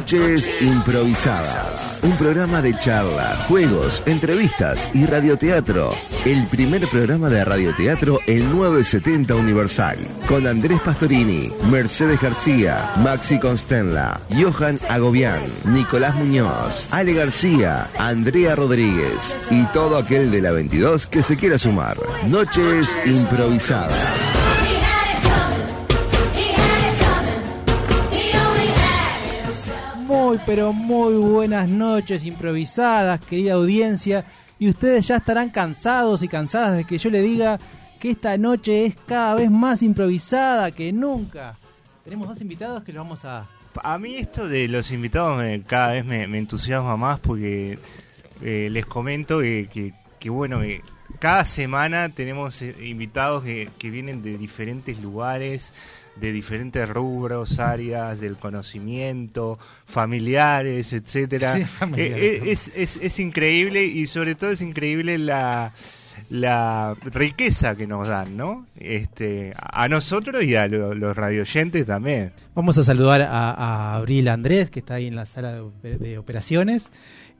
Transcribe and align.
Noches 0.00 0.50
Improvisadas. 0.62 2.00
Un 2.02 2.16
programa 2.16 2.62
de 2.62 2.74
charla, 2.78 3.36
juegos, 3.46 4.02
entrevistas 4.06 4.88
y 4.94 5.04
radioteatro. 5.04 5.92
El 6.24 6.46
primer 6.46 6.88
programa 6.88 7.28
de 7.28 7.44
radioteatro 7.44 8.18
el 8.26 8.48
970 8.48 9.34
Universal. 9.34 9.98
Con 10.26 10.46
Andrés 10.46 10.80
Pastorini, 10.80 11.52
Mercedes 11.70 12.18
García, 12.18 12.90
Maxi 13.04 13.38
Constenla, 13.38 14.22
Johan 14.30 14.80
Agobián, 14.88 15.42
Nicolás 15.66 16.14
Muñoz, 16.14 16.88
Ale 16.90 17.12
García, 17.12 17.86
Andrea 17.98 18.56
Rodríguez 18.56 19.36
y 19.50 19.66
todo 19.66 19.98
aquel 19.98 20.30
de 20.30 20.40
la 20.40 20.52
22 20.52 21.08
que 21.08 21.22
se 21.22 21.36
quiera 21.36 21.58
sumar. 21.58 21.98
Noches 22.26 22.88
Improvisadas. 23.04 24.29
Pero 30.46 30.72
muy 30.72 31.14
buenas 31.14 31.68
noches 31.68 32.24
improvisadas, 32.24 33.20
querida 33.20 33.54
audiencia. 33.54 34.24
Y 34.58 34.68
ustedes 34.68 35.06
ya 35.08 35.16
estarán 35.16 35.50
cansados 35.50 36.22
y 36.22 36.28
cansadas 36.28 36.76
de 36.76 36.84
que 36.84 36.98
yo 36.98 37.10
le 37.10 37.22
diga 37.22 37.58
que 37.98 38.10
esta 38.10 38.36
noche 38.36 38.86
es 38.86 38.96
cada 39.06 39.34
vez 39.34 39.50
más 39.50 39.82
improvisada 39.82 40.70
que 40.70 40.92
nunca. 40.92 41.56
Tenemos 42.04 42.28
dos 42.28 42.40
invitados 42.40 42.82
que 42.82 42.92
los 42.92 43.04
vamos 43.04 43.24
a... 43.24 43.46
A 43.84 43.98
mí 43.98 44.16
esto 44.16 44.48
de 44.48 44.66
los 44.68 44.90
invitados 44.90 45.38
me- 45.38 45.62
cada 45.62 45.92
vez 45.92 46.04
me, 46.04 46.24
entusiasma 46.38 46.96
más 46.96 47.20
porque 47.20 47.78
eh, 48.42 48.68
les 48.70 48.84
comento 48.84 49.38
que, 49.40 49.68
que- 49.72 49.94
que, 50.18 50.28
bueno, 50.28 50.60
que 50.60 50.82
cada 51.20 51.44
semana 51.44 52.08
tenemos 52.08 52.60
eh, 52.62 52.74
invitados 52.84 53.44
que, 53.44 53.70
que 53.78 53.90
vienen 53.90 54.22
de 54.22 54.36
diferentes 54.38 55.00
lugares, 55.00 55.72
de 56.20 56.32
diferentes 56.32 56.88
rubros, 56.88 57.58
áreas 57.58 58.20
del 58.20 58.36
conocimiento, 58.36 59.58
familiares, 59.86 60.92
etcétera. 60.92 61.56
Sí, 61.56 61.64
familiares. 61.64 62.22
Eh, 62.22 62.36
eh, 62.44 62.50
es, 62.52 62.70
es, 62.74 62.96
es 63.00 63.18
increíble 63.20 63.84
y 63.84 64.06
sobre 64.06 64.34
todo 64.34 64.50
es 64.50 64.62
increíble 64.62 65.18
la 65.18 65.72
la 66.28 66.94
riqueza 67.12 67.74
que 67.76 67.86
nos 67.86 68.06
dan, 68.06 68.36
¿no? 68.36 68.66
Este, 68.76 69.54
a 69.56 69.88
nosotros 69.88 70.44
y 70.44 70.54
a 70.54 70.68
lo- 70.68 70.94
los 70.94 71.16
radioyentes 71.16 71.86
también. 71.86 72.32
Vamos 72.54 72.76
a 72.78 72.84
saludar 72.84 73.22
a, 73.22 73.50
a 73.52 73.94
Abril 73.96 74.28
Andrés, 74.28 74.70
que 74.70 74.80
está 74.80 74.94
ahí 74.94 75.06
en 75.06 75.16
la 75.16 75.24
sala 75.24 75.52
de, 75.52 75.60
ope- 75.62 75.98
de 75.98 76.18
operaciones. 76.18 76.90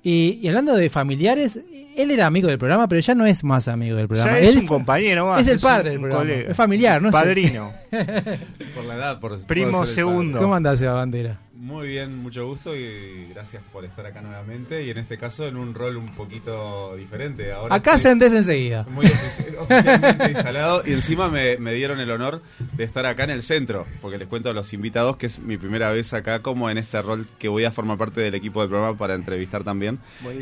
Y, 0.02 0.38
y 0.42 0.48
hablando 0.48 0.74
de 0.74 0.88
familiares, 0.88 1.60
él 2.02 2.10
era 2.10 2.26
amigo 2.26 2.48
del 2.48 2.58
programa, 2.58 2.88
pero 2.88 3.00
ya 3.00 3.14
no 3.14 3.26
es 3.26 3.42
más 3.44 3.68
amigo 3.68 3.96
del 3.96 4.08
programa. 4.08 4.32
Ya 4.32 4.38
es 4.40 4.50
Él 4.50 4.58
un 4.60 4.66
compañero 4.66 5.26
más. 5.28 5.40
es 5.42 5.48
el 5.48 5.60
padre 5.60 5.90
del 5.90 5.98
un 5.98 6.02
programa. 6.04 6.24
colega. 6.24 6.50
Es 6.50 6.56
familiar, 6.56 7.02
no. 7.02 7.10
Padrino. 7.10 7.72
Por 8.74 8.84
la 8.86 8.94
edad, 8.94 9.20
por 9.20 9.38
Primo 9.46 9.86
segundo. 9.86 10.32
padre. 10.32 10.42
¿Cómo 10.44 10.54
andás, 10.54 10.78
Seba 10.78 10.94
Bandera? 10.94 11.38
Muy 11.62 11.89
bien, 11.89 12.22
mucho 12.22 12.47
gusto 12.47 12.75
y 12.75 13.27
gracias 13.34 13.62
por 13.70 13.84
estar 13.84 14.06
acá 14.06 14.22
nuevamente. 14.22 14.83
Y 14.83 14.89
en 14.91 14.97
este 14.97 15.19
caso 15.19 15.47
en 15.47 15.58
un 15.58 15.75
rol 15.75 15.98
un 15.98 16.08
poquito 16.08 16.97
diferente. 16.97 17.52
Ahora 17.52 17.75
Acá 17.75 17.97
estoy 17.97 18.12
sentés 18.12 18.33
enseguida. 18.33 18.86
Muy 18.91 19.05
ofici- 19.05 19.55
oficialmente 19.58 20.30
instalado 20.30 20.83
y 20.86 20.92
encima 20.94 21.28
me, 21.28 21.58
me 21.58 21.75
dieron 21.75 22.00
el 22.00 22.11
honor 22.11 22.41
de 22.72 22.84
estar 22.84 23.05
acá 23.05 23.25
en 23.25 23.30
el 23.30 23.42
centro, 23.42 23.86
porque 24.00 24.17
les 24.17 24.27
cuento 24.27 24.48
a 24.48 24.55
los 24.55 24.72
invitados 24.72 25.19
que 25.19 25.27
es 25.27 25.39
mi 25.39 25.58
primera 25.58 25.91
vez 25.91 26.14
acá 26.14 26.41
como 26.41 26.70
en 26.70 26.78
este 26.78 27.02
rol 27.02 27.27
que 27.39 27.48
voy 27.48 27.64
a 27.64 27.70
formar 27.72 27.98
parte 27.98 28.22
del 28.22 28.34
equipo 28.34 28.62
del 28.62 28.70
programa 28.70 28.97
para 28.97 29.14
entrevistar 29.14 29.62
también. 29.62 29.98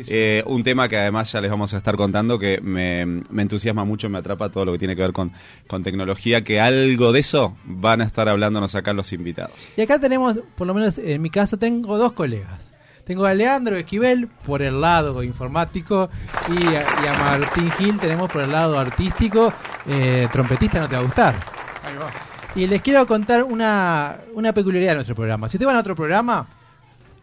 Eh, 0.07 0.41
un 0.45 0.63
tema 0.63 0.87
que 0.87 0.95
además 0.95 1.29
ya 1.33 1.41
les 1.41 1.51
vamos 1.51 1.73
a 1.73 1.77
estar 1.79 1.97
contando 1.97 2.39
que 2.39 2.61
me, 2.61 3.05
me 3.29 3.41
entusiasma 3.41 3.83
mucho, 3.83 4.07
me 4.09 4.19
atrapa 4.19 4.47
todo 4.49 4.63
lo 4.63 4.71
que 4.71 4.79
tiene 4.79 4.95
que 4.95 5.01
ver 5.01 5.11
con, 5.11 5.33
con 5.67 5.83
tecnología, 5.83 6.45
que 6.45 6.61
algo 6.61 7.11
de 7.11 7.19
eso 7.19 7.57
van 7.65 7.99
a 7.99 8.05
estar 8.05 8.29
hablándonos 8.29 8.73
acá 8.75 8.93
los 8.93 9.11
invitados. 9.11 9.67
Y 9.75 9.81
acá 9.81 9.99
tenemos, 9.99 10.39
por 10.55 10.65
lo 10.65 10.73
menos 10.73 10.97
en 11.13 11.21
mi 11.21 11.29
caso, 11.29 11.57
tengo 11.57 11.97
dos 11.97 12.13
colegas. 12.13 12.69
Tengo 13.03 13.25
a 13.25 13.33
Leandro 13.33 13.75
Esquivel 13.75 14.27
por 14.27 14.61
el 14.61 14.81
lado 14.81 15.23
informático 15.23 16.09
y 16.47 16.75
a, 16.75 16.81
y 16.81 17.07
a 17.07 17.13
Martín 17.17 17.71
Gil 17.71 17.99
tenemos 17.99 18.31
por 18.31 18.43
el 18.43 18.51
lado 18.51 18.77
artístico. 18.77 19.51
Eh, 19.87 20.27
trompetista 20.31 20.79
no 20.79 20.87
te 20.87 20.95
va 20.95 21.01
a 21.01 21.05
gustar. 21.05 21.35
Y 22.55 22.67
les 22.67 22.81
quiero 22.81 23.07
contar 23.07 23.43
una, 23.43 24.17
una 24.33 24.53
peculiaridad 24.53 24.91
de 24.91 24.95
nuestro 24.95 25.15
programa. 25.15 25.49
Si 25.49 25.57
ustedes 25.57 25.67
van 25.67 25.77
a 25.77 25.79
otro 25.79 25.95
programa, 25.95 26.47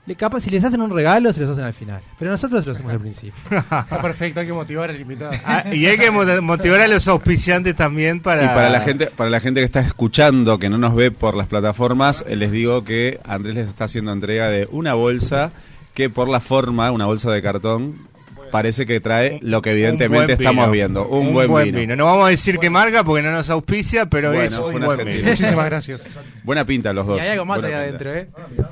le, 0.06 0.14
capaz 0.14 0.40
si 0.40 0.50
les 0.50 0.62
hacen 0.64 0.80
un 0.80 0.90
regalo, 0.90 1.32
se 1.32 1.40
los 1.40 1.50
hacen 1.50 1.64
al 1.64 1.74
final. 1.74 2.00
Pero 2.18 2.30
nosotros 2.30 2.62
se 2.62 2.66
lo 2.66 2.72
hacemos 2.72 2.92
al 2.92 3.00
principio. 3.00 3.34
Está 3.50 4.00
perfecto, 4.00 4.40
hay 4.40 4.46
que 4.46 4.52
motivar 4.52 4.90
al 4.90 5.00
invitado. 5.00 5.32
Ah, 5.44 5.64
y 5.72 5.86
hay 5.86 5.98
que 5.98 6.10
mo- 6.10 6.24
motivar 6.42 6.80
a 6.80 6.88
los 6.88 7.06
auspiciantes 7.08 7.74
también 7.74 8.20
para... 8.20 8.44
Y 8.44 8.48
para 8.48 8.70
la 8.70 8.80
gente, 8.80 9.08
para 9.08 9.30
la 9.30 9.40
gente 9.40 9.60
que 9.60 9.66
está 9.66 9.80
escuchando, 9.80 10.58
que 10.58 10.68
no 10.68 10.78
nos 10.78 10.94
ve 10.94 11.10
por 11.10 11.34
las 11.34 11.48
plataformas, 11.48 12.24
eh, 12.28 12.36
les 12.36 12.50
digo 12.50 12.84
que 12.84 13.20
Andrés 13.24 13.56
les 13.56 13.68
está 13.68 13.84
haciendo 13.84 14.12
entrega 14.12 14.48
de 14.48 14.68
una 14.70 14.94
bolsa 14.94 15.50
que 15.94 16.10
por 16.10 16.28
la 16.28 16.40
forma, 16.40 16.90
una 16.92 17.06
bolsa 17.06 17.30
de 17.30 17.42
cartón, 17.42 18.06
parece 18.50 18.86
que 18.86 19.00
trae 19.00 19.38
lo 19.42 19.60
que 19.62 19.70
Un 19.70 19.76
evidentemente 19.76 20.34
estamos 20.34 20.70
viendo, 20.70 21.08
un, 21.08 21.32
buen, 21.32 21.74
vino. 21.74 21.96
No 21.96 22.04
vamos 22.04 22.26
a 22.26 22.30
decir 22.30 22.58
qué 22.58 22.70
marca 22.70 23.02
porque 23.02 23.22
no 23.22 23.32
nos 23.32 23.50
auspicia, 23.50 24.06
pero 24.06 24.32
Bueno, 24.32 24.44
es 24.44 24.74
un 24.74 24.84
buen 24.84 25.04
vino. 25.04 25.28
Muchísimas 25.28 25.64
gracias. 25.66 26.06
Buena 26.44 26.64
pinta 26.64 26.92
los 26.92 27.06
dos. 27.06 27.18
Y 27.18 27.22
hay 27.22 27.30
algo 27.30 27.44
más 27.44 27.60
buena 27.60 27.78
allá 27.78 27.88
pinta. 27.90 28.04
adentro, 28.10 28.40
¿eh? 28.60 28.66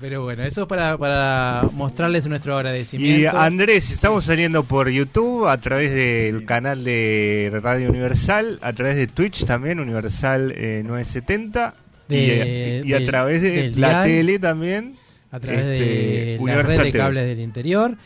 Pero 0.00 0.22
bueno, 0.24 0.42
eso 0.44 0.62
es 0.62 0.68
para, 0.68 0.98
para 0.98 1.68
mostrarles 1.72 2.26
nuestro 2.26 2.52
Y 2.52 2.56
agradecimiento. 2.56 3.38
Andrés, 3.38 3.90
estamos 3.90 4.24
saliendo 4.24 4.62
por 4.62 4.90
YouTube, 4.90 5.46
a 5.48 5.56
través 5.58 5.92
del 5.94 6.44
canal 6.44 6.84
de 6.84 7.50
Radio 7.62 7.88
Universal, 7.88 8.58
a 8.60 8.72
través 8.74 8.96
de 8.96 9.06
Twitch 9.06 9.46
también, 9.46 9.80
Universal 9.80 10.52
eh, 10.54 10.82
970, 10.84 11.74
De- 12.08 12.16
y, 12.18 12.30
a- 12.30 12.86
y 12.88 12.92
a 12.92 12.96
del- 12.98 13.06
través 13.08 13.40
de 13.42 13.70
la 13.76 13.88
dial. 13.88 14.04
tele 14.04 14.38
también. 14.38 14.96
a 15.30 15.40
través 15.40 15.60
este, 15.60 15.72
de 15.84 16.34
la 16.36 16.42
Universal 16.42 16.76
red 16.76 16.84
de 16.84 16.90
TV. 16.92 16.98
cables 16.98 17.26
del 17.26 17.40
interior 17.40 17.96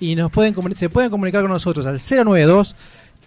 y 0.00 0.14
nos 0.16 0.30
pueden 0.30 0.54
se 0.76 0.88
pueden 0.90 1.10
comunicar 1.10 1.42
con 1.42 1.50
nosotros 1.50 1.86
al 1.86 1.98
092 1.98 2.76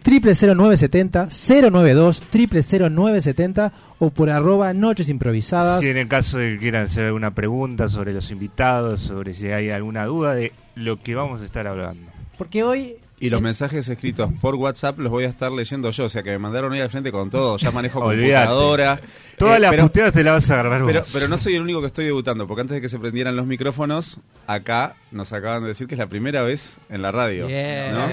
000970 0.04 1.30
092 1.30 2.24
000970 2.32 3.72
o 4.00 4.10
por 4.10 4.30
arroba 4.30 4.74
noches 4.74 5.10
improvisadas 5.10 5.82
Si 5.82 5.90
en 5.90 5.98
el 5.98 6.08
caso 6.08 6.38
de 6.38 6.54
que 6.54 6.58
quieran 6.60 6.84
hacer 6.84 7.06
alguna 7.06 7.34
pregunta 7.34 7.88
sobre 7.90 8.14
los 8.14 8.32
invitados, 8.32 9.02
sobre 9.02 9.34
si 9.34 9.48
hay 9.48 9.70
alguna 9.70 10.06
duda 10.06 10.34
de 10.36 10.52
lo 10.76 11.00
que 11.02 11.16
vamos 11.16 11.42
a 11.42 11.46
estar 11.46 11.68
hablando. 11.68 12.10
porque 12.38 12.64
hoy 12.64 12.96
Y 13.20 13.30
los 13.30 13.42
mensajes 13.42 13.88
escritos 13.88 14.32
por 14.42 14.56
WhatsApp 14.56 14.98
los 14.98 15.12
voy 15.12 15.26
a 15.26 15.30
estar 15.30 15.52
leyendo 15.52 15.92
yo, 15.92 16.06
o 16.06 16.10
sea 16.10 16.24
que 16.24 16.32
me 16.32 16.40
mandaron 16.40 16.74
ahí 16.74 16.80
al 16.82 16.90
frente 16.90 17.12
con 17.12 17.30
todo, 17.30 17.58
ya 17.58 17.70
manejo 17.70 18.00
computadora. 18.02 19.00
Todas 19.38 19.58
Eh, 19.58 19.60
las 19.60 19.70
pero- 19.72 19.84
puteadas 19.84 20.14
te 20.14 20.24
las 20.24 20.34
vas 20.34 20.50
a 20.50 20.54
agarrar 20.60 20.86
Pero, 20.88 21.00
vos. 21.02 21.10
pero 21.14 21.28
no 21.28 21.38
soy 21.38 21.54
el 21.56 21.62
único 21.62 21.82
que 21.82 21.88
estoy 21.88 22.06
debutando, 22.06 22.48
porque 22.48 22.62
antes 22.62 22.76
de 22.76 22.82
que 22.82 22.90
se 22.90 22.98
prendieran 22.98 23.36
los 23.36 23.46
micrófonos, 23.46 24.20
acá 24.48 24.96
nos 25.12 25.32
acaban 25.34 25.62
de 25.62 25.68
decir 25.68 25.86
que 25.88 25.94
es 25.94 26.00
la 26.00 26.08
primera 26.08 26.42
vez 26.42 26.78
en 26.90 27.04
la 27.04 27.12
radio. 27.12 27.46
Bien. 27.46 27.94
¿no? 27.94 28.08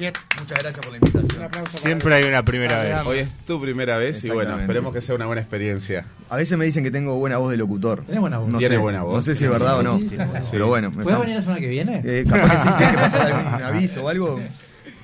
Bien. 0.00 0.12
Muchas 0.40 0.58
gracias 0.60 0.80
por 0.84 0.92
la 0.92 0.98
Un 0.98 1.06
invitación. 1.06 1.50
Siempre 1.74 2.14
hay 2.14 2.24
una 2.24 2.42
primera 2.42 2.80
vez. 2.82 3.02
Hoy 3.06 3.18
es 3.18 3.30
tu 3.44 3.60
primera 3.60 3.98
vez 3.98 4.24
y 4.24 4.30
bueno, 4.30 4.58
esperemos 4.58 4.94
que 4.94 5.02
sea 5.02 5.14
una 5.14 5.26
buena 5.26 5.42
experiencia. 5.42 6.06
A 6.30 6.36
veces 6.36 6.56
me 6.56 6.64
dicen 6.64 6.82
que 6.82 6.90
tengo 6.90 7.16
buena 7.18 7.36
voz 7.36 7.50
de 7.50 7.58
locutor. 7.58 8.04
Tenés 8.04 8.20
buena 8.20 8.38
voz. 8.38 8.48
No 8.48 8.58
Tiene 8.58 8.76
sé, 8.76 8.80
buena 8.80 9.02
voz. 9.02 9.14
No 9.16 9.20
sé 9.22 9.34
si 9.36 9.44
es 9.44 9.50
verdad 9.50 9.78
o 9.78 9.82
no. 9.82 9.98
Sí, 9.98 10.06
tiene. 10.08 10.26
Pero 10.50 10.68
bueno, 10.68 10.90
me 10.90 11.02
¿Puedes 11.04 11.08
están- 11.10 11.20
venir 11.20 11.36
la 11.36 11.42
semana 11.42 11.60
que 11.60 11.68
viene? 11.68 12.00
eh, 12.02 12.24
capaz 12.26 12.50
que 12.50 12.58
si 12.70 12.74
tiene 12.78 12.92
que 12.92 12.98
pasar 12.98 13.26
algún 13.32 13.62
aviso 13.62 14.04
o 14.04 14.08
algo, 14.08 14.40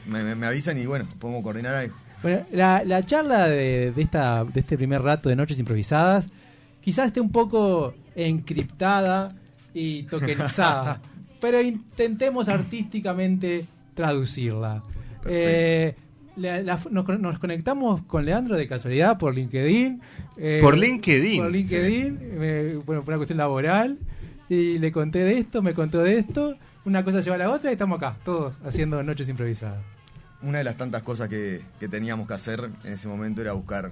me, 0.06 0.22
me- 0.24 0.34
me 0.34 0.46
avisan 0.46 0.78
y 0.78 0.86
bueno, 0.86 1.06
podemos 1.18 1.42
coordinar 1.42 1.74
ahí. 1.74 1.90
Bueno, 2.22 2.46
la, 2.52 2.82
la 2.84 3.04
charla 3.04 3.48
de, 3.48 3.92
de 3.94 4.02
esta, 4.02 4.44
de 4.44 4.60
este 4.60 4.78
primer 4.78 5.02
rato 5.02 5.28
de 5.28 5.36
Noches 5.36 5.58
Improvisadas 5.58 6.26
quizás 6.80 7.08
esté 7.08 7.20
un 7.20 7.30
poco 7.30 7.92
encriptada 8.14 9.34
y 9.74 10.04
tokenizada, 10.04 11.00
pero 11.40 11.60
intentemos 11.60 12.48
artísticamente 12.48 13.66
traducirla. 13.96 14.84
Eh, 15.28 15.96
la- 16.36 16.62
la- 16.62 16.78
nos, 16.90 17.04
con- 17.04 17.20
nos 17.20 17.38
conectamos 17.40 18.02
con 18.02 18.24
Leandro 18.24 18.54
de 18.56 18.68
casualidad 18.68 19.18
por 19.18 19.34
LinkedIn. 19.34 20.00
eh, 20.36 20.60
Por 20.62 20.76
LinkedIn, 20.78 21.42
Por 21.42 21.50
LinkedIn, 21.50 22.18
eh, 22.22 22.78
bueno, 22.86 23.02
por 23.02 23.12
una 23.12 23.16
cuestión 23.18 23.38
laboral. 23.38 23.98
Y 24.48 24.78
le 24.78 24.92
conté 24.92 25.20
de 25.24 25.38
esto, 25.38 25.60
me 25.62 25.74
contó 25.74 26.02
de 26.04 26.18
esto. 26.18 26.56
Una 26.84 27.02
cosa 27.04 27.20
lleva 27.20 27.34
a 27.34 27.38
la 27.38 27.50
otra 27.50 27.70
y 27.70 27.72
estamos 27.72 27.96
acá, 27.96 28.16
todos 28.24 28.60
haciendo 28.64 29.02
Noches 29.02 29.28
Improvisadas. 29.28 29.82
Una 30.42 30.58
de 30.58 30.64
las 30.64 30.76
tantas 30.76 31.02
cosas 31.02 31.28
que, 31.28 31.62
que 31.80 31.88
teníamos 31.88 32.28
que 32.28 32.34
hacer 32.34 32.68
en 32.84 32.92
ese 32.92 33.08
momento 33.08 33.40
era 33.40 33.54
buscar 33.54 33.90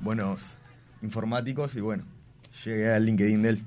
buenos 0.00 0.56
informáticos 1.02 1.76
y 1.76 1.80
bueno, 1.80 2.02
llegué 2.64 2.88
al 2.92 3.04
LinkedIn 3.04 3.42
de 3.42 3.48
él. 3.50 3.62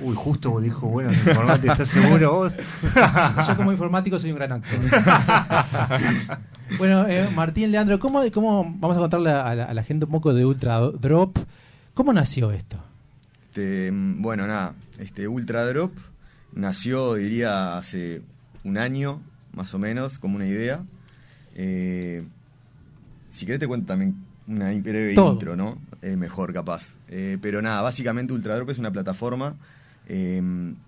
Uy, 0.00 0.14
justo 0.14 0.50
vos 0.50 0.62
dijo, 0.62 0.88
bueno, 0.88 1.10
¿estás 1.10 1.88
seguro 1.88 2.32
vos? 2.32 2.56
Yo 3.48 3.56
como 3.56 3.72
informático 3.72 4.18
soy 4.18 4.30
un 4.32 4.36
gran 4.36 4.52
actor. 4.52 4.78
bueno, 6.78 7.06
eh, 7.06 7.28
Martín, 7.34 7.70
Leandro, 7.70 7.98
¿cómo, 8.00 8.22
¿cómo 8.32 8.64
vamos 8.78 8.96
a 8.96 9.00
contarle 9.00 9.30
a 9.30 9.54
la, 9.54 9.64
a 9.64 9.74
la 9.74 9.82
gente 9.82 10.06
un 10.06 10.10
poco 10.10 10.34
de 10.34 10.44
Ultra 10.44 10.80
Drop? 10.80 11.38
¿Cómo 11.94 12.12
nació 12.12 12.50
esto? 12.50 12.82
Este, 13.48 13.92
mm, 13.92 14.20
bueno, 14.20 14.46
nada, 14.48 14.74
este 14.98 15.28
Ultra 15.28 15.64
Drop 15.66 15.92
nació, 16.54 17.14
diría, 17.14 17.76
hace 17.76 18.22
un 18.64 18.78
año, 18.78 19.22
más 19.52 19.74
o 19.74 19.78
menos, 19.78 20.18
como 20.18 20.36
una 20.36 20.46
idea. 20.46 20.84
Eh, 21.54 22.24
si 23.28 23.46
querés 23.46 23.60
te 23.60 23.68
cuento 23.68 23.86
también 23.86 24.16
una 24.48 24.72
breve 24.72 25.14
Todo. 25.14 25.34
intro, 25.34 25.54
¿no? 25.56 25.78
Eh, 26.02 26.16
mejor, 26.16 26.52
capaz. 26.52 26.93
Eh, 27.08 27.38
pero 27.40 27.62
nada, 27.62 27.82
básicamente 27.82 28.32
Ultra 28.32 28.56
Drop 28.56 28.70
es 28.70 28.78
una 28.78 28.90
plataforma 28.90 29.56
eh, 30.06 30.40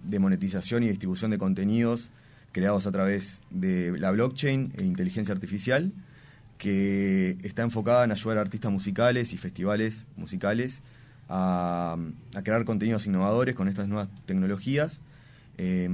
de 0.05 0.19
monetización 0.19 0.83
y 0.83 0.89
distribución 0.89 1.31
de 1.31 1.39
contenidos 1.39 2.11
creados 2.53 2.87
a 2.87 2.93
través 2.93 3.43
de 3.51 3.99
la 3.99 4.11
blockchain 4.13 4.73
e 4.79 4.85
inteligencia 4.85 5.35
artificial, 5.35 5.93
que 6.57 7.37
está 7.43 7.63
enfocada 7.63 8.05
en 8.05 8.13
ayudar 8.13 8.39
a 8.39 8.41
artistas 8.41 8.73
musicales 8.73 9.35
y 9.35 9.37
festivales 9.37 10.07
musicales 10.17 10.83
a, 11.29 11.99
crear 12.43 12.65
contenidos 12.65 13.07
innovadores 13.07 13.55
con 13.55 13.69
estas 13.69 13.89
nuevas 13.89 14.09
tecnologías. 14.25 15.03
Eh, 15.59 15.87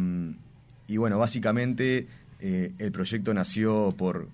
y 0.87 0.97
bueno, 0.99 1.19
básicamente 1.19 2.07
eh, 2.39 2.73
el 2.79 2.93
proyecto 2.93 3.33
nació 3.35 3.95
por 3.97 4.29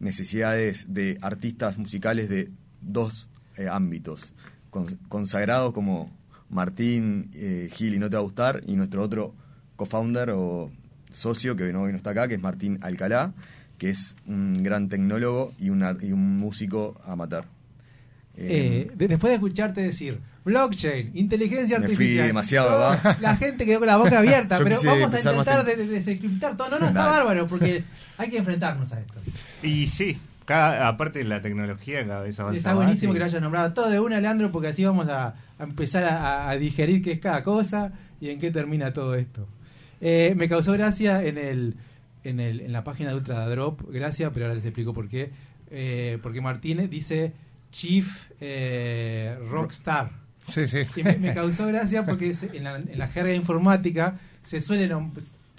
necesidades 0.00 0.92
de 0.92 1.18
artistas 1.22 1.78
musicales 1.78 2.28
de 2.28 2.50
dos 2.82 3.28
eh, 3.56 3.68
ámbitos, 3.70 4.26
consagrados 5.08 5.72
como 5.72 6.10
Martín 6.50 7.30
eh, 7.34 7.68
Gil 7.72 7.94
y 7.94 7.98
No 7.98 8.08
Te 8.10 8.16
Va 8.16 8.20
a 8.20 8.24
Gustar, 8.24 8.62
y 8.66 8.76
nuestro 8.76 9.02
otro 9.02 9.34
co-founder 9.76 10.30
o 10.30 10.70
socio 11.12 11.56
que 11.56 11.72
no, 11.72 11.82
hoy 11.82 11.92
no 11.92 11.96
está 11.96 12.10
acá, 12.10 12.28
que 12.28 12.34
es 12.34 12.42
Martín 12.42 12.78
Alcalá, 12.82 13.32
que 13.78 13.88
es 13.90 14.14
un 14.26 14.62
gran 14.62 14.88
tecnólogo 14.88 15.52
y, 15.58 15.70
una- 15.70 15.96
y 16.00 16.12
un 16.12 16.38
músico 16.38 17.00
amateur. 17.04 17.44
Eh, 18.36 18.90
de- 18.96 19.08
después 19.08 19.30
de 19.30 19.34
escucharte 19.36 19.80
decir 19.80 20.18
blockchain, 20.44 21.12
inteligencia 21.14 21.78
Me 21.78 21.86
fui 21.86 21.94
artificial. 21.94 22.26
demasiado. 22.26 22.98
La 23.20 23.36
gente 23.36 23.64
quedó 23.64 23.78
con 23.78 23.86
la 23.86 23.96
boca 23.96 24.18
abierta, 24.18 24.58
pero 24.62 24.76
vamos 24.82 25.14
a 25.14 25.18
intentar 25.20 25.64
de, 25.64 25.76
de- 25.76 26.16
todo. 26.56 26.68
No, 26.70 26.78
no, 26.80 26.86
está 26.88 27.06
bárbaro, 27.06 27.46
porque 27.46 27.84
hay 28.18 28.30
que 28.30 28.38
enfrentarnos 28.38 28.92
a 28.92 29.00
esto. 29.00 29.14
Y 29.62 29.86
sí, 29.86 30.18
cada, 30.44 30.88
aparte 30.88 31.20
de 31.20 31.24
la 31.26 31.40
tecnología 31.40 32.06
cada 32.06 32.22
vez 32.22 32.38
avanza 32.40 32.56
Está 32.58 32.74
más 32.74 32.84
buenísimo 32.84 33.12
y- 33.12 33.14
que 33.14 33.18
lo 33.20 33.24
hayas 33.26 33.42
nombrado 33.42 33.72
todo 33.72 33.90
de 33.90 34.00
una, 34.00 34.20
Leandro, 34.20 34.50
porque 34.52 34.68
así 34.68 34.84
vamos 34.84 35.08
a, 35.08 35.28
a 35.58 35.62
empezar 35.64 36.04
a, 36.04 36.48
a 36.50 36.56
digerir 36.56 37.02
qué 37.02 37.12
es 37.12 37.18
cada 37.20 37.42
cosa 37.42 37.92
y 38.20 38.30
en 38.30 38.38
qué 38.40 38.50
termina 38.50 38.92
todo 38.92 39.14
esto. 39.14 39.46
Eh, 40.00 40.34
me 40.36 40.48
causó 40.48 40.72
gracia 40.72 41.22
en 41.24 41.38
el, 41.38 41.76
en 42.24 42.40
el 42.40 42.60
en 42.60 42.72
la 42.72 42.84
página 42.84 43.10
de 43.10 43.16
Ultra 43.16 43.46
Drop, 43.48 43.80
gracias, 43.90 44.30
pero 44.34 44.46
ahora 44.46 44.56
les 44.56 44.64
explico 44.64 44.92
por 44.92 45.08
qué. 45.08 45.30
Eh, 45.70 46.18
porque 46.22 46.40
Martínez 46.40 46.90
dice 46.90 47.32
Chief 47.70 48.28
eh, 48.40 49.36
Rockstar. 49.50 50.10
Sí, 50.48 50.68
sí. 50.68 50.80
Y 50.96 51.02
me, 51.02 51.16
me 51.16 51.34
causó 51.34 51.66
gracia 51.66 52.04
porque 52.04 52.32
en, 52.52 52.64
la, 52.64 52.76
en 52.76 52.98
la 52.98 53.08
jerga 53.08 53.32
informática 53.34 54.18
se 54.42 54.60
suele 54.60 54.88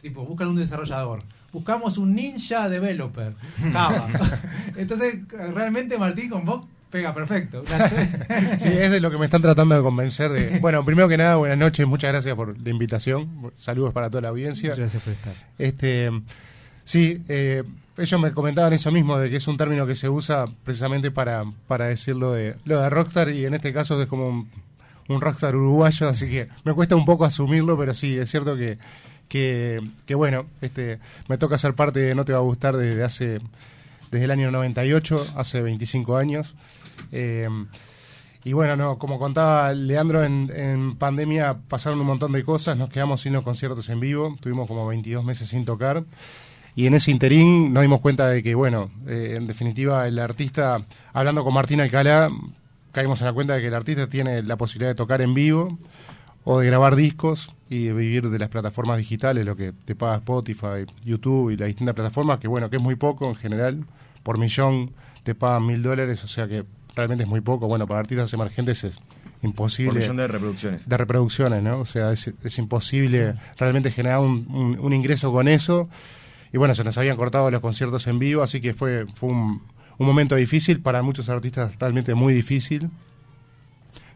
tipo 0.02 0.24
buscan 0.26 0.48
un 0.50 0.58
desarrollador. 0.58 1.24
Buscamos 1.56 1.98
un 1.98 2.14
ninja 2.14 2.68
developer. 2.68 3.34
Java. 3.72 4.10
Entonces, 4.76 5.20
realmente 5.30 5.98
Martín 5.98 6.30
con 6.30 6.44
vos 6.44 6.68
pega 6.90 7.14
perfecto. 7.14 7.64
Sí, 8.58 8.68
es 8.68 8.92
de 8.92 9.00
lo 9.00 9.10
que 9.10 9.18
me 9.18 9.24
están 9.24 9.42
tratando 9.42 9.74
de 9.74 9.82
convencer 9.82 10.34
de... 10.34 10.60
Bueno, 10.60 10.84
primero 10.84 11.08
que 11.08 11.16
nada, 11.16 11.38
buenas 11.38 11.58
noches, 11.58 11.88
muchas 11.88 12.12
gracias 12.12 12.36
por 12.36 12.60
la 12.60 12.70
invitación. 12.70 13.54
Saludos 13.58 13.94
para 13.94 14.10
toda 14.10 14.24
la 14.24 14.30
audiencia. 14.30 14.72
Muchas 14.72 14.80
gracias 14.80 15.04
por 15.04 15.14
estar. 15.14 15.34
Este, 15.58 16.12
sí, 16.84 17.24
eh, 17.30 17.64
ellos 17.98 18.20
me 18.20 18.34
comentaban 18.34 18.74
eso 18.74 18.92
mismo, 18.92 19.18
de 19.18 19.30
que 19.30 19.38
es 19.38 19.48
un 19.48 19.56
término 19.56 19.88
que 19.88 19.96
se 19.96 20.10
usa 20.10 20.48
precisamente 20.66 21.10
para, 21.10 21.46
para 21.68 21.86
decirlo 21.86 22.34
de, 22.34 22.58
lo 22.66 22.82
de 22.82 22.90
rockstar, 22.90 23.30
y 23.30 23.46
en 23.46 23.54
este 23.54 23.72
caso 23.72 24.02
es 24.02 24.10
como 24.10 24.28
un, 24.28 24.50
un 25.08 25.22
rockstar 25.22 25.56
uruguayo, 25.56 26.10
así 26.10 26.30
que 26.30 26.50
me 26.66 26.74
cuesta 26.74 26.98
un 26.98 27.06
poco 27.06 27.24
asumirlo, 27.24 27.78
pero 27.78 27.94
sí, 27.94 28.18
es 28.18 28.30
cierto 28.30 28.58
que, 28.58 28.78
que, 29.28 29.82
que 30.06 30.16
bueno, 30.16 30.46
este, 30.62 31.00
me 31.28 31.38
toca 31.38 31.58
ser 31.58 31.74
parte 31.74 32.00
de 32.00 32.16
No 32.16 32.26
Te 32.26 32.34
Va 32.34 32.40
a 32.40 32.42
Gustar 32.42 32.78
desde 32.78 33.04
hace, 33.04 33.40
desde 34.12 34.26
el 34.26 34.32
año 34.32 34.52
98, 34.52 35.34
hace 35.36 35.62
25 35.62 36.18
años. 36.18 36.56
Eh, 37.12 37.48
y 38.44 38.54
bueno, 38.54 38.76
no, 38.76 39.00
como 39.00 39.18
contaba 39.18 39.74
Leandro, 39.74 40.24
en, 40.24 40.52
en 40.56 40.96
pandemia 40.98 41.58
pasaron 41.68 42.00
un 42.00 42.06
montón 42.06 42.32
de 42.32 42.44
cosas, 42.44 42.78
nos 42.78 42.90
quedamos 42.90 43.22
sin 43.22 43.34
los 43.34 43.44
conciertos 43.44 43.90
en 43.90 44.00
vivo, 44.00 44.38
tuvimos 44.40 44.68
como 44.68 44.86
22 44.86 45.26
meses 45.26 45.50
sin 45.50 45.66
tocar. 45.66 46.04
Y 46.76 46.86
en 46.86 46.94
ese 46.94 47.10
interín 47.10 47.74
nos 47.74 47.82
dimos 47.82 48.02
cuenta 48.02 48.28
de 48.28 48.44
que, 48.44 48.54
bueno, 48.54 48.92
eh, 49.08 49.34
en 49.38 49.48
definitiva 49.48 50.08
el 50.08 50.20
artista, 50.20 50.86
hablando 51.14 51.44
con 51.44 51.54
Martín 51.54 51.82
Alcalá, 51.82 52.30
caímos 52.92 53.20
en 53.22 53.28
la 53.28 53.34
cuenta 53.34 53.56
de 53.56 53.62
que 53.62 53.68
el 53.68 53.74
artista 53.74 54.08
tiene 54.08 54.44
la 54.44 54.58
posibilidad 54.58 54.92
de 54.92 54.96
tocar 54.96 55.22
en 55.22 55.34
vivo 55.34 55.80
o 56.44 56.60
de 56.60 56.68
grabar 56.68 56.96
discos 56.96 57.55
y 57.70 57.90
vivir 57.92 58.30
de 58.30 58.38
las 58.40 58.50
plataformas 58.50 58.98
digitales, 58.98 59.46
lo 59.46 59.56
que 59.56 59.74
te 59.86 59.96
paga 59.96 60.18
Spotify, 60.18 60.86
YouTube 61.04 61.52
y 61.52 61.58
las 61.58 61.68
distintas 61.68 61.96
plataformas, 61.96 62.40
que 62.40 62.48
bueno, 62.48 62.70
que 62.70 62.76
es 62.78 62.82
muy 62.82 62.96
poco 62.96 63.28
en 63.30 63.36
general, 63.36 63.86
por 64.24 64.38
millón 64.38 64.92
te 65.24 65.34
pagan 65.36 65.66
mil 65.66 65.82
dólares, 65.82 66.24
o 66.24 66.28
sea 66.28 66.48
que 66.48 66.64
realmente 66.96 67.24
es 67.24 67.30
muy 67.30 67.42
poco. 67.42 67.68
Bueno, 67.68 67.88
para 67.88 68.00
artistas 68.02 68.32
emergentes 68.34 68.84
es 68.84 68.98
imposible 69.42 69.92
por 69.94 70.00
millón 70.02 70.18
de 70.18 70.28
reproducciones. 70.28 70.88
de 70.88 70.98
reproducciones, 70.98 71.64
¿no? 71.64 71.80
O 71.80 71.86
sea, 71.86 72.12
es, 72.12 72.32
es 72.44 72.58
imposible 72.58 73.34
realmente 73.58 73.92
generar 73.92 74.20
un, 74.20 74.46
un- 74.50 74.78
un 74.80 74.94
ingreso 74.94 75.32
con 75.32 75.48
eso. 75.48 75.90
Y 76.54 76.58
bueno, 76.58 76.74
se 76.76 76.84
nos 76.84 76.98
habían 76.98 77.18
cortado 77.18 77.52
los 77.52 77.62
conciertos 77.62 78.08
en 78.08 78.18
vivo, 78.20 78.42
así 78.44 78.62
que 78.62 78.74
fue, 78.74 79.06
fue 79.16 79.30
un, 79.30 79.62
un 79.98 80.08
momento 80.08 80.36
difícil, 80.36 80.80
para 80.82 81.02
muchos 81.02 81.28
artistas 81.30 81.78
realmente 81.80 82.14
muy 82.14 82.34
difícil. 82.34 82.90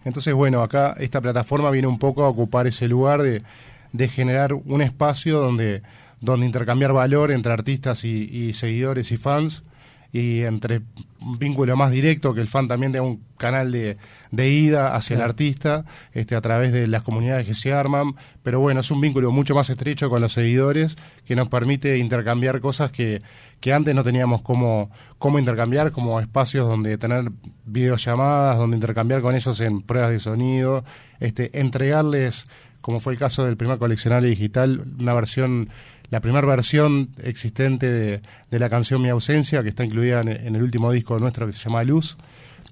Entonces, 0.06 0.34
bueno, 0.34 0.62
acá 0.62 0.96
esta 1.00 1.22
plataforma 1.22 1.72
viene 1.72 1.88
un 1.88 2.00
poco 2.00 2.24
a 2.24 2.30
ocupar 2.30 2.68
ese 2.68 2.88
lugar 2.88 3.22
de, 3.22 3.44
de 3.92 4.07
generar 4.07 4.54
un 4.54 4.81
espacio 4.81 5.40
donde, 5.40 5.81
donde 6.22 6.46
intercambiar 6.46 6.94
valor 6.94 7.31
entre 7.31 7.51
artistas 7.51 8.06
y, 8.06 8.24
y 8.31 8.54
seguidores 8.54 9.12
y 9.12 9.18
fans 9.18 9.63
y 10.11 10.41
entre 10.41 10.81
un 11.21 11.38
vínculo 11.38 11.75
más 11.75 11.91
directo 11.91 12.33
que 12.33 12.41
el 12.41 12.47
fan 12.47 12.67
también 12.67 12.91
de 12.91 13.00
un 13.00 13.21
canal 13.38 13.71
de, 13.71 13.97
de 14.31 14.50
ida 14.50 14.95
hacia 14.95 15.15
el 15.15 15.21
artista 15.21 15.85
este, 16.13 16.35
a 16.35 16.41
través 16.41 16.73
de 16.73 16.88
las 16.88 17.03
comunidades 17.03 17.45
que 17.45 17.53
se 17.53 17.73
arman. 17.73 18.15
Pero 18.41 18.59
bueno 18.59 18.79
es 18.79 18.89
un 18.89 19.01
vínculo 19.01 19.31
mucho 19.31 19.53
más 19.53 19.69
estrecho 19.69 20.09
con 20.09 20.21
los 20.21 20.33
seguidores 20.33 20.95
que 21.25 21.35
nos 21.35 21.47
permite 21.50 21.97
intercambiar 21.97 22.59
cosas 22.59 22.91
que, 22.91 23.21
que 23.59 23.73
antes 23.73 23.94
no 23.94 24.03
teníamos 24.03 24.41
cómo, 24.41 24.89
cómo 25.17 25.38
intercambiar 25.38 25.91
como 25.91 26.19
espacios 26.19 26.67
donde 26.67 26.97
tener 26.97 27.31
videollamadas 27.65 28.57
donde 28.57 28.77
intercambiar 28.77 29.21
con 29.21 29.35
ellos 29.35 29.59
en 29.61 29.81
pruebas 29.81 30.11
de 30.11 30.19
sonido 30.19 30.83
este 31.19 31.59
entregarles 31.59 32.47
como 32.81 33.00
fue 33.00 33.13
el 33.13 33.19
caso 33.19 33.45
del 33.45 33.57
primer 33.57 33.77
coleccionable 33.77 34.29
digital 34.29 34.83
una 35.00 35.13
versión 35.13 35.69
la 36.09 36.21
primera 36.21 36.47
versión 36.47 37.09
existente 37.23 38.21
de, 38.50 38.59
la 38.59 38.69
canción 38.69 39.01
Mi 39.01 39.09
ausencia, 39.09 39.61
que 39.61 39.69
está 39.69 39.83
incluida 39.83 40.21
en, 40.21 40.56
el 40.56 40.61
último 40.63 40.91
disco 40.91 41.19
nuestro 41.19 41.45
que 41.45 41.53
se 41.53 41.59
llama 41.59 41.83
Luz, 41.83 42.17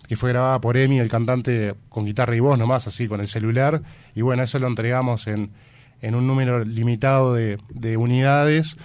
que 0.08 0.16
fue 0.16 0.32
grabada 0.32 0.60
por 0.60 0.78
Emi, 0.78 1.00
el 1.00 1.10
cantante, 1.10 1.76
con 1.90 2.06
guitarra 2.06 2.36
y 2.36 2.40
voz 2.40 2.58
nomás, 2.58 2.88
así 2.88 3.08
con 3.08 3.20
el 3.20 3.28
celular. 3.28 3.82
Y 4.16 4.22
bueno, 4.22 4.44
eso 4.44 4.58
lo 4.58 4.68
entregamos 4.68 5.28
en, 5.28 5.52
en 6.02 6.16
un 6.16 6.26
número 6.26 6.64
limitado 6.64 7.34
de, 7.34 7.60
de 7.70 7.98
unidades. 7.98 8.78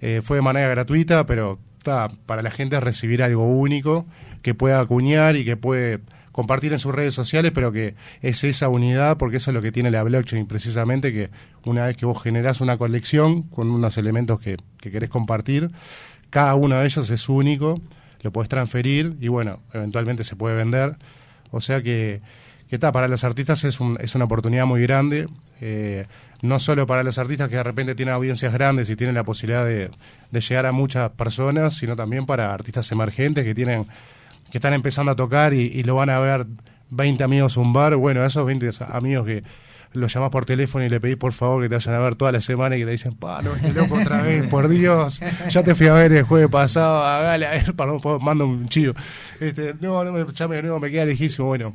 Eh, 0.00 0.20
fue 0.22 0.38
de 0.38 0.42
manera 0.42 0.68
gratuita, 0.68 1.26
pero 1.26 1.58
ta, 1.82 2.08
para 2.26 2.42
la 2.42 2.50
gente 2.50 2.80
recibir 2.80 3.22
algo 3.22 3.44
único 3.44 4.06
que 4.42 4.54
pueda 4.54 4.80
acuñar 4.80 5.36
y 5.36 5.44
que 5.44 5.56
puede 5.56 6.00
compartir 6.32 6.72
en 6.72 6.78
sus 6.78 6.94
redes 6.94 7.14
sociales, 7.14 7.52
pero 7.54 7.72
que 7.72 7.94
es 8.22 8.44
esa 8.44 8.68
unidad, 8.68 9.16
porque 9.16 9.38
eso 9.38 9.50
es 9.50 9.54
lo 9.54 9.62
que 9.62 9.72
tiene 9.72 9.90
la 9.90 10.02
blockchain 10.02 10.46
precisamente, 10.46 11.12
que 11.12 11.30
una 11.64 11.86
vez 11.86 11.96
que 11.96 12.06
vos 12.06 12.22
generás 12.22 12.60
una 12.60 12.78
colección 12.78 13.42
con 13.42 13.70
unos 13.70 13.98
elementos 13.98 14.40
que, 14.40 14.56
que 14.80 14.90
querés 14.90 15.10
compartir, 15.10 15.70
cada 16.30 16.54
uno 16.54 16.76
de 16.76 16.84
ellos 16.84 17.10
es 17.10 17.28
único, 17.28 17.80
lo 18.22 18.32
podés 18.32 18.48
transferir 18.48 19.16
y 19.20 19.28
bueno, 19.28 19.60
eventualmente 19.72 20.24
se 20.24 20.36
puede 20.36 20.54
vender. 20.54 20.96
O 21.50 21.60
sea 21.60 21.82
que, 21.82 22.20
que 22.68 22.76
está, 22.76 22.92
para 22.92 23.08
los 23.08 23.24
artistas 23.24 23.64
es, 23.64 23.80
un, 23.80 23.98
es 24.00 24.14
una 24.14 24.26
oportunidad 24.26 24.66
muy 24.66 24.82
grande, 24.82 25.28
eh, 25.60 26.06
no 26.42 26.58
solo 26.58 26.86
para 26.86 27.02
los 27.02 27.18
artistas 27.18 27.48
que 27.48 27.56
de 27.56 27.62
repente 27.62 27.94
tienen 27.94 28.14
audiencias 28.14 28.52
grandes 28.52 28.88
y 28.90 28.96
tienen 28.96 29.14
la 29.14 29.24
posibilidad 29.24 29.64
de, 29.64 29.90
de 30.30 30.40
llegar 30.40 30.66
a 30.66 30.72
muchas 30.72 31.10
personas, 31.10 31.74
sino 31.74 31.96
también 31.96 32.26
para 32.26 32.54
artistas 32.54 32.90
emergentes 32.92 33.44
que 33.44 33.54
tienen 33.54 33.86
que 34.50 34.58
están 34.58 34.72
empezando 34.72 35.12
a 35.12 35.16
tocar 35.16 35.54
y, 35.54 35.62
y 35.62 35.82
lo 35.82 35.94
van 35.94 36.10
a 36.10 36.18
ver 36.18 36.46
20 36.90 37.22
amigos 37.24 37.56
un 37.56 37.72
bar, 37.72 37.96
bueno, 37.96 38.24
esos 38.24 38.44
20 38.44 38.70
amigos 38.90 39.26
que 39.26 39.42
los 39.92 40.12
llamás 40.12 40.30
por 40.30 40.44
teléfono 40.44 40.84
y 40.84 40.88
le 40.88 41.00
pedís 41.00 41.16
por 41.16 41.32
favor 41.32 41.62
que 41.62 41.68
te 41.68 41.74
vayan 41.74 41.94
a 41.94 41.98
ver 41.98 42.14
toda 42.14 42.32
la 42.32 42.40
semana 42.40 42.76
y 42.76 42.80
que 42.80 42.84
te 42.84 42.92
dicen, 42.92 43.14
pa, 43.14 43.42
no, 43.42 43.54
este 43.54 43.72
loco 43.72 43.96
otra 43.96 44.22
vez, 44.22 44.46
por 44.48 44.68
Dios, 44.68 45.20
ya 45.48 45.62
te 45.62 45.74
fui 45.74 45.88
a 45.88 45.94
ver 45.94 46.12
el 46.12 46.22
jueves 46.22 46.50
pasado, 46.50 47.04
hágale 47.04 47.46
a 47.46 47.50
ver, 47.50 47.74
perdón, 47.74 48.00
mando 48.22 48.46
un 48.46 48.68
chido. 48.68 48.94
Este, 49.40 49.74
no, 49.80 50.04
no, 50.04 50.30
ya 50.30 50.48
me, 50.48 50.62
no, 50.62 50.78
me 50.78 50.90
queda 50.90 51.06
lejísimo, 51.06 51.48
bueno, 51.48 51.74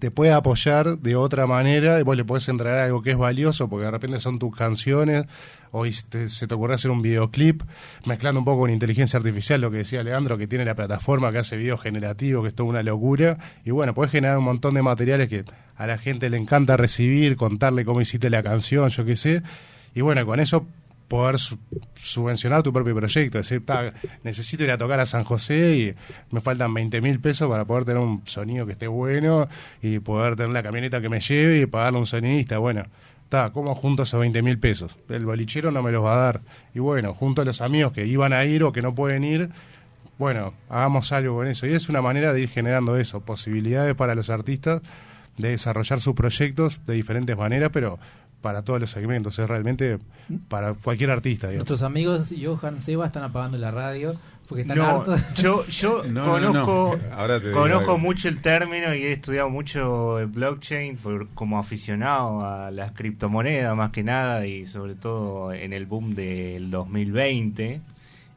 te 0.00 0.10
puede 0.10 0.32
apoyar 0.32 0.98
de 0.98 1.16
otra 1.16 1.46
manera 1.46 1.98
y 1.98 2.02
vos 2.02 2.16
le 2.16 2.24
podés 2.24 2.48
entregar 2.48 2.78
algo 2.78 3.02
que 3.02 3.12
es 3.12 3.18
valioso 3.18 3.68
porque 3.68 3.86
de 3.86 3.90
repente 3.90 4.20
son 4.20 4.38
tus 4.38 4.54
canciones 4.54 5.24
o 5.72 5.86
y 5.86 5.92
te- 6.08 6.28
se 6.28 6.46
te 6.46 6.54
ocurre 6.54 6.74
hacer 6.74 6.90
un 6.90 7.02
videoclip 7.02 7.62
mezclando 8.06 8.38
un 8.40 8.44
poco 8.44 8.60
con 8.62 8.70
inteligencia 8.70 9.16
artificial 9.18 9.60
lo 9.60 9.70
que 9.70 9.78
decía 9.78 10.02
Leandro 10.02 10.36
que 10.36 10.46
tiene 10.46 10.64
la 10.64 10.74
plataforma 10.74 11.30
que 11.30 11.38
hace 11.38 11.56
videos 11.56 11.80
generativos 11.82 12.42
que 12.42 12.48
es 12.48 12.54
toda 12.54 12.68
una 12.68 12.82
locura. 12.82 13.38
Y 13.64 13.70
bueno 13.70 13.94
podés 13.94 14.10
generar 14.12 14.38
un 14.38 14.44
montón 14.44 14.74
de 14.74 14.82
materiales 14.82 15.28
que 15.28 15.44
a 15.76 15.86
la 15.86 15.98
gente 15.98 16.28
le 16.30 16.36
encanta 16.36 16.76
recibir 16.76 17.36
contarle 17.36 17.84
cómo 17.84 18.00
hiciste 18.00 18.30
la 18.30 18.42
canción 18.42 18.88
yo 18.88 19.04
qué 19.04 19.16
sé. 19.16 19.42
Y 19.94 20.00
bueno 20.00 20.24
con 20.26 20.40
eso 20.40 20.66
poder 21.08 21.38
su- 21.38 21.58
subvencionar 21.94 22.62
tu 22.62 22.70
propio 22.70 22.94
proyecto, 22.94 23.38
decir, 23.38 23.64
"Ta, 23.64 23.92
necesito 24.24 24.62
ir 24.64 24.70
a 24.70 24.76
tocar 24.76 25.00
a 25.00 25.06
San 25.06 25.24
José 25.24 25.76
y 25.76 25.94
me 26.34 26.40
faltan 26.40 26.72
20 26.74 27.00
mil 27.00 27.18
pesos 27.18 27.48
para 27.48 27.64
poder 27.64 27.84
tener 27.86 28.02
un 28.02 28.20
sonido 28.26 28.66
que 28.66 28.72
esté 28.72 28.86
bueno 28.88 29.48
y 29.80 30.00
poder 30.00 30.36
tener 30.36 30.52
la 30.52 30.62
camioneta 30.62 31.00
que 31.00 31.08
me 31.08 31.20
lleve 31.20 31.60
y 31.60 31.66
pagarle 31.66 31.96
a 31.96 32.00
un 32.00 32.06
sonidista, 32.06 32.58
bueno, 32.58 32.84
está, 33.28 33.50
¿cómo 33.50 33.74
junto 33.74 34.04
esos 34.04 34.18
20 34.18 34.40
mil 34.40 34.58
pesos? 34.58 34.96
El 35.10 35.26
bolichero 35.26 35.70
no 35.70 35.82
me 35.82 35.92
los 35.92 36.02
va 36.02 36.14
a 36.14 36.16
dar. 36.16 36.40
Y 36.74 36.78
bueno, 36.78 37.12
junto 37.12 37.42
a 37.42 37.44
los 37.44 37.60
amigos 37.60 37.92
que 37.92 38.06
iban 38.06 38.32
a 38.32 38.42
ir 38.46 38.64
o 38.64 38.72
que 38.72 38.80
no 38.80 38.94
pueden 38.94 39.22
ir, 39.22 39.50
bueno, 40.18 40.54
hagamos 40.70 41.12
algo 41.12 41.36
con 41.36 41.46
eso. 41.46 41.66
Y 41.66 41.74
es 41.74 41.90
una 41.90 42.00
manera 42.00 42.32
de 42.32 42.40
ir 42.40 42.48
generando 42.48 42.96
eso, 42.96 43.20
posibilidades 43.20 43.94
para 43.94 44.14
los 44.14 44.30
artistas 44.30 44.80
de 45.36 45.50
desarrollar 45.50 46.00
sus 46.00 46.14
proyectos 46.14 46.80
de 46.86 46.94
diferentes 46.94 47.36
maneras, 47.36 47.68
pero 47.70 47.98
para 48.40 48.62
todos 48.62 48.80
los 48.80 48.90
segmentos, 48.90 49.38
es 49.38 49.48
realmente 49.48 49.98
para 50.48 50.72
cualquier 50.72 51.10
artista. 51.10 51.52
Nuestros 51.52 51.82
amigos 51.82 52.32
Johan 52.42 52.80
Seba 52.80 53.06
están 53.06 53.24
apagando 53.24 53.58
la 53.58 53.70
radio 53.70 54.16
porque 54.48 54.62
están 54.62 54.78
No, 54.78 54.84
hartos. 55.00 55.20
yo, 55.36 55.66
yo 55.66 56.04
No, 56.08 56.38
no, 56.40 56.52
no. 56.52 56.66
conozco, 56.66 56.98
Ahora 57.12 57.40
te 57.40 57.48
digo 57.48 57.60
conozco 57.60 57.98
mucho 57.98 58.28
el 58.28 58.40
término 58.40 58.94
y 58.94 59.02
he 59.02 59.12
estudiado 59.12 59.50
mucho 59.50 60.18
el 60.18 60.26
blockchain 60.26 60.96
por- 60.96 61.28
como 61.34 61.58
aficionado 61.58 62.44
a 62.44 62.70
las 62.70 62.92
criptomonedas 62.92 63.76
más 63.76 63.90
que 63.90 64.02
nada 64.02 64.46
y 64.46 64.64
sobre 64.66 64.94
todo 64.94 65.52
en 65.52 65.72
el 65.72 65.86
boom 65.86 66.14
del 66.14 66.70
2020. 66.70 67.80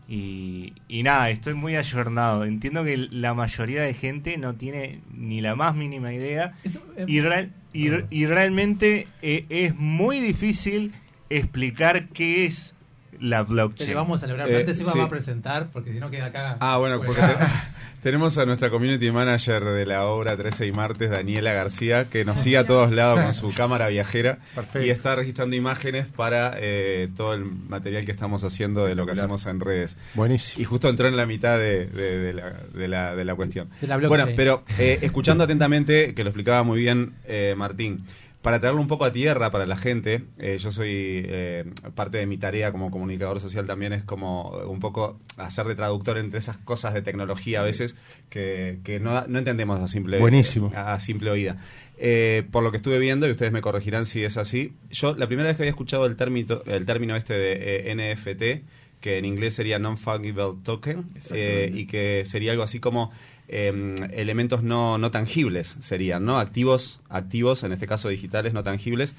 Y, 0.09 0.73
y 0.89 1.03
nada, 1.03 1.29
estoy 1.29 1.53
muy 1.53 1.77
ayornado. 1.77 2.43
Entiendo 2.43 2.83
que 2.83 2.97
la 2.97 3.33
mayoría 3.33 3.83
de 3.83 3.93
gente 3.93 4.37
no 4.37 4.55
tiene 4.55 4.99
ni 5.15 5.39
la 5.39 5.55
más 5.55 5.73
mínima 5.73 6.11
idea 6.13 6.53
Eso, 6.65 6.81
eh, 6.97 7.05
y, 7.07 7.21
real- 7.21 7.51
y, 7.71 7.89
y 8.09 8.25
realmente 8.25 9.07
eh, 9.21 9.45
es 9.47 9.73
muy 9.75 10.19
difícil 10.19 10.91
explicar 11.29 12.09
qué 12.09 12.43
es 12.45 12.73
la 13.21 13.43
blockchain. 13.43 13.89
le 13.89 13.95
vamos 13.95 14.21
a 14.23 14.27
lograr. 14.27 14.49
Eh, 14.49 14.57
Antes 14.57 14.77
Seba 14.77 14.91
sí. 14.91 14.97
va 14.99 15.05
a 15.05 15.09
presentar 15.09 15.69
porque 15.71 15.93
si 15.93 15.99
no 15.99 16.09
queda 16.11 16.25
acá. 16.25 16.57
Ah, 16.59 16.77
bueno, 16.77 16.99
porque 17.01 17.21
te- 17.21 17.27
tenemos 18.01 18.37
a 18.37 18.45
nuestra 18.45 18.69
community 18.69 19.11
manager 19.11 19.63
de 19.63 19.85
la 19.85 20.05
obra 20.05 20.35
13 20.35 20.65
y 20.67 20.71
martes, 20.71 21.09
Daniela 21.09 21.53
García, 21.53 22.09
que 22.09 22.25
nos 22.25 22.39
sigue 22.39 22.57
a 22.57 22.65
todos 22.65 22.91
lados 22.91 23.19
con 23.21 23.33
su 23.33 23.53
cámara 23.53 23.87
viajera 23.87 24.39
Perfecto. 24.55 24.85
y 24.85 24.89
está 24.89 25.15
registrando 25.15 25.55
imágenes 25.55 26.07
para 26.07 26.53
eh, 26.57 27.09
todo 27.15 27.33
el 27.35 27.45
material 27.45 28.05
que 28.05 28.11
estamos 28.11 28.43
haciendo 28.43 28.85
de 28.85 28.95
lo 28.95 29.05
que 29.05 29.11
hacemos 29.13 29.45
en 29.45 29.59
redes. 29.59 29.97
Buenísimo. 30.15 30.61
Y 30.61 30.65
justo 30.65 30.89
entró 30.89 31.07
en 31.07 31.15
la 31.15 31.25
mitad 31.27 31.57
de, 31.59 31.85
de- 31.85 32.17
de 32.19 32.33
la, 32.33 32.53
de 32.73 32.87
la- 32.87 33.15
de 33.15 33.25
la 33.25 33.35
cuestión. 33.35 33.69
De 33.81 33.87
la 33.87 33.97
blockchain. 33.97 34.25
bueno, 34.25 34.35
pero 34.35 34.63
eh, 34.79 34.97
escuchando 35.03 35.43
atentamente, 35.43 36.15
que 36.15 36.23
lo 36.23 36.29
explicaba 36.31 36.63
muy 36.63 36.79
bien 36.79 37.13
eh, 37.25 37.53
Martín, 37.55 38.03
para 38.41 38.59
traerlo 38.59 38.81
un 38.81 38.87
poco 38.87 39.05
a 39.05 39.11
tierra 39.11 39.51
para 39.51 39.65
la 39.65 39.75
gente, 39.75 40.23
eh, 40.39 40.57
yo 40.59 40.71
soy 40.71 40.89
eh, 40.91 41.65
parte 41.95 42.17
de 42.17 42.25
mi 42.25 42.37
tarea 42.37 42.71
como 42.71 42.91
comunicador 42.91 43.39
social 43.39 43.65
también 43.65 43.93
es 43.93 44.03
como 44.03 44.49
un 44.67 44.79
poco 44.79 45.19
hacer 45.37 45.65
de 45.67 45.75
traductor 45.75 46.17
entre 46.17 46.39
esas 46.39 46.57
cosas 46.57 46.93
de 46.93 47.01
tecnología 47.01 47.61
a 47.61 47.63
veces 47.63 47.95
que, 48.29 48.79
que 48.83 48.99
no, 48.99 49.25
no 49.27 49.39
entendemos 49.39 49.79
a 49.79 49.87
simple, 49.87 50.19
Buenísimo. 50.19 50.71
a 50.75 50.99
simple 50.99 51.29
oída. 51.29 51.57
Eh, 52.03 52.47
por 52.51 52.63
lo 52.63 52.71
que 52.71 52.77
estuve 52.77 52.97
viendo, 52.97 53.27
y 53.27 53.31
ustedes 53.31 53.51
me 53.51 53.61
corregirán 53.61 54.07
si 54.07 54.23
es 54.23 54.35
así, 54.37 54.73
yo 54.89 55.13
la 55.13 55.27
primera 55.27 55.49
vez 55.49 55.55
que 55.55 55.61
había 55.61 55.69
escuchado 55.69 56.07
el 56.07 56.15
término, 56.15 56.63
el 56.65 56.83
término 56.83 57.15
este 57.15 57.35
de 57.35 57.91
eh, 57.91 58.15
NFT, 58.15 58.99
que 59.01 59.19
en 59.19 59.25
inglés 59.25 59.53
sería 59.53 59.77
Non-Fungible 59.77 60.53
Token, 60.63 61.05
eh, 61.29 61.71
y 61.71 61.85
que 61.85 62.23
sería 62.25 62.53
algo 62.53 62.63
así 62.63 62.79
como 62.79 63.11
eh, 63.51 63.95
elementos 64.13 64.63
no, 64.63 64.97
no 64.97 65.11
tangibles, 65.11 65.77
serían, 65.81 66.25
¿no? 66.25 66.39
Activos, 66.39 67.01
activos, 67.09 67.63
en 67.63 67.73
este 67.73 67.85
caso 67.85 68.09
digitales, 68.09 68.53
no 68.53 68.63
tangibles. 68.63 69.13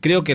Creo 0.00 0.22
que 0.22 0.34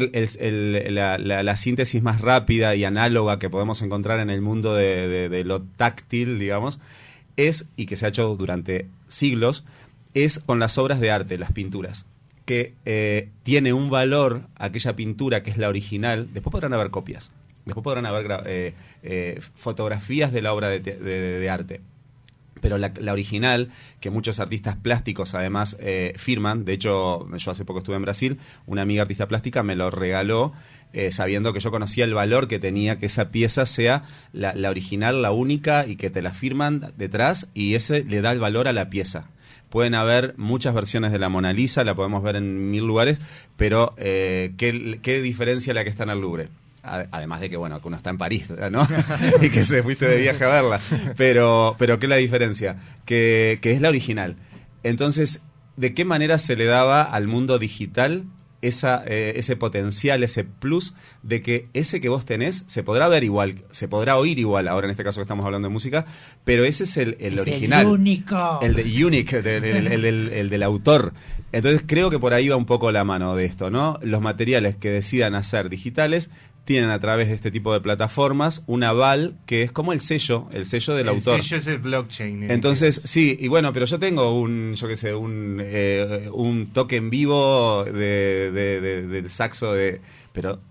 la, 0.90 1.56
síntesis 1.56 2.02
más 2.02 2.20
rápida 2.20 2.76
y 2.76 2.84
análoga 2.84 3.40
que 3.40 3.50
podemos 3.50 3.82
encontrar 3.82 4.20
en 4.20 4.30
el 4.30 4.42
mundo 4.42 4.74
de, 4.74 5.44
lo 5.46 5.62
táctil, 5.62 6.38
digamos, 6.40 6.80
es, 7.38 7.70
y 7.78 7.86
que 7.86 7.96
se 7.96 8.06
ha 8.06 8.10
hecho 8.10 8.36
durante 8.36 8.88
siglos, 9.08 9.64
es 10.14 10.40
con 10.40 10.60
las 10.60 10.78
obras 10.78 11.00
de 11.00 11.12
arte, 11.12 11.38
las 11.38 11.54
pinturas. 11.54 12.06
Que 12.46 12.74
eh, 12.84 13.30
tiene 13.44 13.72
un 13.72 13.90
valor 13.90 14.42
aquella 14.58 14.98
pintura 14.98 15.44
que 15.44 15.52
es 15.52 15.58
la 15.58 15.70
original. 15.70 16.28
Después 16.34 16.52
podrán 16.52 16.74
haber 16.74 16.90
copias. 16.90 17.32
Después 17.66 17.84
podrán 17.86 18.06
haber 18.06 18.44
eh, 18.46 18.74
eh, 19.04 19.40
fotografías 19.56 20.34
de 20.34 20.42
la 20.42 20.54
obra 20.54 20.68
de- 20.68 20.80
de 20.82 21.50
arte 21.50 21.80
pero 22.64 22.78
la, 22.78 22.94
original, 23.12 23.72
que 24.00 24.10
muchos 24.10 24.40
artistas 24.40 24.78
plásticos 24.78 25.36
además 25.36 25.76
eh, 25.82 26.14
firman, 26.16 26.64
de 26.64 26.72
hecho 26.72 27.28
yo 27.38 27.52
hace 27.52 27.66
poco 27.66 27.80
estuve 27.80 27.98
en 27.98 28.04
Brasil, 28.04 28.40
una 28.66 28.84
amiga 28.84 29.02
artista 29.02 29.28
plástica 29.28 29.64
me 29.64 29.76
lo 29.76 29.92
regaló 29.92 30.54
eh, 30.94 31.12
sabiendo 31.12 31.52
que 31.52 31.60
yo 31.60 31.72
conocía 31.72 32.06
el 32.06 32.14
valor 32.14 32.48
que 32.48 32.60
tenía 32.60 33.00
que 33.00 33.08
esa 33.08 33.32
pieza 33.32 33.66
sea 33.66 34.04
la, 34.32 34.56
la 34.56 34.70
original, 34.70 35.22
la 35.22 35.32
única 35.32 35.86
y 35.86 35.98
que 35.98 36.10
te 36.10 36.22
la 36.22 36.32
firman 36.32 36.94
detrás 36.96 37.50
y 37.54 37.76
ese 37.76 38.06
le 38.06 38.22
da 38.22 38.32
el 38.32 38.40
valor 38.40 38.70
a 38.70 38.74
la 38.74 38.90
pieza. 38.90 39.28
Pueden 39.70 39.94
haber 39.94 40.34
muchas 40.38 40.74
versiones 40.74 41.12
de 41.12 41.20
la 41.20 41.28
Mona 41.28 41.52
Lisa, 41.52 41.84
la 41.84 41.96
podemos 41.96 42.24
ver 42.24 42.38
en 42.38 42.72
mil 42.72 42.86
lugares, 42.86 43.20
pero 43.58 43.94
eh, 43.98 44.54
¿qué, 44.58 45.00
qué 45.02 45.22
diferencia 45.22 45.74
la 45.74 45.84
que 45.84 45.90
está 45.90 46.04
en 46.04 46.12
el 46.12 46.22
Louvre? 46.22 46.48
Además 46.84 47.40
de 47.40 47.50
que, 47.50 47.56
bueno, 47.58 47.82
que 47.82 47.88
uno 47.88 47.96
está 47.98 48.10
en 48.10 48.18
París, 48.18 48.50
¿no? 48.72 48.86
y 49.42 49.50
que 49.50 49.64
se 49.64 49.82
fuiste 49.84 50.06
de 50.06 50.18
viaje 50.18 50.44
a 50.44 50.50
verla. 50.50 50.82
Pero, 51.16 51.76
pero 51.80 51.98
¿qué 51.98 52.08
es 52.08 52.10
la 52.10 52.18
diferencia? 52.18 52.76
Que, 53.06 53.58
que 53.62 53.72
es 53.72 53.80
la 53.82 53.90
original. 53.90 54.36
Entonces, 54.84 55.42
¿de 55.78 55.94
qué 55.94 56.04
manera 56.04 56.38
se 56.40 56.56
le 56.58 56.66
daba 56.66 57.04
al 57.04 57.28
mundo 57.28 57.58
digital 57.58 58.26
esa, 58.64 59.04
eh, 59.06 59.34
ese 59.36 59.56
potencial, 59.58 60.24
ese 60.24 60.46
plus 60.46 60.94
de 61.22 61.42
que 61.42 61.68
ese 61.74 62.00
que 62.00 62.08
vos 62.10 62.26
tenés 62.26 62.64
se 62.68 62.82
podrá 62.82 63.10
ver 63.10 63.24
igual, 63.24 63.64
se 63.72 63.90
podrá 63.90 64.18
oír 64.18 64.40
igual, 64.40 64.70
ahora 64.70 64.88
en 64.88 64.92
este 64.92 65.04
caso 65.04 65.20
que 65.20 65.24
estamos 65.24 65.46
hablando 65.46 65.68
de 65.68 65.74
música, 65.74 66.06
pero 66.46 66.64
ese 66.64 66.86
es 66.86 66.96
el, 66.98 67.18
el 67.20 67.34
Es 67.34 67.40
el 67.48 67.54
original. 67.54 67.88
único. 67.88 68.60
El 68.62 68.74
de 68.76 69.06
unique, 69.06 69.38
el, 69.38 69.48
el 69.48 70.30
el 70.32 70.50
del 70.50 70.64
autor. 70.64 71.14
Entonces 71.52 71.84
creo 71.86 72.10
que 72.10 72.20
por 72.20 72.34
ahí 72.34 72.48
va 72.48 72.56
un 72.56 72.66
poco 72.66 72.92
la 72.92 73.04
mano 73.04 73.36
de 73.36 73.46
esto, 73.46 73.70
¿no? 73.70 74.00
Los 74.02 74.22
materiales 74.22 74.78
que 74.78 74.90
decidan 74.90 75.36
hacer 75.36 75.70
digitales 75.70 76.30
tienen 76.66 76.90
a 76.92 77.00
través 77.00 77.28
de 77.28 77.34
este 77.36 77.52
tipo 77.52 77.74
de 77.74 77.82
plataformas 77.82 78.64
un 78.68 78.84
aval 78.84 79.36
que 79.46 79.64
es 79.64 79.72
como 79.72 79.92
el 79.92 80.00
sello, 80.00 80.48
el 80.54 80.66
sello 80.66 80.94
del 80.96 81.08
el 81.10 81.16
autor. 81.16 81.42
sello 81.42 81.58
es 81.58 81.68
el 81.68 81.80
blockchain. 81.80 82.50
Entonces, 82.50 83.02
sí, 83.04 83.36
y 83.40 83.50
bueno, 83.50 83.74
pero 83.74 83.86
yo 83.86 84.00
tengo 84.00 84.40
un, 84.40 84.76
yo 84.76 84.88
qué 84.88 84.96
sé, 84.96 85.14
un, 85.14 85.58
eh, 85.62 86.30
un 86.34 86.68
toque 86.72 86.96
en 86.96 87.10
vivo 87.10 87.84
de, 87.84 88.52
de- 88.52 88.80
de- 88.82 89.08
del 89.08 89.30
saxo 89.30 89.74
de... 89.74 90.00
Pero 90.32 90.62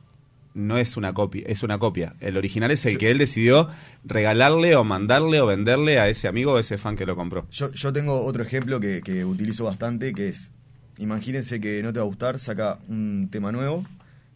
no 0.54 0.76
es 0.78 0.96
una 0.96 1.12
copia, 1.14 1.42
es 1.46 1.62
una 1.62 1.78
copia. 1.78 2.14
El 2.20 2.36
original 2.36 2.70
es 2.70 2.84
el 2.86 2.96
que 2.98 3.10
él 3.10 3.18
decidió 3.18 3.68
regalarle 4.04 4.76
o 4.76 4.84
mandarle 4.84 5.40
o 5.40 5.46
venderle 5.46 5.98
a 5.98 6.08
ese 6.08 6.28
amigo 6.28 6.52
o 6.52 6.58
ese 6.58 6.78
fan 6.78 6.96
que 6.96 7.06
lo 7.06 7.16
compró. 7.16 7.46
Yo, 7.50 7.70
yo 7.72 7.92
tengo 7.92 8.24
otro 8.24 8.42
ejemplo 8.42 8.80
que, 8.80 9.00
que 9.02 9.24
utilizo 9.24 9.64
bastante, 9.64 10.12
que 10.14 10.28
es, 10.28 10.50
imagínense 10.98 11.60
que 11.60 11.82
no 11.82 11.92
te 11.92 11.98
va 12.00 12.04
a 12.04 12.08
gustar, 12.08 12.38
saca 12.38 12.78
un 12.88 13.28
tema 13.30 13.50
nuevo, 13.52 13.86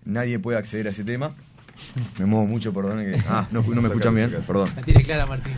nadie 0.05 0.39
puede 0.39 0.57
acceder 0.59 0.87
a 0.87 0.91
ese 0.91 1.05
tema. 1.05 1.35
Me 2.19 2.27
muevo 2.27 2.47
mucho, 2.47 2.73
perdón. 2.73 3.05
Que, 3.05 3.21
ah, 3.29 3.47
no, 3.51 3.63
no 3.63 3.83
me 3.83 3.89
escuchan 3.89 4.15
bien, 4.15 4.31
perdón. 4.47 4.71
La 4.77 4.83
tiene 4.83 5.03
clara, 5.03 5.27
Martín. 5.27 5.55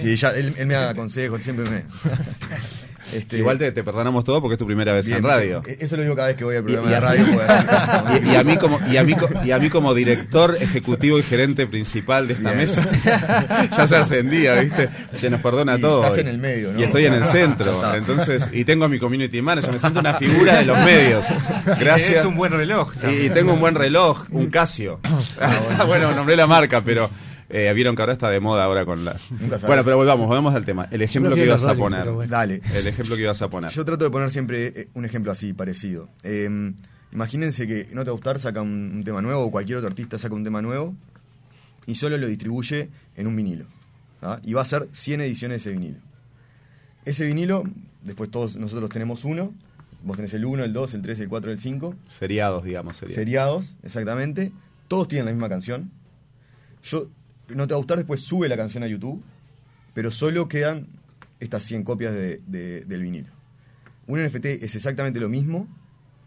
Sí, 0.00 0.16
ya, 0.16 0.30
él, 0.30 0.54
él 0.56 0.66
me 0.66 0.74
da 0.74 0.94
consejos, 0.94 1.42
siempre 1.42 1.68
me... 1.68 1.84
Este, 3.12 3.38
Igual 3.38 3.58
te, 3.58 3.72
te 3.72 3.82
perdonamos 3.82 4.24
todo 4.24 4.40
porque 4.40 4.54
es 4.54 4.58
tu 4.58 4.66
primera 4.66 4.92
vez 4.92 5.06
bien, 5.06 5.18
en 5.18 5.24
radio. 5.24 5.62
eh, 5.66 5.78
Eso 5.80 5.96
lo 5.96 6.02
digo 6.02 6.14
cada 6.14 6.28
vez 6.28 6.36
que 6.36 6.44
voy 6.44 6.56
al 6.56 6.62
Y, 6.68 6.72
programa 6.74 6.86
y 6.86 6.90
de 6.90 6.96
a, 6.96 7.00
radio. 7.00 7.24
y- 8.24 8.32
y 8.32 8.36
a 8.36 8.44
mí 8.44 8.56
como 8.56 8.78
y 8.90 8.96
a 8.96 9.04
mí 9.04 9.14
y 9.44 9.50
a 9.50 9.58
mí 9.58 9.70
como 9.70 9.94
director 9.94 10.56
ejecutivo 10.60 11.18
y 11.18 11.22
gerente 11.22 11.66
principal 11.66 12.26
de 12.28 12.34
esta 12.34 12.50
Bien. 12.52 12.56
mesa 12.58 12.86
ya 13.76 13.86
se 13.86 13.96
ascendía 13.96 14.54
viste 14.56 14.88
se 15.14 15.30
nos 15.30 15.40
perdona 15.40 15.76
Y 15.78 15.80
todo 15.80 16.00
estás 16.02 16.14
hoy. 16.14 16.20
en 16.20 16.28
el 16.28 16.38
medio, 16.38 16.72
¿no? 16.72 16.80
y 16.80 16.82
estoy 16.84 17.06
en 17.06 17.14
el 17.14 17.24
centro 17.24 17.82
entonces 17.94 18.48
y 18.52 18.64
tengo 18.64 18.84
a 18.84 18.88
mi 18.88 18.98
community 18.98 19.40
manager 19.42 19.72
me 19.72 19.78
siento 19.78 20.00
una 20.00 20.14
figura 20.14 20.56
de 20.58 20.64
los 20.66 20.78
medios 20.80 21.24
gracias 21.80 22.18
Es 22.20 22.24
un 22.24 22.36
buen 22.36 22.52
reloj. 22.52 22.92
y, 23.10 23.26
y 23.26 23.30
tengo 23.30 23.52
un 23.54 23.60
buen 23.60 23.74
reloj 23.74 24.24
un 24.30 24.50
Casio 24.50 25.00
bueno 25.86 26.12
nombré 26.14 26.36
la 26.36 26.46
marca 26.46 26.80
pero 26.82 27.10
eh, 27.50 27.72
vieron 27.74 27.96
que 27.96 28.02
ahora 28.02 28.12
está 28.12 28.28
de 28.30 28.40
moda 28.40 28.64
ahora 28.64 28.84
con 28.84 29.04
las 29.04 29.30
Nunca 29.30 29.58
bueno 29.66 29.82
pero 29.84 29.96
volvamos 29.96 30.26
volvamos 30.26 30.54
al 30.54 30.64
tema 30.64 30.86
el 30.90 31.02
ejemplo 31.02 31.34
que 31.34 31.44
ibas 31.44 31.64
a 31.66 31.74
poner 31.74 32.10
bueno. 32.10 32.30
Dale. 32.30 32.60
el 32.74 32.86
ejemplo 32.86 33.16
que 33.16 33.22
ibas 33.22 33.40
a 33.42 33.48
poner 33.48 33.70
Yo 33.70 33.84
trato 33.84 34.04
de 34.04 34.10
poner 34.10 34.30
siempre 34.30 34.66
eh, 34.68 34.88
un 34.94 35.04
ejemplo 35.04 35.32
así, 35.32 35.52
parecido. 35.52 36.08
Eh, 36.22 36.48
imagínense 37.12 37.66
que 37.66 37.88
No 37.92 38.04
Te 38.04 38.10
Va 38.10 38.12
a 38.12 38.16
Gustar 38.16 38.38
saca 38.38 38.60
un, 38.60 38.92
un 38.94 39.04
tema 39.04 39.22
nuevo, 39.22 39.44
o 39.44 39.50
cualquier 39.50 39.78
otro 39.78 39.88
artista 39.88 40.18
saca 40.18 40.34
un 40.34 40.44
tema 40.44 40.60
nuevo, 40.60 40.94
y 41.86 41.94
solo 41.94 42.18
lo 42.18 42.26
distribuye 42.26 42.90
en 43.16 43.26
un 43.26 43.34
vinilo. 43.34 43.64
¿ah? 44.22 44.40
Y 44.44 44.52
va 44.52 44.62
a 44.62 44.66
ser 44.66 44.88
100 44.92 45.22
ediciones 45.22 45.64
de 45.64 45.70
ese 45.70 45.78
vinilo. 45.78 45.98
Ese 47.04 47.24
vinilo, 47.24 47.64
después 48.02 48.30
todos 48.30 48.56
nosotros 48.56 48.90
tenemos 48.90 49.24
uno, 49.24 49.54
vos 50.02 50.16
tenés 50.16 50.34
el 50.34 50.44
1, 50.44 50.64
el 50.64 50.72
2, 50.74 50.94
el 50.94 51.02
3, 51.02 51.20
el 51.20 51.28
4, 51.28 51.52
el 51.52 51.58
5, 51.58 51.94
seriados 52.08 52.64
digamos 52.64 52.98
sería. 52.98 53.14
seriados, 53.14 53.74
exactamente, 53.82 54.52
todos 54.86 55.08
tienen 55.08 55.26
la 55.26 55.32
misma 55.32 55.48
canción. 55.48 55.90
Yo, 56.82 57.08
No 57.54 57.66
Te 57.66 57.74
Va 57.74 57.76
a 57.76 57.78
Gustar 57.78 57.96
después 57.98 58.20
sube 58.20 58.48
la 58.48 58.56
canción 58.56 58.82
a 58.82 58.88
YouTube, 58.88 59.22
pero 59.94 60.10
solo 60.10 60.48
quedan 60.48 60.86
estas 61.40 61.62
100 61.64 61.84
copias 61.84 62.12
de- 62.12 62.40
de- 62.46 62.84
del 62.84 63.02
vinilo. 63.02 63.28
Un 64.06 64.20
NFT 64.20 64.46
es 64.64 64.74
exactamente 64.74 65.20
lo 65.20 65.28
mismo, 65.28 65.66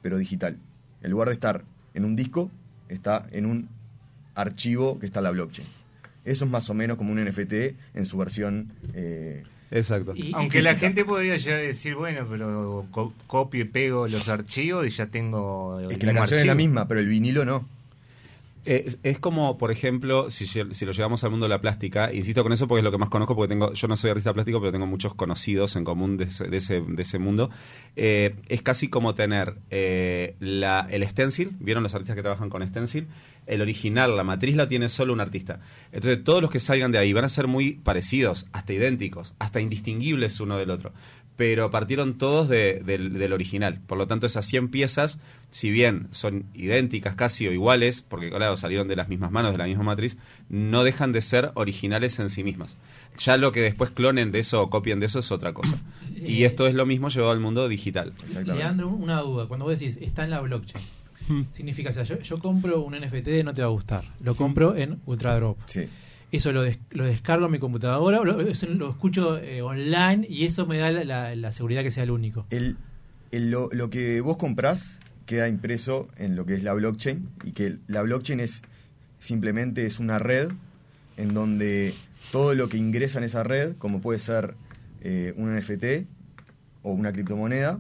pero 0.02 0.18
digital. 0.18 0.58
En 1.02 1.12
lugar 1.12 1.28
de 1.30 1.34
estar 1.34 1.64
en 1.94 2.06
un 2.06 2.16
disco, 2.16 2.50
está 2.90 3.28
en 3.32 3.46
un 3.46 3.70
archivo 4.36 5.00
que 5.00 5.06
está 5.06 5.20
en 5.20 5.24
la 5.26 5.32
blockchain. 5.32 5.68
Eso 6.24 6.46
es 6.46 6.52
más 6.52 6.70
o 6.70 6.74
menos 6.74 6.98
como 6.98 7.12
un 7.12 7.20
NFT 7.20 7.76
en 7.96 8.06
su 8.06 8.18
versión 8.18 8.72
eh, 8.94 9.44
Exacto. 9.74 10.14
Y- 10.16 10.32
Aunque 10.36 10.62
la 10.62 10.76
gente 10.76 11.06
podría 11.06 11.38
llegar 11.38 11.60
a 11.60 11.64
decir, 11.64 11.96
bueno, 11.96 12.28
pero 12.30 12.86
co- 12.92 13.14
copio 13.26 13.62
y 13.62 13.66
pego 13.66 14.08
los 14.10 14.28
archivos 14.28 14.86
y 14.86 14.90
ya 14.90 15.06
tengo. 15.08 15.80
Es 15.90 15.98
que 15.98 16.06
la 16.06 16.14
canción 16.14 16.40
es 16.42 16.46
la 16.46 16.56
misma, 16.56 16.88
pero 16.90 17.00
el 17.00 17.08
vinilo 17.08 17.46
no. 17.46 17.66
Es, 18.64 19.00
es 19.02 19.18
como, 19.18 19.58
por 19.58 19.72
ejemplo, 19.72 20.30
si, 20.30 20.46
si 20.46 20.86
lo 20.86 20.92
llevamos 20.92 21.24
al 21.24 21.32
mundo 21.32 21.46
de 21.46 21.50
la 21.50 21.62
plástica, 21.62 22.14
insisto 22.14 22.44
con 22.44 22.54
eso 22.54 22.68
porque 22.68 22.80
es 22.80 22.84
lo 22.84 22.92
que 22.92 23.00
más 23.00 23.10
conozco, 23.10 23.36
porque 23.36 23.50
tengo, 23.50 23.74
yo 23.74 23.88
no 23.88 23.98
soy 23.98 24.12
artista 24.12 24.34
plástico, 24.34 24.60
pero 24.60 24.72
tengo 24.72 24.86
muchos 24.86 25.16
conocidos 25.16 25.76
en 25.76 25.84
común 25.84 26.18
de 26.18 26.26
ese, 26.26 26.48
de 26.48 26.58
ese, 26.58 26.82
de 26.82 27.02
ese 27.02 27.18
mundo. 27.18 27.50
Eh, 27.96 28.36
es 28.50 28.62
casi 28.62 28.88
como 28.88 29.16
tener 29.16 29.56
eh, 29.72 30.36
la, 30.40 30.88
el 30.92 31.08
stencil, 31.08 31.56
¿vieron 31.60 31.82
los 31.82 31.96
artistas 31.96 32.16
que 32.16 32.22
trabajan 32.22 32.50
con 32.50 32.68
stencil? 32.68 33.08
El 33.48 33.62
original, 33.62 34.16
la 34.16 34.24
matriz 34.24 34.56
la 34.56 34.68
tiene 34.68 34.88
solo 34.90 35.12
un 35.14 35.20
artista. 35.20 35.60
Entonces 35.92 36.24
todos 36.24 36.44
los 36.44 36.52
que 36.52 36.60
salgan 36.60 36.92
de 36.92 37.00
ahí 37.00 37.12
van 37.14 37.26
a 37.26 37.30
ser 37.30 37.48
muy 37.48 37.74
parecidos, 37.74 38.46
hasta 38.52 38.74
idénticos, 38.74 39.34
hasta 39.40 39.60
indistinguibles 39.60 40.40
uno 40.40 40.58
del 40.58 40.70
otro. 40.70 40.94
Pero 41.38 41.72
partieron 41.72 42.18
todos 42.18 42.48
de- 42.50 42.82
del, 42.86 43.14
del 43.14 43.34
original. 43.34 43.80
Por 43.88 43.98
lo 43.98 44.06
tanto, 44.08 44.26
esas 44.28 44.46
100 44.46 44.68
piezas, 44.70 45.20
si 45.50 45.72
bien 45.72 46.08
son 46.12 46.46
idénticas 46.54 47.16
casi 47.16 47.48
o 47.48 47.52
iguales, 47.54 48.04
porque 48.08 48.30
claro, 48.30 48.56
salieron 48.58 48.88
de 48.88 48.96
las 48.96 49.10
mismas 49.10 49.32
manos, 49.32 49.52
de 49.54 49.58
la 49.58 49.66
misma 49.66 49.84
matriz, 49.84 50.18
no 50.50 50.84
dejan 50.84 51.12
de 51.14 51.22
ser 51.22 51.52
originales 51.56 52.20
en 52.20 52.30
sí 52.30 52.44
mismas. 52.44 52.76
Ya 53.18 53.38
lo 53.38 53.52
que 53.52 53.62
después 53.62 53.90
clonen 53.92 54.32
de 54.32 54.40
eso 54.40 54.62
o 54.62 54.70
copien 54.70 55.00
de 55.00 55.08
eso 55.08 55.20
es 55.20 55.32
otra 55.32 55.54
cosa. 55.54 55.78
Y 56.24 56.44
esto 56.44 56.68
es 56.68 56.76
lo 56.76 56.86
mismo 56.86 57.10
llevado 57.10 57.32
al 57.32 57.40
mundo 57.40 57.68
digital. 57.68 58.14
Leandro, 58.46 58.90
una 58.90 59.22
duda. 59.22 59.48
Cuando 59.48 59.66
vos 59.66 59.80
decís, 59.80 59.98
está 60.02 60.24
en 60.24 60.30
la 60.30 60.42
blockchain, 60.42 60.84
Hmm. 61.28 61.44
significa, 61.52 61.90
o 61.92 61.94
sea, 61.94 62.04
yo, 62.04 62.20
yo 62.20 62.40
compro 62.40 62.82
un 62.82 62.94
NFT, 62.96 63.44
no 63.44 63.54
te 63.56 63.62
va 63.62 63.68
a 63.68 63.72
gustar. 63.72 64.04
Lo 64.22 64.36
compro 64.36 64.76
en 64.76 65.00
UltraDrop. 65.06 65.58
Sí. 65.68 65.88
Eso 66.32 66.52
lo, 66.54 66.62
des- 66.64 66.80
lo 66.92 67.04
descargo 67.06 67.46
en 67.48 67.52
mi 67.52 67.60
computadora, 67.60 68.24
lo, 68.24 68.40
eso 68.42 68.66
lo 68.68 68.90
escucho 68.90 69.38
eh, 69.38 69.62
online 69.62 70.26
y 70.30 70.46
eso 70.46 70.66
me 70.66 70.78
da 70.78 70.92
la, 70.92 71.04
la- 71.04 71.36
la 71.36 71.52
seguridad 71.52 71.84
que 71.84 71.92
sea 71.92 72.04
el 72.04 72.12
único. 72.12 72.46
El, 72.50 72.78
el- 73.32 73.52
lo, 73.52 73.70
lo 73.74 73.90
que 73.90 74.22
vos 74.22 74.38
comprás 74.38 74.98
queda 75.26 75.48
impreso 75.48 76.08
en 76.18 76.36
lo 76.36 76.46
que 76.46 76.54
es 76.56 76.64
la 76.64 76.74
blockchain 76.74 77.30
y 77.44 77.52
que 77.52 77.78
la 77.88 78.02
blockchain 78.02 78.40
es 78.40 78.62
simplemente 79.20 79.86
es 79.86 80.00
una 80.00 80.20
red 80.20 80.50
en 81.18 81.34
donde 81.34 81.94
todo 82.32 82.54
lo 82.56 82.70
que 82.70 82.78
ingresa 82.78 83.18
en 83.18 83.26
esa 83.26 83.44
red, 83.44 83.76
como 83.78 84.00
puede 84.02 84.20
ser 84.20 84.56
eh, 85.02 85.34
un 85.38 85.56
NFT 85.56 86.08
o 86.84 86.94
una 86.94 87.12
criptomoneda, 87.12 87.80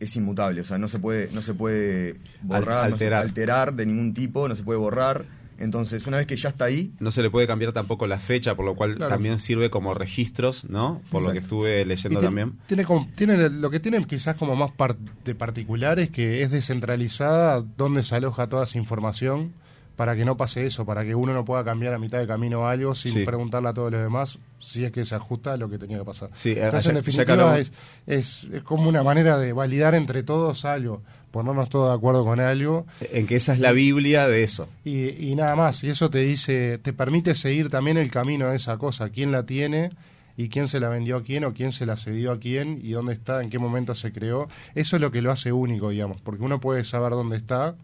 es 0.00 0.16
inmutable, 0.16 0.60
o 0.60 0.64
sea, 0.64 0.76
no 0.76 0.88
se 0.88 0.98
puede, 0.98 1.30
no 1.32 1.40
se 1.40 1.54
puede 1.54 2.16
borrar, 2.42 2.90
no 2.90 2.96
se- 2.98 3.04
alterar. 3.06 3.22
alterar 3.22 3.74
de 3.74 3.86
ningún 3.86 4.12
tipo, 4.12 4.48
no 4.48 4.56
se 4.56 4.64
puede 4.64 4.78
borrar. 4.78 5.24
Entonces, 5.58 6.06
una 6.06 6.16
vez 6.16 6.26
que 6.26 6.36
ya 6.36 6.48
está 6.48 6.64
ahí, 6.66 6.92
No 6.98 7.10
se 7.10 7.22
le 7.22 7.30
puede 7.30 7.46
cambiar 7.46 7.72
tampoco 7.72 8.06
la 8.06 8.18
fecha, 8.18 8.54
por 8.56 8.64
lo 8.64 8.74
cual 8.74 8.96
Claro. 8.96 9.08
también 9.10 9.38
sirve 9.38 9.70
como 9.70 9.94
registros, 9.94 10.64
¿no? 10.68 11.00
Por 11.10 11.22
lo 11.22 11.32
que 11.32 11.38
estuve 11.38 11.84
leyendo 11.84 12.18
tiene- 12.20 12.26
también. 12.40 12.58
Tiene, 12.66 12.84
como- 12.84 13.08
tiene 13.16 13.48
lo 13.50 13.70
que 13.70 13.80
tiene 13.80 14.04
quizás 14.04 14.36
como 14.36 14.56
más 14.56 14.72
par- 14.72 14.96
de 14.96 15.34
particular 15.34 15.98
es 16.00 16.10
que 16.10 16.42
es 16.42 16.50
descentralizada 16.50 17.62
donde 17.76 18.02
se 18.02 18.14
aloja 18.16 18.48
toda 18.48 18.64
esa 18.64 18.78
información 18.78 19.52
para 19.96 20.16
que 20.16 20.24
no 20.24 20.36
pase 20.36 20.66
eso, 20.66 20.84
para 20.84 21.04
que 21.04 21.14
uno 21.14 21.32
no 21.32 21.44
pueda 21.44 21.62
cambiar 21.64 21.94
a 21.94 21.98
mitad 22.00 22.18
de 22.18 22.26
camino 22.26 22.66
algo 22.66 22.94
sin 22.96 23.12
Sí. 23.12 23.24
preguntarle 23.24 23.68
a 23.68 23.74
todos 23.74 23.92
los 23.92 24.00
demás 24.00 24.40
si 24.58 24.84
es 24.84 24.90
que 24.90 25.04
se 25.04 25.14
ajusta 25.14 25.52
a 25.52 25.56
lo 25.56 25.68
que 25.70 25.78
tenía 25.78 25.98
que 25.98 26.04
pasar. 26.04 26.30
Sí, 26.32 26.50
eh, 26.50 26.64
Entonces, 26.64 26.84
ya- 26.84 26.90
en 26.90 26.96
definitiva, 26.96 27.58
es 28.06 28.46
como 28.64 28.88
una 28.88 29.02
manera 29.04 29.38
de 29.38 29.52
validar 29.52 29.94
entre 29.94 30.22
todos 30.24 30.64
algo, 30.64 31.02
ponernos 31.34 31.68
todos 31.68 31.88
de 31.90 31.94
acuerdo 31.96 32.24
con 32.24 32.38
algo 32.40 32.86
En 33.12 33.26
que 33.26 33.34
esa 33.36 33.52
es 33.54 33.58
la 33.58 33.72
Biblia 33.72 34.28
de 34.28 34.44
eso. 34.44 34.68
y, 34.84 35.08
y 35.10 35.34
nada 35.34 35.56
más. 35.56 35.82
Y 35.82 35.88
eso 35.88 36.08
te 36.08 36.18
dice, 36.20 36.78
te 36.78 36.92
permite 36.92 37.34
seguir 37.34 37.68
también 37.70 37.96
el 37.98 38.10
camino 38.10 38.48
de 38.48 38.56
esa 38.56 38.78
cosa, 38.78 39.08
quién 39.10 39.32
la 39.32 39.44
tiene 39.44 39.90
y 40.36 40.48
quién 40.48 40.68
se 40.68 40.78
la 40.80 40.88
vendió 40.88 41.16
a 41.16 41.22
quién 41.24 41.44
o 41.44 41.52
quién 41.52 41.72
se 41.72 41.86
la 41.86 41.96
cedió 41.96 42.30
a 42.32 42.38
quién 42.38 42.78
y 42.82 42.90
dónde 42.92 43.12
está, 43.12 43.42
en 43.42 43.50
qué 43.50 43.58
momento 43.58 43.94
se 43.96 44.12
creó. 44.12 44.48
Eso 44.76 44.96
es 44.96 45.02
lo 45.02 45.10
que 45.10 45.22
lo 45.22 45.32
hace 45.32 45.50
único, 45.52 45.90
digamos, 45.90 46.20
porque 46.20 46.42
uno 46.44 46.60
puede 46.60 46.84
saber 46.84 47.10
dónde 47.10 47.36
está, 47.36 47.74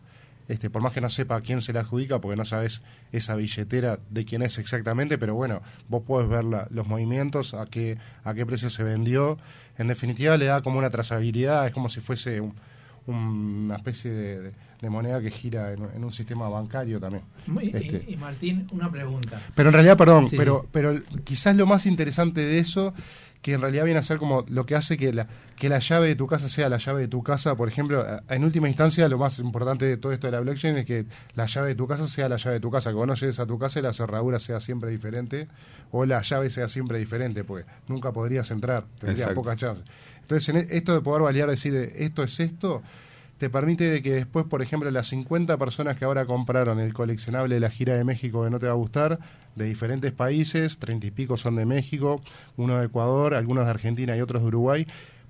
este, 0.49 0.69
por 0.71 0.83
más 0.83 0.93
que 0.93 1.01
no 1.01 1.11
sepa 1.11 1.37
a 1.37 1.41
quién 1.43 1.61
se 1.61 1.73
la 1.73 1.81
adjudica, 1.81 2.21
porque 2.21 2.37
no 2.37 2.45
sabes 2.45 2.83
esa 3.13 3.37
billetera 3.37 3.99
de 4.11 4.25
quién 4.25 4.43
es 4.43 4.59
exactamente, 4.59 5.17
pero 5.19 5.35
bueno, 5.37 5.63
vos 5.89 6.03
podés 6.05 6.29
ver 6.29 6.43
la- 6.45 6.67
los 6.71 6.87
movimientos, 6.89 7.55
a 7.55 7.67
qué, 7.67 7.99
a 8.25 8.35
qué 8.35 8.45
precio 8.47 8.69
se 8.71 8.83
vendió. 8.83 9.39
En 9.79 9.87
definitiva, 9.87 10.37
le 10.37 10.47
da 10.47 10.61
como 10.63 10.79
una 10.81 10.91
trazabilidad, 10.91 11.69
es 11.69 11.73
como 11.73 11.89
si 11.89 12.01
fuese 12.01 12.41
un- 12.41 12.55
una 13.11 13.77
especie 13.77 14.11
de, 14.11 14.41
de- 14.41 14.53
de 14.81 14.89
moneda 14.89 15.21
que 15.21 15.31
gira 15.31 15.73
en, 15.73 15.85
en 15.95 16.03
un 16.05 16.11
sistema 16.13 16.49
bancario 16.49 16.99
también. 16.99 17.23
Y, 17.61 17.77
Este. 17.77 18.05
y- 18.09 18.15
y 18.15 18.17
Martín, 18.17 18.67
una 18.73 18.91
pregunta. 18.91 19.39
Pero 19.55 19.69
en 19.69 19.73
realidad, 19.75 19.97
perdón, 19.99 20.29
Sí, 20.29 20.37
pero, 20.39 20.63
sí. 20.63 20.69
pero 20.73 20.95
quizás 21.25 21.55
lo 21.57 21.67
más 21.67 21.85
interesante 21.85 22.41
de 22.41 22.59
eso, 22.59 22.95
que 23.43 23.55
en 23.55 23.61
realidad 23.63 23.85
viene 23.85 23.99
a 24.01 24.03
ser 24.03 24.19
como 24.19 24.45
lo 24.49 24.67
que 24.67 24.75
hace 24.75 24.99
que 24.99 25.13
la, 25.13 25.27
que 25.57 25.69
la 25.69 25.79
llave 25.79 26.09
de 26.09 26.17
tu 26.17 26.27
casa 26.27 26.49
sea 26.49 26.69
la 26.69 26.77
llave 26.77 27.03
de 27.03 27.09
tu 27.09 27.23
casa, 27.23 27.55
por 27.55 27.69
ejemplo, 27.69 28.05
en 28.29 28.45
última 28.45 28.69
instancia 28.69 29.09
lo 29.09 29.17
más 29.19 29.39
importante 29.39 29.87
de 29.87 29.97
todo 29.97 30.13
esto 30.13 30.27
de 30.27 30.33
la 30.33 30.41
blockchain 30.41 30.77
es 30.79 30.87
que 30.87 31.07
la 31.35 31.47
llave 31.47 31.69
de 31.69 31.75
tu 31.75 31.87
casa 31.87 32.07
sea 32.07 32.29
la 32.29 32.37
llave 32.37 32.55
de 32.55 32.61
tu 32.61 32.71
casa, 32.71 32.91
que 32.91 32.97
vos 32.97 33.07
no 33.07 33.15
llegues 33.15 33.41
a 33.41 33.47
tu 33.47 33.59
casa 33.59 33.79
y 33.79 33.83
la 33.83 33.93
cerradura 33.95 34.39
sea 34.39 34.61
siempre 34.61 34.91
diferente, 34.91 35.49
o 35.91 36.05
la 36.05 36.21
llave 36.21 36.51
sea 36.51 36.69
siempre 36.69 36.99
diferente, 36.99 37.43
porque 37.45 37.65
nunca 37.89 38.13
podrías 38.13 38.51
entrar, 38.51 38.85
tendrías 38.99 39.29
pocas 39.35 39.57
chances. 39.57 39.85
Entonces, 40.21 40.49
en 40.51 40.57
e- 40.59 40.67
esto 40.71 40.93
de 40.93 41.01
poder 41.01 41.23
validar, 41.23 41.49
decir 41.49 41.75
eh, 41.75 41.93
esto 41.97 42.23
es 42.23 42.39
esto, 42.41 42.83
te 43.41 43.49
permite 43.49 44.03
que 44.03 44.13
después, 44.13 44.45
por 44.45 44.61
ejemplo, 44.61 44.91
las 44.91 45.07
50 45.07 45.57
personas 45.57 45.97
que 45.97 46.05
ahora 46.05 46.27
compraron 46.27 46.79
el 46.79 46.93
coleccionable 46.93 47.55
de 47.55 47.61
la 47.63 47.71
gira 47.71 47.97
de 47.97 48.05
México 48.05 48.45
que 48.45 48.51
no 48.51 48.59
te 48.59 48.67
va 48.67 48.73
a 48.73 48.77
gustar, 48.77 49.19
de 49.57 49.65
diferentes 49.65 50.13
países, 50.13 50.77
treinta 50.77 51.07
y 51.07 51.11
pico 51.11 51.39
son 51.39 51.57
de 51.57 51.65
México, 51.65 52.21
uno 52.59 52.77
de 52.77 52.85
Ecuador, 52.85 53.33
algunos 53.33 53.65
de 53.65 53.71
Argentina 53.71 54.15
y 54.15 54.21
otros 54.21 54.43
de 54.43 54.49
Uruguay, 54.49 54.87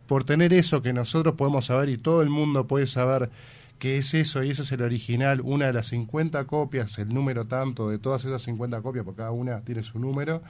por 0.08 0.24
tener 0.24 0.52
eso 0.52 0.82
que 0.82 0.92
nosotros 0.92 1.36
podemos 1.36 1.66
saber 1.66 1.88
y 1.88 1.98
todo 1.98 2.20
el 2.22 2.30
mundo 2.30 2.66
puede 2.66 2.88
saber 2.88 3.30
que 3.78 3.96
es 3.96 4.12
eso 4.12 4.42
y 4.42 4.50
eso 4.50 4.62
es 4.62 4.72
el 4.72 4.82
original, 4.82 5.40
una 5.40 5.66
de 5.66 5.72
las 5.72 5.86
50 5.86 6.44
copias, 6.46 6.98
el 6.98 7.14
número 7.14 7.46
tanto 7.46 7.90
de 7.90 8.00
todas 8.00 8.24
esas 8.24 8.42
50 8.42 8.82
copias, 8.82 9.04
porque 9.04 9.18
cada 9.18 9.30
una 9.30 9.60
tiene 9.60 9.84
su 9.84 10.00
número, 10.00 10.42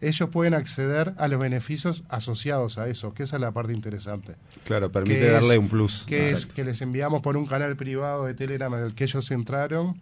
ellos 0.00 0.28
pueden 0.30 0.54
acceder 0.54 1.14
a 1.18 1.28
los 1.28 1.38
beneficios 1.40 2.04
asociados 2.08 2.78
a 2.78 2.88
eso, 2.88 3.12
que 3.14 3.24
esa 3.24 3.36
es 3.36 3.42
la 3.42 3.52
parte 3.52 3.72
interesante. 3.72 4.36
Claro, 4.64 4.90
permite 4.90 5.18
que 5.20 5.26
es- 5.26 5.32
darle 5.32 5.58
un 5.58 5.68
plus. 5.68 6.04
que 6.06 6.30
es 6.30 6.46
que 6.46 6.64
les 6.64 6.80
enviamos 6.82 7.20
por 7.20 7.36
un 7.36 7.46
canal 7.46 7.76
privado 7.76 8.24
de 8.24 8.34
Telegram 8.34 8.72
en 8.74 8.80
el 8.80 8.94
que 8.94 9.04
ellos 9.04 9.30
entraron 9.30 10.00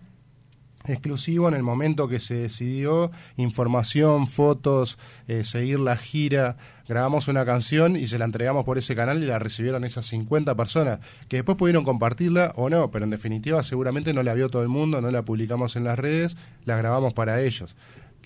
exclusivo 0.87 1.49
en 1.49 1.55
el 1.55 1.63
momento 1.65 2.07
que 2.09 2.21
se 2.21 2.35
decidió 2.35 3.11
información, 3.37 4.29
fotos, 4.29 4.97
eh, 5.27 5.43
seguir 5.45 5.81
la 5.81 5.97
gira, 5.97 6.57
grabamos 6.89 7.27
una 7.29 7.45
canción 7.45 7.97
y 7.97 8.07
se 8.07 8.17
la 8.19 8.25
entregamos 8.25 8.65
por 8.65 8.79
ese 8.79 8.95
canal 8.95 9.23
y 9.23 9.27
la 9.27 9.39
recibieron 9.41 9.85
esas 9.85 10.07
50 10.07 10.55
personas 10.55 11.01
que 11.29 11.39
después 11.39 11.59
pudieron 11.59 11.85
compartirla 11.85 12.53
o 12.55 12.71
no, 12.71 12.91
pero 12.93 13.05
en 13.05 13.11
definitiva 13.11 13.63
seguramente 13.65 14.15
no 14.15 14.23
la 14.23 14.35
vio 14.35 14.49
todo 14.49 14.63
el 14.63 14.69
mundo, 14.69 15.01
no 15.01 15.11
la 15.11 15.25
publicamos 15.25 15.75
en 15.77 15.85
las 15.85 15.99
redes, 15.99 16.37
la 16.65 16.77
grabamos 16.77 17.13
para 17.13 17.43
ellos 17.43 17.75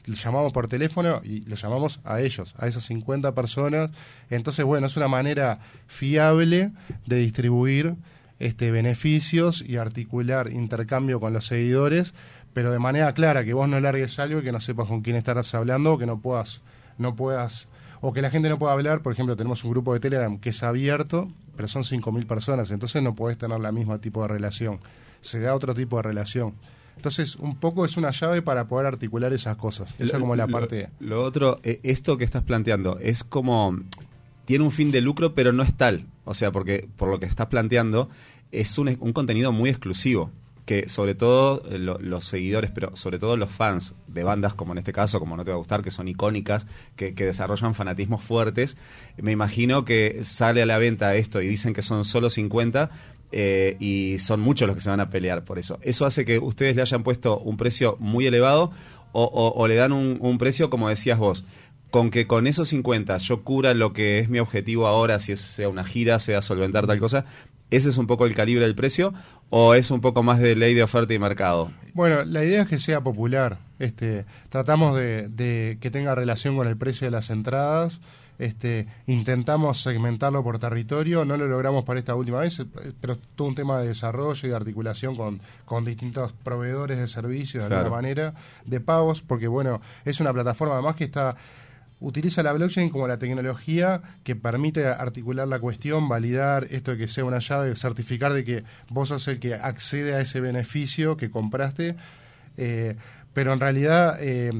llamamos 0.06 0.52
por 0.52 0.68
teléfono 0.68 1.20
y 1.24 1.40
le 1.40 1.56
llamamos 1.56 2.00
a 2.04 2.20
ellos, 2.20 2.54
a 2.58 2.66
esas 2.66 2.84
50 2.84 3.34
personas. 3.34 3.90
Entonces, 4.30 4.64
bueno, 4.64 4.86
es 4.86 4.96
una 4.96 5.08
manera 5.08 5.60
fiable 5.86 6.72
de 7.06 7.16
distribuir 7.16 7.94
este 8.38 8.70
beneficios 8.72 9.62
y 9.62 9.76
articular 9.76 10.50
intercambio 10.50 11.20
con 11.20 11.32
los 11.32 11.46
seguidores, 11.46 12.12
pero 12.52 12.70
de 12.70 12.78
manera 12.78 13.12
clara, 13.14 13.44
que 13.44 13.54
vos 13.54 13.68
no 13.68 13.78
largues 13.78 14.18
algo 14.18 14.40
y 14.40 14.42
que 14.42 14.52
no 14.52 14.60
sepas 14.60 14.88
con 14.88 15.00
quién 15.02 15.16
estarás 15.16 15.54
hablando 15.54 15.94
o 15.94 15.98
que 15.98 16.06
no 16.06 16.18
puedas, 16.18 16.60
no 16.98 17.14
puedas, 17.14 17.68
o 18.00 18.12
que 18.12 18.20
la 18.20 18.30
gente 18.30 18.48
no 18.48 18.58
pueda 18.58 18.72
hablar, 18.72 19.00
por 19.00 19.12
ejemplo, 19.12 19.36
tenemos 19.36 19.62
un 19.62 19.70
grupo 19.70 19.94
de 19.94 20.00
Telegram 20.00 20.38
que 20.38 20.50
es 20.50 20.62
abierto, 20.64 21.30
pero 21.56 21.68
son 21.68 21.84
5.000 21.84 22.26
personas, 22.26 22.70
entonces 22.72 23.02
no 23.02 23.14
podés 23.14 23.38
tener 23.38 23.60
la 23.60 23.70
misma 23.70 23.98
tipo 23.98 24.22
de 24.22 24.28
relación, 24.28 24.80
se 25.20 25.38
da 25.40 25.54
otro 25.54 25.74
tipo 25.74 25.96
de 25.96 26.02
relación. 26.02 26.54
Entonces, 26.96 27.36
un 27.36 27.56
poco 27.56 27.84
es 27.84 27.96
una 27.96 28.10
llave 28.10 28.42
para 28.42 28.66
poder 28.68 28.86
articular 28.86 29.32
esas 29.32 29.56
cosas. 29.56 29.92
Esa 29.98 30.16
es 30.16 30.20
como 30.20 30.36
la 30.36 30.46
Lo- 30.46 30.52
parte... 30.52 30.88
Lo, 31.00 31.22
otro, 31.24 31.60
eh, 31.64 31.80
esto 31.82 32.16
que 32.16 32.24
estás 32.24 32.42
planteando, 32.42 32.98
es 33.00 33.24
como. 33.24 33.78
Tiene 34.44 34.64
un 34.64 34.72
fin 34.72 34.90
de 34.90 35.00
lucro, 35.00 35.34
pero 35.34 35.52
no 35.52 35.62
es 35.62 35.74
tal. 35.74 36.06
O 36.24 36.34
sea, 36.34 36.50
porque 36.52 36.88
por 36.96 37.08
lo 37.08 37.18
que 37.20 37.26
estás 37.26 37.46
planteando, 37.46 38.08
es 38.50 38.76
un, 38.78 38.96
un 39.00 39.12
contenido 39.12 39.52
muy 39.52 39.70
exclusivo. 39.70 40.30
Que 40.64 40.88
sobre 40.88 41.16
todo 41.16 41.64
eh, 41.68 41.78
lo- 41.78 41.98
los 41.98 42.24
seguidores, 42.24 42.70
pero 42.70 42.94
sobre 42.94 43.18
todo 43.18 43.36
los 43.36 43.50
fans 43.50 43.94
de 44.06 44.22
bandas, 44.22 44.54
como 44.54 44.70
en 44.72 44.78
este 44.78 44.92
caso, 44.92 45.18
como 45.18 45.36
no 45.36 45.44
te 45.44 45.50
va 45.50 45.56
a 45.56 45.58
gustar, 45.58 45.82
que 45.82 45.90
son 45.90 46.06
icónicas, 46.06 46.68
que, 46.94 47.14
que 47.16 47.24
desarrollan 47.24 47.74
fanatismos 47.74 48.22
fuertes, 48.22 48.76
me 49.16 49.32
imagino 49.32 49.84
que 49.84 50.22
sale 50.22 50.62
a 50.62 50.66
la 50.66 50.78
venta 50.78 51.16
esto 51.16 51.42
y 51.42 51.48
dicen 51.48 51.72
que 51.74 51.82
son 51.82 52.04
solo 52.04 52.30
50, 52.30 52.90
eh, 53.32 53.76
y 53.80 54.18
son 54.18 54.40
muchos 54.40 54.66
los 54.66 54.76
que 54.76 54.82
se 54.82 54.90
van 54.90 55.00
a 55.00 55.08
pelear 55.08 55.42
por 55.42 55.58
eso. 55.58 55.78
Eso 55.82 56.04
hace 56.04 56.24
que 56.24 56.38
ustedes 56.38 56.76
le 56.76 56.82
hayan 56.82 57.02
puesto 57.02 57.38
un 57.38 57.56
precio 57.56 57.96
muy 57.98 58.26
elevado 58.26 58.70
o, 59.14 59.66
le 59.68 59.74
dan 59.74 59.92
un, 59.92 60.38
precio, 60.38 60.70
como 60.70 60.88
decías 60.88 61.18
vos, 61.18 61.44
con 61.90 62.10
que 62.10 62.26
con 62.26 62.46
esos 62.46 62.68
50 62.68 63.18
yo 63.18 63.42
cubra 63.42 63.74
lo 63.74 63.92
que 63.92 64.18
es 64.18 64.30
mi 64.30 64.38
objetivo 64.38 64.86
ahora, 64.86 65.18
si 65.18 65.32
es, 65.32 65.40
sea 65.40 65.68
una 65.68 65.84
gira, 65.84 66.18
sea 66.18 66.40
solventar 66.40 66.86
tal 66.86 66.98
cosa, 66.98 67.26
¿ese 67.70 67.90
es 67.90 67.98
un 67.98 68.06
poco 68.06 68.24
el 68.24 68.34
calibre 68.34 68.64
del 68.64 68.74
precio 68.74 69.12
o 69.50 69.74
es 69.74 69.90
un 69.90 70.00
poco 70.00 70.22
más 70.22 70.38
de 70.38 70.56
ley 70.56 70.72
de 70.72 70.82
oferta 70.82 71.12
y 71.12 71.18
mercado? 71.18 71.70
Bueno, 71.92 72.24
la 72.24 72.42
idea 72.42 72.62
es 72.62 72.68
que 72.68 72.78
sea 72.78 73.02
popular. 73.02 73.58
Este, 73.78 74.24
tratamos 74.48 74.96
de, 74.96 75.28
de 75.28 75.76
que 75.80 75.90
tenga 75.90 76.14
relación 76.14 76.56
con 76.56 76.66
el 76.66 76.78
precio 76.78 77.06
de 77.06 77.10
las 77.10 77.28
entradas. 77.28 78.00
Este, 78.42 78.86
intentamos 79.06 79.80
segmentarlo 79.82 80.42
por 80.42 80.58
territorio, 80.58 81.24
no 81.24 81.36
lo 81.36 81.46
logramos 81.46 81.84
para 81.84 82.00
esta 82.00 82.14
última 82.14 82.40
vez, 82.40 82.62
pero 83.00 83.16
todo 83.36 83.48
un 83.48 83.54
tema 83.54 83.78
de 83.80 83.88
desarrollo 83.88 84.46
y 84.46 84.50
de 84.50 84.56
articulación 84.56 85.16
con, 85.16 85.40
con 85.64 85.84
distintos 85.84 86.32
proveedores 86.32 86.98
de 86.98 87.06
servicios 87.06 87.62
de 87.62 87.68
Claro. 87.68 87.84
alguna 87.84 87.96
manera, 88.02 88.34
de 88.64 88.80
pagos, 88.80 89.22
porque 89.22 89.46
bueno, 89.48 89.80
es 90.04 90.20
una 90.20 90.32
plataforma 90.32 90.74
además 90.74 90.96
que 90.96 91.04
está 91.04 91.36
utiliza 92.00 92.42
la 92.42 92.52
blockchain 92.52 92.90
como 92.90 93.06
la 93.06 93.16
tecnología 93.16 94.02
que 94.24 94.34
permite 94.34 94.86
articular 94.88 95.46
la 95.46 95.60
cuestión, 95.60 96.08
validar 96.08 96.66
esto 96.70 96.90
de 96.90 96.98
que 96.98 97.06
sea 97.06 97.24
una 97.24 97.38
llave, 97.38 97.76
certificar 97.76 98.32
de 98.32 98.42
que 98.44 98.64
vos 98.88 99.08
sos 99.10 99.28
el 99.28 99.38
que 99.38 99.54
accede 99.54 100.14
a 100.16 100.20
ese 100.20 100.40
beneficio 100.40 101.16
que 101.16 101.30
compraste, 101.30 101.94
eh, 102.56 102.96
pero 103.32 103.52
en 103.52 103.60
realidad 103.60 104.16
eh, 104.20 104.50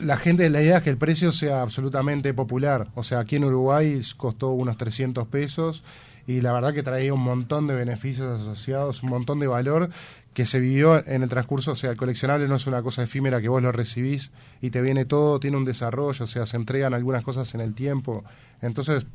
la 0.00 0.16
gente, 0.16 0.48
la 0.50 0.62
idea 0.62 0.78
es 0.78 0.82
que 0.82 0.90
el 0.90 0.96
precio 0.96 1.32
sea 1.32 1.62
absolutamente 1.62 2.34
popular, 2.34 2.88
o 2.94 3.02
sea, 3.02 3.20
aquí 3.20 3.36
en 3.36 3.44
Uruguay 3.44 4.00
costó 4.16 4.50
unos 4.50 4.76
300 4.76 5.26
pesos 5.28 5.82
y 6.26 6.40
la 6.40 6.52
verdad 6.52 6.72
que 6.74 6.82
traía 6.82 7.12
un 7.12 7.22
montón 7.22 7.66
de 7.66 7.74
beneficios 7.74 8.40
asociados, 8.40 9.02
un 9.02 9.10
montón 9.10 9.40
de 9.40 9.46
valor 9.46 9.90
que 10.34 10.44
se 10.44 10.60
vivió 10.60 11.04
en 11.06 11.22
el 11.22 11.28
transcurso, 11.28 11.72
o 11.72 11.76
sea, 11.76 11.90
el 11.90 11.96
coleccionable 11.96 12.46
no 12.46 12.54
es 12.54 12.66
una 12.66 12.82
cosa 12.82 13.02
efímera 13.02 13.40
que 13.40 13.48
vos 13.48 13.62
lo 13.62 13.72
recibís 13.72 14.30
y 14.60 14.70
te 14.70 14.80
viene 14.80 15.04
todo, 15.04 15.40
tiene 15.40 15.56
un 15.56 15.64
desarrollo, 15.64 16.24
o 16.24 16.28
sea, 16.28 16.46
se 16.46 16.56
entregan 16.56 16.94
algunas 16.94 17.24
cosas 17.24 17.52
en 17.54 17.60
el 17.60 17.74
tiempo. 17.74 18.24
Entonces, 18.62 19.06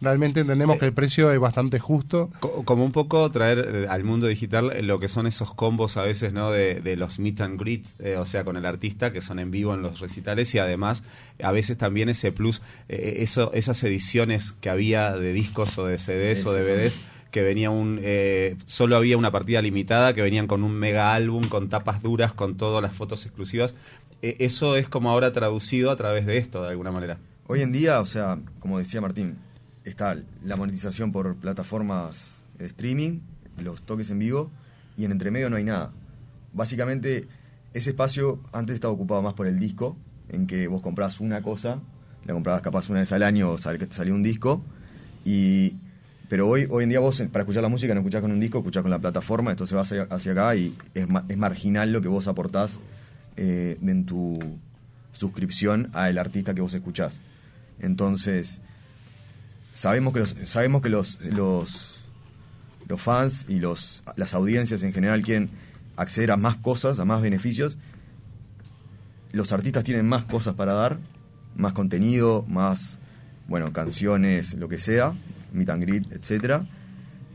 realmente 0.00 0.40
entendemos 0.40 0.78
que 0.78 0.84
el 0.86 0.92
precio 0.92 1.30
es 1.32 1.38
bastante 1.38 1.78
justo. 1.78 2.30
Co- 2.40 2.62
Como 2.64 2.84
un 2.84 2.92
poco 2.92 3.30
traer 3.30 3.58
eh, 3.58 3.86
al 3.88 4.04
mundo 4.04 4.26
digital 4.26 4.72
lo 4.86 4.98
que 5.00 5.08
son 5.08 5.26
esos 5.26 5.52
combos 5.54 5.96
a 5.96 6.02
veces, 6.02 6.32
¿no? 6.32 6.50
De, 6.50 6.80
de 6.80 6.96
los 6.96 7.18
meet 7.18 7.40
and 7.40 7.58
greet, 7.60 7.86
eh, 7.98 8.16
o 8.16 8.24
sea, 8.24 8.44
con 8.44 8.56
el 8.56 8.66
artista, 8.66 9.12
que 9.12 9.20
son 9.20 9.38
en 9.38 9.50
vivo 9.50 9.74
en 9.74 9.82
los 9.82 10.00
recitales 10.00 10.54
y 10.54 10.58
además 10.58 11.02
a 11.42 11.52
veces 11.52 11.76
también 11.78 12.08
ese 12.08 12.32
plus, 12.32 12.62
eh, 12.88 13.16
eso, 13.18 13.52
esas 13.54 13.82
ediciones 13.84 14.52
que 14.60 14.70
había 14.70 15.12
de 15.16 15.32
discos 15.32 15.76
o 15.78 15.86
de 15.86 15.98
CDs 15.98 16.44
o 16.46 16.52
DVDs 16.52 17.00
que 17.30 17.42
venía 17.42 17.68
un 17.70 17.98
eh, 18.00 18.54
solo 18.64 18.96
había 18.96 19.16
una 19.16 19.32
partida 19.32 19.60
limitada 19.60 20.12
que 20.14 20.22
venían 20.22 20.46
con 20.46 20.62
un 20.62 20.72
mega 20.72 21.14
álbum 21.14 21.48
con 21.48 21.68
tapas 21.68 22.00
duras 22.00 22.32
con 22.32 22.56
todas 22.56 22.80
las 22.80 22.94
fotos 22.94 23.26
exclusivas 23.26 23.74
Eh, 24.22 24.36
eso 24.38 24.76
es 24.76 24.88
como 24.88 25.10
ahora 25.10 25.32
traducido 25.32 25.90
a 25.90 25.96
través 25.96 26.26
de 26.26 26.38
esto 26.38 26.62
de 26.62 26.68
alguna 26.70 26.92
manera 26.92 27.18
Hoy 27.48 27.60
en 27.62 27.72
día, 27.72 27.98
o 28.00 28.06
sea, 28.06 28.38
como 28.60 28.78
decía 28.78 29.00
Martín, 29.00 29.36
está 29.84 30.16
la 30.42 30.56
monetización 30.56 31.12
por 31.12 31.36
plataformas 31.36 32.32
de 32.58 32.66
streaming, 32.66 33.20
los 33.58 33.82
toques 33.82 34.10
en 34.10 34.18
vivo, 34.18 34.50
y 34.96 35.04
en 35.04 35.12
entremedio 35.12 35.50
no 35.50 35.56
hay 35.56 35.64
nada. 35.64 35.92
Básicamente, 36.52 37.26
ese 37.72 37.90
espacio 37.90 38.40
antes 38.52 38.74
estaba 38.74 38.92
ocupado 38.92 39.22
más 39.22 39.34
por 39.34 39.46
el 39.46 39.58
disco, 39.58 39.96
en 40.28 40.46
que 40.46 40.66
vos 40.68 40.82
comprabas 40.82 41.20
una 41.20 41.42
cosa, 41.42 41.80
la 42.24 42.32
comprabas 42.32 42.62
capaz 42.62 42.88
una 42.88 43.00
vez 43.00 43.12
al 43.12 43.22
año, 43.22 43.58
sal, 43.58 43.78
salía 43.90 44.14
un 44.14 44.22
disco, 44.22 44.62
y 45.24 45.76
pero 46.28 46.48
hoy, 46.48 46.66
hoy 46.70 46.84
en 46.84 46.90
día 46.90 47.00
vos 47.00 47.22
para 47.30 47.42
escuchar 47.42 47.62
la 47.62 47.68
música 47.68 47.94
no 47.94 48.00
escuchás 48.00 48.22
con 48.22 48.32
un 48.32 48.40
disco, 48.40 48.58
escuchás 48.58 48.82
con 48.82 48.90
la 48.90 48.98
plataforma, 48.98 49.50
esto 49.50 49.66
se 49.66 49.74
va 49.74 49.82
hacia, 49.82 50.32
acá 50.32 50.56
y 50.56 50.74
es 50.94 51.36
marginal 51.36 51.92
lo 51.92 52.00
que 52.00 52.08
vos 52.08 52.26
aportás 52.28 52.78
eh, 53.36 53.78
en 53.82 54.06
tu 54.06 54.40
suscripción 55.12 55.90
al 55.92 56.16
artista 56.18 56.54
que 56.54 56.62
vos 56.62 56.72
escuchás. 56.72 57.20
Entonces, 57.78 58.62
sabemos 59.74 60.12
que 60.14 60.20
los, 60.20 60.34
sabemos 60.44 60.80
que 60.82 60.88
los, 60.88 61.18
los, 61.22 62.04
los 62.88 63.00
fans 63.02 63.46
y 63.48 63.58
los, 63.58 64.02
las 64.16 64.32
audiencias 64.34 64.82
en 64.82 64.92
general 64.92 65.22
quieren 65.22 65.50
acceder 65.96 66.30
a 66.30 66.36
más 66.36 66.56
cosas, 66.56 66.98
a 66.98 67.04
más 67.04 67.20
beneficios. 67.22 67.76
Los 69.32 69.52
artistas 69.52 69.84
tienen 69.84 70.06
más 70.08 70.24
cosas 70.24 70.54
para 70.54 70.72
dar, 70.74 70.98
más 71.56 71.72
contenido, 71.72 72.44
más, 72.48 72.98
bueno, 73.48 73.72
canciones, 73.72 74.54
lo 74.54 74.68
que 74.68 74.78
sea, 74.78 75.14
meet 75.52 75.70
and 75.70 75.82
greet, 75.82 76.12
etcétera. 76.12 76.66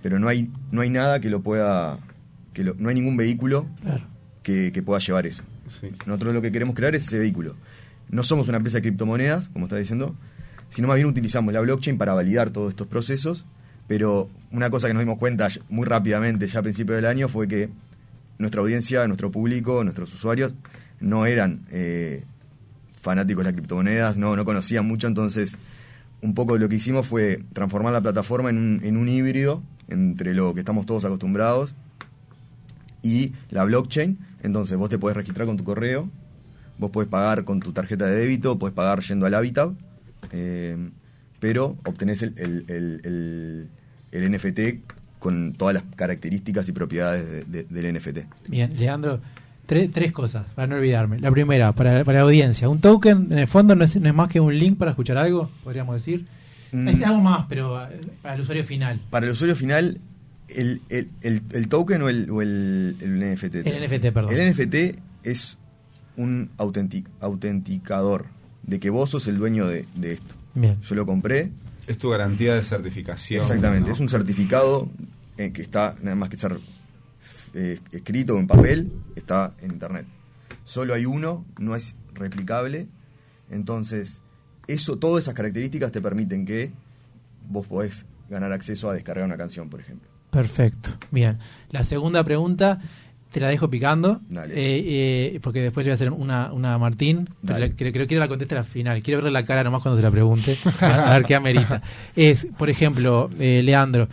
Pero 0.02 0.18
no 0.18 0.30
hay, 0.30 0.50
no 0.72 0.82
hay 0.82 0.90
nada 0.90 1.20
que 1.20 1.30
lo 1.30 1.42
pueda, 1.42 1.98
que 2.54 2.64
lo- 2.64 2.76
no 2.78 2.88
hay 2.90 2.96
ningún 2.96 3.18
vehículo 3.18 3.68
Claro. 3.82 4.06
que, 4.44 4.72
que 4.72 4.82
pueda 4.82 5.00
llevar 5.02 5.28
eso. 5.28 5.44
Sí. 5.68 5.90
Nosotros 6.06 6.34
lo 6.34 6.42
que 6.42 6.52
queremos 6.54 6.74
crear 6.74 6.96
es 6.96 7.06
ese 7.08 7.20
vehículo. 7.20 7.56
No 8.10 8.24
somos 8.24 8.48
una 8.48 8.58
empresa 8.58 8.78
de 8.78 8.84
criptomonedas, 8.84 9.50
como 9.50 9.66
está 9.66 9.76
diciendo, 9.76 10.16
sino 10.70 10.88
más 10.88 10.96
bien 10.96 11.08
utilizamos 11.08 11.54
la 11.54 11.62
blockchain 11.62 11.98
para 11.98 12.14
validar 12.14 12.50
todos 12.50 12.72
estos 12.72 12.88
procesos. 12.88 13.46
Pero 13.88 14.30
una 14.52 14.70
cosa 14.70 14.88
que 14.88 14.94
nos 14.94 15.02
dimos 15.02 15.18
cuenta 15.18 15.48
muy 15.70 15.86
rápidamente, 15.86 16.48
ya 16.48 16.60
a 16.60 16.64
principios 16.64 16.98
del 16.98 17.06
año, 17.06 17.28
fue 17.28 17.48
que 17.48 17.70
nuestra 18.38 18.62
audiencia, 18.62 19.06
nuestro 19.08 19.32
público, 19.32 19.84
nuestros 19.84 20.14
usuarios 20.14 20.54
no 21.00 21.26
eran 21.26 21.66
eh, 21.72 22.24
fanáticos 22.94 23.44
de 23.44 23.46
las 23.46 23.54
criptomonedas, 23.54 24.18
no, 24.18 24.36
no 24.36 24.46
conocían 24.46 24.86
mucho, 24.86 25.08
entonces 25.08 25.58
un 26.22 26.34
poco 26.34 26.58
lo 26.58 26.68
que 26.70 26.76
hicimos 26.76 27.08
fue 27.08 27.44
transformar 27.54 27.94
la 27.94 28.02
plataforma 28.02 28.50
en 28.50 28.58
un, 28.58 28.82
en 28.84 28.98
un 28.98 29.08
híbrido 29.08 29.64
entre 29.88 30.34
lo 30.34 30.54
que 30.54 30.60
estamos 30.60 30.86
todos 30.86 31.06
acostumbrados 31.06 31.76
y 33.02 33.34
la 33.50 33.64
blockchain. 33.64 34.20
Entonces 34.44 34.78
vos 34.78 34.90
te 34.90 34.98
podés 34.98 35.18
registrar 35.18 35.48
con 35.48 35.58
tu 35.58 35.64
correo, 35.64 36.10
vos 36.78 36.92
podés 36.92 37.10
pagar 37.10 37.44
con 37.44 37.60
tu 37.60 37.72
tarjeta 37.72 38.06
de 38.06 38.16
débito, 38.16 38.60
podés 38.60 38.74
pagar 38.74 39.02
yendo 39.02 39.26
al 39.26 39.34
Habitat, 39.34 39.72
eh, 40.32 40.78
pero 41.40 41.78
obtenés 41.86 42.22
el, 42.22 42.34
el- 42.38 42.66
el- 42.68 43.70
el- 44.12 44.32
NFT 44.32 44.60
con 45.20 45.54
todas 45.54 45.74
las 45.76 45.84
características 45.96 46.68
y 46.70 46.72
propiedades 46.72 47.30
de- 47.30 47.64
de- 47.64 47.64
del 47.82 47.94
NFT. 47.96 48.20
Bien, 48.48 48.76
Leandro, 48.78 49.20
tre- 49.68 49.90
tres 49.92 50.12
cosas 50.12 50.46
para 50.56 50.68
no 50.68 50.76
olvidarme. 50.76 51.20
La 51.20 51.32
primera, 51.32 51.72
para, 51.74 52.04
para 52.04 52.20
la 52.20 52.24
audiencia, 52.26 52.70
un 52.70 52.80
token 52.82 53.28
en 53.32 53.38
el 53.40 53.48
fondo 53.48 53.76
no 53.76 53.84
es, 53.86 53.96
no 54.00 54.08
es 54.08 54.16
más 54.16 54.30
que 54.30 54.40
un 54.40 54.58
link 54.58 54.78
para 54.78 54.92
escuchar 54.92 55.18
algo, 55.18 55.50
podríamos 55.64 55.96
decir. 55.96 56.26
Mm. 56.72 56.88
Es 56.88 57.02
algo 57.04 57.20
más, 57.22 57.46
pero 57.50 57.82
eh, 57.90 58.00
para 58.22 58.36
el 58.36 58.42
usuario 58.42 58.64
final. 58.64 59.02
Para 59.10 59.26
el 59.26 59.32
usuario 59.34 59.56
final, 59.56 60.00
el, 60.50 60.82
el- 60.90 61.10
el- 61.22 61.42
el 61.54 61.68
token 61.68 62.02
o 62.02 62.10
el, 62.10 62.30
o 62.30 62.42
el- 62.42 62.96
el 63.02 63.20
NFT. 63.36 63.56
El 63.66 63.84
NFT, 63.88 64.12
perdón. 64.14 64.34
El 64.34 64.52
NFT 64.54 65.00
es 65.24 65.58
un 66.16 66.50
autenti- 66.58 67.06
autenticador 67.22 68.26
de 68.64 68.80
que 68.80 68.90
vos 68.90 69.10
sos 69.10 69.28
el 69.28 69.38
dueño 69.38 69.68
de, 69.68 69.86
de 69.96 70.14
esto. 70.14 70.36
Bien. 70.54 70.80
Yo 70.82 70.96
lo 70.96 71.06
compré, 71.06 71.52
es 71.90 71.98
tu 71.98 72.10
garantía 72.10 72.54
de 72.54 72.62
certificación 72.62 73.42
exactamente, 73.42 73.88
¿no? 73.90 73.96
es 73.96 74.00
un 74.00 74.10
certificado 74.10 74.88
eh, 75.38 75.52
que 75.52 75.64
está, 75.64 75.96
nada 76.02 76.16
más 76.16 76.30
que 76.30 76.38
ser 76.38 76.60
eh, 77.56 77.80
escrito 77.92 78.38
en 78.38 78.46
papel, 78.46 78.92
está 79.16 79.56
en 79.60 79.72
internet. 79.72 80.06
Solo 80.64 80.94
hay 80.94 81.08
uno, 81.08 81.46
no 81.58 81.76
es 81.76 81.96
replicable, 82.14 82.88
entonces 83.50 84.22
eso, 84.68 85.00
todas 85.00 85.24
esas 85.24 85.34
características 85.34 85.92
te 85.92 86.00
permiten 86.00 86.46
que 86.46 86.72
vos 87.50 87.66
podés 87.66 88.06
ganar 88.30 88.52
acceso 88.52 88.88
a 88.92 88.94
descargar 88.94 89.26
una 89.26 89.38
canción, 89.38 89.68
por 89.68 89.80
ejemplo. 89.80 90.08
Perfecto. 90.30 90.92
Bien. 91.10 91.40
La 91.72 91.84
segunda 91.84 92.24
pregunta 92.24 92.82
te 93.32 93.40
la 93.40 93.48
dejo 93.50 93.70
picando. 93.70 94.22
Dale. 94.30 94.54
eh, 94.56 95.34
eh, 95.36 95.40
porque 95.42 95.62
después 95.62 95.86
voy 95.86 95.92
a 95.92 95.94
hacer 95.94 96.12
una, 96.12 96.52
una 96.52 96.74
a 96.74 96.78
Martín. 96.78 97.30
Pero 97.46 97.60
la- 97.60 97.70
creo, 97.70 97.92
creo 97.92 98.04
que 98.04 98.08
quiero 98.08 98.22
la 98.24 98.28
conteste 98.28 98.56
al 98.58 98.66
final. 98.66 99.02
Quiero 99.04 99.20
verle 99.20 99.32
la 99.32 99.46
cara 99.46 99.64
nomás 99.64 99.82
cuando 99.82 99.98
se 99.98 100.04
la 100.04 100.12
pregunte. 100.12 100.58
A, 100.82 101.12
a 101.12 101.18
ver 101.18 101.26
qué 101.26 101.36
amerita. 101.36 101.82
Es, 102.16 102.48
por 102.58 102.70
ejemplo, 102.70 103.30
eh, 103.40 103.62
Leandro, 103.64 104.08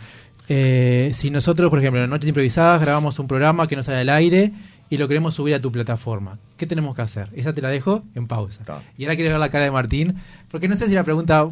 eh, 0.49 1.11
si 1.13 1.29
nosotros, 1.29 1.69
por 1.69 1.79
ejemplo, 1.79 2.03
en 2.03 2.09
Noches 2.09 2.27
Improvisadas 2.29 2.79
grabamos 2.81 3.19
un 3.19 3.27
programa 3.27 3.67
que 3.67 3.75
no 3.75 3.83
sale 3.83 3.99
al 3.99 4.09
aire 4.09 4.51
y 4.89 4.97
lo 4.97 5.07
queremos 5.07 5.33
subir 5.33 5.53
a 5.55 5.61
tu 5.61 5.71
plataforma, 5.71 6.37
¿qué 6.55 6.65
tenemos 6.65 6.95
que 6.95 7.01
hacer? 7.01 7.27
Esa 7.35 7.53
te 7.53 7.61
la 7.61 7.69
dejo 7.69 8.03
en 8.15 8.27
pausa. 8.27 8.61
Está. 8.61 8.81
Y 8.97 9.03
ahora 9.03 9.15
quiero 9.15 9.31
ver 9.31 9.39
la 9.39 9.49
cara 9.49 9.65
de 9.65 9.71
Martín, 9.71 10.15
porque 10.49 10.67
no 10.69 10.75
sé 10.77 10.87
si 10.87 10.93
la 10.95 11.03
pregunta 11.03 11.49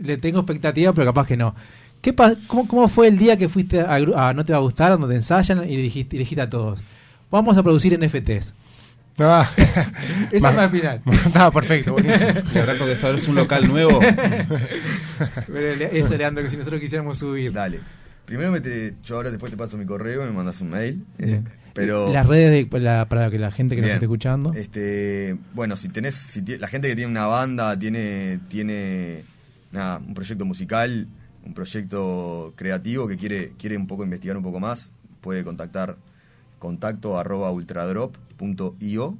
le 0.00 0.16
tengo 0.16 0.38
expectativa, 0.40 0.92
pero 0.94 1.04
capaz 1.06 1.26
que 1.26 1.36
no. 1.36 1.54
¿Qué 2.02 2.14
cómo, 2.46 2.66
cómo 2.68 2.88
fue 2.88 3.08
el 3.08 3.16
día 3.16 3.36
que 3.36 3.48
fuiste 3.48 3.80
a, 3.80 3.98
No 4.34 4.44
Te 4.44 4.52
Va 4.52 4.58
a 4.58 4.62
Gustar, 4.62 4.90
donde 4.92 5.08
te 5.08 5.14
ensayan 5.14 5.68
y 5.68 5.76
dijiste, 5.76 6.16
y 6.16 6.18
dijiste 6.18 6.42
a 6.42 6.50
todos? 6.50 6.80
Vamos 7.30 7.56
a 7.56 7.62
producir 7.62 7.98
NFTs. 7.98 8.52
Ah, 9.18 9.48
Esa 10.32 10.50
es 10.50 10.56
la 10.56 10.68
final. 10.68 11.00
Está 11.26 11.50
perfecto, 11.50 11.92
buenísimo. 11.92 12.30
Le 12.52 12.60
habrá 12.60 12.78
contestado, 12.78 13.14
¿es 13.14 13.28
un 13.28 13.34
local 13.36 13.68
nuevo? 13.68 14.00
Eso, 15.92 16.16
Leandro, 16.16 16.42
que 16.42 16.50
si 16.50 16.56
nosotros 16.56 16.80
quisiéramos 16.80 17.18
subir. 17.18 17.52
Dale. 17.52 17.80
Primero 18.24 18.50
me 18.50 18.60
te- 18.60 18.94
yo 19.04 19.16
ahora 19.16 19.30
después 19.30 19.50
te 19.50 19.56
paso 19.58 19.76
mi 19.76 19.84
correo, 19.86 20.24
me 20.24 20.30
mandas 20.32 20.60
un 20.60 20.70
mail. 20.70 21.04
eh, 21.18 21.26
Bien. 21.26 21.48
pero 21.74 22.12
Las 22.12 22.26
redes 22.26 22.50
de- 22.50 22.66
para, 22.66 23.08
para 23.08 23.30
que 23.30 23.38
la 23.38 23.50
gente 23.50 23.74
que 23.76 23.82
nos 23.82 23.90
esté 23.90 24.04
escuchando. 24.06 24.52
Este, 24.54 25.36
bueno, 25.54 25.76
si 25.76 25.88
tenés, 25.88 26.14
si 26.14 26.40
la 26.58 26.68
gente 26.68 26.88
que 26.88 26.96
tiene 26.96 27.10
una 27.10 27.26
banda, 27.26 27.78
tiene, 27.78 28.40
tiene 28.48 29.22
nada, 29.72 29.98
un 29.98 30.14
proyecto 30.14 30.44
musical, 30.44 31.06
un 31.44 31.54
proyecto 31.54 32.52
creativo 32.56 33.06
que 33.08 33.16
quiere, 33.16 33.52
quiere 33.58 33.76
un 33.76 33.86
poco 33.86 34.04
investigar 34.04 34.36
un 34.36 34.42
poco 34.42 34.60
más, 34.60 34.90
puede 35.20 35.44
contactar 35.44 35.96
contacto 36.58 37.18
arroba 37.18 37.50
ultradrop.io 37.50 39.16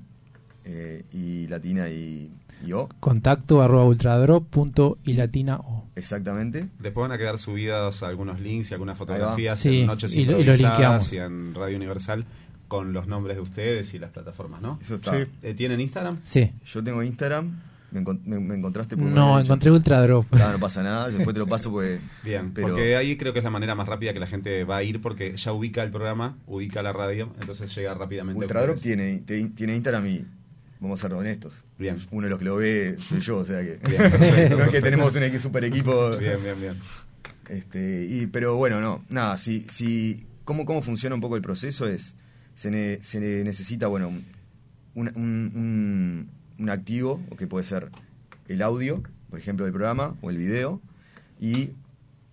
eh, 0.64 1.04
y 1.12 1.46
latina 1.48 1.88
y, 1.88 2.30
y 2.64 2.72
o, 2.72 2.88
Contacto 3.00 3.60
arroba 3.62 3.84
ultradrop 3.84 4.46
punto 4.48 4.98
y 5.04 5.14
latina 5.14 5.56
o. 5.56 5.84
exactamente. 5.96 6.68
Después 6.78 7.02
van 7.08 7.12
a 7.12 7.18
quedar 7.18 7.38
subidos 7.38 8.02
algunos 8.04 8.38
links 8.40 8.70
y 8.70 8.74
algunas 8.74 8.96
fotografías 8.96 9.58
Sí, 9.58 9.80
en 9.80 9.86
Noches 9.88 10.14
y 10.14 10.24
lo- 10.24 10.38
y 10.40 10.44
lo 10.44 10.52
en 10.52 11.54
Radio 11.54 11.76
Universal 11.76 12.24
con 12.68 12.92
los 12.92 13.06
nombres 13.08 13.36
de 13.36 13.42
ustedes 13.42 13.92
y 13.94 13.98
las 13.98 14.10
plataformas, 14.12 14.62
¿no? 14.62 14.78
Eso 14.80 14.94
está. 14.94 15.16
Sí. 15.18 15.24
Eh, 15.42 15.54
¿Tienen 15.54 15.80
Instagram? 15.80 16.20
Sí. 16.24 16.52
Yo 16.64 16.82
tengo 16.82 17.02
Instagram, 17.02 17.60
me, 17.92 18.00
encon- 18.02 18.20
me- 18.24 18.40
me 18.40 18.54
encontraste 18.54 18.96
por 18.96 19.06
No, 19.06 19.38
encontré 19.38 19.70
Ultra 19.70 20.02
Drop. 20.02 20.26
No, 20.32 20.52
no 20.52 20.58
pasa 20.58 20.82
nada, 20.82 21.10
yo 21.10 21.16
después 21.18 21.34
te 21.34 21.40
lo 21.40 21.46
paso 21.46 21.70
pues. 21.70 22.00
Bien, 22.24 22.52
pero 22.52 22.68
porque 22.68 22.96
ahí 22.96 23.16
creo 23.16 23.32
que 23.32 23.38
es 23.40 23.44
la 23.44 23.50
manera 23.50 23.74
más 23.74 23.86
rápida 23.88 24.12
que 24.12 24.20
la 24.20 24.26
gente 24.26 24.64
va 24.64 24.78
a 24.78 24.82
ir 24.82 25.00
porque 25.00 25.36
ya 25.36 25.52
ubica 25.52 25.82
el 25.82 25.90
programa, 25.90 26.36
ubica 26.46 26.82
la 26.82 26.92
radio, 26.92 27.32
entonces 27.40 27.74
llega 27.74 27.94
rápidamente. 27.94 28.38
Ultradrop 28.40 28.78
tiene, 28.80 29.18
te- 29.26 29.48
tiene 29.50 29.74
Instagram 29.76 30.06
y 30.06 30.24
vamos 30.80 30.98
a 30.98 31.02
ser 31.08 31.14
honestos. 31.16 31.52
Bien. 31.78 31.96
Uno 32.10 32.24
de 32.26 32.30
los 32.30 32.38
que 32.38 32.44
lo 32.44 32.56
ve 32.56 32.96
soy 33.08 33.20
yo, 33.20 33.38
o 33.38 33.44
sea 33.44 33.60
que. 33.60 33.78
Bien, 33.88 33.98
perfecto. 34.10 34.56
no 34.58 34.64
es 34.64 34.70
que 34.70 34.80
tenemos 34.82 35.14
un 35.14 35.40
super 35.40 35.64
equipo. 35.64 36.16
Bien, 36.16 36.38
bien, 36.42 36.60
bien. 36.60 36.74
Este, 37.48 38.06
y, 38.08 38.26
pero 38.28 38.56
bueno, 38.56 38.80
no, 38.80 39.04
nada, 39.08 39.36
si, 39.36 39.60
si, 39.68 40.26
¿cómo, 40.44 40.64
¿cómo 40.64 40.80
funciona 40.80 41.14
un 41.14 41.20
poco 41.20 41.36
el 41.36 41.42
proceso? 41.42 41.86
Es, 41.88 42.14
se, 42.54 42.70
ne- 42.70 43.02
se 43.02 43.20
ne- 43.20 43.44
necesita, 43.44 43.88
bueno, 43.88 44.08
un, 44.08 44.24
un, 44.94 45.52
un- 45.54 46.30
un 46.62 46.70
activo, 46.70 47.20
o 47.30 47.36
que 47.36 47.46
puede 47.46 47.64
ser 47.64 47.90
el 48.48 48.62
audio, 48.62 49.02
por 49.30 49.38
ejemplo, 49.38 49.64
del 49.64 49.72
programa, 49.72 50.16
o 50.22 50.30
el 50.30 50.36
video, 50.36 50.80
y 51.40 51.72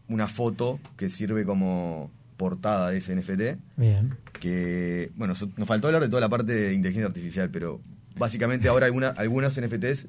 una 0.07 0.27
foto 0.27 0.79
que 0.97 1.09
sirve 1.09 1.45
como 1.45 2.11
portada 2.37 2.91
de 2.91 2.97
ese 2.97 3.15
NFT, 3.15 3.59
Bien. 3.75 4.15
que, 4.39 5.11
bueno, 5.15 5.33
nos 5.57 5.67
faltó 5.67 5.87
hablar 5.87 6.01
de 6.01 6.09
toda 6.09 6.21
la 6.21 6.29
parte 6.29 6.53
de 6.53 6.73
inteligencia 6.73 7.07
artificial, 7.07 7.49
pero 7.51 7.81
básicamente 8.17 8.69
ahora 8.69 8.85
alguna, 8.85 9.09
algunos 9.09 9.59
NFTs 9.59 10.07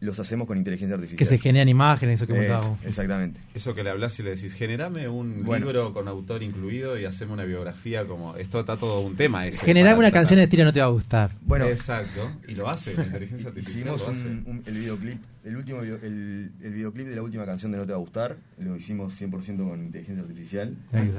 los 0.00 0.18
hacemos 0.18 0.46
con 0.46 0.56
inteligencia 0.58 0.94
artificial. 0.94 1.18
Que 1.18 1.24
se 1.24 1.38
generan 1.38 1.68
imágenes, 1.68 2.20
eso 2.20 2.26
que 2.26 2.32
Es- 2.34 2.48
contábamos. 2.50 2.78
exactamente. 2.84 3.40
Eso 3.54 3.74
que 3.74 3.82
le 3.82 3.90
hablas 3.90 4.18
y 4.18 4.22
le 4.22 4.30
decís, 4.30 4.54
generame 4.54 5.08
un 5.08 5.42
Bueno. 5.44 5.66
libro 5.66 5.92
con 5.92 6.08
autor 6.08 6.42
incluido 6.42 6.98
y 6.98 7.04
hacemos 7.04 7.34
una 7.34 7.44
biografía 7.44 8.04
como... 8.06 8.36
Esto 8.36 8.60
está 8.60 8.76
todo 8.76 9.00
un 9.00 9.16
tema 9.16 9.46
ese. 9.46 9.64
Generar 9.64 9.92
para 9.92 9.98
una 9.98 10.06
tratar. 10.08 10.20
canción 10.22 10.38
de 10.38 10.44
estilo 10.44 10.64
no 10.64 10.72
te 10.72 10.80
va 10.80 10.86
a 10.86 10.90
gustar. 10.90 11.30
Bueno, 11.42 11.66
Exacto. 11.66 12.30
Y 12.48 12.54
lo 12.54 12.68
hace, 12.68 12.94
la 12.94 13.04
inteligencia 13.04 13.48
artificial 13.48 13.76
Hicimos 13.96 14.06
un, 14.08 14.44
un- 14.46 14.62
el 14.66 14.74
videoclip, 14.74 15.18
el 15.44 15.56
último 15.56 15.80
video- 15.80 15.98
el, 16.02 16.50
el 16.62 16.72
videoclip 16.74 17.06
de 17.06 17.16
la 17.16 17.22
última 17.22 17.44
canción 17.44 17.72
de 17.72 17.78
No 17.78 17.84
Te 17.86 17.92
Va 17.92 17.96
a 17.98 18.00
Gustar, 18.00 18.36
lo 18.58 18.76
hicimos 18.76 19.14
100% 19.20 19.68
con 19.68 19.84
inteligencia 19.84 20.22
artificial. 20.22 20.74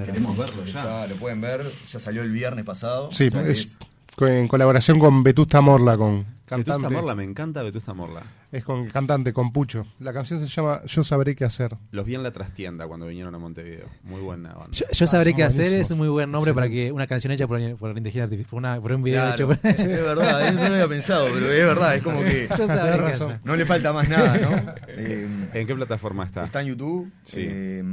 Queremos 0.05 0.37
verlo 0.37 0.63
ya. 0.65 0.79
Está- 0.81 1.07
lo 1.07 1.15
pueden 1.15 1.41
ver, 1.41 1.61
ya 1.91 1.99
salió 1.99 2.21
el 2.23 2.31
viernes 2.31 2.65
pasado. 2.65 3.09
Sí, 3.13 3.27
o 3.27 3.31
sea 3.31 3.47
es 3.47 3.77
en 4.19 4.47
colaboración 4.47 4.97
con 4.99 5.21
Vetusta 5.21 5.61
Morla, 5.61 5.95
con 5.95 6.25
Vetusta 6.49 6.73
cantante. 6.73 6.95
Morla, 6.95 7.15
me 7.15 7.23
encanta 7.25 7.61
Vetusta 7.61 7.93
Morla. 7.93 8.21
Es 8.51 8.63
con 8.63 8.87
cantante, 8.89 9.33
con 9.33 9.51
Pucho. 9.51 9.85
La 9.99 10.13
canción 10.13 10.39
se 10.39 10.47
llama 10.47 10.81
Yo 10.85 11.03
sabré 11.03 11.35
qué 11.35 11.43
hacer. 11.43 11.75
Los 11.91 12.05
vi 12.05 12.15
en 12.15 12.23
la 12.23 12.31
trastienda 12.31 12.87
cuando 12.87 13.05
vinieron 13.07 13.35
a 13.35 13.37
Montevideo. 13.37 13.87
Muy 14.03 14.21
buena 14.21 14.53
banda. 14.53 14.69
Yo, 14.71 14.85
yo 14.91 15.05
sabré 15.07 15.31
Ah, 15.31 15.35
qué 15.35 15.43
hacer 15.43 15.73
es 15.73 15.91
un 15.91 15.97
muy 15.97 16.07
buen 16.07 16.31
nombre 16.31 16.53
para 16.53 16.69
que 16.69 16.91
una 16.93 17.05
canción 17.07 17.33
hecha 17.33 17.45
por, 17.47 17.59
por 17.75 17.89
inteligencia 17.89 18.23
artificial, 18.23 18.49
por, 18.49 18.57
una- 18.59 18.79
por 18.79 18.91
un 18.93 19.03
video 19.03 19.19
Claro, 19.21 19.35
hecho 19.53 19.61
por... 19.61 19.69
es 19.71 19.87
verdad, 19.87 20.53
no 20.53 20.61
lo 20.69 20.73
había 20.75 20.87
pensado, 20.87 21.27
pero 21.33 21.51
es 21.51 21.65
verdad, 21.65 21.95
es 21.95 22.01
como 22.01 22.21
que 22.23 22.47
Yo 22.57 22.67
sabré 22.67 22.97
qué 22.97 23.11
hacer. 23.11 23.39
no 23.43 23.55
le 23.57 23.65
falta 23.65 23.91
más 23.91 24.07
nada, 24.07 24.37
¿no? 24.37 24.73
Eh, 24.99 25.27
¿En 25.53 25.67
qué 25.67 25.75
plataforma 25.75 26.23
está? 26.25 26.45
está 26.45 26.61
en 26.61 26.67
YouTube, 26.69 27.11
Sí. 27.23 27.37
eh, 27.47 27.83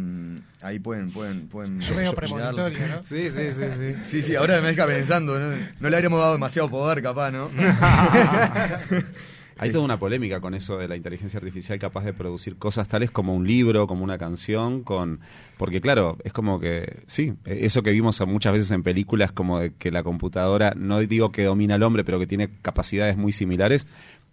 ahí 0.63 0.79
pueden, 0.79 1.11
pueden, 1.11 1.49
pueden 1.49 1.77
Medio 1.79 1.93
mirarlo. 1.97 2.15
premonitorio, 2.15 2.79
¿no? 2.89 3.03
Sí, 3.03 3.31
sí, 3.31 3.51
sí, 3.53 3.65
sí. 3.77 3.95
Sí, 4.05 4.23
sí, 4.23 4.35
ahora 4.37 4.61
me 4.63 4.69
deja 4.69 4.87
pensando, 4.87 5.39
¿no? 5.39 5.55
No 5.81 5.89
le 5.91 5.97
habremos 5.97 6.19
dado 6.19 6.33
demasiado 6.33 6.71
poder, 6.71 7.03
capaz, 7.03 7.31
¿no? 7.31 7.51
Hay 9.57 9.71
toda 9.71 9.85
una 9.85 9.99
polémica 9.99 10.41
con 10.41 10.55
eso 10.55 10.79
de 10.79 10.89
la 10.89 10.97
inteligencia 10.97 11.39
artificial 11.39 11.79
capaz 11.79 12.05
de 12.05 12.13
producir 12.13 12.57
cosas 12.57 12.89
tales 12.89 13.11
como 13.11 13.35
un 13.35 13.47
libro, 13.47 13.87
como 13.87 14.03
una 14.03 14.19
canción, 14.19 14.83
con 14.83 15.21
porque 15.59 15.81
claro, 15.81 16.19
es 16.25 16.33
como 16.33 16.59
que 16.59 17.03
sí, 17.07 17.35
eso 17.45 17.83
que 17.83 17.93
vimos 17.93 18.21
muchas 18.27 18.53
veces 18.53 18.71
en 18.73 18.83
películas 18.83 19.31
como 19.31 19.61
de 19.61 19.73
que 19.75 19.93
la 19.93 20.03
computadora 20.03 20.73
no 20.77 20.99
digo 21.01 21.31
que 21.31 21.45
domina 21.45 21.77
al 21.77 21.85
hombre, 21.85 22.03
pero 22.05 22.19
que 22.19 22.27
tiene 22.27 22.51
capacidades 22.63 23.17
muy 23.17 23.31
similares, 23.31 23.87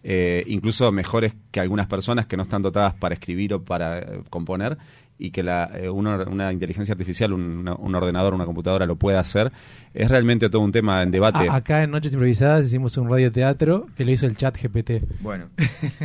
eh, 0.03 0.43
incluso 0.47 0.91
mejores 0.91 1.35
que 1.51 1.59
algunas 1.59 1.85
personas 1.85 2.25
que 2.25 2.35
no 2.35 2.43
están 2.43 2.63
dotadas 2.63 2.95
para 2.95 3.13
escribir 3.13 3.53
o 3.53 3.63
para 3.63 3.99
eh, 3.99 4.23
componer 4.31 4.79
y 5.23 5.29
que 5.31 5.43
la, 5.43 5.69
eh, 5.73 5.87
una, 5.89 6.17
una 6.23 6.51
inteligencia 6.51 6.93
artificial, 6.93 7.31
un, 7.33 7.41
una- 7.59 7.75
un 7.75 7.93
ordenador, 7.95 8.33
una 8.33 8.45
computadora 8.45 8.85
lo 8.85 8.95
pueda 8.95 9.19
hacer, 9.19 9.51
es 9.93 10.09
realmente 10.09 10.49
todo 10.49 10.61
un 10.63 10.71
tema 10.71 11.03
en 11.03 11.11
debate. 11.11 11.47
A- 11.47 11.55
acá 11.55 11.83
en 11.83 11.91
Noches 11.91 12.13
Improvisadas 12.13 12.65
hicimos 12.65 12.97
un 12.97 13.09
radioteatro 13.09 13.87
que 13.95 14.03
lo 14.03 14.11
hizo 14.11 14.25
el 14.25 14.35
chat 14.35 14.57
GPT. 14.61 15.03
Bueno, 15.21 15.49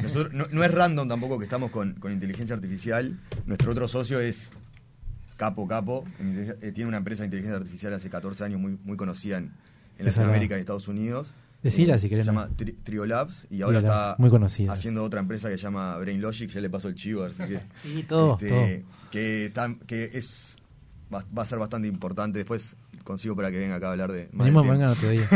nosotros- 0.02 0.33
no, 0.35 0.46
no 0.52 0.62
es 0.62 0.70
random 0.72 1.09
tampoco 1.09 1.38
que 1.38 1.44
estamos 1.44 1.70
con, 1.70 1.94
con 1.94 2.12
inteligencia 2.12 2.55
artificial. 2.55 3.18
Nuestro 3.46 3.72
otro 3.72 3.88
socio 3.88 4.20
es 4.20 4.50
Capo 5.37 5.66
Capo. 5.66 6.05
eh, 6.20 6.72
tiene 6.74 6.88
una 6.88 6.98
empresa 6.98 7.22
de 7.22 7.26
inteligencia 7.26 7.57
artificial 7.59 7.92
hace 7.94 8.09
14 8.11 8.44
años 8.44 8.61
muy, 8.61 8.79
muy 8.85 8.96
conocida 8.96 9.38
en, 9.38 9.52
Latinoamérica 9.98 10.55
no. 10.55 10.59
y 10.59 10.61
Estados 10.61 10.88
Unidos. 10.88 11.33
Decila 11.62 11.94
Eh, 11.96 11.98
si 11.98 12.09
querés, 12.09 12.26
Se 12.26 12.31
llama 12.33 12.48
Tri- 12.57 12.76
Triolabs 12.85 13.46
y 13.50 13.62
ahora 13.62 13.79
está 13.79 14.14
muy 14.18 14.29
conocida. 14.31 14.72
haciendo 14.72 15.02
otra 15.02 15.20
empresa 15.20 15.48
que 15.48 15.57
se 15.57 15.62
llama 15.62 15.96
Brain 15.98 16.20
Logic. 16.20 16.50
Ya 16.50 16.61
le 16.61 16.68
paso 16.70 16.88
el 16.88 16.94
chivo, 16.94 17.24
así 17.24 17.42
que. 17.44 17.61
Sí, 17.76 18.05
todo, 18.07 18.35
este, 18.35 18.48
todo. 18.48 18.95
Que, 19.11 19.47
está- 19.47 19.75
que 19.87 20.11
es 20.14 20.57
va, 21.12 21.25
va 21.37 21.42
a 21.42 21.47
ser 21.47 21.59
bastante 21.59 21.88
importante. 21.88 22.38
Después 22.38 22.77
consigo 23.05 23.37
para 23.37 23.51
que 23.53 23.59
venga 23.59 23.77
acá 23.77 23.88
a 23.88 23.92
hablar 23.92 24.11
de. 24.11 24.29
más 24.33 24.53
otro 24.92 25.11
día. 25.11 25.29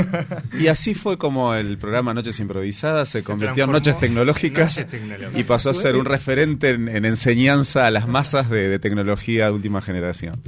Y 0.59 0.66
así 0.66 0.94
fue 0.94 1.18
como 1.18 1.54
el 1.54 1.78
programa 1.78 2.12
Noches 2.14 2.40
Improvisadas 2.40 3.09
se, 3.09 3.20
Se 3.20 3.24
convirtió 3.24 3.64
en 3.64 3.70
Noches 3.70 3.98
Tecnológicas 4.00 4.87
Noches 4.87 5.38
y 5.40 5.44
pasó 5.44 5.70
a 5.70 5.74
ser 5.74 5.94
un 5.96 6.04
referente 6.04 6.70
en, 6.70 6.88
en 6.88 7.04
enseñanza 7.04 7.87
a 7.87 7.90
las 7.92 8.09
masas 8.09 8.50
de, 8.50 8.68
de 8.68 8.78
tecnología 8.80 9.46
de 9.46 9.52
última 9.52 9.80
generación. 9.80 10.40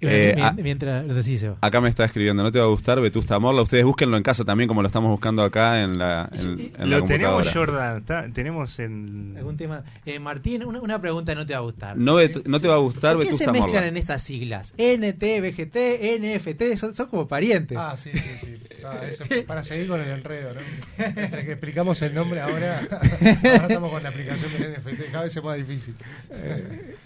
Eh, 0.00 0.36
a- 0.40 0.52
mientras, 0.52 1.06
decís, 1.08 1.40
Seba. 1.40 1.56
acá 1.60 1.80
me 1.80 1.88
está 1.88 2.04
escribiendo, 2.04 2.42
no 2.42 2.52
te 2.52 2.58
va 2.58 2.66
a 2.66 2.68
gustar 2.68 3.00
Vetusta 3.00 3.38
Morla, 3.38 3.62
ustedes 3.62 3.84
búsquenlo 3.84 4.16
en 4.16 4.22
casa 4.22 4.44
también 4.44 4.68
como 4.68 4.80
lo 4.82 4.86
estamos 4.88 5.10
buscando 5.10 5.42
acá 5.42 5.82
en 5.82 5.98
la, 5.98 6.28
en, 6.32 6.72
en 6.78 6.90
la 6.90 6.98
Lo 6.98 7.04
tenemos. 7.04 7.52
Jordan. 7.52 7.98
está- 7.98 8.28
tenemos 8.32 8.78
en. 8.78 9.34
¿Algún 9.36 9.56
tema? 9.56 9.82
Eh, 10.06 10.18
Martín, 10.18 10.64
una, 10.64 10.80
una 10.80 11.00
pregunta 11.00 11.34
no 11.34 11.44
te 11.46 11.52
va 11.54 11.58
a 11.58 11.62
gustar. 11.62 11.96
No, 11.96 12.16
no 12.46 12.60
te 12.60 12.68
va 12.68 12.74
a 12.74 12.78
gustar 12.78 13.16
¿Por 13.16 13.26
qué 13.26 13.32
se 13.32 13.46
mezclan 13.50 13.72
Morla. 13.72 13.86
en 13.88 13.96
estas 13.96 14.22
siglas? 14.22 14.72
NT, 14.78 15.40
VGT, 15.40 15.76
NFT, 16.20 16.76
son, 16.76 16.94
son 16.94 17.06
como 17.08 17.26
parientes. 17.26 17.76
Ah, 17.78 17.96
sí, 17.96 18.10
sí, 18.12 18.18
sí. 18.40 18.54
Ah, 18.84 19.00
eso, 19.10 19.24
para 19.46 19.64
seguir 19.64 19.88
con 19.88 20.00
el 20.00 20.08
enredo, 20.08 20.52
¿no? 20.54 21.04
Entre 21.04 21.44
que 21.44 21.52
explicamos 21.52 22.00
el 22.02 22.14
nombre 22.14 22.40
ahora, 22.40 22.80
ahora 22.90 23.66
estamos 23.66 23.90
con 23.90 24.02
la 24.02 24.08
aplicación 24.10 24.52
del 24.52 24.72
NFT, 24.74 25.10
cada 25.10 25.24
vez 25.24 25.36
es 25.36 25.42
más 25.42 25.56
difícil. 25.56 25.94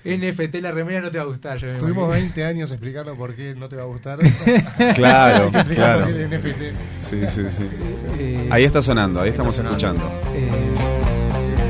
NFT, 0.04 0.56
la 0.60 0.72
remera 0.72 1.00
no 1.00 1.10
te 1.10 1.18
va 1.18 1.24
a 1.24 1.26
gustar. 1.28 1.58
Yo 1.58 1.68
Tuvimos 1.78 2.04
imagino. 2.04 2.08
20 2.08 2.44
años 2.44 2.72
explicando 2.82 3.14
por 3.14 3.32
qué 3.36 3.54
no 3.54 3.68
te 3.68 3.76
va 3.76 3.82
a 3.82 3.86
gustar. 3.86 4.18
Claro, 4.96 5.50
claro. 5.68 6.04
por 6.04 6.14
qué 6.14 6.22
el 6.22 6.30
NFT. 6.30 6.62
Sí, 6.98 7.20
sí, 7.28 7.42
sí. 7.56 7.68
Eh, 8.18 8.48
Ahí 8.50 8.64
está 8.64 8.82
sonando, 8.82 9.20
ahí 9.20 9.30
estamos 9.30 9.54
sonando. 9.54 9.78
escuchando. 9.78 10.04
eh, 10.34 10.50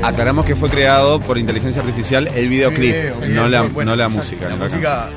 Aclaramos 0.03 0.43
que 0.45 0.55
fue 0.55 0.69
creado 0.69 1.21
por 1.21 1.37
inteligencia 1.37 1.81
artificial 1.83 2.27
el 2.29 2.49
videoclip, 2.49 2.91
Video, 2.93 3.15
no 3.29 3.47
la, 3.47 3.61
bueno, 3.61 3.91
no 3.91 3.95
la 3.95 4.09
música. 4.09 4.49
La 4.49 4.55
música 4.55 5.09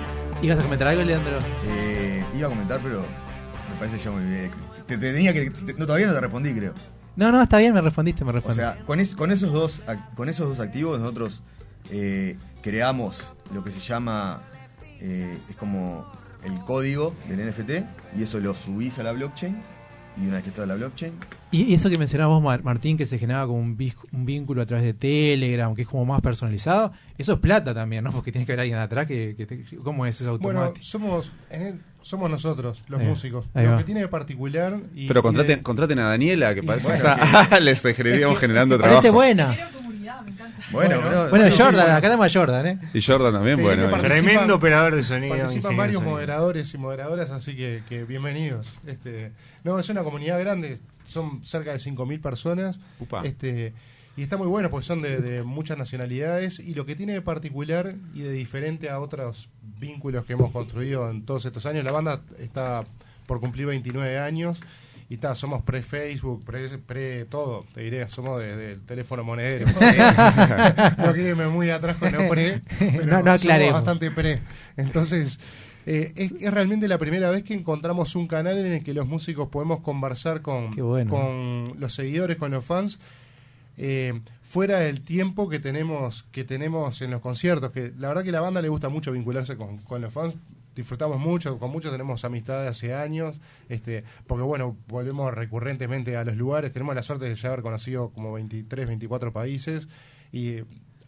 ¿Ibas 0.42 0.58
a 0.58 0.62
comentar 0.62 0.88
algo, 0.88 1.02
Leandro? 1.02 1.38
Eh, 1.66 2.22
iba 2.36 2.46
a 2.46 2.50
comentar, 2.50 2.78
pero 2.82 3.00
me 3.00 3.78
parece 3.78 3.96
que 3.96 4.04
ya 4.04 4.10
me 4.10 4.16
olvidé. 4.18 4.50
Te, 4.86 4.98
te 4.98 5.12
tenía 5.14 5.32
que. 5.32 5.48
te- 5.50 5.72
no, 5.74 5.86
todavía 5.86 6.06
no 6.06 6.12
te 6.12 6.20
respondí, 6.20 6.52
creo. 6.54 6.74
No, 7.16 7.32
no, 7.32 7.42
está 7.42 7.56
bien, 7.58 7.72
me 7.72 7.80
respondiste, 7.80 8.22
me 8.22 8.30
O 8.30 8.32
respondiste. 8.34 8.62
sea, 8.62 8.84
con, 8.84 9.00
es- 9.00 9.16
con 9.16 9.32
esos 9.32 9.50
dos 9.50 9.82
con 10.14 10.28
esos 10.28 10.46
dos 10.50 10.60
activos 10.60 11.00
nosotros 11.00 11.42
eh, 11.90 12.36
creamos 12.62 13.22
lo 13.54 13.64
que 13.64 13.70
se 13.72 13.80
llama 13.80 14.40
eh, 15.00 15.36
es 15.50 15.56
como 15.56 16.06
el 16.44 16.52
código 16.60 17.14
del 17.28 17.48
NFT 17.50 17.70
y 18.18 18.22
eso 18.22 18.38
lo 18.40 18.54
subís 18.54 18.98
a 18.98 19.02
la 19.02 19.12
blockchain 19.12 19.56
y 20.18 20.22
una 20.22 20.34
vez 20.34 20.44
que 20.44 20.48
está 20.50 20.62
en 20.62 20.68
la 20.68 20.74
blockchain 20.76 21.12
y 21.50 21.62
y 21.62 21.74
eso 21.74 21.88
que 21.90 21.96
mencionabas 21.98 22.34
vos, 22.34 22.42
Mar- 22.42 22.62
Martín, 22.64 22.96
que 22.96 23.06
se 23.06 23.18
generaba 23.18 23.46
como 23.46 23.60
un, 23.60 23.76
vínculo 24.12 24.60
a 24.62 24.66
través 24.66 24.84
de 24.84 24.92
Telegram, 24.94 25.74
que 25.74 25.82
es 25.82 25.88
como 25.88 26.04
más 26.04 26.20
personalizado, 26.20 26.92
eso 27.16 27.34
es 27.34 27.38
plata 27.38 27.72
también, 27.72 28.02
¿no? 28.04 28.10
Porque 28.12 28.32
tiene 28.32 28.44
que 28.44 28.52
haber 28.52 28.60
alguien 28.60 28.78
atrás 28.78 29.06
que... 29.06 29.34
que 29.36 29.46
te- 29.46 29.64
¿Cómo 29.82 30.04
es 30.06 30.20
eso 30.20 30.36
Bueno, 30.38 30.60
automático? 30.60 30.84
somos, 30.84 31.32
en 31.50 31.62
el- 31.62 31.80
somos 32.02 32.28
nosotros, 32.30 32.82
los 32.88 33.00
Ahí 33.00 33.06
músicos. 33.06 33.46
ahí 33.54 33.64
Lo 33.64 33.72
va. 33.72 33.78
que 33.78 33.84
tiene 33.84 34.00
de 34.00 34.08
particular. 34.08 34.80
Y, 34.94 35.06
Pero 35.06 35.20
y 35.20 35.22
contraten, 35.22 35.58
de- 35.58 35.62
contraten 35.62 35.98
a 36.00 36.08
Daniela, 36.08 36.54
que 36.54 36.62
parece 36.62 36.88
bueno, 36.88 37.04
que 37.04 37.10
está. 37.24 37.60
Les 37.60 37.80
seguiríamos 37.82 38.38
generando 38.38 38.76
Parece 38.78 39.00
trabajo. 39.00 39.14
buena. 39.16 39.56
Bueno, 40.70 41.00
Bueno, 41.00 41.10
no, 41.10 41.30
Bueno, 41.30 41.56
Jordan, 41.56 41.90
acá 41.90 42.00
tenemos 42.02 42.26
a 42.34 42.38
Jordan, 42.38 42.66
¿eh? 42.66 42.78
Y 42.94 43.02
Jordan 43.02 43.32
también, 43.32 43.56
Sí, 43.56 43.62
bueno. 43.62 43.98
Tremendo 43.98 44.54
operador 44.56 44.94
de 44.94 45.02
sonido. 45.02 45.36
Participan 45.36 45.76
varios 45.76 45.96
sonido. 45.96 46.12
moderadores 46.12 46.74
y 46.74 46.78
moderadoras, 46.78 47.30
así 47.30 47.56
que, 47.56 47.82
que 47.88 48.04
bienvenidos. 48.04 48.74
Este, 48.86 49.32
no, 49.64 49.78
es 49.78 49.88
una 49.88 50.02
comunidad 50.02 50.38
grande, 50.40 50.78
son 51.06 51.44
cerca 51.44 51.72
de 51.72 51.78
5.000 51.78 52.20
personas. 52.20 52.80
Upa. 53.00 53.22
Este, 53.24 53.72
y 54.16 54.22
está 54.22 54.36
muy 54.36 54.46
bueno 54.46 54.70
porque 54.70 54.86
son 54.86 55.02
de, 55.02 55.20
de 55.20 55.42
muchas 55.42 55.76
nacionalidades 55.76 56.58
y 56.58 56.74
lo 56.74 56.86
que 56.86 56.96
tiene 56.96 57.12
de 57.12 57.20
particular 57.20 57.94
y 58.14 58.20
de 58.20 58.32
diferente 58.32 58.88
a 58.88 58.98
otros 58.98 59.50
vínculos 59.78 60.24
que 60.24 60.32
hemos 60.32 60.52
construido 60.52 61.10
en 61.10 61.26
todos 61.26 61.44
estos 61.44 61.66
años, 61.66 61.84
la 61.84 61.92
banda 61.92 62.22
está 62.38 62.84
por 63.26 63.40
cumplir 63.40 63.66
29 63.66 64.18
años 64.18 64.60
y 65.08 65.14
está, 65.14 65.34
somos 65.34 65.62
pre-Facebook, 65.62 66.44
pre, 66.44 66.68
pre 66.78 67.24
todo, 67.26 67.64
te 67.72 67.82
diré, 67.82 68.08
somos 68.08 68.40
de- 68.40 68.56
del 68.56 68.80
teléfono 68.82 69.22
monedero. 69.22 69.66
no 70.98 71.12
quiero 71.12 71.28
irme 71.30 71.46
muy 71.48 71.70
atrás 71.70 71.96
con 71.96 72.12
lo 72.12 72.28
pre, 72.28 72.60
pero 72.78 73.06
No, 73.06 73.22
no 73.22 73.38
somos 73.38 73.72
bastante 73.72 74.10
pre. 74.10 74.40
Entonces, 74.76 75.38
eh, 75.86 76.12
es, 76.16 76.32
es 76.32 76.52
realmente 76.52 76.88
la 76.88 76.98
primera 76.98 77.30
vez 77.30 77.44
que 77.44 77.54
encontramos 77.54 78.16
un 78.16 78.26
canal 78.26 78.58
en 78.58 78.66
el 78.72 78.82
que 78.82 78.94
los 78.94 79.06
músicos 79.06 79.48
podemos 79.48 79.80
conversar 79.80 80.42
con, 80.42 80.70
bueno. 80.72 81.10
con 81.10 81.74
los 81.78 81.94
seguidores, 81.94 82.36
con 82.36 82.50
los 82.50 82.64
fans, 82.64 82.98
eh, 83.76 84.20
fuera 84.42 84.80
del 84.80 85.02
tiempo 85.02 85.48
que 85.48 85.58
tenemos 85.60 86.24
que 86.32 86.44
tenemos 86.44 87.02
en 87.02 87.10
los 87.10 87.20
conciertos 87.20 87.72
que 87.72 87.92
la 87.98 88.08
verdad 88.08 88.24
que 88.24 88.32
la 88.32 88.40
banda 88.40 88.62
le 88.62 88.68
gusta 88.68 88.88
mucho 88.88 89.12
vincularse 89.12 89.56
con, 89.56 89.78
con 89.78 90.00
los 90.00 90.12
fans 90.12 90.34
disfrutamos 90.76 91.18
mucho 91.18 91.58
con 91.58 91.70
muchos 91.72 91.90
tenemos 91.90 92.24
amistad 92.24 92.62
de 92.62 92.68
hace 92.68 92.94
años 92.94 93.40
este 93.68 94.04
porque 94.26 94.44
bueno 94.44 94.76
volvemos 94.86 95.34
recurrentemente 95.34 96.16
a 96.16 96.24
los 96.24 96.36
lugares 96.36 96.70
tenemos 96.70 96.94
la 96.94 97.02
suerte 97.02 97.24
de 97.24 97.34
ya 97.34 97.48
haber 97.48 97.62
conocido 97.62 98.10
como 98.10 98.32
23 98.34 98.86
24 98.86 99.32
países 99.32 99.88
y 100.30 100.58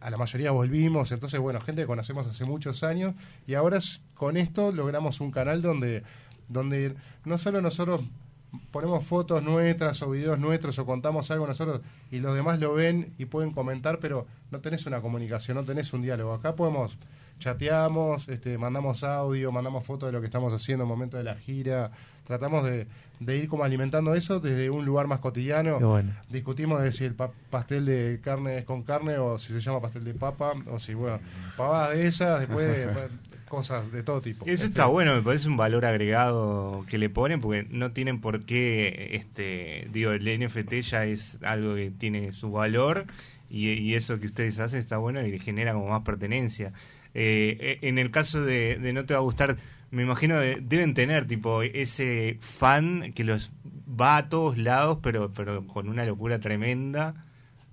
a 0.01 0.11
la 0.11 0.17
mayoría 0.17 0.51
volvimos 0.51 1.13
entonces 1.13 1.39
bueno 1.39 1.61
gente 1.61 1.83
que 1.83 1.87
conocemos 1.87 2.27
hace 2.27 2.45
muchos 2.45 2.83
años 2.83 3.15
y 3.47 3.55
ahora 3.55 3.79
con 4.15 4.39
esto 4.39 4.73
logramos 4.73 5.21
un 5.21 5.31
canal 5.31 5.61
donde 5.61 6.03
donde 6.49 6.97
no 7.27 7.37
solo 7.37 7.61
nosotros 7.61 8.01
ponemos 8.71 9.05
fotos 9.05 9.43
nuestras 9.43 10.01
o 10.03 10.11
videos 10.11 10.39
nuestros 10.39 10.79
o 10.79 10.87
contamos 10.87 11.31
algo 11.31 11.47
nosotros 11.47 11.83
y 12.11 12.21
los 12.21 12.35
demás 12.35 12.59
lo 12.59 12.73
ven 12.73 13.13
y 13.19 13.27
pueden 13.27 13.53
comentar, 13.53 13.99
pero 14.01 14.27
no 14.51 14.61
tenés 14.61 14.87
una 14.87 15.03
comunicación, 15.03 15.57
no 15.57 15.65
tenés 15.65 15.93
un 15.93 16.01
diálogo. 16.01 16.33
Acá 16.33 16.57
podemos 16.57 16.99
chateamos, 17.39 18.29
este, 18.29 18.59
mandamos 18.59 19.05
audio, 19.05 19.53
mandamos 19.53 19.87
fotos 19.87 20.09
de 20.09 20.13
lo 20.13 20.21
que 20.21 20.27
estamos 20.27 20.53
haciendo 20.53 20.85
en 20.85 20.89
el 20.91 20.95
momento 20.95 21.17
de 21.17 21.25
la 21.25 21.35
gira, 21.37 21.91
tratamos 22.27 22.65
de, 22.65 22.87
de 23.21 23.37
ir 23.37 23.49
como 23.49 23.65
alimentando 23.65 24.15
eso 24.15 24.39
desde 24.41 24.71
un 24.71 24.85
lugar 24.85 25.07
más 25.07 25.21
cotidiano. 25.21 25.79
Bueno. 25.81 26.13
Discutimos 26.29 26.83
de 26.83 26.93
si 26.93 27.05
el 27.05 27.15
pa- 27.15 27.31
pastel 27.51 27.87
de 27.87 28.21
carne 28.23 28.59
es 28.59 28.65
con 28.65 28.83
carne 28.83 29.19
o 29.19 29.39
si 29.39 29.53
se 29.53 29.61
llama 29.61 29.81
pastel 29.81 30.05
de 30.05 30.15
papa 30.15 30.53
o 30.71 30.79
si, 30.79 30.95
bueno, 30.95 31.19
pavadas 31.57 31.97
de 31.97 32.07
esas, 32.07 32.41
después 32.41 32.67
de- 32.69 32.89
cosas 33.49 33.91
de 33.93 34.03
todo 34.03 34.21
tipo. 34.21 34.45
Eso 34.45 34.53
Este, 34.57 34.67
está 34.67 34.85
bueno, 34.87 35.15
me 35.15 35.23
parece 35.23 35.49
un 35.49 35.57
valor 35.57 35.87
agregado 35.87 36.85
que 36.87 36.99
le 36.99 37.09
ponen 37.09 37.41
porque 37.41 37.67
no 37.71 37.93
tienen 37.93 38.21
por 38.21 38.45
qué, 38.45 39.09
este, 39.15 39.89
digo, 39.91 40.13
el 40.13 40.25
NFT 40.39 40.75
ya 40.83 41.07
es 41.07 41.39
algo 41.43 41.75
que 41.75 41.91
tiene 41.91 42.33
su 42.33 42.51
valor 42.53 43.07
y, 43.49 43.71
y 43.71 43.95
eso 43.95 44.21
que 44.21 44.27
ustedes 44.27 44.59
hacen 44.61 44.79
está 44.81 44.99
bueno 44.99 45.27
y 45.27 45.39
genera 45.39 45.73
como 45.73 45.89
más 45.89 46.03
pertenencia. 46.03 46.75
Eh, 47.15 47.57
eh, 47.61 47.79
en 47.83 47.99
el 47.99 48.11
caso 48.11 48.43
de, 48.43 48.79
de 48.79 48.93
No 48.93 49.05
Te 49.05 49.15
Va 49.15 49.21
a 49.21 49.23
Gustar, 49.23 49.57
me 49.91 50.03
imagino 50.03 50.39
de- 50.39 50.59
deben 50.61 50.95
tener 50.95 51.27
tipo 51.27 51.63
ese 51.63 52.37
fan 52.41 53.13
que 53.15 53.25
los 53.25 53.51
va 53.89 54.19
a 54.19 54.29
todos 54.29 54.59
lados 54.59 54.99
pero, 55.03 55.31
pero 55.31 55.67
con 55.67 55.89
una 55.89 56.05
locura 56.05 56.39
tremenda. 56.39 57.25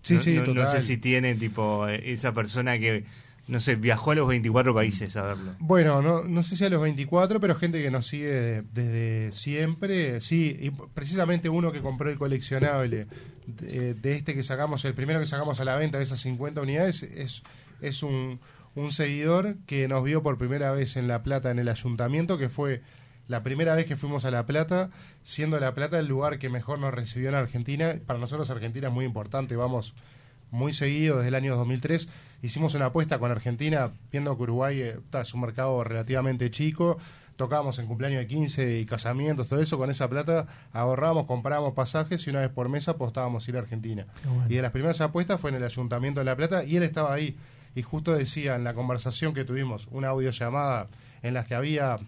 Sí, 0.01 0.15
no, 0.15 0.19
sí, 0.21 0.33
no- 0.35 0.41
no 0.47 0.53
total. 0.53 0.69
sé 0.71 0.81
si 0.83 0.97
tiene 0.97 1.35
tipo 1.35 1.87
esa 1.87 2.33
persona 2.33 2.77
que, 2.79 3.03
no 3.47 3.59
sé, 3.59 3.75
viajó 3.75 4.11
a 4.11 4.15
los 4.15 4.27
24 4.27 4.73
países 4.73 5.15
a 5.17 5.23
verlo. 5.23 5.51
Bueno, 5.59 6.01
no, 6.01 6.23
no 6.23 6.43
sé 6.43 6.55
si 6.55 6.63
a 6.63 6.69
los 6.69 6.81
24, 6.81 7.39
pero 7.39 7.55
gente 7.55 7.81
que 7.83 7.91
nos 7.91 8.07
sigue 8.07 8.27
de- 8.27 8.61
desde 8.73 9.31
siempre, 9.31 10.21
sí, 10.21 10.55
y 10.61 10.69
precisamente 10.93 11.49
uno 11.49 11.71
que 11.71 11.81
compró 11.81 12.09
el 12.09 12.17
coleccionable 12.17 13.07
de, 13.47 13.93
de 13.95 14.11
este 14.13 14.33
que 14.33 14.43
sacamos, 14.43 14.85
el 14.85 14.93
primero 14.93 15.19
que 15.19 15.25
sacamos 15.25 15.59
a 15.59 15.65
la 15.65 15.75
venta 15.75 15.97
de 15.97 16.03
esas 16.05 16.19
50 16.21 16.61
unidades, 16.61 17.03
es, 17.03 17.43
es 17.81 18.01
un, 18.03 18.39
un 18.75 18.91
seguidor 18.91 19.55
que 19.65 19.87
nos 19.87 20.03
vio 20.03 20.21
por 20.21 20.37
primera 20.37 20.71
vez 20.71 20.97
en 20.97 21.07
La 21.07 21.23
Plata, 21.23 21.51
en 21.51 21.59
el 21.59 21.69
ayuntamiento, 21.69 22.37
que 22.37 22.49
fue 22.49 22.81
la 23.27 23.41
primera 23.41 23.73
vez 23.73 23.85
que 23.85 23.95
fuimos 23.95 24.25
a 24.25 24.31
La 24.31 24.45
Plata, 24.45 24.89
siendo 25.23 25.59
La 25.59 25.73
Plata 25.73 25.97
el 25.97 26.07
lugar 26.07 26.37
que 26.37 26.49
mejor 26.49 26.79
nos 26.79 26.93
recibió 26.93 27.29
en 27.29 27.35
Argentina. 27.35 27.95
Para 28.05 28.19
nosotros 28.19 28.49
Argentina 28.49 28.89
es 28.89 28.93
muy 28.93 29.05
importante, 29.05 29.55
vamos 29.55 29.95
muy 30.51 30.73
seguido 30.73 31.17
desde 31.17 31.29
el 31.29 31.35
año 31.35 31.55
2003. 31.55 32.07
Hicimos 32.41 32.75
una 32.75 32.87
apuesta 32.87 33.17
con 33.17 33.31
Argentina, 33.31 33.91
viendo 34.11 34.35
que 34.37 34.43
Uruguay 34.43 34.81
eh, 34.81 34.99
es 35.21 35.33
un 35.33 35.41
mercado 35.41 35.83
relativamente 35.83 36.51
chico. 36.51 36.97
Tocábamos 37.35 37.79
en 37.79 37.87
cumpleaños 37.87 38.19
de 38.19 38.27
15 38.27 38.79
y 38.79 38.85
casamientos, 38.85 39.49
todo 39.49 39.59
eso. 39.59 39.77
Con 39.77 39.89
esa 39.89 40.09
plata 40.09 40.45
ahorrábamos, 40.71 41.25
comprábamos 41.25 41.73
pasajes 41.73 42.25
y 42.27 42.29
una 42.29 42.41
vez 42.41 42.49
por 42.49 42.69
mes 42.69 42.87
apostábamos 42.87 43.45
a 43.45 43.51
ir 43.51 43.57
a 43.57 43.59
Argentina. 43.59 44.05
Bueno. 44.23 44.45
Y 44.47 44.55
de 44.55 44.61
las 44.61 44.71
primeras 44.71 45.01
apuestas 45.01 45.41
fue 45.41 45.49
en 45.49 45.57
el 45.57 45.63
Ayuntamiento 45.63 46.21
de 46.21 46.25
La 46.25 46.35
Plata 46.35 46.63
y 46.63 46.77
él 46.77 46.83
estaba 46.83 47.13
ahí. 47.13 47.35
Y 47.75 47.81
justo 47.81 48.13
decía 48.15 48.55
en 48.55 48.63
la 48.63 48.73
conversación 48.73 49.33
que 49.33 49.43
tuvimos, 49.43 49.87
una 49.91 50.09
audiollamada 50.09 50.87
en 51.21 51.33
la 51.33 51.43
que 51.43 51.55
había 51.55 51.99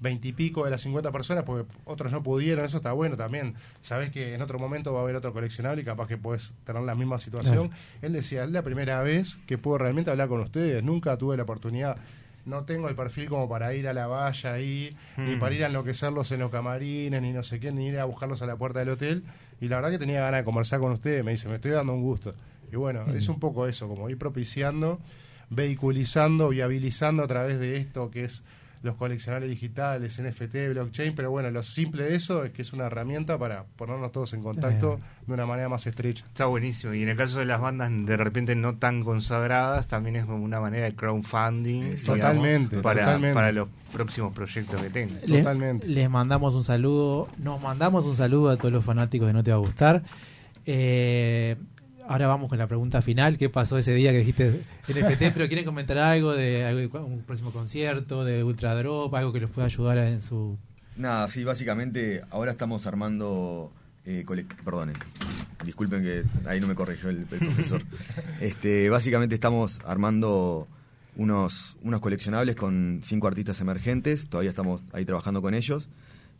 veintipico 0.00 0.64
de 0.64 0.70
las 0.70 0.82
50 0.82 1.10
personas, 1.12 1.44
porque 1.44 1.66
otros 1.84 2.12
no 2.12 2.22
pudieron, 2.22 2.64
eso 2.64 2.76
está 2.76 2.92
bueno 2.92 3.16
también. 3.16 3.54
Sabes 3.80 4.10
que 4.10 4.34
en 4.34 4.42
otro 4.42 4.58
momento 4.58 4.92
va 4.92 5.00
a 5.00 5.02
haber 5.02 5.16
otro 5.16 5.32
coleccionable 5.32 5.82
y 5.82 5.84
capaz 5.84 6.08
que 6.08 6.18
puedes 6.18 6.54
tener 6.64 6.82
la 6.82 6.94
misma 6.94 7.16
situación. 7.18 7.70
Él 8.02 8.12
decía, 8.12 8.44
es 8.44 8.50
la 8.50 8.62
primera 8.62 9.00
vez 9.02 9.38
que 9.46 9.56
puedo 9.56 9.78
realmente 9.78 10.10
hablar 10.10 10.28
con 10.28 10.40
ustedes, 10.40 10.82
nunca 10.82 11.16
tuve 11.16 11.36
la 11.36 11.44
oportunidad. 11.44 11.96
No 12.44 12.64
tengo 12.64 12.90
el 12.90 12.94
perfil 12.94 13.30
como 13.30 13.48
para 13.48 13.72
ir 13.74 13.88
a 13.88 13.94
la 13.94 14.06
valla 14.06 14.52
ahí, 14.52 14.94
ni 15.16 15.36
Hmm. 15.36 15.38
para 15.38 15.54
ir 15.54 15.64
a 15.64 15.68
enloquecerlos 15.68 16.30
en 16.32 16.40
los 16.40 16.50
camarines, 16.50 17.22
ni 17.22 17.32
no 17.32 17.42
sé 17.42 17.58
qué, 17.58 17.72
ni 17.72 17.86
ir 17.86 17.98
a 17.98 18.04
buscarlos 18.04 18.42
a 18.42 18.46
la 18.46 18.56
puerta 18.56 18.80
del 18.80 18.90
hotel. 18.90 19.24
Y 19.62 19.68
la 19.68 19.76
verdad 19.76 19.92
que 19.92 19.98
tenía 19.98 20.20
ganas 20.20 20.40
de 20.40 20.44
conversar 20.44 20.80
con 20.80 20.92
ustedes, 20.92 21.24
me 21.24 21.30
dice, 21.30 21.48
me 21.48 21.54
estoy 21.54 21.70
dando 21.70 21.94
un 21.94 22.02
gusto. 22.02 22.34
Y 22.74 22.76
bueno, 22.76 23.04
es 23.14 23.28
un 23.28 23.38
poco 23.38 23.66
eso, 23.68 23.86
como 23.88 24.10
ir 24.10 24.18
propiciando, 24.18 24.98
vehiculizando, 25.48 26.48
viabilizando 26.48 27.22
a 27.22 27.26
través 27.28 27.60
de 27.60 27.76
esto 27.76 28.10
que 28.10 28.24
es 28.24 28.42
los 28.82 28.96
coleccionables 28.96 29.48
digitales, 29.48 30.20
NFT, 30.20 30.70
blockchain, 30.72 31.14
pero 31.14 31.30
bueno, 31.30 31.50
lo 31.50 31.62
simple 31.62 32.02
de 32.04 32.16
eso 32.16 32.44
es 32.44 32.52
que 32.52 32.60
es 32.60 32.72
una 32.74 32.84
herramienta 32.86 33.38
para 33.38 33.64
ponernos 33.76 34.12
todos 34.12 34.34
en 34.34 34.42
contacto 34.42 35.00
de 35.26 35.32
una 35.32 35.46
manera 35.46 35.70
más 35.70 35.86
estrecha. 35.86 36.22
Está 36.26 36.44
buenísimo. 36.46 36.92
Y 36.92 37.02
en 37.02 37.08
el 37.08 37.16
caso 37.16 37.38
de 37.38 37.46
las 37.46 37.62
bandas 37.62 37.90
de 38.04 38.16
repente 38.18 38.54
no 38.56 38.76
tan 38.76 39.02
consagradas, 39.02 39.86
también 39.86 40.16
es 40.16 40.26
como 40.26 40.44
una 40.44 40.60
manera 40.60 40.84
de 40.84 40.94
crowdfunding. 40.94 41.80
digamos, 41.80 42.04
Totalmente, 42.04 42.76
para, 42.80 43.00
totalmente. 43.04 43.34
para 43.34 43.52
los 43.52 43.68
próximos 43.90 44.34
proyectos 44.34 44.82
que 44.82 44.90
tengan. 44.90 45.18
Le- 45.24 45.38
Totalmente. 45.38 45.88
les 45.88 46.10
mandamos 46.10 46.54
un 46.54 46.64
saludo, 46.64 47.28
nos 47.38 47.62
mandamos 47.62 48.04
un 48.04 48.16
saludo 48.16 48.50
a 48.50 48.58
todos 48.58 48.72
los 48.72 48.84
fanáticos 48.84 49.28
de 49.28 49.32
No 49.32 49.42
Te 49.42 49.50
Va 49.50 49.56
a 49.56 49.60
Gustar. 49.60 50.02
Eh, 50.66 51.56
ahora 52.08 52.26
vamos 52.26 52.48
con 52.48 52.58
la 52.58 52.66
pregunta 52.66 53.02
final. 53.02 53.38
¿Qué 53.38 53.48
pasó 53.48 53.78
ese 53.78 53.94
día 53.94 54.12
que 54.12 54.18
dijiste 54.18 54.62
NFT? 54.88 55.32
Pero 55.34 55.46
quieren 55.48 55.64
comentar 55.64 55.98
algo 55.98 56.32
de, 56.32 56.64
algo 56.64 56.80
de 56.80 57.04
un 57.04 57.22
próximo 57.22 57.50
concierto, 57.52 58.24
de 58.24 58.42
Ultra 58.44 58.74
Drop, 58.74 59.14
algo 59.14 59.32
que 59.32 59.40
los 59.40 59.50
pueda 59.50 59.66
ayudar 59.66 59.98
en 59.98 60.20
su... 60.22 60.56
Nada, 60.96 61.26
sí, 61.28 61.42
básicamente 61.44 62.22
ahora 62.30 62.52
estamos 62.52 62.86
armando. 62.86 63.72
Eh, 64.06 64.22
cole- 64.26 64.44
perdone, 64.64 64.92
disculpen 65.64 66.02
que 66.02 66.24
ahí 66.46 66.60
no 66.60 66.66
me 66.66 66.74
corrigió 66.74 67.08
el, 67.08 67.20
el 67.30 67.38
profesor. 67.38 67.82
Este, 68.40 68.90
básicamente 68.90 69.34
estamos 69.34 69.80
armando 69.86 70.68
unos, 71.16 71.76
unos 71.82 72.00
coleccionables 72.00 72.54
con 72.54 73.00
cinco 73.02 73.26
artistas 73.28 73.60
emergentes. 73.60 74.28
Todavía 74.28 74.50
estamos 74.50 74.82
ahí 74.92 75.04
trabajando 75.04 75.40
con 75.40 75.54
ellos. 75.54 75.88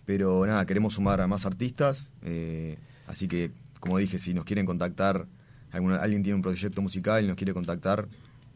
Pero 0.05 0.45
nada, 0.47 0.67
queremos 0.67 0.95
sumar 0.95 1.21
a 1.23 1.27
más 1.27 1.47
artistas. 1.47 2.11
eh, 2.23 2.77
así 3.07 3.27
que, 3.29 3.51
como 3.81 3.97
dije, 3.99 4.19
si 4.19 4.35
nos 4.35 4.45
quieren 4.45 4.67
contactar, 4.67 5.27
alguna- 5.75 5.97
alguien 5.99 6.23
tiene 6.23 6.37
un 6.37 6.43
proyecto 6.43 6.81
musical 6.83 7.25
y 7.25 7.29
nos 7.29 7.37
quiere 7.37 7.53
contactar, 7.53 8.07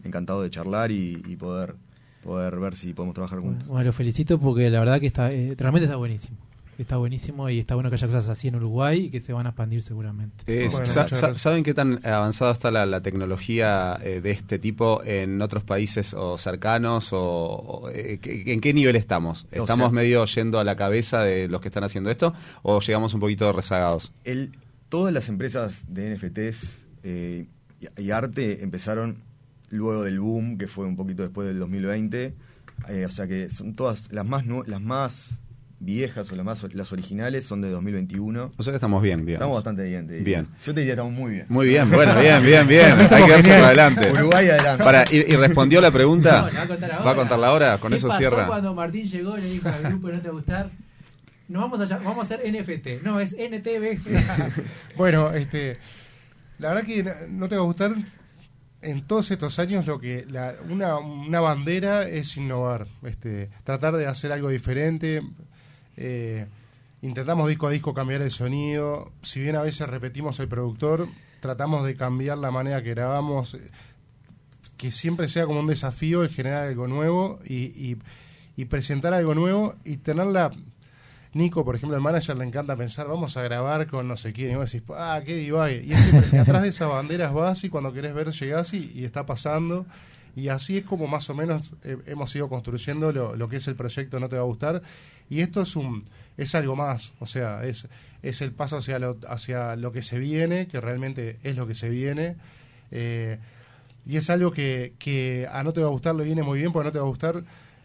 encantado 0.05 0.43
de 0.43 0.51
charlar 0.51 0.91
y, 0.91 1.23
y 1.27 1.37
poder, 1.37 1.75
poder 2.23 2.59
ver 2.59 2.75
si 2.77 2.95
podemos 2.95 3.15
trabajar 3.15 3.41
juntos. 3.41 3.67
Bueno, 3.69 3.85
los 3.85 3.95
felicito 3.97 4.39
porque 4.39 4.71
la 4.71 4.79
verdad 4.81 5.01
que 5.01 5.07
está 5.09 5.33
eh, 5.33 5.55
realmente 5.59 5.85
está 5.87 5.97
buenísimo. 5.97 6.37
Está 6.79 6.97
buenísimo 6.97 7.51
y 7.51 7.59
está 7.59 7.75
bueno 7.75 7.91
que 7.91 7.97
haya 7.97 8.07
cosas 8.07 8.29
así 8.29 8.47
en 8.47 8.55
Uruguay 8.55 9.07
y 9.07 9.11
que 9.11 9.19
se 9.19 9.33
van 9.33 9.47
a 9.47 9.49
expandir 9.49 9.83
seguramente. 9.83 10.45
Eh, 10.47 10.69
Bueno, 10.71 10.87
sa- 10.87 11.09
sa-. 11.09 11.35
¿Saben 11.37 11.65
qué 11.65 11.75
tan 11.75 11.99
avanzada 12.07 12.53
está 12.53 12.71
la, 12.71 12.87
la 12.87 13.01
tecnología 13.01 13.99
eh, 14.01 14.21
de 14.21 14.31
este 14.31 14.61
tipo 14.61 15.03
en 15.03 15.43
otros 15.43 15.65
países 15.65 16.15
o 16.15 16.39
cercanos? 16.39 17.09
O, 17.11 17.91
eh, 17.93 18.21
¿En 18.23 18.61
qué 18.61 18.73
nivel 18.73 18.95
estamos? 18.95 19.45
O 19.53 19.63
¿Estamos 19.63 19.87
sea- 19.89 19.91
medio 19.91 20.25
yendo 20.27 20.61
a 20.61 20.65
la 20.65 20.77
cabeza 20.77 21.23
de 21.25 21.49
los 21.49 21.61
que 21.61 21.67
están 21.67 21.83
haciendo 21.83 22.11
esto 22.11 22.33
o 22.63 22.79
llegamos 22.81 23.13
un 23.13 23.19
poquito 23.19 23.51
rezagados? 23.53 24.13
El, 24.23 24.53
todas 24.89 25.13
las 25.13 25.29
empresas 25.29 25.83
de 25.89 26.15
NFTs 26.15 26.85
eh, 27.03 27.47
y, 27.97 28.03
y 28.03 28.11
arte 28.11 28.63
empezaron 28.63 29.23
luego 29.71 30.05
del 30.05 30.21
boom, 30.21 30.59
que 30.59 30.67
fue 30.67 30.87
un 30.87 30.97
poquito 30.97 31.23
después 31.23 31.47
del 31.49 31.59
2020. 31.59 32.35
Eh, 32.89 33.05
o 33.07 33.11
sea 33.11 33.27
que 33.27 33.49
son 33.49 33.75
todas 33.75 34.13
las 34.13 34.25
más 34.25 34.45
las 34.47 34.81
más 34.81 35.31
viejas 35.81 36.31
o 36.33 36.37
las 36.37 36.45
más 36.45 36.75
las 36.75 36.93
originales 36.93 37.45
son 37.45 37.61
de 37.61 37.71
2021. 37.71 38.53
O 38.57 38.63
sea 38.63 38.73
que 38.73 38.77
estamos 38.77 39.03
bien, 39.03 39.21
digamos. 39.27 39.35
Estamos 39.35 39.57
bastante 39.57 39.85
bien. 39.85 40.07
te 40.07 40.15
diría. 40.15 40.43
Bien. 40.43 40.49
Yo 40.65 40.75
te 40.75 40.81
diría 40.81 40.95
estamos 40.95 41.13
muy 41.13 41.33
bien. 41.33 41.47
Muy 41.49 41.67
bien, 41.67 41.91
bueno, 41.91 42.19
bien, 42.21 42.45
bien, 42.45 42.67
bien. 42.67 42.93
Hay 43.11 43.25
que 43.25 43.31
darse 43.31 43.51
para 43.51 43.67
adelante. 43.67 44.13
Uruguay 44.13 44.49
adelante. 44.49 44.85
Para, 44.85 45.05
y, 45.11 45.17
y 45.17 45.37
respondió 45.37 45.81
la 45.81 45.91
pregunta? 45.91 46.43
No, 46.43 46.51
la 46.51 46.59
va 46.59 46.63
a 46.63 46.67
contar 46.67 46.93
ahora. 46.93 47.05
¿Va 47.05 47.11
a 47.11 47.17
contarla 47.17 47.47
ahora? 47.49 47.79
Con 47.79 47.91
¿Qué 47.91 47.97
eso 47.97 48.09
pasó 48.09 48.19
cierra. 48.19 48.47
cuando 48.47 48.75
Martín 48.75 49.07
llegó 49.07 49.39
y 49.39 49.43
le 49.43 49.51
dijo 49.51 49.69
al 49.69 49.83
grupo 49.83 50.09
no 50.09 50.21
te 50.21 50.29
va 50.29 50.33
a 50.33 50.37
gustar? 50.37 50.71
No 51.49 51.61
vamos 51.61 51.91
a, 51.91 51.99
vamos 51.99 52.19
a 52.19 52.35
hacer 52.35 52.41
NFT. 52.53 53.03
No, 53.05 53.21
es 53.21 53.35
NTV. 53.39 53.99
Bueno, 54.97 55.33
este, 55.33 55.79
la 56.59 56.69
verdad 56.71 56.85
que 56.85 57.05
no 57.29 57.49
te 57.49 57.57
va 57.57 57.63
a 57.63 57.65
gustar 57.65 57.95
en 58.81 59.07
todos 59.07 59.31
estos 59.31 59.59
años 59.59 59.87
lo 59.87 59.99
que 59.99 60.25
la, 60.31 60.55
una, 60.69 60.97
una 60.99 61.41
bandera 61.41 62.03
es 62.09 62.37
innovar, 62.37 62.87
este, 63.03 63.51
tratar 63.65 63.97
de 63.97 64.07
hacer 64.07 64.31
algo 64.33 64.49
diferente. 64.51 65.23
eh, 65.97 66.47
intentamos 67.03 67.49
disco 67.49 67.67
a 67.69 67.71
disco 67.71 67.95
cambiar 67.95 68.23
el 68.23 68.31
sonido. 68.31 69.13
Si 69.23 69.41
bien 69.41 69.57
a 69.57 69.63
veces 69.63 69.89
repetimos 69.89 70.39
el 70.41 70.49
productor, 70.49 71.07
tratamos 71.41 71.85
de 71.87 71.95
cambiar 71.95 72.39
la 72.39 72.51
manera 72.51 72.83
que 72.83 72.91
grabamos, 72.91 73.55
eh, 73.55 73.61
que 74.77 74.91
siempre 74.93 75.29
sea 75.29 75.47
como 75.47 75.61
un 75.61 75.67
desafío 75.67 76.23
el 76.23 76.29
generar 76.29 76.67
algo 76.69 76.87
nuevo 76.87 77.41
y, 77.45 77.55
y- 77.91 77.97
y 78.57 78.65
presentar 78.65 79.13
algo 79.15 79.35
nuevo 79.37 79.77
y 79.85 79.99
tener 79.99 80.27
la 80.27 80.51
Nico, 81.39 81.65
por 81.65 81.77
ejemplo, 81.77 81.97
el 81.97 82.03
manager 82.03 82.37
le 82.37 82.45
encanta 82.45 82.77
pensar, 82.77 83.07
vamos 83.07 83.37
a 83.37 83.43
grabar 83.43 83.87
con 83.87 84.07
no 84.07 84.17
sé 84.17 84.33
quién, 84.33 84.53
y 84.53 84.55
vos 84.57 84.71
decís, 84.71 84.87
ah, 84.95 85.21
qué 85.25 85.37
divague. 85.37 85.83
Y 85.85 85.95
siempre 85.95 86.29
que 86.31 86.39
atrás 86.39 86.63
de 86.63 86.69
esa 86.69 86.87
bandera 86.87 87.31
vas 87.31 87.65
y 87.65 87.71
cuando 87.71 87.93
querés 87.93 88.13
ver 88.13 88.31
llegás 88.33 88.75
y, 88.75 88.93
y 88.95 89.05
está 89.05 89.25
pasando. 89.25 89.87
Y 90.37 90.49
así 90.49 90.79
es 90.79 90.85
como 90.85 91.07
más 91.07 91.31
o 91.31 91.35
menos 91.35 91.73
eh, 91.83 91.97
hemos 92.07 92.35
ido 92.37 92.49
construyendo 92.49 93.11
lo, 93.11 93.35
lo 93.35 93.49
que 93.49 93.57
es 93.57 93.67
el 93.67 93.75
proyecto 93.75 94.21
No 94.21 94.29
Te 94.29 94.37
Va 94.37 94.43
a 94.43 94.45
Gustar. 94.45 94.83
Y 95.31 95.41
esto 95.41 95.63
es 95.63 95.75
un 95.75 96.05
es 96.37 96.55
algo 96.55 96.77
más, 96.77 97.13
o 97.19 97.27
sea, 97.27 97.65
es, 97.65 97.89
es 98.23 98.41
el 98.43 98.53
paso 98.53 98.77
hacia 98.77 99.01
lo, 99.01 99.19
hacia 99.29 99.75
lo 99.75 99.91
que 99.91 100.03
se 100.03 100.21
viene, 100.21 100.69
que 100.69 100.81
realmente 100.81 101.39
es 101.43 101.57
lo 101.57 101.67
que 101.67 101.75
se 101.75 101.89
viene. 101.89 102.37
Eh, 102.93 103.39
y 104.07 104.17
es 104.17 104.31
algo 104.31 104.53
que, 104.53 104.95
que 104.99 105.49
a 105.51 105.63
No 105.65 105.73
Te 105.73 105.81
Va 105.81 105.89
a 105.89 105.91
Gustar 105.91 106.15
le 106.15 106.25
viene 106.25 106.43
muy 106.43 106.61
bien, 106.61 106.73
porque 106.73 106.87
No 106.87 106.93
Te 106.93 107.01
Va 107.01 107.05
a 107.05 107.09
Gustar 107.09 107.43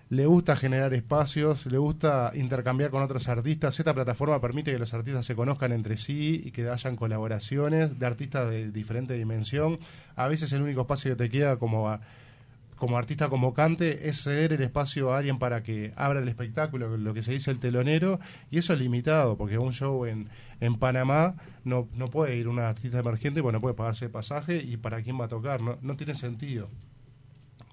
le 0.10 0.26
gusta 0.28 0.56
generar 0.56 0.94
espacios, 0.94 1.66
le 1.66 1.78
gusta 1.80 2.32
intercambiar 2.36 2.92
con 2.92 3.02
otros 3.02 3.28
artistas. 3.30 3.80
Esta 3.80 3.94
plataforma 3.94 4.40
permite 4.40 4.72
que 4.72 4.78
los 4.78 4.94
artistas 4.94 5.26
se 5.26 5.36
conozcan 5.36 5.72
entre 5.72 5.98
sí 5.98 6.42
y 6.46 6.52
que 6.52 6.70
hayan 6.70 6.96
colaboraciones 6.96 7.98
de 7.98 8.06
artistas 8.06 8.50
de 8.50 8.72
diferente 8.72 9.16
dimensión. 9.16 9.80
A 10.16 10.28
veces 10.28 10.52
el 10.54 10.62
único 10.62 10.82
espacio 10.82 11.12
que 11.12 11.16
te 11.24 11.30
queda 11.30 11.58
como 11.58 11.90
a- 11.90 12.02
como 12.76 12.98
artista 12.98 13.30
convocante 13.30 14.10
es 14.10 14.24
ceder 14.24 14.52
el 14.54 14.62
espacio 14.62 15.14
a 15.14 15.20
alguien 15.20 15.40
para 15.40 15.64
que 15.64 15.94
abra 15.96 16.20
el 16.20 16.28
espectáculo, 16.28 16.98
lo 16.98 17.14
que 17.14 17.22
se 17.22 17.32
dice 17.32 17.50
el 17.50 17.60
telonero, 17.60 18.20
y 18.52 18.58
eso 18.58 18.74
es 18.74 18.80
limitado, 18.80 19.38
porque 19.38 19.58
un 19.58 19.72
show 19.72 20.06
en, 20.06 20.28
en 20.60 20.76
Panamá 20.76 21.36
no, 21.64 21.88
no 21.96 22.10
puede 22.10 22.36
ir 22.36 22.50
un 22.50 22.60
artista 22.60 23.00
emergente, 23.00 23.42
porque 23.42 23.54
no 23.54 23.62
puede 23.62 23.76
pagarse 23.76 24.06
el 24.06 24.12
pasaje, 24.12 24.58
y 24.58 24.76
para 24.78 25.02
quién 25.02 25.18
va 25.20 25.26
a 25.26 25.28
tocar, 25.30 25.62
no, 25.62 25.78
no 25.82 25.96
tiene 25.96 26.14
sentido. 26.14 26.68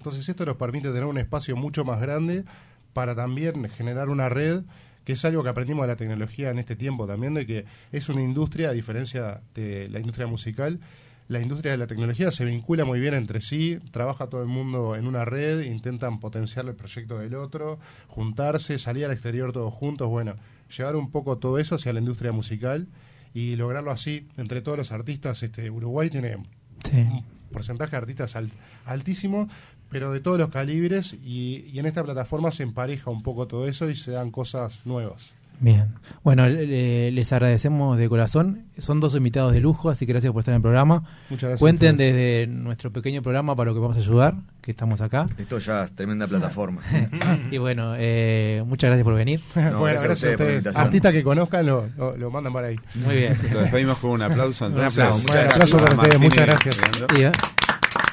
Entonces 0.01 0.27
esto 0.27 0.47
nos 0.47 0.57
permite 0.57 0.87
tener 0.87 1.05
un 1.05 1.19
espacio 1.19 1.55
mucho 1.55 1.85
más 1.85 2.01
grande 2.01 2.43
para 2.91 3.13
también 3.13 3.69
generar 3.69 4.09
una 4.09 4.29
red, 4.29 4.63
que 5.05 5.13
es 5.13 5.23
algo 5.25 5.43
que 5.43 5.49
aprendimos 5.49 5.83
de 5.83 5.89
la 5.89 5.95
tecnología 5.95 6.49
en 6.49 6.57
este 6.57 6.75
tiempo 6.75 7.05
también, 7.05 7.35
de 7.35 7.45
que 7.45 7.65
es 7.91 8.09
una 8.09 8.23
industria, 8.23 8.69
a 8.69 8.73
diferencia 8.73 9.41
de 9.53 9.89
la 9.89 9.99
industria 9.99 10.25
musical, 10.25 10.79
la 11.27 11.39
industria 11.39 11.73
de 11.73 11.77
la 11.77 11.85
tecnología 11.85 12.31
se 12.31 12.45
vincula 12.45 12.83
muy 12.83 12.99
bien 12.99 13.13
entre 13.13 13.41
sí, 13.41 13.77
trabaja 13.91 14.25
todo 14.25 14.41
el 14.41 14.47
mundo 14.47 14.95
en 14.95 15.05
una 15.05 15.23
red, 15.23 15.61
intentan 15.61 16.19
potenciar 16.19 16.65
el 16.65 16.73
proyecto 16.73 17.19
del 17.19 17.35
otro, 17.35 17.77
juntarse, 18.07 18.79
salir 18.79 19.05
al 19.05 19.11
exterior 19.11 19.53
todos 19.53 19.71
juntos, 19.71 20.09
bueno, 20.09 20.33
llevar 20.75 20.95
un 20.95 21.11
poco 21.11 21.37
todo 21.37 21.59
eso 21.59 21.75
hacia 21.75 21.93
la 21.93 21.99
industria 21.99 22.31
musical 22.31 22.87
y 23.35 23.55
lograrlo 23.55 23.91
así 23.91 24.27
entre 24.37 24.63
todos 24.63 24.79
los 24.79 24.91
artistas. 24.91 25.43
Este 25.43 25.69
Uruguay 25.69 26.09
tiene 26.09 26.37
Sí. 26.85 26.97
un 26.97 27.23
porcentaje 27.53 27.91
de 27.91 27.97
artistas 27.97 28.35
al- 28.35 28.49
altísimo, 28.85 29.47
pero 29.91 30.11
de 30.11 30.19
todos 30.21 30.39
los 30.39 30.49
calibres 30.49 31.13
y, 31.23 31.65
y 31.71 31.77
en 31.79 31.85
esta 31.85 32.03
plataforma 32.03 32.49
se 32.49 32.63
empareja 32.63 33.11
un 33.11 33.21
poco 33.21 33.45
todo 33.47 33.67
eso 33.67 33.89
y 33.89 33.95
se 33.95 34.11
dan 34.11 34.31
cosas 34.31 34.81
nuevas. 34.85 35.33
Bien. 35.59 35.89
Bueno, 36.23 36.49
le- 36.49 36.65
le- 36.65 37.11
les 37.11 37.31
agradecemos 37.33 37.95
de 37.95 38.09
corazón. 38.09 38.63
Son 38.79 38.99
dos 38.99 39.13
invitados 39.15 39.53
de 39.53 39.59
lujo, 39.59 39.91
así 39.91 40.07
que 40.07 40.13
gracias 40.13 40.33
por 40.33 40.39
estar 40.39 40.53
en 40.53 40.55
el 40.55 40.61
programa. 40.63 41.03
Muchas 41.29 41.49
gracias. 41.49 41.57
a 41.57 41.59
Cuenten 41.59 41.97
desde 41.97 42.47
nuestro 42.47 42.91
pequeño 42.91 43.21
programa 43.21 43.55
para 43.55 43.69
lo 43.69 43.75
que 43.75 43.79
vamos 43.79 43.95
a 43.95 43.99
ayudar, 43.99 44.33
que 44.63 44.71
estamos 44.71 45.01
acá. 45.01 45.27
Esto 45.37 45.59
ya 45.59 45.83
es 45.83 45.91
tremenda 45.91 46.25
plataforma. 46.25 46.81
y 47.51 47.59
bueno, 47.59 47.93
eh, 47.95 48.63
muchas 48.65 48.87
gracias 48.87 49.03
por 49.03 49.13
venir. 49.13 49.39
No, 49.55 49.79
bueno, 49.81 50.01
gracias 50.01 50.23
a 50.23 50.29
gracias 50.29 50.41
a 50.41 50.43
ustedes. 50.45 50.75
Artistas 50.77 51.13
que 51.13 51.21
conozcan 51.23 51.63
lo, 51.67 51.85
lo, 51.95 52.17
lo 52.17 52.31
mandan 52.31 52.53
para 52.53 52.69
ahí. 52.69 52.77
Muy 52.95 53.15
bien. 53.17 53.37
Lo 53.53 53.61
despedimos 53.61 53.99
con 53.99 54.11
un 54.11 54.21
aplauso 54.23 54.65
entonces. 54.65 54.97
aplauso. 54.97 55.19
Muchas 55.21 55.35
Bueno, 55.35 55.49
gracias 55.57 55.73
aplauso 55.75 55.85
para 55.85 56.01
ustedes, 56.01 56.19
muchas 56.19 56.65
y 56.65 57.19
gracias. 57.19 57.60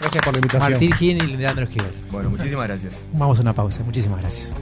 Gracias 0.01 0.25
por 0.25 0.33
la 0.33 0.39
invitación. 0.39 0.73
Martín 0.73 0.93
Gil 0.93 1.23
y 1.25 1.37
Leandro 1.37 1.65
Esquivel. 1.65 1.93
Bueno, 2.11 2.31
muchísimas 2.31 2.67
gracias. 2.69 2.99
Vamos 3.13 3.39
a 3.39 3.43
una 3.43 3.53
pausa. 3.53 3.83
Muchísimas 3.85 4.21
gracias. 4.21 4.55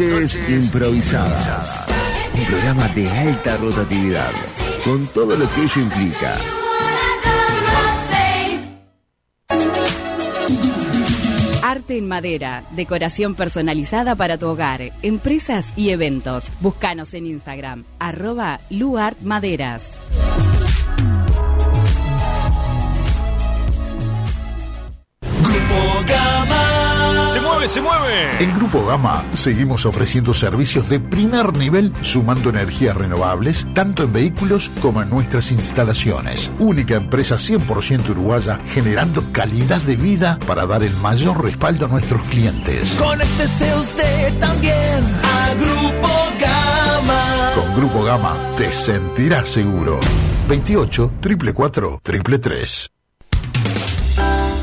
Noches 0.00 0.48
improvisadas. 0.48 1.86
Un 2.32 2.46
programa 2.46 2.88
de 2.88 3.06
alta 3.06 3.58
rotatividad, 3.58 4.30
con 4.82 5.06
todo 5.08 5.36
lo 5.36 5.46
que 5.52 5.62
ello 5.64 5.82
implica. 5.82 6.36
Arte 11.62 11.98
en 11.98 12.08
madera, 12.08 12.64
decoración 12.70 13.34
personalizada 13.34 14.14
para 14.14 14.38
tu 14.38 14.46
hogar, 14.46 14.90
empresas 15.02 15.74
y 15.76 15.90
eventos. 15.90 16.50
Búscanos 16.60 17.12
en 17.12 17.26
Instagram, 17.26 17.84
arroba 17.98 18.60
luartmaderas. 18.70 19.90
Grupo 25.20 26.04
Gama. 26.06 26.59
¡Se 27.60 27.60
mueve, 27.60 27.68
se 27.68 27.80
mueve! 27.82 28.42
En 28.44 28.54
Grupo 28.54 28.86
Gama 28.86 29.22
seguimos 29.34 29.84
ofreciendo 29.84 30.32
servicios 30.32 30.88
de 30.88 30.98
primer 30.98 31.54
nivel 31.56 31.92
sumando 32.00 32.48
energías 32.48 32.96
renovables 32.96 33.66
tanto 33.74 34.04
en 34.04 34.12
vehículos 34.12 34.70
como 34.80 35.02
en 35.02 35.10
nuestras 35.10 35.52
instalaciones. 35.52 36.50
Única 36.58 36.94
empresa 36.94 37.36
100% 37.36 38.10
uruguaya 38.10 38.58
generando 38.66 39.22
calidad 39.32 39.80
de 39.82 39.96
vida 39.96 40.38
para 40.46 40.64
dar 40.64 40.82
el 40.82 40.96
mayor 40.96 41.44
respaldo 41.44 41.84
a 41.84 41.88
nuestros 41.88 42.22
clientes. 42.24 42.94
Conéctese 42.98 43.74
usted 43.76 44.38
también 44.38 45.04
a 45.22 45.54
Grupo 45.54 46.08
Gama. 46.40 47.52
Con 47.54 47.74
Grupo 47.76 48.04
Gama 48.04 48.38
te 48.56 48.72
sentirás 48.72 49.48
seguro. 49.50 50.00
28 50.48 51.08
444 51.20 52.00
333. 52.02 52.99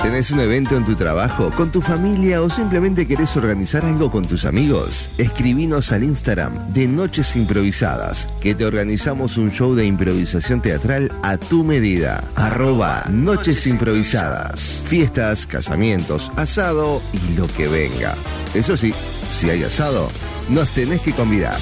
¿Tenés 0.07 0.31
un 0.31 0.39
evento 0.39 0.77
en 0.77 0.85
tu 0.85 0.95
trabajo, 0.95 1.51
con 1.51 1.69
tu 1.69 1.81
familia 1.81 2.41
o 2.41 2.49
simplemente 2.49 3.05
querés 3.05 3.35
organizar 3.35 3.83
algo 3.83 4.09
con 4.09 4.25
tus 4.25 4.45
amigos? 4.45 5.09
Escribinos 5.17 5.91
al 5.91 6.01
Instagram 6.01 6.71
de 6.71 6.87
Noches 6.87 7.35
Improvisadas, 7.35 8.25
que 8.39 8.55
te 8.55 8.63
organizamos 8.63 9.35
un 9.35 9.51
show 9.51 9.75
de 9.75 9.85
improvisación 9.85 10.61
teatral 10.61 11.11
a 11.23 11.35
tu 11.35 11.65
medida. 11.65 12.23
Arroba 12.35 13.03
Noches 13.09 13.67
Improvisadas. 13.67 14.81
Fiestas, 14.87 15.45
casamientos, 15.45 16.31
asado 16.37 17.01
y 17.11 17.35
lo 17.35 17.45
que 17.45 17.67
venga. 17.67 18.15
Eso 18.53 18.77
sí, 18.77 18.93
si 19.29 19.49
hay 19.49 19.63
asado, 19.63 20.07
nos 20.47 20.69
tenés 20.69 21.01
que 21.01 21.11
convidar. 21.11 21.57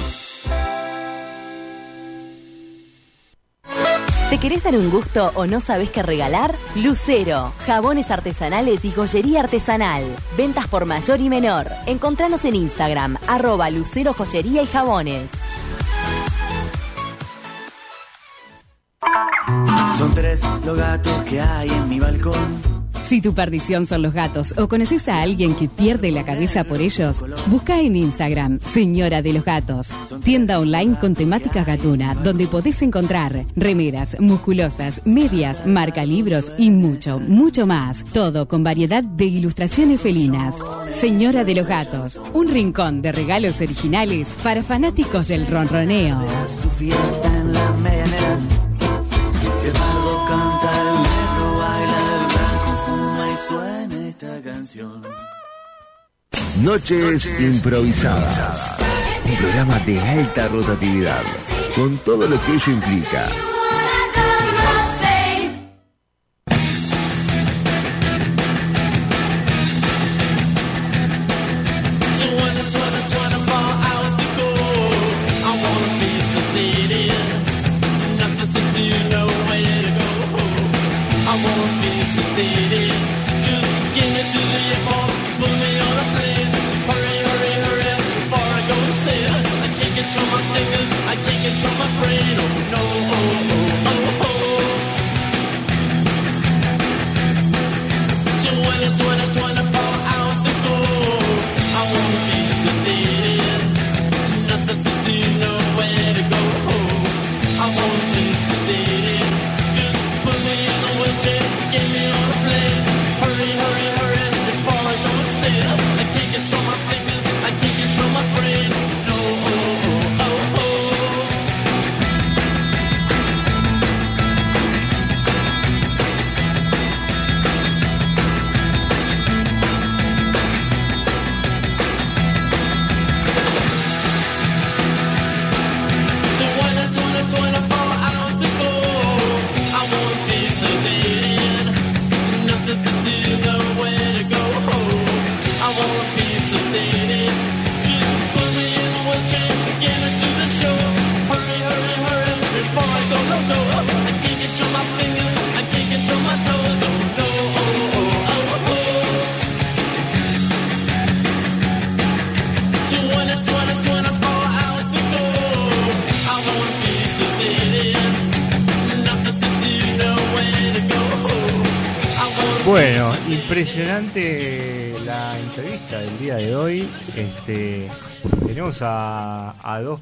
¿Te 4.30 4.38
querés 4.38 4.64
dar 4.64 4.74
un 4.74 4.90
gusto 4.90 5.30
o 5.36 5.46
no 5.46 5.60
sabes 5.60 5.88
qué 5.90 6.02
regalar? 6.02 6.52
Lucero, 6.74 7.52
jabones 7.64 8.10
artesanales 8.10 8.84
y 8.84 8.90
joyería 8.90 9.38
artesanal. 9.38 10.04
Ventas 10.36 10.66
por 10.66 10.84
mayor 10.84 11.20
y 11.20 11.28
menor. 11.28 11.68
Encontranos 11.86 12.44
en 12.44 12.56
Instagram, 12.56 13.18
arroba 13.28 13.70
Lucero 13.70 14.12
Joyería 14.14 14.62
y 14.62 14.66
Jabones. 14.66 15.30
Son 19.96 20.12
tres 20.12 20.42
los 20.64 20.76
gatos 20.76 21.22
que 21.22 21.40
hay 21.40 21.68
en 21.68 21.88
mi 21.88 22.00
balcón. 22.00 22.75
Si 23.06 23.20
tu 23.20 23.34
perdición 23.34 23.86
son 23.86 24.02
los 24.02 24.12
gatos 24.12 24.52
o 24.58 24.66
conoces 24.66 25.08
a 25.08 25.22
alguien 25.22 25.54
que 25.54 25.68
pierde 25.68 26.10
la 26.10 26.24
cabeza 26.24 26.64
por 26.64 26.80
ellos, 26.80 27.22
busca 27.46 27.78
en 27.80 27.94
Instagram 27.94 28.58
Señora 28.58 29.22
de 29.22 29.32
los 29.32 29.44
Gatos, 29.44 29.92
tienda 30.24 30.58
online 30.58 30.96
con 31.00 31.14
temática 31.14 31.62
gatuna, 31.62 32.16
donde 32.16 32.48
podés 32.48 32.82
encontrar 32.82 33.46
remeras, 33.54 34.16
musculosas, 34.18 35.02
medias, 35.04 35.64
marca 35.64 36.04
libros 36.04 36.50
y 36.58 36.70
mucho, 36.70 37.20
mucho 37.20 37.64
más. 37.64 38.04
Todo 38.12 38.48
con 38.48 38.64
variedad 38.64 39.04
de 39.04 39.26
ilustraciones 39.26 40.00
felinas. 40.00 40.58
Señora 40.90 41.44
de 41.44 41.54
los 41.54 41.66
Gatos, 41.68 42.20
un 42.34 42.48
rincón 42.48 43.02
de 43.02 43.12
regalos 43.12 43.60
originales 43.60 44.34
para 44.42 44.64
fanáticos 44.64 45.28
del 45.28 45.46
ronroneo. 45.46 46.26
Noches 56.66 57.26
improvisadas. 57.38 58.76
Un 59.24 59.36
programa 59.36 59.78
de 59.86 60.00
alta 60.00 60.48
rotatividad, 60.48 61.22
con 61.76 61.96
todo 61.98 62.26
lo 62.26 62.44
que 62.44 62.54
ello 62.54 62.72
implica. 62.72 63.28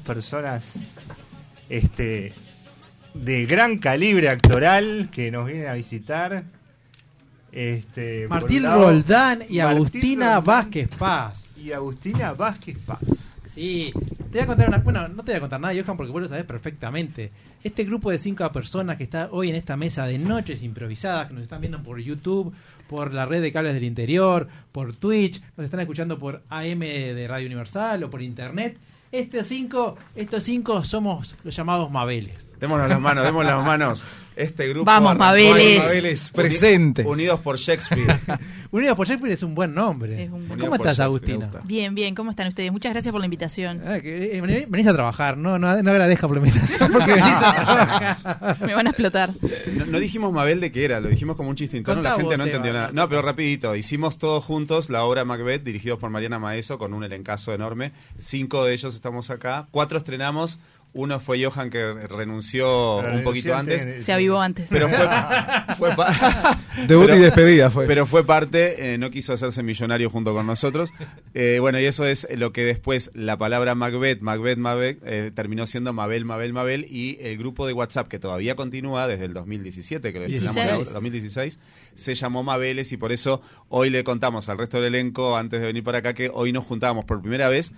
Personas 0.05 0.73
este, 1.67 2.33
de 3.13 3.45
gran 3.45 3.79
calibre 3.79 4.29
actoral 4.29 5.09
que 5.11 5.31
nos 5.31 5.47
vienen 5.47 5.67
a 5.67 5.73
visitar. 5.73 6.43
Este, 7.51 8.27
Martín 8.27 8.63
lado, 8.63 8.83
Roldán 8.83 9.43
y 9.49 9.57
Martín 9.57 9.61
Agustina 9.61 10.25
Roldán 10.25 10.43
Vázquez 10.43 10.89
Paz. 10.97 11.49
Y 11.57 11.71
Agustina 11.71 12.33
Vázquez 12.33 12.77
Paz. 12.85 12.99
Sí, 13.53 13.93
te 14.31 14.39
voy 14.39 14.41
a 14.41 14.47
contar 14.47 14.67
una. 14.67 14.77
Bueno, 14.79 15.07
no 15.07 15.23
te 15.23 15.31
voy 15.31 15.37
a 15.37 15.39
contar 15.39 15.61
nada, 15.61 15.73
Johan, 15.73 15.95
porque 15.95 16.11
vos 16.11 16.21
lo 16.21 16.27
sabés 16.27 16.43
perfectamente. 16.43 17.31
Este 17.63 17.85
grupo 17.85 18.11
de 18.11 18.19
cinco 18.19 18.51
personas 18.51 18.97
que 18.97 19.03
está 19.03 19.29
hoy 19.31 19.49
en 19.49 19.55
esta 19.55 19.77
mesa 19.77 20.05
de 20.05 20.19
noches 20.19 20.61
improvisadas, 20.61 21.27
que 21.27 21.33
nos 21.33 21.43
están 21.43 21.61
viendo 21.61 21.81
por 21.81 21.97
YouTube, 21.99 22.53
por 22.87 23.13
la 23.13 23.25
red 23.25 23.41
de 23.41 23.51
cables 23.53 23.73
del 23.73 23.85
interior, 23.85 24.49
por 24.71 24.93
Twitch, 24.93 25.41
nos 25.55 25.63
están 25.63 25.79
escuchando 25.79 26.19
por 26.19 26.43
AM 26.49 26.79
de 26.79 27.25
Radio 27.27 27.47
Universal 27.47 28.03
o 28.03 28.09
por 28.09 28.21
internet. 28.21 28.77
Estos 29.15 29.47
cinco, 29.47 29.95
estos 30.13 30.43
cinco 30.43 30.83
somos 30.83 31.37
los 31.45 31.55
llamados 31.55 31.89
Mabeles. 31.89 32.59
Démonos 32.59 32.89
las 32.89 32.99
manos, 32.99 33.23
démonos 33.23 33.49
las 33.49 33.65
manos. 33.65 34.03
Este 34.35 34.67
grupo. 34.67 34.85
Vamos, 34.85 35.17
Mabeles. 35.17 35.79
Mabeles, 35.79 36.29
presentes. 36.29 37.05
Unidos 37.05 37.39
por 37.39 37.57
Shakespeare. 37.57 38.19
Unidos 38.71 38.97
por 38.97 39.07
Shakespeare 39.07 39.33
es 39.33 39.43
un 39.43 39.55
buen 39.55 39.73
nombre. 39.73 40.23
Es 40.23 40.31
un 40.31 40.47
buen 40.47 40.59
¿Cómo 40.59 40.75
estás, 40.75 40.99
gusta. 41.07 41.61
Bien, 41.63 41.95
bien, 41.95 42.13
¿cómo 42.15 42.31
están 42.31 42.47
ustedes? 42.47 42.71
Muchas 42.71 42.91
gracias 42.91 43.11
por 43.11 43.21
la 43.21 43.25
invitación. 43.25 43.81
Ah, 43.85 43.99
que, 44.01 44.35
eh, 44.37 44.41
vení- 44.43 44.65
venís 44.67 44.87
a 44.87 44.93
trabajar, 44.93 45.37
no, 45.37 45.57
no, 45.57 45.81
no 45.81 45.91
agradezca 45.91 46.27
por 46.27 46.37
la 46.41 46.47
invitación 46.47 46.91
porque 46.91 47.11
venís 47.13 47.31
a 47.33 47.53
trabajar. 47.65 48.57
Me 48.65 48.73
van 48.75 48.87
a 48.87 48.89
explotar. 48.89 49.33
No, 49.73 49.85
no 49.85 49.99
dijimos 49.99 50.33
Mabel 50.33 50.59
de 50.59 50.71
qué 50.71 50.83
era, 50.85 50.99
lo 50.99 51.07
dijimos 51.09 51.35
como 51.37 51.49
un 51.49 51.55
chiste 51.55 51.77
interno, 51.77 52.01
la 52.01 52.11
gente 52.11 52.23
vos, 52.23 52.37
no 52.37 52.43
Eva, 52.43 52.45
entendió 52.45 52.73
nada. 52.73 52.89
No, 52.91 53.07
pero 53.07 53.21
rapidito, 53.21 53.75
hicimos 53.75 54.17
todos 54.17 54.43
juntos 54.43 54.89
la 54.89 55.03
obra 55.05 55.23
Macbeth, 55.25 55.63
dirigidos 55.63 55.99
por 55.99 56.09
Mariana 56.09 56.39
Maeso, 56.39 56.77
con 56.77 56.93
un 56.93 57.03
elencazo 57.03 57.53
enorme. 57.53 57.93
Cinco 58.19 58.65
de 58.65 58.73
ellos 58.73 58.93
estamos 58.95 59.29
acá, 59.29 59.67
cuatro 59.71 59.97
estrenamos, 59.97 60.59
uno 60.95 61.19
fue 61.19 61.43
Johan 61.43 61.69
que 61.69 61.93
renunció 62.07 62.99
un 62.99 63.21
poquito 63.21 63.53
antes. 63.53 64.05
Se 64.05 64.13
avivó 64.13 64.39
antes. 64.41 64.67
Pero 64.69 64.87
fue, 64.87 64.97
fue 65.77 65.89
Debut 66.87 67.05
pero- 67.07 67.17
y 67.17 67.19
despedida 67.19 67.69
fue. 67.69 67.85
Pero 67.85 68.05
fue 68.05 68.25
parte, 68.25 68.93
eh, 68.93 68.97
no 68.97 69.09
quiso 69.11 69.33
hacerse 69.33 69.61
millonario 69.61 70.09
junto 70.09 70.33
con 70.33 70.47
nosotros. 70.47 70.93
Eh, 71.33 71.57
bueno, 71.59 71.81
y 71.81 71.85
eso 71.85 72.05
es 72.05 72.25
lo 72.37 72.53
que 72.53 72.63
después 72.63 73.11
la 73.13 73.37
palabra 73.37 73.75
Macbeth, 73.75 74.21
Macbeth, 74.21 74.57
Macbeth, 74.57 74.99
eh, 75.05 75.31
terminó 75.35 75.67
siendo 75.67 75.91
Mabel, 75.91 76.23
Mabel, 76.23 76.53
Mabel. 76.53 76.85
Y 76.89 77.17
el 77.19 77.37
grupo 77.37 77.67
de 77.67 77.73
WhatsApp, 77.73 78.07
que 78.07 78.17
todavía 78.17 78.55
continúa 78.55 79.05
desde 79.05 79.25
el 79.25 79.33
2017, 79.33 80.13
que 80.13 80.19
lo 80.19 80.25
estrenamos 80.25 80.55
16. 80.55 80.73
ahora, 80.79 80.93
2016, 80.93 81.59
se 81.93 82.15
llamó 82.15 82.43
Mabeles 82.43 82.93
y 82.93 82.97
por 82.97 83.11
eso 83.11 83.41
hoy 83.67 83.89
le 83.89 84.05
contamos 84.05 84.47
al 84.47 84.57
resto 84.57 84.77
del 84.77 84.95
elenco, 84.95 85.35
antes 85.35 85.59
de 85.59 85.67
venir 85.67 85.83
para 85.83 85.97
acá, 85.97 86.13
que 86.13 86.31
hoy 86.33 86.53
nos 86.53 86.63
juntábamos 86.63 87.03
por 87.03 87.21
primera 87.21 87.49
vez. 87.49 87.73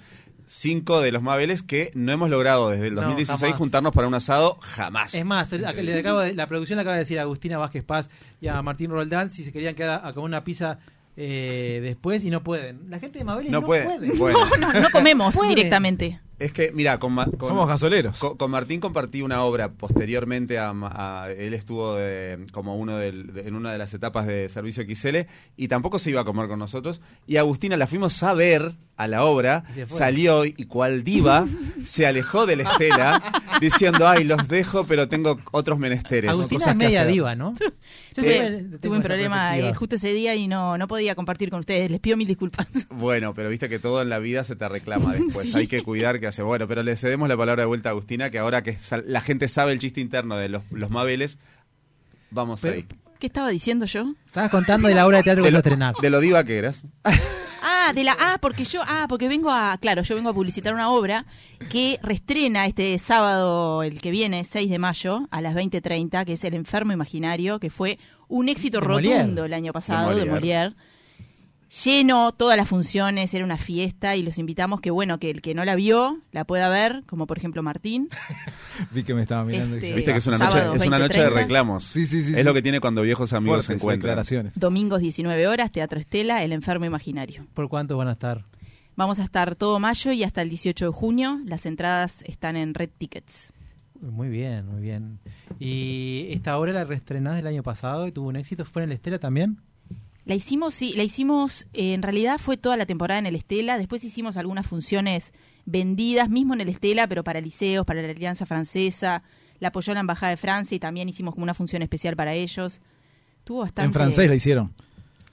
Cinco 0.48 1.02
de 1.02 1.12
los 1.12 1.22
Mabeles 1.22 1.62
que 1.62 1.92
no 1.94 2.12
hemos 2.12 2.30
logrado 2.30 2.70
desde 2.70 2.88
el 2.88 2.96
No, 2.96 3.02
2016 3.02 3.40
jamás. 3.42 3.58
juntarnos 3.58 3.92
para 3.94 4.08
un 4.08 4.14
asado, 4.14 4.58
jamás. 4.62 5.14
Es 5.14 5.26
más, 5.26 5.52
el- 5.54 5.66
acá- 5.66 5.82
le 5.82 6.00
acabo 6.00 6.20
de- 6.22 6.34
la 6.34 6.48
producción 6.48 6.78
le 6.78 6.82
acaba 6.82 6.96
de 6.96 7.02
decir 7.02 7.20
a 7.20 7.24
Agustina 7.24 7.58
Vázquez 7.58 7.84
Paz 7.84 8.10
y 8.42 8.48
a 8.48 8.62
Martín 8.62 8.90
Roldán 8.92 9.30
si 9.30 9.44
se 9.44 9.52
querían 9.52 9.76
quedar 9.76 10.02
a 10.06 10.14
comer 10.14 10.26
una 10.26 10.44
pizza 10.44 10.80
eh, 11.20 11.80
después 11.82 12.24
y 12.24 12.30
no 12.30 12.44
pueden. 12.44 12.90
La 12.90 13.00
gente 13.00 13.18
de 13.20 13.26
Mabel 13.26 13.50
No 13.52 13.62
no, 13.62 13.66
puede. 13.68 13.84
puede. 13.86 14.12
Bueno. 14.18 14.40
No, 14.60 14.74
no 14.82 14.90
comemos 14.92 15.36
Puede. 15.36 15.50
directamente. 15.50 16.20
Es 16.40 16.54
que, 16.54 16.72
mira, 16.72 17.00
con, 17.00 17.16
Somos 17.40 17.68
gasoleros. 17.68 18.20
Con, 18.20 18.38
con 18.38 18.52
Martín 18.52 18.80
compartí 18.80 19.24
una 19.24 19.42
obra 19.44 19.72
posteriormente 19.72 20.60
a, 20.60 20.70
a- 20.72 21.32
él 21.32 21.56
estuvo 21.56 21.96
de- 21.96 22.46
como 22.52 22.76
uno 22.76 22.98
del- 22.98 23.34
de- 23.34 23.48
en 23.48 23.56
una 23.56 23.72
de 23.72 23.80
las 23.80 23.92
etapas 23.96 24.28
de 24.28 24.48
Servicio 24.48 24.84
XL 24.84 25.26
y 25.56 25.68
tampoco 25.68 25.98
se 25.98 26.12
iba 26.12 26.22
a 26.22 26.26
comer 26.26 26.48
con 26.48 26.60
nosotros 26.60 27.02
y 27.26 27.38
Agustina 27.38 27.76
la 27.76 27.88
fuimos 27.88 28.22
a 28.22 28.34
ver 28.34 28.74
a 28.98 29.08
la 29.08 29.26
obra, 29.26 29.64
salió 29.88 30.44
y 30.46 30.54
cual 30.66 31.04
diva 31.04 31.46
se 31.84 32.06
alejó 32.08 32.46
de 32.46 32.56
la 32.58 32.64
estela 32.72 33.22
diciendo, 33.62 34.08
"Ay, 34.08 34.24
los 34.24 34.48
dejo, 34.48 34.86
pero 34.86 35.08
tengo 35.08 35.40
otros 35.52 35.78
menesteres." 35.80 36.30
Agustina 36.32 36.60
cosas 36.60 36.74
es 36.74 36.80
que 36.80 36.86
media 36.86 37.02
hacer. 37.02 37.14
diva, 37.14 37.36
¿no? 37.36 37.54
Yo 38.18 38.24
Tuve, 38.24 38.50
tengo 38.50 38.78
tuve 38.80 38.98
un 38.98 39.04
problema 39.04 39.58
eh, 39.58 39.74
justo 39.74 39.96
ese 39.96 40.12
día 40.14 40.36
y 40.36 40.48
no, 40.48 40.78
no 40.78 40.88
podía 40.88 41.16
compartir 41.16 41.50
con 41.50 41.60
ustedes. 41.62 41.90
Les 41.92 42.00
pido 42.00 42.18
mil 42.18 42.28
disculpas. 42.28 42.68
Bueno, 42.90 43.34
pero 43.34 43.50
viste 43.50 43.70
que 43.70 43.80
todo 43.80 44.02
en 44.02 44.10
la 44.10 44.20
vida 44.20 44.44
se 44.44 44.56
te 44.56 44.68
reclama 44.68 45.14
después. 45.14 45.52
Sí. 45.52 45.58
Hay 45.58 45.68
que 45.68 45.82
cuidar 45.84 46.20
que 46.20 46.28
hace. 46.28 46.42
Bueno, 46.44 46.68
pero 46.68 46.84
le 46.84 46.96
cedemos 46.98 47.30
la 47.30 47.38
palabra 47.38 47.64
de 47.64 47.68
vuelta 47.68 47.90
a 47.90 47.92
Agustina, 47.92 48.30
que 48.30 48.40
ahora 48.40 48.64
que 48.64 48.74
sal- 48.74 49.04
la 49.08 49.22
gente 49.22 49.48
sabe 49.48 49.72
el 49.74 49.80
chiste 49.80 50.02
interno 50.02 50.36
de 50.38 50.50
los, 50.50 50.64
los 50.72 50.90
Mabeles, 50.90 51.38
vamos 52.32 52.62
Pero, 52.62 52.76
ahí. 52.76 52.86
¿Qué 53.20 53.28
estaba 53.28 53.50
diciendo 53.50 53.86
yo? 53.86 54.14
Estabas 54.28 54.52
contando 54.52 54.88
de 54.88 54.96
la 54.96 55.08
obra 55.08 55.18
de 55.18 55.24
teatro 55.24 55.44
que 55.44 55.50
vas 55.50 55.56
a 55.56 55.58
estrenar. 55.60 55.96
de 56.02 56.10
lo 56.10 56.20
diva 56.20 56.44
que 56.44 56.58
eras. 56.58 56.88
Ah, 57.70 57.92
de 57.94 58.06
la 58.06 58.16
ah, 58.18 58.38
porque 58.40 58.64
yo 58.64 58.80
ah, 58.86 59.08
porque 59.10 59.28
vengo 59.28 59.52
a 59.52 59.78
claro, 59.78 60.02
yo 60.02 60.16
vengo 60.16 60.30
a 60.30 60.34
publicitar 60.34 60.74
una 60.74 60.90
obra 60.90 61.26
que 61.70 62.00
reestrena 62.02 62.66
este 62.66 62.98
sábado 62.98 63.84
el 63.84 64.00
que 64.00 64.10
viene, 64.10 64.46
6 64.46 64.70
de 64.70 64.80
mayo 64.80 65.28
a 65.32 65.42
las 65.42 65.54
20:30, 65.54 66.24
que 66.24 66.34
es 66.34 66.44
El 66.46 66.54
enfermo 66.54 66.94
imaginario, 66.94 67.60
que 67.60 67.70
fue 67.70 68.00
un 68.30 68.48
éxito 68.48 68.80
De 68.80 68.88
rotundo 68.88 69.42
Molière. 69.42 69.46
el 69.48 69.54
año 69.54 69.74
pasado 69.74 70.16
de 70.16 70.24
De 70.24 70.32
Molière. 70.32 70.76
Lleno 71.84 72.32
todas 72.32 72.56
las 72.56 72.68
funciones, 72.70 73.34
era 73.34 73.44
una 73.44 73.58
fiesta 73.58 74.16
y 74.16 74.24
los 74.24 74.38
invitamos 74.38 74.80
que 74.80 74.90
bueno, 74.90 75.20
que 75.20 75.30
el 75.30 75.42
que 75.42 75.54
no 75.54 75.66
la 75.66 75.76
vio 75.76 76.22
la 76.32 76.46
pueda 76.46 76.70
ver, 76.70 77.04
como 77.06 77.28
por 77.28 77.38
ejemplo 77.38 77.62
Martín. 77.62 78.08
Vi 78.92 79.04
que 79.04 79.14
me 79.14 79.22
estaba 79.24 79.44
mirando. 79.44 79.76
y 79.76 79.80
Este, 79.80 79.94
Viste 79.94 80.12
que 80.14 80.18
es 80.20 80.28
una 80.28 80.38
Sábado, 80.38 80.66
noche, 80.68 80.78
es 80.78 80.88
una 80.88 81.00
noche 81.00 81.22
de 81.22 81.28
20:30. 81.30 81.34
reclamos. 81.34 81.84
Sí, 81.84 82.06
sí, 82.08 82.24
sí, 82.24 82.32
Es 82.32 82.38
sí. 82.38 82.44
lo 82.44 82.54
que 82.54 82.62
tiene 82.62 82.80
cuando 82.80 83.02
viejos 83.02 83.34
amigos 83.34 83.66
se 83.66 83.74
encuentran. 83.74 84.00
declaraciones. 84.12 84.58
Domingos 84.58 85.02
19 85.02 85.48
horas, 85.48 85.72
Teatro 85.72 86.00
Estela, 86.00 86.42
El 86.44 86.54
enfermo 86.54 86.86
imaginario. 86.86 87.46
¿Por 87.54 87.68
cuánto 87.68 87.98
van 87.98 88.08
a 88.08 88.14
estar? 88.14 88.46
Vamos 88.96 89.20
a 89.20 89.24
estar 89.24 89.56
todo 89.56 89.80
mayo 89.80 90.12
y 90.14 90.24
hasta 90.24 90.42
el 90.42 90.50
18 90.50 90.86
de 90.86 90.92
junio. 90.92 91.40
Las 91.46 91.66
entradas 91.66 92.22
están 92.24 92.56
en 92.56 92.74
Red 92.76 92.90
Tickets. 92.98 93.52
Muy 94.00 94.30
bien, 94.30 94.66
muy 94.68 94.82
bien. 94.82 95.20
¿Y 95.60 96.28
esta 96.32 96.58
obra 96.58 96.72
la 96.72 96.86
reestrenás 96.86 97.36
del 97.36 97.48
año 97.48 97.62
pasado 97.62 98.08
y 98.08 98.12
tuvo 98.12 98.30
un 98.30 98.36
éxito? 98.38 98.64
¿Fue 98.64 98.84
en 98.84 98.90
el 98.90 98.96
Estela 98.96 99.20
también? 99.20 99.60
La 100.28 100.36
hicimos, 100.36 100.74
sí, 100.74 100.94
la 100.98 101.04
hicimos, 101.04 101.66
eh, 101.72 101.94
en 101.94 102.02
realidad 102.02 102.38
fue 102.38 102.58
toda 102.58 102.76
la 102.76 102.86
temporada 102.86 103.18
en 103.20 103.28
el 103.28 103.36
Estela, 103.38 103.78
después 103.78 104.04
hicimos 104.04 104.36
algunas 104.36 104.68
funciones 104.68 105.32
vendidas, 105.66 106.30
mismo 106.30 106.54
en 106.54 106.60
el 106.60 106.68
Estela, 106.68 107.08
pero 107.08 107.24
para 107.24 107.40
liceos, 107.40 107.86
para 107.86 108.02
la 108.02 108.10
Alianza 108.10 108.46
Francesa, 108.46 109.24
la 109.60 109.70
apoyó 109.70 109.94
la 109.94 110.02
Embajada 110.02 110.32
de 110.32 110.38
Francia 110.38 110.76
y 110.76 110.80
también 110.80 111.08
hicimos 111.08 111.34
como 111.34 111.44
una 111.46 111.54
función 111.54 111.82
especial 111.82 112.18
para 112.18 112.34
ellos. 112.34 112.82
Tuvo 113.46 113.60
bastante... 113.62 113.86
En 113.88 113.94
francés 113.94 114.28
la 114.28 114.36
hicieron. 114.36 114.74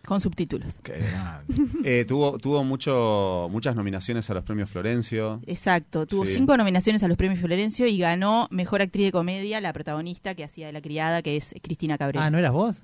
Con 0.06 0.20
subtítulos. 0.20 0.78
Eh, 1.82 2.04
tuvo 2.06 2.38
tuvo 2.38 2.62
mucho, 2.62 3.48
muchas 3.50 3.74
nominaciones 3.74 4.28
a 4.30 4.34
los 4.34 4.44
premios 4.44 4.70
Florencio. 4.70 5.40
Exacto, 5.46 6.06
tuvo 6.06 6.24
Sí. 6.24 6.34
cinco 6.34 6.56
nominaciones 6.56 7.02
a 7.02 7.08
los 7.08 7.16
premios 7.16 7.40
Florencio 7.40 7.86
y 7.86 7.98
ganó 7.98 8.46
Mejor 8.52 8.80
Actriz 8.82 9.06
de 9.06 9.12
Comedia, 9.12 9.60
la 9.60 9.72
protagonista 9.72 10.34
que 10.34 10.44
hacía 10.44 10.66
de 10.66 10.72
la 10.72 10.82
criada, 10.82 11.20
que 11.22 11.36
es 11.36 11.54
Cristina 11.62 11.98
Cabrera. 11.98 12.26
Ah, 12.26 12.30
¿no 12.30 12.38
eras 12.38 12.52
vos? 12.52 12.82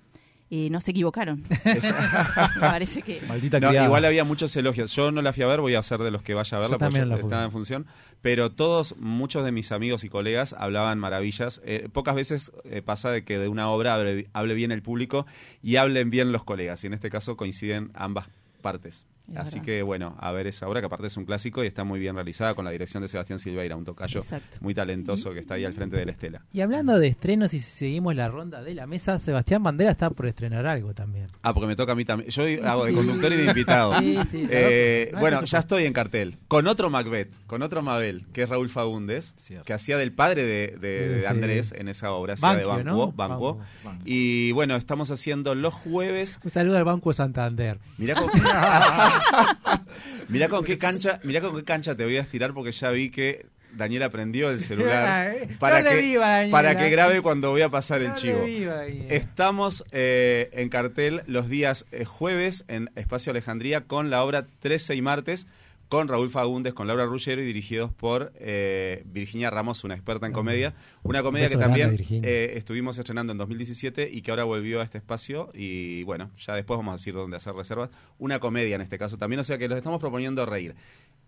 Eh, 0.53 0.69
no 0.69 0.81
se 0.81 0.91
equivocaron. 0.91 1.45
Me 1.65 2.61
parece 2.61 3.03
que... 3.03 3.21
Maldita 3.29 3.61
No, 3.61 3.73
igual 3.73 4.05
había 4.05 4.25
muchos 4.25 4.55
elogios. 4.57 4.93
Yo 4.97 5.13
no 5.13 5.23
la 5.23 5.33
fui 5.33 5.45
a 5.45 5.47
ver, 5.47 5.61
voy 5.61 5.77
a 5.77 5.83
ser 5.83 6.01
de 6.01 6.11
los 6.11 6.23
que 6.23 6.35
vaya 6.35 6.57
a 6.57 6.61
verla 6.61 6.75
Yo 6.75 6.79
porque 6.79 7.09
yo 7.09 7.15
estaba 7.15 7.45
en 7.45 7.53
función. 7.53 7.87
Pero 8.21 8.51
todos, 8.51 8.97
muchos 8.99 9.45
de 9.45 9.53
mis 9.53 9.71
amigos 9.71 10.03
y 10.03 10.09
colegas 10.09 10.53
hablaban 10.59 10.99
maravillas. 10.99 11.61
Eh, 11.65 11.89
pocas 11.93 12.17
veces 12.17 12.51
eh, 12.65 12.83
pasa 12.83 13.13
de 13.13 13.25
que 13.25 13.39
de 13.39 13.47
una 13.47 13.71
obra 13.71 13.95
hable, 13.95 14.29
hable 14.33 14.55
bien 14.55 14.73
el 14.73 14.83
público 14.83 15.25
y 15.63 15.77
hablen 15.77 16.11
bien 16.11 16.33
los 16.33 16.43
colegas. 16.43 16.83
Y 16.83 16.89
en 16.89 16.95
este 16.95 17.11
caso 17.11 17.37
coinciden 17.37 17.93
ambas 17.95 18.29
partes. 18.61 19.07
Es 19.29 19.37
Así 19.37 19.51
verdad. 19.57 19.64
que 19.66 19.83
bueno, 19.83 20.16
a 20.18 20.33
ver 20.33 20.47
esa 20.49 20.66
obra 20.68 20.81
que 20.81 20.87
aparte 20.87 21.07
es 21.07 21.16
un 21.16 21.25
clásico 21.25 21.62
y 21.62 21.66
está 21.68 21.85
muy 21.85 22.01
bien 22.01 22.14
realizada 22.16 22.55
con 22.55 22.64
la 22.64 22.71
dirección 22.73 23.03
de 23.03 23.09
Sebastián 23.09 23.39
Silveira, 23.39 23.77
un 23.77 23.85
tocayo 23.85 24.21
Exacto. 24.21 24.57
muy 24.61 24.75
talentoso 24.75 25.33
que 25.33 25.39
está 25.41 25.55
ahí 25.55 25.64
al 25.64 25.73
frente 25.73 25.97
de 25.97 26.05
la 26.07 26.12
estela. 26.12 26.43
Y 26.53 26.61
hablando 26.62 26.99
de 26.99 27.07
estrenos 27.09 27.55
y 27.55 27.61
si 27.61 27.71
seguimos 27.71 28.14
la 28.16 28.29
ronda 28.29 28.62
de 28.62 28.75
la 28.75 28.87
mesa, 28.89 29.18
Sebastián 29.21 29.62
Bandera 29.62 29.93
está 29.93 30.11
por 30.11 30.27
estrenar 30.27 30.66
algo 30.66 30.95
también. 30.95 31.29
Ah, 31.43 31.55
porque 31.55 31.68
me 31.68 31.77
toca 31.77 31.93
a 31.93 31.95
mí 31.95 32.05
también. 32.05 32.29
Yo 32.31 32.43
hago 32.68 32.85
de 32.87 32.91
Sí. 32.91 32.97
conductor 32.97 33.33
y 33.33 33.37
de 33.37 33.45
invitado. 33.45 33.95
Sí, 34.01 34.18
sí, 34.31 34.47
Eh, 34.51 35.07
claro. 35.11 35.21
bueno, 35.21 35.41
No, 35.43 35.47
ya 35.47 35.59
estoy 35.61 35.85
en 35.85 35.93
cartel. 35.93 36.37
Con 36.49 36.66
otro 36.66 36.91
Macbeth, 36.91 37.33
con 37.47 37.62
otro 37.62 37.83
Mabel, 37.83 38.27
que 38.33 38.43
es 38.43 38.49
Raúl 38.49 38.68
Fagundes, 38.68 39.35
Cierto. 39.39 39.64
que 39.64 39.73
hacía 39.75 39.97
del 39.97 40.12
padre 40.12 40.43
de, 40.43 40.77
de- 40.81 41.09
de 41.09 41.21
Sí. 41.21 41.27
Andrés 41.27 41.73
en 41.77 41.89
esa 41.89 42.12
obra, 42.12 42.35
hacía 42.35 42.55
de 42.57 42.64
Banquo. 42.64 42.83
¿no? 42.85 43.12
Banquo. 43.12 43.59
Banquo. 43.85 44.03
Y 44.05 44.51
bueno, 44.53 44.75
estamos 44.77 45.11
haciendo 45.12 45.55
los 45.55 45.73
jueves. 45.73 46.41
Un 46.43 46.51
saludo 46.51 46.79
al 46.79 46.85
Banco 46.85 47.12
Santander. 47.12 47.79
Mirá 47.99 48.14
con, 48.16 48.29
mirá 50.29 50.49
con 50.49 50.65
qué 50.65 50.79
cancha, 50.79 51.21
mirá 51.25 51.41
con 51.41 51.57
qué 51.57 51.65
cancha 51.65 51.95
te 51.95 52.05
voy 52.05 52.17
a 52.17 52.21
estirar 52.23 52.53
porque 52.53 52.73
ya 52.73 52.91
vi 52.91 53.11
que 53.11 53.47
Daniel 53.73 54.03
aprendió 54.03 54.51
el 54.51 54.61
celular 54.61 55.35
para 55.59 55.81
no 55.83 55.91
que, 55.91 55.97
viva, 56.01 56.43
para 56.51 56.77
que 56.77 56.91
grabe 56.91 57.23
cuando 57.23 57.51
voy 57.51 57.63
a 57.63 57.69
pasar 57.69 58.01
el 58.03 58.09
No 58.09 58.15
le 58.15 58.21
chivo. 58.21 58.45
viva. 58.45 58.87
Estamos 58.87 59.85
eh, 59.93 60.51
en 60.53 60.69
cartel 60.69 61.23
los 61.27 61.49
días 61.49 61.87
eh, 61.93 62.05
jueves 62.05 62.65
en 62.69 62.91
Espacio 62.97 63.31
Alejandría 63.31 63.83
con 63.83 64.11
la 64.11 64.25
obra 64.25 64.47
13 64.61 64.95
y 64.97 65.03
martes 65.03 65.47
con 65.91 66.07
Raúl 66.07 66.30
Fagundes, 66.30 66.72
con 66.72 66.86
Laura 66.86 67.05
Ruggero 67.05 67.43
y 67.43 67.45
dirigidos 67.45 67.93
por 67.93 68.32
eh, 68.36 69.03
Virginia 69.07 69.51
Ramos, 69.51 69.82
una 69.82 69.95
experta 69.95 70.24
en 70.26 70.32
comedia. 70.32 70.74
Una 71.03 71.20
comedia 71.22 71.49
que 71.49 71.57
también 71.66 71.91
eh, 72.24 72.53
estuvimos 72.55 72.97
estrenando 72.97 73.32
en 73.32 73.38
2017 73.38 74.09
y 74.11 74.22
que 74.22 74.30
ahora 74.30 74.45
volvió 74.45 74.80
a 74.80 74.84
este 74.84 74.99
espacio 74.99 75.51
y 75.53 76.05
bueno, 76.05 76.30
ya 76.38 76.55
después 76.55 76.78
vamos 76.78 76.93
a 76.93 76.97
decir 76.97 77.12
dónde 77.14 77.36
hacer 77.36 77.55
reservas. 77.55 77.91
Una 78.18 78.38
comedia 78.38 78.76
en 78.76 78.82
este 78.82 78.99
caso 78.99 79.18
también, 79.18 79.41
o 79.41 79.45
sea 79.45 79.59
que 79.59 79.66
los 79.68 79.76
estamos 79.76 79.99
proponiendo 80.01 80.47
reír. 80.47 80.76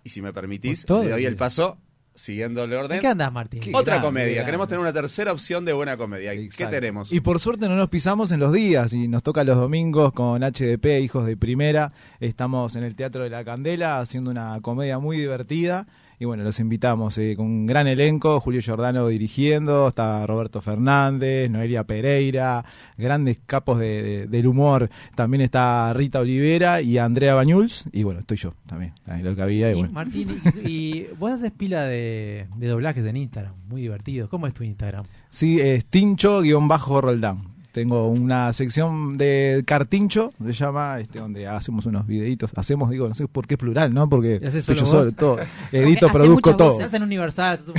Y 0.04 0.10
si 0.10 0.22
me 0.22 0.32
permitís, 0.32 0.86
todo 0.86 1.02
le 1.02 1.10
doy 1.10 1.24
el- 1.26 1.36
paso 1.36 1.76
siguiendo 2.14 2.64
el 2.64 2.72
orden. 2.72 2.96
¿En 2.96 3.00
qué 3.00 3.08
andas, 3.08 3.32
Martín? 3.32 3.60
Qué 3.60 3.70
Otra 3.74 3.94
grande, 3.94 4.06
comedia. 4.08 4.34
grande. 4.34 4.46
Queremos 4.46 4.68
tener 4.68 4.80
una 4.80 4.92
tercera 4.92 5.32
opción 5.32 5.64
de 5.64 5.72
buena 5.72 5.96
comedia. 5.96 6.32
¿Qué 6.34 6.66
tenemos? 6.66 7.12
Y 7.12 7.20
por 7.20 7.40
suerte 7.40 7.68
no 7.68 7.76
nos 7.76 7.88
pisamos 7.88 8.30
en 8.30 8.40
los 8.40 8.52
días 8.52 8.92
y 8.92 9.08
nos 9.08 9.22
toca 9.22 9.44
los 9.44 9.56
domingos 9.56 10.12
con 10.12 10.42
HDP, 10.42 11.00
Hijos 11.00 11.26
de 11.26 11.36
Primera. 11.36 11.92
Estamos 12.20 12.76
en 12.76 12.82
el 12.84 12.94
Teatro 12.94 13.24
de 13.24 13.30
la 13.30 13.44
Candela 13.44 14.00
haciendo 14.00 14.30
una 14.30 14.60
comedia 14.60 14.98
muy 14.98 15.16
divertida. 15.16 15.86
Y 16.22 16.24
bueno, 16.24 16.44
los 16.44 16.60
invitamos 16.60 17.18
eh, 17.18 17.34
con 17.36 17.46
un 17.46 17.66
gran 17.66 17.88
elenco, 17.88 18.38
Julio 18.38 18.60
Giordano 18.60 19.08
dirigiendo, 19.08 19.88
está 19.88 20.24
Roberto 20.24 20.60
Fernández, 20.60 21.50
Noelia 21.50 21.82
Pereira, 21.82 22.64
grandes 22.96 23.40
capos 23.44 23.80
de- 23.80 24.02
de- 24.04 24.26
del 24.28 24.46
humor. 24.46 24.88
También 25.16 25.40
está 25.40 25.92
Rita 25.92 26.20
Olivera 26.20 26.80
y 26.80 26.96
Andrea 26.98 27.34
Bañuls. 27.34 27.86
Y 27.90 28.04
bueno, 28.04 28.20
estoy 28.20 28.36
yo 28.36 28.52
también, 28.66 28.94
lo 29.20 29.34
que 29.34 29.42
había. 29.42 29.70
Y 29.70 29.72
Y, 29.72 29.74
bueno. 29.78 29.92
Martín, 29.92 30.40
y, 30.64 30.68
y 30.70 31.06
vos 31.18 31.32
haces 31.32 31.50
pila 31.50 31.86
de, 31.86 32.46
de 32.56 32.66
doblajes 32.68 33.04
en 33.04 33.16
Instagram, 33.16 33.54
muy 33.68 33.82
divertido. 33.82 34.28
¿Cómo 34.28 34.46
es 34.46 34.54
tu 34.54 34.62
Instagram? 34.62 35.04
Sí, 35.28 35.58
es 35.58 35.84
Tincho-Roldán. 35.86 37.51
Tengo 37.72 38.08
una 38.08 38.52
sección 38.52 39.16
de 39.16 39.62
Cartincho, 39.66 40.32
se 40.44 40.52
llama, 40.52 41.00
este, 41.00 41.18
donde 41.18 41.46
hacemos 41.46 41.86
unos 41.86 42.06
videitos. 42.06 42.50
Hacemos, 42.54 42.90
digo, 42.90 43.08
no 43.08 43.14
sé 43.14 43.26
por 43.28 43.46
qué 43.46 43.56
plural, 43.56 43.94
¿no? 43.94 44.08
Porque 44.08 44.38
¿Y 44.42 44.46
haces 44.46 44.64
soy 44.66 44.76
yo 44.76 44.84
solo 44.86 45.12
todo. 45.12 45.38
Edito, 45.72 46.08
produzco 46.10 46.54
todo. 46.54 46.68
voces. 46.72 46.84
Estás 46.84 46.98
en 46.98 47.02
Universal, 47.04 47.60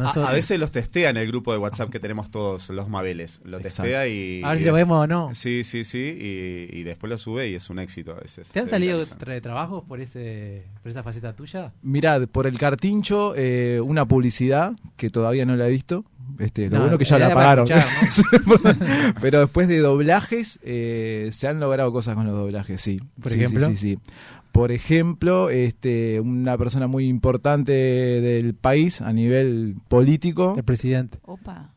A, 0.00 0.28
a 0.28 0.32
veces 0.32 0.58
los 0.58 0.70
testea 0.72 1.10
en 1.10 1.16
el 1.16 1.26
grupo 1.28 1.52
de 1.52 1.58
WhatsApp 1.58 1.90
que 1.90 2.00
tenemos 2.00 2.30
todos 2.30 2.68
los 2.70 2.88
Mabeles. 2.88 3.40
Lo 3.44 3.58
Exacto. 3.58 3.82
testea 3.84 4.08
y. 4.08 4.42
A 4.42 4.50
ver 4.50 4.58
si 4.58 4.64
lo 4.64 4.72
vemos 4.72 5.04
o 5.04 5.06
no. 5.06 5.34
Sí, 5.34 5.62
sí, 5.64 5.84
sí. 5.84 5.98
Y, 5.98 6.78
y 6.78 6.82
después 6.82 7.08
lo 7.10 7.18
sube 7.18 7.48
y 7.48 7.54
es 7.54 7.70
un 7.70 7.78
éxito 7.78 8.12
a 8.12 8.20
veces. 8.20 8.50
¿Te 8.50 8.58
han 8.60 8.66
Te 8.66 8.72
salido 8.72 9.00
tra- 9.04 9.40
trabajos 9.40 9.84
por 9.84 10.00
ese 10.00 10.64
por 10.82 10.90
esa 10.90 11.02
faceta 11.02 11.32
tuya? 11.34 11.72
Mirad, 11.82 12.26
por 12.28 12.46
el 12.46 12.58
Cartincho, 12.58 13.34
eh, 13.36 13.80
una 13.80 14.06
publicidad 14.06 14.72
que 14.96 15.10
todavía 15.10 15.46
no 15.46 15.54
la 15.56 15.68
he 15.68 15.70
visto. 15.70 16.04
Este, 16.38 16.68
lo 16.68 16.76
No, 16.76 16.82
bueno 16.84 16.98
que 16.98 17.04
ya 17.04 17.18
la 17.18 17.32
para 17.34 17.64
pagaron. 17.64 17.66
escuchar, 17.70 19.14
Pero 19.20 19.40
después 19.40 19.68
de 19.68 19.78
doblajes, 19.78 20.58
eh, 20.62 21.30
se 21.32 21.48
han 21.48 21.60
logrado 21.60 21.92
cosas 21.92 22.14
con 22.14 22.26
los 22.26 22.34
doblajes, 22.36 22.80
sí. 22.80 23.00
Por 23.22 23.32
Sí, 23.32 23.38
ejemplo. 23.40 23.68
Sí, 23.68 23.76
sí, 23.76 23.94
sí. 23.96 23.98
Por 24.52 24.72
ejemplo, 24.72 25.50
este, 25.50 26.18
una 26.20 26.56
persona 26.56 26.86
muy 26.86 27.06
importante 27.08 27.72
del 27.72 28.54
país 28.54 29.02
a 29.02 29.12
nivel 29.12 29.76
político, 29.88 30.54
El 30.56 30.64
presidente. 30.64 31.18
Opa. 31.26 31.72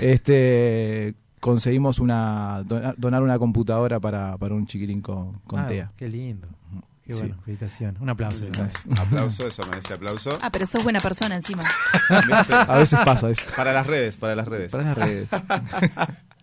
este, 0.00 1.14
conseguimos 1.40 1.98
una 1.98 2.62
donar, 2.66 2.94
donar 2.98 3.22
una 3.22 3.38
computadora 3.38 4.00
para, 4.00 4.36
para 4.38 4.54
un 4.54 4.66
chiquilín 4.66 5.00
con, 5.00 5.34
con 5.46 5.60
Ah, 5.60 5.66
TEA. 5.66 5.92
Qué 5.96 6.08
lindo. 6.08 6.48
Qué 7.06 7.12
Sí. 7.14 7.18
bueno, 7.20 7.36
felicitación. 7.44 7.96
Un 8.00 8.08
aplauso. 8.08 8.44
Aplauso, 8.98 9.46
eso 9.46 9.62
merece 9.68 9.92
aplauso. 9.94 10.38
Ah, 10.40 10.48
pero 10.50 10.66
sos 10.66 10.82
buena 10.82 11.00
persona 11.00 11.36
encima. 11.36 11.62
A 12.66 12.78
veces 12.78 12.98
pasa 13.04 13.28
eso. 13.30 13.42
Para 13.54 13.72
las 13.74 13.86
redes, 13.86 14.16
para 14.16 14.34
las 14.34 14.48
redes. 14.48 14.72
Para 14.72 14.84
las 14.84 14.96
redes. 14.98 15.28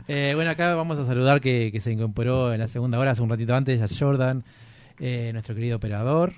Eh, 0.07 0.33
bueno, 0.35 0.49
acá 0.51 0.73
vamos 0.73 0.97
a 0.99 1.05
saludar 1.05 1.39
que, 1.39 1.69
que 1.71 1.79
se 1.79 1.91
incorporó 1.91 2.51
en 2.53 2.59
la 2.59 2.67
segunda 2.67 2.99
hora, 2.99 3.11
hace 3.11 3.21
un 3.21 3.29
ratito 3.29 3.55
antes, 3.55 3.81
a 3.81 3.87
Jordan, 3.87 4.43
eh, 4.99 5.29
nuestro 5.31 5.55
querido 5.55 5.77
operador. 5.77 6.33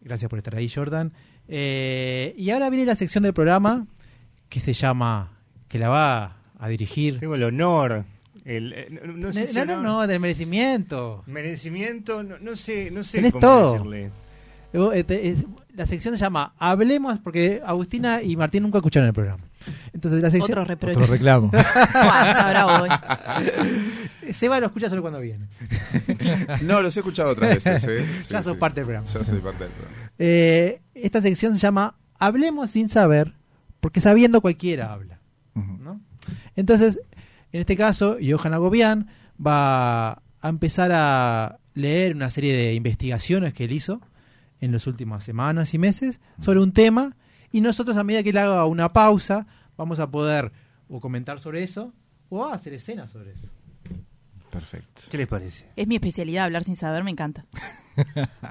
Gracias 0.00 0.28
por 0.28 0.38
estar 0.38 0.56
ahí, 0.56 0.68
Jordan. 0.68 1.12
Eh, 1.46 2.34
y 2.36 2.50
ahora 2.50 2.68
viene 2.68 2.84
la 2.84 2.96
sección 2.96 3.22
del 3.22 3.32
programa 3.34 3.86
que 4.48 4.58
se 4.58 4.72
llama, 4.72 5.30
que 5.68 5.78
la 5.78 5.88
va 5.88 6.36
a 6.58 6.68
dirigir. 6.68 7.20
Tengo 7.20 7.36
el 7.36 7.44
honor. 7.44 8.06
El, 8.46 8.72
eh, 8.74 8.88
no, 9.04 9.12
no 9.14 9.32
sé 9.32 9.48
si 9.48 9.54
no, 9.56 9.64
no, 9.64 9.82
no, 9.82 10.06
del 10.06 10.20
merecimiento. 10.20 11.24
Merecimiento, 11.26 12.22
no, 12.22 12.38
no 12.38 12.54
sé, 12.54 12.90
no 12.92 13.02
sé 13.02 13.18
Tenés 13.18 13.32
cómo 13.32 13.40
todo. 13.40 13.72
decirle. 13.72 14.04
Eh, 14.72 14.78
vos, 14.78 14.94
eh, 14.94 15.02
te- 15.04 15.28
es- 15.30 15.46
la 15.74 15.84
sección 15.84 16.16
se 16.16 16.20
llama 16.24 16.54
Hablemos, 16.58 17.18
porque 17.18 17.60
Agustina 17.66 18.22
y 18.22 18.36
Martín 18.36 18.62
nunca 18.62 18.78
escucharon 18.78 19.08
el 19.08 19.12
programa. 19.14 19.42
Entonces 19.92 20.22
la 20.22 20.30
sección... 20.30 20.52
Otro 20.58 20.64
reproche. 20.64 20.96
Otro 20.98 21.12
reclamo. 21.12 21.50
Seba 24.32 24.60
lo 24.60 24.66
escucha 24.66 24.88
solo 24.88 25.02
cuando 25.02 25.20
viene. 25.20 25.46
No, 26.62 26.82
los 26.82 26.96
he 26.96 27.00
escuchado 27.00 27.30
otras 27.30 27.54
veces. 27.54 27.84
¿eh? 27.88 28.04
Sí, 28.22 28.28
Ya 28.30 28.42
sos 28.42 28.54
sí. 28.54 28.58
parte 28.58 28.80
del 28.80 28.86
programa. 28.86 29.06
Ya 29.06 29.24
soy 29.24 29.38
parte 29.40 29.64
del 29.64 29.72
programa. 29.72 30.10
Eh, 30.18 30.80
esta 30.94 31.20
sección 31.20 31.54
se 31.54 31.60
llama 31.60 31.94
Hablemos 32.18 32.70
sin 32.70 32.88
saber, 32.88 33.34
porque 33.80 34.00
sabiendo 34.00 34.40
cualquiera 34.40 34.92
habla. 34.92 35.18
¿no? 35.54 36.00
Entonces, 36.54 37.00
en 37.52 37.60
este 37.60 37.76
caso, 37.76 38.16
Johan 38.20 38.54
Agobián 38.54 39.08
va 39.44 40.22
a 40.40 40.48
empezar 40.48 40.92
a 40.92 41.58
leer 41.74 42.14
una 42.14 42.30
serie 42.30 42.54
de 42.54 42.74
investigaciones 42.74 43.52
que 43.52 43.64
él 43.64 43.72
hizo 43.72 44.00
en 44.60 44.72
las 44.72 44.86
últimas 44.86 45.24
semanas 45.24 45.74
y 45.74 45.78
meses 45.78 46.20
sobre 46.40 46.60
un 46.60 46.72
tema 46.72 47.16
y 47.52 47.60
nosotros 47.60 47.96
a 47.96 48.04
medida 48.04 48.22
que 48.22 48.30
él 48.30 48.38
haga 48.38 48.64
una 48.64 48.92
pausa 48.92 49.46
vamos 49.76 50.00
a 50.00 50.10
poder 50.10 50.52
o 50.88 51.00
comentar 51.00 51.40
sobre 51.40 51.62
eso 51.62 51.92
o 52.28 52.46
hacer 52.46 52.72
escenas 52.72 53.10
sobre 53.10 53.32
eso. 53.32 53.50
Perfecto. 54.58 55.02
¿Qué 55.10 55.18
les 55.18 55.26
parece? 55.26 55.66
Es 55.76 55.86
mi 55.86 55.96
especialidad, 55.96 56.44
hablar 56.44 56.64
sin 56.64 56.76
saber, 56.76 57.04
me 57.04 57.10
encanta. 57.10 57.44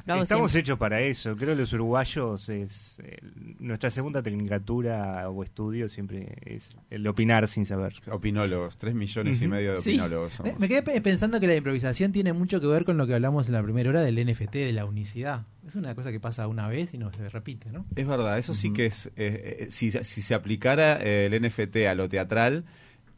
Estamos 0.08 0.28
siempre. 0.28 0.60
hechos 0.60 0.78
para 0.80 1.02
eso. 1.02 1.36
Creo 1.36 1.50
que 1.56 1.62
los 1.62 1.72
uruguayos 1.74 2.50
es 2.50 3.00
eh, 3.00 3.18
nuestra 3.60 3.92
segunda 3.92 4.24
tecnicatura 4.24 5.30
o 5.30 5.44
estudio 5.44 5.88
siempre 5.88 6.36
es 6.46 6.70
el 6.90 7.06
opinar 7.08 7.48
sin 7.48 7.66
saber. 7.66 7.94
Opinólogos, 8.12 8.78
tres 8.78 8.96
millones 8.96 9.42
y 9.42 9.48
medio 9.48 9.74
de 9.76 9.82
Sí. 9.82 9.92
opinólogos 9.92 10.40
Me, 10.42 10.50
somos. 10.50 10.60
me 10.60 10.68
quedé 10.68 10.82
pe- 10.84 11.00
pensando 11.02 11.40
que 11.40 11.48
la 11.48 11.56
improvisación 11.56 12.12
tiene 12.12 12.34
mucho 12.34 12.60
que 12.60 12.68
ver 12.68 12.86
con 12.86 12.98
lo 12.98 13.06
que 13.06 13.14
hablamos 13.14 13.48
en 13.48 13.54
la 13.54 13.62
primera 13.64 13.90
hora 13.92 14.02
del 14.02 14.16
NFT, 14.26 14.54
de 14.54 14.74
la 14.74 14.86
unicidad. 14.86 15.46
Es 15.68 15.76
una 15.76 15.94
cosa 15.94 16.12
que 16.12 16.20
pasa 16.20 16.48
una 16.48 16.68
vez 16.68 16.94
y 16.94 16.98
no 16.98 17.12
se 17.12 17.30
repite, 17.30 17.72
¿no? 17.72 17.86
Es 17.96 18.08
verdad, 18.08 18.38
eso 18.40 18.54
sí 18.56 18.74
que 18.74 18.88
es. 18.88 19.08
eh, 19.16 19.58
eh, 19.62 19.68
si, 19.70 19.92
si 19.92 20.22
se 20.24 20.34
aplicara 20.34 21.00
eh, 21.02 21.28
el 21.32 21.42
NFT 21.48 21.78
a 21.90 21.94
lo 21.96 22.10
teatral, 22.10 22.66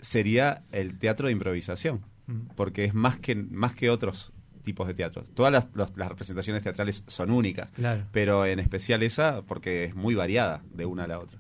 sería 0.02 0.64
el 0.74 0.98
teatro 1.00 1.28
de 1.28 1.34
improvisación. 1.34 2.02
Mm. 2.28 2.42
Porque 2.56 2.86
es 2.86 2.94
más 2.94 3.18
que, 3.18 3.36
más 3.36 3.74
que 3.74 3.90
otros 3.90 4.32
tipos 4.64 4.86
de 4.88 4.94
teatros. 4.94 5.30
Todas 5.34 5.52
las, 5.52 5.68
los- 5.74 5.96
las 5.98 6.10
representaciones 6.10 6.62
teatrales 6.62 7.04
son 7.08 7.32
únicas, 7.32 7.70
Claro. 7.72 8.04
pero 8.12 8.46
en 8.46 8.60
especial 8.60 9.02
esa 9.02 9.42
porque 9.44 9.86
es 9.86 9.96
muy 9.96 10.14
variada 10.14 10.62
de 10.74 10.86
una 10.86 11.06
a 11.06 11.08
la 11.08 11.20
otra. 11.20 11.40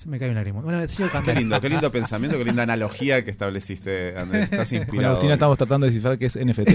Se 0.00 0.08
me 0.08 0.18
cae 0.18 0.30
una 0.30 0.36
lágrima. 0.40 0.62
Bueno, 0.62 0.80
Qué 1.26 1.34
lindo, 1.34 1.60
qué 1.60 1.68
lindo 1.68 1.92
pensamiento, 1.92 2.38
qué 2.38 2.44
linda 2.46 2.62
analogía 2.62 3.22
que 3.22 3.30
estableciste, 3.30 4.16
Andrés. 4.16 4.44
Estás 4.50 4.72
inspirado. 4.72 5.08
Agustina 5.08 5.34
estamos 5.34 5.58
tratando 5.58 5.84
de 5.86 5.92
descifrar 5.92 6.16
qué 6.16 6.24
es 6.24 6.38
NFT. 6.38 6.70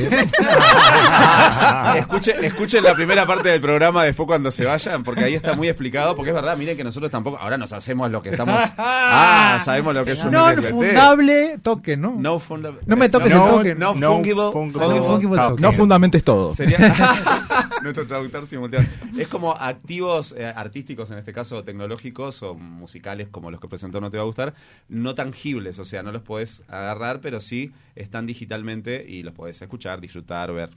Escuchen, 1.97 2.45
escuchen 2.45 2.84
la 2.84 2.93
primera 2.93 3.26
parte 3.26 3.49
del 3.49 3.59
programa 3.61 4.03
después 4.03 4.28
cuando 4.28 4.51
se 4.51 4.63
vayan, 4.65 5.03
porque 5.03 5.23
ahí 5.23 5.34
está 5.34 5.55
muy 5.55 5.67
explicado, 5.67 6.15
porque 6.15 6.30
es 6.30 6.36
verdad, 6.36 6.55
miren 6.55 6.78
que 6.78 6.84
nosotros 6.84 7.09
tampoco, 7.09 7.39
ahora 7.39 7.57
nos 7.57 7.73
hacemos 7.73 8.11
lo 8.11 8.21
que 8.21 8.30
estamos... 8.30 8.59
Ah, 8.78 9.57
sabemos 9.59 9.95
lo 9.95 10.05
que 10.05 10.11
es 10.11 10.23
un 10.23 10.32
No 10.32 10.51
NFT. 10.51 10.69
fundable 10.69 11.57
toque, 11.63 11.97
¿no? 11.97 12.13
No, 12.19 12.38
funda- 12.39 12.73
No 12.86 12.95
me 12.95 13.09
toques 13.09 13.34
no, 13.34 13.45
el 13.45 13.51
token. 13.55 13.80
No, 13.80 13.95
No 13.95 14.13
fungible. 14.17 14.51
fungible 14.51 14.99
fungible 14.99 15.36
token. 15.38 15.49
token. 15.49 15.61
no 15.63 15.71
fundamentes 15.71 16.23
todo. 16.23 16.53
Sería 16.53 16.78
nuestro 17.82 18.05
traductor 18.05 18.45
simultáneo. 18.45 18.88
Es 19.17 19.28
como 19.30 19.53
activos 19.55 20.36
eh, 20.38 20.45
artísticos, 20.55 21.09
en 21.09 21.17
este 21.17 21.34
caso 21.34 21.63
tecnológicos 21.63 22.43
o 22.43 22.53
musicales, 22.53 23.14
como 23.30 23.51
los 23.51 23.59
que 23.59 23.68
presentó 23.68 23.99
No 24.01 24.09
Te 24.11 24.18
Va 24.18 24.24
a 24.24 24.26
Gustar, 24.26 24.53
no 24.89 25.16
tangibles, 25.16 25.80
o 25.80 25.86
sea, 25.86 26.03
no 26.03 26.11
los 26.11 26.22
podés 26.22 26.63
agarrar, 26.68 27.22
pero 27.22 27.39
sí 27.39 27.72
están 27.95 28.26
digitalmente 28.28 29.05
y 29.07 29.24
los 29.24 29.34
podés 29.34 29.61
escuchar, 29.61 30.01
disfrutar, 30.01 30.51
ver. 30.53 30.70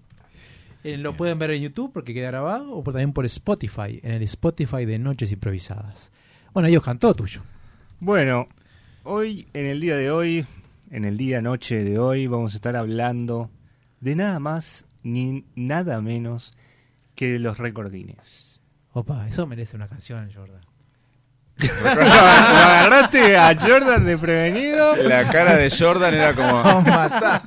Eh, 0.85 0.97
lo 0.97 1.15
pueden 1.15 1.39
ver 1.39 1.51
en 1.51 1.63
YouTube 1.63 1.93
porque 1.93 2.15
queda 2.15 2.29
grabado 2.29 2.71
o 2.73 2.85
por- 2.85 2.95
también 2.95 3.13
por 3.13 3.25
Spotify, 3.27 4.01
en 4.03 4.13
el 4.15 4.23
Spotify 4.23 4.85
de 4.85 4.99
Noches 4.99 5.33
Improvisadas. 5.33 6.13
Bueno, 6.55 6.69
ellos 6.69 6.83
cantó 6.85 7.15
tuyo. 7.15 7.43
Bueno, 8.01 8.47
hoy, 9.03 9.49
en 9.55 9.67
el 9.67 9.81
día 9.81 9.97
de 9.97 10.11
hoy, 10.11 10.47
en 10.91 11.05
el 11.05 11.17
día 11.17 11.41
noche 11.43 11.83
de 11.85 11.99
hoy, 11.99 12.27
vamos 12.29 12.53
a 12.55 12.57
estar 12.57 12.77
hablando 12.77 13.51
de 14.01 14.15
nada 14.15 14.39
más 14.39 14.85
ni 15.03 15.45
nada 15.57 16.01
menos 16.01 16.53
que 17.17 17.33
de 17.33 17.39
los 17.41 17.59
récord 17.59 17.91
Guinness. 17.93 18.61
Opa, 18.93 19.29
eso 19.29 19.47
merece 19.47 19.75
una 19.77 19.89
canción, 19.89 20.31
Jordan. 20.33 20.61
¿Lo 21.59 21.91
agarraste 21.91 23.37
a 23.37 23.57
Jordan 23.59 24.05
de 24.05 24.17
prevenido? 24.17 24.97
La 24.97 25.29
cara 25.29 25.57
de 25.57 25.71
Jordan 25.71 26.15
era 26.15 26.35
como, 26.35 26.63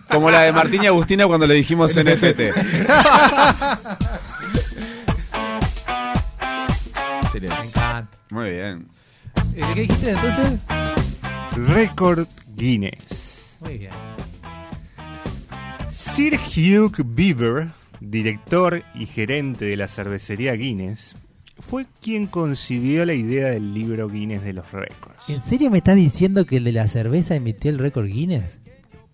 como 0.09 0.30
la 0.30 0.41
de 0.41 0.51
Martín 0.51 0.84
y 0.84 0.88
Agustina 0.88 1.28
cuando 1.28 1.47
le 1.47 1.53
dijimos 1.53 1.95
NFT. 1.95 2.39
Me 7.41 7.47
encanta. 7.47 8.07
Muy 8.30 8.51
bien. 8.51 8.88
Eh, 9.55 9.62
¿Qué 9.74 9.82
dijiste 9.82 10.12
entonces? 10.12 10.59
Récord 11.68 12.28
Guinness. 12.55 13.57
Muy 13.62 13.78
bien. 13.80 13.91
Sir 15.91 16.38
Hugh 16.38 17.03
Beaver, 17.03 17.70
director 17.99 18.84
y 18.93 19.05
gerente 19.05 19.66
de 19.66 19.78
la 19.78 19.88
cervecería 19.88 20.53
Guinness, 20.53 21.16
fue 21.62 21.86
quien 22.01 22.28
concibió 22.28 23.05
la 23.05 23.14
idea 23.14 23.49
del 23.49 23.74
libro 23.74 24.09
Guinness 24.09 24.43
de 24.43 24.53
los 24.53 24.72
récords. 24.72 25.30
¿En 25.30 25.41
serio 25.41 25.70
me 25.70 25.78
estás 25.78 25.95
diciendo 25.95 26.45
que 26.45 26.57
el 26.57 26.64
de 26.64 26.72
la 26.74 26.88
cerveza 26.88 27.36
emitió 27.36 27.72
el 27.72 27.78
récord 27.78 28.07
Guinness? 28.07 28.59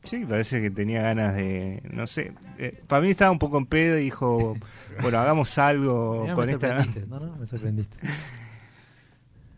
Sí, 0.04 0.26
parece 0.26 0.62
que 0.62 0.72
tenía 0.72 1.02
ganas 1.02 1.36
de, 1.36 1.82
no 1.92 2.08
sé, 2.08 2.34
eh, 2.58 2.82
para 2.88 3.02
mí 3.02 3.10
estaba 3.10 3.30
un 3.30 3.40
poco 3.40 3.58
en 3.58 3.66
pedo 3.66 3.98
y 3.98 4.04
dijo, 4.04 4.58
bueno, 5.02 5.20
hagamos 5.20 5.58
algo 5.58 6.22
Mirá, 6.24 6.36
con 6.36 6.46
me 6.46 6.52
esta... 6.54 6.86
No, 7.08 7.20
no, 7.20 7.36
me 7.36 7.46
sorprendiste. 7.46 7.98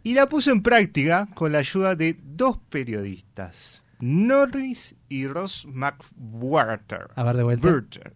Y 0.01 0.13
la 0.13 0.29
puso 0.29 0.51
en 0.51 0.63
práctica 0.63 1.27
con 1.35 1.51
la 1.51 1.59
ayuda 1.59 1.93
de 1.93 2.17
dos 2.23 2.57
periodistas, 2.69 3.83
Norris 3.99 4.95
y 5.09 5.27
Ross 5.27 5.67
McWhorter. 5.69 7.09
A 7.15 7.23
ver, 7.23 7.35
de 7.35 7.43
vuelta. 7.43 7.69
Burter. 7.69 8.13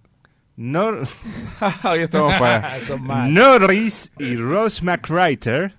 Nor- 0.58 1.08
Hoy 1.84 2.00
estamos 2.00 2.34
para... 2.36 2.78
Norris 3.28 4.12
y 4.20 4.36
Ross 4.36 4.84
McWriter. 4.84 5.76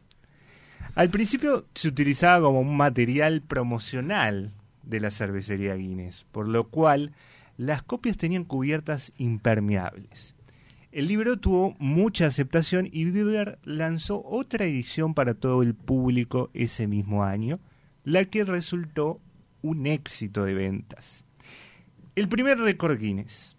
Al 0.94 1.10
principio 1.10 1.66
se 1.74 1.88
utilizaba 1.88 2.46
como 2.46 2.60
un 2.60 2.76
material 2.76 3.42
promocional 3.42 4.52
de 4.82 5.00
la 5.00 5.10
cervecería 5.10 5.74
Guinness, 5.74 6.26
por 6.30 6.48
lo 6.48 6.68
cual 6.68 7.12
las 7.56 7.82
copias 7.82 8.16
tenían 8.16 8.44
cubiertas 8.44 9.12
impermeables. 9.18 10.34
El 10.92 11.08
libro 11.08 11.36
tuvo 11.38 11.74
mucha 11.80 12.26
aceptación 12.26 12.88
y 12.92 13.04
Bieber 13.06 13.58
lanzó 13.64 14.22
otra 14.24 14.64
edición 14.64 15.14
para 15.14 15.34
todo 15.34 15.62
el 15.62 15.74
público 15.74 16.50
ese 16.54 16.86
mismo 16.86 17.24
año, 17.24 17.58
la 18.04 18.24
que 18.26 18.44
resultó 18.44 19.20
un 19.62 19.86
éxito 19.86 20.44
de 20.44 20.54
ventas. 20.54 21.24
El 22.14 22.28
primer 22.28 22.58
récord 22.58 22.96
Guinness. 22.98 23.53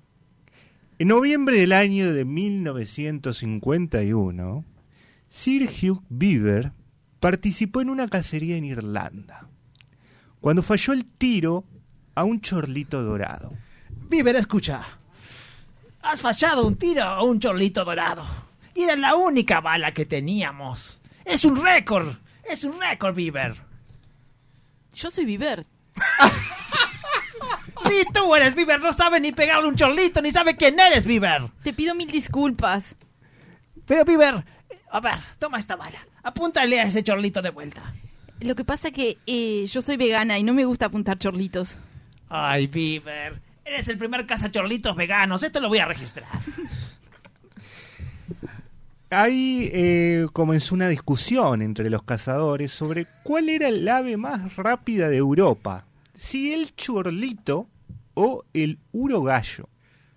En 0.97 1.09
noviembre 1.09 1.57
del 1.57 1.73
año 1.73 2.13
de 2.13 2.23
1951, 2.23 4.63
Sir 5.29 5.69
Hugh 5.69 6.01
Beaver 6.07 6.71
participó 7.19 7.81
en 7.81 7.89
una 7.89 8.07
cacería 8.07 8.55
en 8.55 8.63
Irlanda, 8.63 9.49
cuando 10.39 10.63
falló 10.63 10.93
el 10.93 11.03
tiro 11.03 11.65
a 12.15 12.23
un 12.23 12.39
chorlito 12.39 13.03
dorado. 13.03 13.51
Viver, 14.07 14.37
escucha. 14.37 14.85
Has 16.01 16.21
fallado 16.21 16.65
un 16.65 16.77
tiro 16.77 17.03
a 17.03 17.21
un 17.23 17.41
chorlito 17.41 17.83
dorado. 17.83 18.25
Y 18.73 18.83
era 18.83 18.95
la 18.95 19.15
única 19.15 19.59
bala 19.59 19.93
que 19.93 20.05
teníamos. 20.05 21.01
Es 21.25 21.43
un 21.43 21.61
récord. 21.61 22.07
Es 22.49 22.63
un 22.63 22.79
récord, 22.79 23.13
Viver. 23.13 23.57
Yo 24.93 25.11
soy 25.11 25.25
Sí, 27.87 28.05
tú 28.13 28.35
eres 28.35 28.55
Viver. 28.55 28.79
No 28.81 28.93
sabes 28.93 29.21
ni 29.21 29.31
pegarle 29.31 29.67
un 29.67 29.75
chorlito, 29.75 30.21
ni 30.21 30.31
sabe 30.31 30.55
quién 30.55 30.79
eres, 30.79 31.05
Viver. 31.05 31.49
Te 31.63 31.73
pido 31.73 31.95
mil 31.95 32.11
disculpas. 32.11 32.83
Pero, 33.85 34.03
Viver, 34.05 34.43
a 34.91 34.99
ver, 34.99 35.15
toma 35.39 35.59
esta 35.59 35.75
bala. 35.75 35.99
Apúntale 36.23 36.79
a 36.79 36.83
ese 36.83 37.03
chorlito 37.03 37.41
de 37.41 37.51
vuelta. 37.51 37.93
Lo 38.39 38.55
que 38.55 38.65
pasa 38.65 38.91
que 38.91 39.17
eh, 39.27 39.65
yo 39.67 39.81
soy 39.81 39.97
vegana 39.97 40.37
y 40.39 40.43
no 40.43 40.53
me 40.53 40.65
gusta 40.65 40.87
apuntar 40.87 41.19
chorlitos. 41.19 41.77
Ay, 42.29 42.67
Viver. 42.67 43.41
Eres 43.63 43.87
el 43.87 43.97
primer 43.97 44.25
cazachorlitos 44.25 44.95
veganos. 44.95 45.43
Esto 45.43 45.59
lo 45.59 45.69
voy 45.69 45.79
a 45.79 45.85
registrar. 45.85 46.27
Ahí 49.09 49.69
eh, 49.71 50.27
comenzó 50.33 50.75
una 50.75 50.89
discusión 50.89 51.61
entre 51.61 51.89
los 51.89 52.03
cazadores 52.03 52.71
sobre 52.71 53.07
cuál 53.23 53.49
era 53.49 53.69
el 53.69 53.87
ave 53.87 54.17
más 54.17 54.55
rápida 54.55 55.07
de 55.09 55.17
Europa, 55.17 55.85
si 56.17 56.53
el 56.53 56.75
chorlito 56.75 57.67
o 58.15 58.43
el 58.53 58.79
urogallo. 58.91 59.69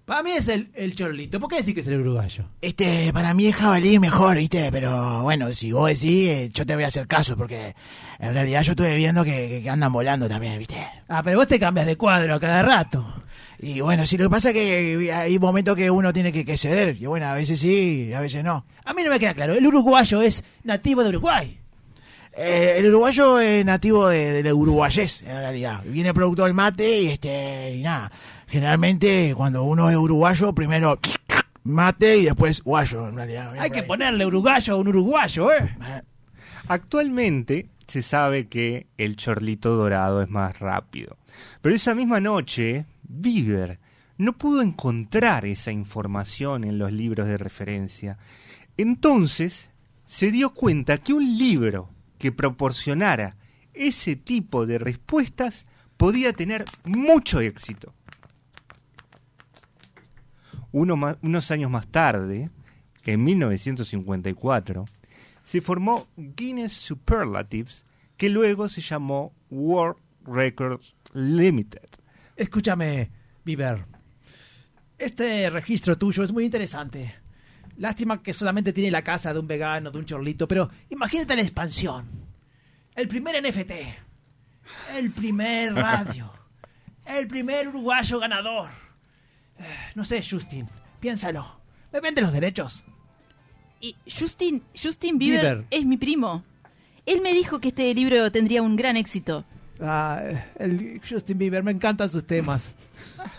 Para 0.08 0.22
mí 0.22 0.30
es 0.30 0.48
el, 0.48 0.70
el 0.72 0.96
chorlito. 0.96 1.38
¿Por 1.38 1.50
qué 1.50 1.56
decís 1.56 1.74
que 1.74 1.80
es 1.80 1.86
el 1.86 2.00
uruguayo? 2.00 2.46
Este, 2.62 3.12
para 3.12 3.34
mí 3.34 3.46
el 3.46 3.52
jabalí 3.52 3.98
mejor, 3.98 4.38
¿viste? 4.38 4.72
Pero 4.72 5.22
bueno, 5.22 5.52
si 5.52 5.70
vos 5.70 5.90
decís, 5.90 6.28
eh, 6.30 6.48
yo 6.50 6.64
te 6.64 6.74
voy 6.74 6.84
a 6.84 6.86
hacer 6.86 7.06
caso, 7.06 7.36
porque 7.36 7.74
en 8.18 8.32
realidad 8.32 8.62
yo 8.62 8.72
estuve 8.72 8.96
viendo 8.96 9.22
que, 9.22 9.60
que 9.62 9.68
andan 9.68 9.92
volando 9.92 10.26
también, 10.26 10.58
¿viste? 10.58 10.82
Ah, 11.08 11.22
pero 11.22 11.36
vos 11.36 11.46
te 11.46 11.58
cambias 11.58 11.86
de 11.86 11.96
cuadro 11.96 12.34
a 12.34 12.40
cada 12.40 12.62
rato. 12.62 13.06
Y 13.58 13.82
bueno, 13.82 14.06
sí, 14.06 14.16
lo 14.16 14.24
que 14.24 14.30
pasa 14.30 14.48
es 14.48 14.54
que 14.54 15.12
hay 15.12 15.38
momentos 15.38 15.76
que 15.76 15.90
uno 15.90 16.10
tiene 16.10 16.32
que, 16.32 16.42
que 16.42 16.56
ceder, 16.56 16.96
y 16.98 17.04
bueno, 17.04 17.26
a 17.26 17.34
veces 17.34 17.60
sí, 17.60 18.10
a 18.14 18.20
veces 18.20 18.42
no. 18.42 18.64
A 18.86 18.94
mí 18.94 19.02
no 19.04 19.10
me 19.10 19.20
queda 19.20 19.34
claro. 19.34 19.52
El 19.52 19.66
uruguayo 19.66 20.22
es 20.22 20.42
nativo 20.64 21.02
de 21.02 21.10
Uruguay. 21.10 21.60
Eh, 22.40 22.78
el 22.78 22.86
uruguayo 22.86 23.40
es 23.40 23.64
nativo 23.64 24.06
de, 24.06 24.44
de 24.44 24.52
uruguayés, 24.52 25.22
en 25.22 25.38
realidad. 25.38 25.82
Viene 25.84 26.14
producto 26.14 26.44
del 26.44 26.54
mate 26.54 27.02
y 27.02 27.08
este 27.08 27.74
y 27.74 27.82
nada. 27.82 28.12
Generalmente 28.46 29.34
cuando 29.36 29.64
uno 29.64 29.90
es 29.90 29.96
uruguayo, 29.96 30.54
primero 30.54 31.00
mate 31.64 32.18
y 32.18 32.24
después 32.26 32.62
guayo, 32.62 33.08
en 33.08 33.16
realidad. 33.16 33.54
Hay 33.58 33.70
que 33.70 33.82
ponerle 33.82 34.24
uruguayo 34.24 34.74
a 34.74 34.76
un 34.76 34.86
uruguayo, 34.86 35.50
¿eh? 35.52 35.74
Actualmente 36.68 37.70
se 37.88 38.02
sabe 38.02 38.46
que 38.46 38.86
el 38.98 39.16
chorlito 39.16 39.74
dorado 39.74 40.22
es 40.22 40.28
más 40.28 40.60
rápido. 40.60 41.16
Pero 41.60 41.74
esa 41.74 41.96
misma 41.96 42.20
noche, 42.20 42.86
Bieber 43.02 43.80
no 44.16 44.34
pudo 44.34 44.62
encontrar 44.62 45.44
esa 45.44 45.72
información 45.72 46.62
en 46.62 46.78
los 46.78 46.92
libros 46.92 47.26
de 47.26 47.36
referencia. 47.36 48.16
Entonces 48.76 49.70
se 50.06 50.30
dio 50.30 50.54
cuenta 50.54 50.98
que 50.98 51.12
un 51.12 51.36
libro 51.36 51.97
que 52.18 52.32
proporcionara 52.32 53.36
ese 53.74 54.16
tipo 54.16 54.66
de 54.66 54.78
respuestas 54.78 55.66
podía 55.96 56.32
tener 56.32 56.64
mucho 56.84 57.40
éxito. 57.40 57.94
Unos 60.70 61.50
años 61.50 61.70
más 61.70 61.86
tarde, 61.86 62.50
en 63.04 63.24
1954, 63.24 64.84
se 65.44 65.60
formó 65.60 66.08
Guinness 66.16 66.72
Superlatives, 66.72 67.84
que 68.16 68.28
luego 68.28 68.68
se 68.68 68.82
llamó 68.82 69.32
World 69.50 69.96
Records 70.24 70.94
Limited. 71.14 71.88
Escúchame, 72.36 73.10
Bieber. 73.44 73.86
Este 74.98 75.48
registro 75.48 75.96
tuyo 75.96 76.22
es 76.22 76.32
muy 76.32 76.44
interesante. 76.44 77.14
Lástima 77.78 78.22
que 78.22 78.32
solamente 78.32 78.72
tiene 78.72 78.90
la 78.90 79.02
casa 79.02 79.32
de 79.32 79.38
un 79.40 79.46
vegano, 79.46 79.90
de 79.90 79.98
un 79.98 80.04
chorlito, 80.04 80.46
pero 80.48 80.68
imagínate 80.90 81.34
la 81.36 81.42
expansión. 81.42 82.06
El 82.94 83.08
primer 83.08 83.40
NFT. 83.42 83.72
El 84.96 85.10
primer 85.12 85.74
radio. 85.76 86.32
El 87.06 87.26
primer 87.28 87.68
uruguayo 87.68 88.18
ganador. 88.18 88.68
Eh, 89.58 89.62
No 89.94 90.04
sé, 90.04 90.20
Justin. 90.28 90.68
Piénsalo. 91.00 91.60
¿Me 91.92 92.00
vende 92.00 92.20
los 92.20 92.32
derechos? 92.32 92.82
Y 93.80 93.94
Justin, 94.06 94.62
Justin 94.80 95.16
Bieber, 95.18 95.40
Bieber. 95.40 95.66
es 95.70 95.86
mi 95.86 95.96
primo. 95.96 96.42
Él 97.06 97.20
me 97.22 97.32
dijo 97.32 97.60
que 97.60 97.68
este 97.68 97.94
libro 97.94 98.30
tendría 98.32 98.60
un 98.60 98.74
gran 98.76 98.96
éxito. 98.96 99.44
Ah, 99.80 100.20
el 100.58 101.00
Justin 101.08 101.38
Bieber, 101.38 101.62
me 101.62 101.70
encantan 101.70 102.10
sus 102.10 102.26
temas. 102.26 102.74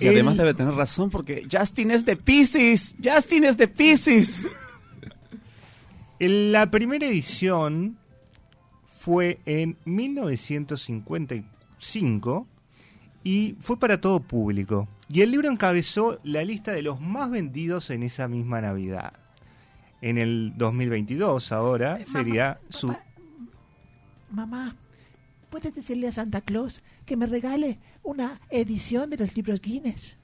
Y 0.00 0.08
además 0.08 0.36
debe 0.36 0.54
tener 0.54 0.74
razón 0.74 1.10
porque 1.10 1.46
Justin 1.50 1.90
es 1.90 2.04
de 2.04 2.16
Pisces. 2.16 2.94
Justin 3.02 3.44
es 3.44 3.56
de 3.56 3.68
Pisces. 3.68 4.46
En 6.20 6.50
La 6.50 6.68
primera 6.68 7.06
edición 7.06 7.96
fue 8.96 9.38
en 9.46 9.76
1955 9.84 12.48
y 13.22 13.54
fue 13.60 13.78
para 13.78 14.00
todo 14.00 14.18
público. 14.18 14.88
Y 15.08 15.22
el 15.22 15.30
libro 15.30 15.48
encabezó 15.48 16.18
la 16.24 16.44
lista 16.44 16.72
de 16.72 16.82
los 16.82 17.00
más 17.00 17.30
vendidos 17.30 17.90
en 17.90 18.02
esa 18.02 18.26
misma 18.26 18.60
Navidad. 18.60 19.12
En 20.00 20.18
el 20.18 20.54
2022 20.56 21.52
ahora 21.52 22.04
sería 22.04 22.60
su... 22.68 22.94
Mamá, 24.30 24.76
¿puedes 25.50 25.74
decirle 25.74 26.08
a 26.08 26.12
Santa 26.12 26.40
Claus 26.40 26.82
que 27.06 27.16
me 27.16 27.26
regale 27.26 27.78
una 28.02 28.40
edición 28.50 29.10
de 29.10 29.16
los 29.18 29.34
libros 29.36 29.60
Guinness? 29.60 30.16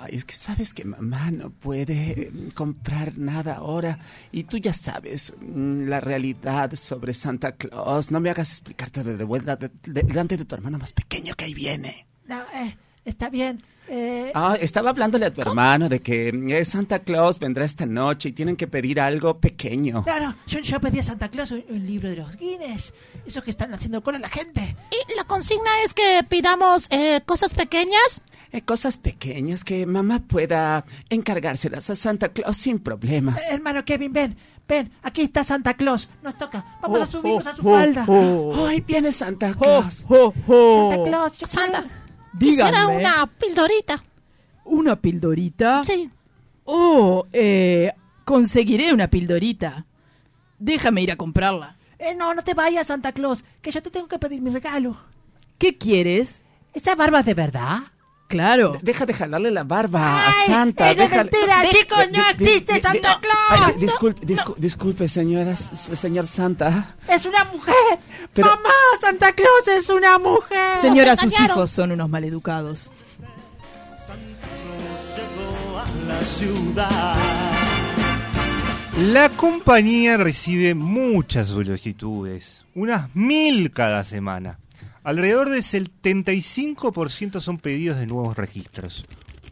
Ay, 0.00 0.14
es 0.14 0.24
que 0.24 0.36
sabes 0.36 0.74
que 0.74 0.84
mamá 0.84 1.32
no 1.32 1.50
puede 1.50 2.10
eh, 2.12 2.32
comprar 2.54 3.18
nada 3.18 3.56
ahora. 3.56 3.98
Y 4.30 4.44
tú 4.44 4.56
ya 4.58 4.72
sabes 4.72 5.32
mm, 5.40 5.88
la 5.88 5.98
realidad 6.00 6.72
sobre 6.76 7.12
Santa 7.14 7.52
Claus. 7.56 8.12
No 8.12 8.20
me 8.20 8.30
hagas 8.30 8.50
explicarte 8.50 9.02
de, 9.02 9.16
de 9.16 9.24
vuelta 9.24 9.56
de- 9.56 9.70
de- 9.82 10.02
delante 10.04 10.36
de 10.36 10.44
tu 10.44 10.54
hermano 10.54 10.78
más 10.78 10.92
pequeño 10.92 11.34
que 11.34 11.46
ahí 11.46 11.54
viene. 11.54 12.06
No, 12.28 12.40
eh, 12.54 12.76
está 13.04 13.28
bien. 13.28 13.60
Eh, 13.88 14.30
Ah, 14.34 14.56
estaba 14.60 14.90
hablándole 14.90 15.26
a 15.26 15.32
tu 15.32 15.40
hermano 15.40 15.88
de 15.88 16.00
que 16.00 16.28
eh, 16.28 16.64
Santa 16.64 16.98
Claus 17.00 17.38
vendrá 17.38 17.64
esta 17.64 17.86
noche 17.86 18.28
y 18.28 18.32
tienen 18.32 18.56
que 18.56 18.66
pedir 18.66 19.00
algo 19.00 19.38
pequeño. 19.38 20.04
Claro, 20.04 20.34
yo, 20.46 20.60
yo 20.60 20.78
pedí 20.80 20.98
a 20.98 21.02
Santa 21.02 21.28
Claus 21.30 21.50
un, 21.50 21.64
un 21.70 21.86
libro 21.86 22.08
de 22.10 22.16
los 22.16 22.36
Guinness. 22.36 22.92
Esos 23.26 23.42
que 23.42 23.50
están 23.50 23.72
haciendo 23.74 24.02
cola 24.02 24.18
a 24.18 24.20
la 24.20 24.28
gente. 24.28 24.76
¿Y 24.90 25.14
la 25.16 25.24
consigna 25.24 25.70
es 25.84 25.94
que 25.94 26.20
pidamos 26.28 26.86
eh, 26.90 27.20
cosas 27.24 27.52
pequeñas? 27.54 28.22
Eh, 28.52 28.62
cosas 28.62 28.96
pequeñas 28.96 29.62
que 29.64 29.84
mamá 29.84 30.20
pueda 30.20 30.84
encargárselas 31.10 31.90
a 31.90 31.96
Santa 31.96 32.30
Claus 32.30 32.56
sin 32.56 32.78
problemas. 32.78 33.38
Eh, 33.40 33.44
hermano 33.50 33.84
Kevin, 33.84 34.12
ven, 34.12 34.36
ven, 34.66 34.90
aquí 35.02 35.20
está 35.22 35.44
Santa 35.44 35.74
Claus. 35.74 36.08
Nos 36.22 36.36
toca. 36.38 36.64
Vamos 36.80 37.00
Oh, 37.00 37.02
a 37.02 37.06
subirnos 37.06 37.46
oh, 37.46 37.50
a 37.50 37.54
su 37.54 37.68
oh, 37.68 37.74
falda. 37.74 38.04
oh. 38.08 38.66
Ay, 38.66 38.80
viene 38.80 39.12
Santa 39.12 39.52
Claus. 39.54 40.06
Santa 40.08 41.04
Claus, 41.04 41.38
yo 41.38 41.46
Santa, 41.46 41.84
Dígame. 42.38 42.70
quisiera 42.70 42.86
una 42.86 43.26
pildorita. 43.26 44.04
¿Una 44.64 44.96
pildorita? 44.96 45.84
Sí. 45.84 46.10
Oh, 46.64 47.26
eh, 47.32 47.92
conseguiré 48.24 48.92
una 48.92 49.08
pildorita. 49.08 49.86
Déjame 50.58 51.02
ir 51.02 51.12
a 51.12 51.16
comprarla. 51.16 51.76
Eh, 51.98 52.14
no, 52.14 52.34
no 52.34 52.44
te 52.44 52.54
vayas, 52.54 52.86
Santa 52.88 53.12
Claus, 53.12 53.44
que 53.62 53.70
yo 53.70 53.82
te 53.82 53.90
tengo 53.90 54.08
que 54.08 54.18
pedir 54.18 54.40
mi 54.40 54.50
regalo. 54.50 54.96
¿Qué 55.58 55.76
quieres? 55.76 56.42
¿Esa 56.72 56.94
barba 56.94 57.20
es 57.20 57.26
de 57.26 57.34
verdad? 57.34 57.78
Claro. 58.28 58.78
Deja 58.82 59.06
de 59.06 59.14
jalarle 59.14 59.50
la 59.50 59.64
barba 59.64 60.26
Ay, 60.26 60.34
a 60.44 60.46
Santa. 60.46 60.90
es 60.90 60.98
mentira, 60.98 61.62
de- 61.62 61.68
chicos, 61.70 61.98
no 62.12 62.28
existe 62.30 62.74
de- 62.74 62.80
Santa 62.82 63.18
Claus. 63.20 63.62
Ay, 63.66 63.74
disculpe, 63.80 64.26
discu- 64.26 64.54
disculpe, 64.56 65.08
señora, 65.08 65.52
s- 65.52 65.96
señor 65.96 66.26
Santa. 66.26 66.94
Es 67.08 67.24
una 67.24 67.44
mujer. 67.44 67.74
Pero- 68.34 68.48
Mamá, 68.48 68.68
Santa 69.00 69.32
Claus 69.32 69.66
es 69.68 69.88
una 69.88 70.18
mujer. 70.18 70.78
Señora, 70.82 71.16
sus 71.16 71.32
hijos 71.40 71.70
son 71.70 71.92
unos 71.92 72.08
maleducados. 72.10 72.90
la 76.06 76.20
ciudad. 76.20 77.14
La 79.12 79.28
compañía 79.30 80.16
recibe 80.16 80.74
muchas 80.74 81.48
solicitudes, 81.48 82.64
unas 82.74 83.14
mil 83.14 83.70
cada 83.72 84.04
semana. 84.04 84.58
Alrededor 85.02 85.50
del 85.50 85.62
75% 85.62 87.40
son 87.40 87.58
pedidos 87.58 87.98
de 87.98 88.06
nuevos 88.06 88.36
registros. 88.36 89.04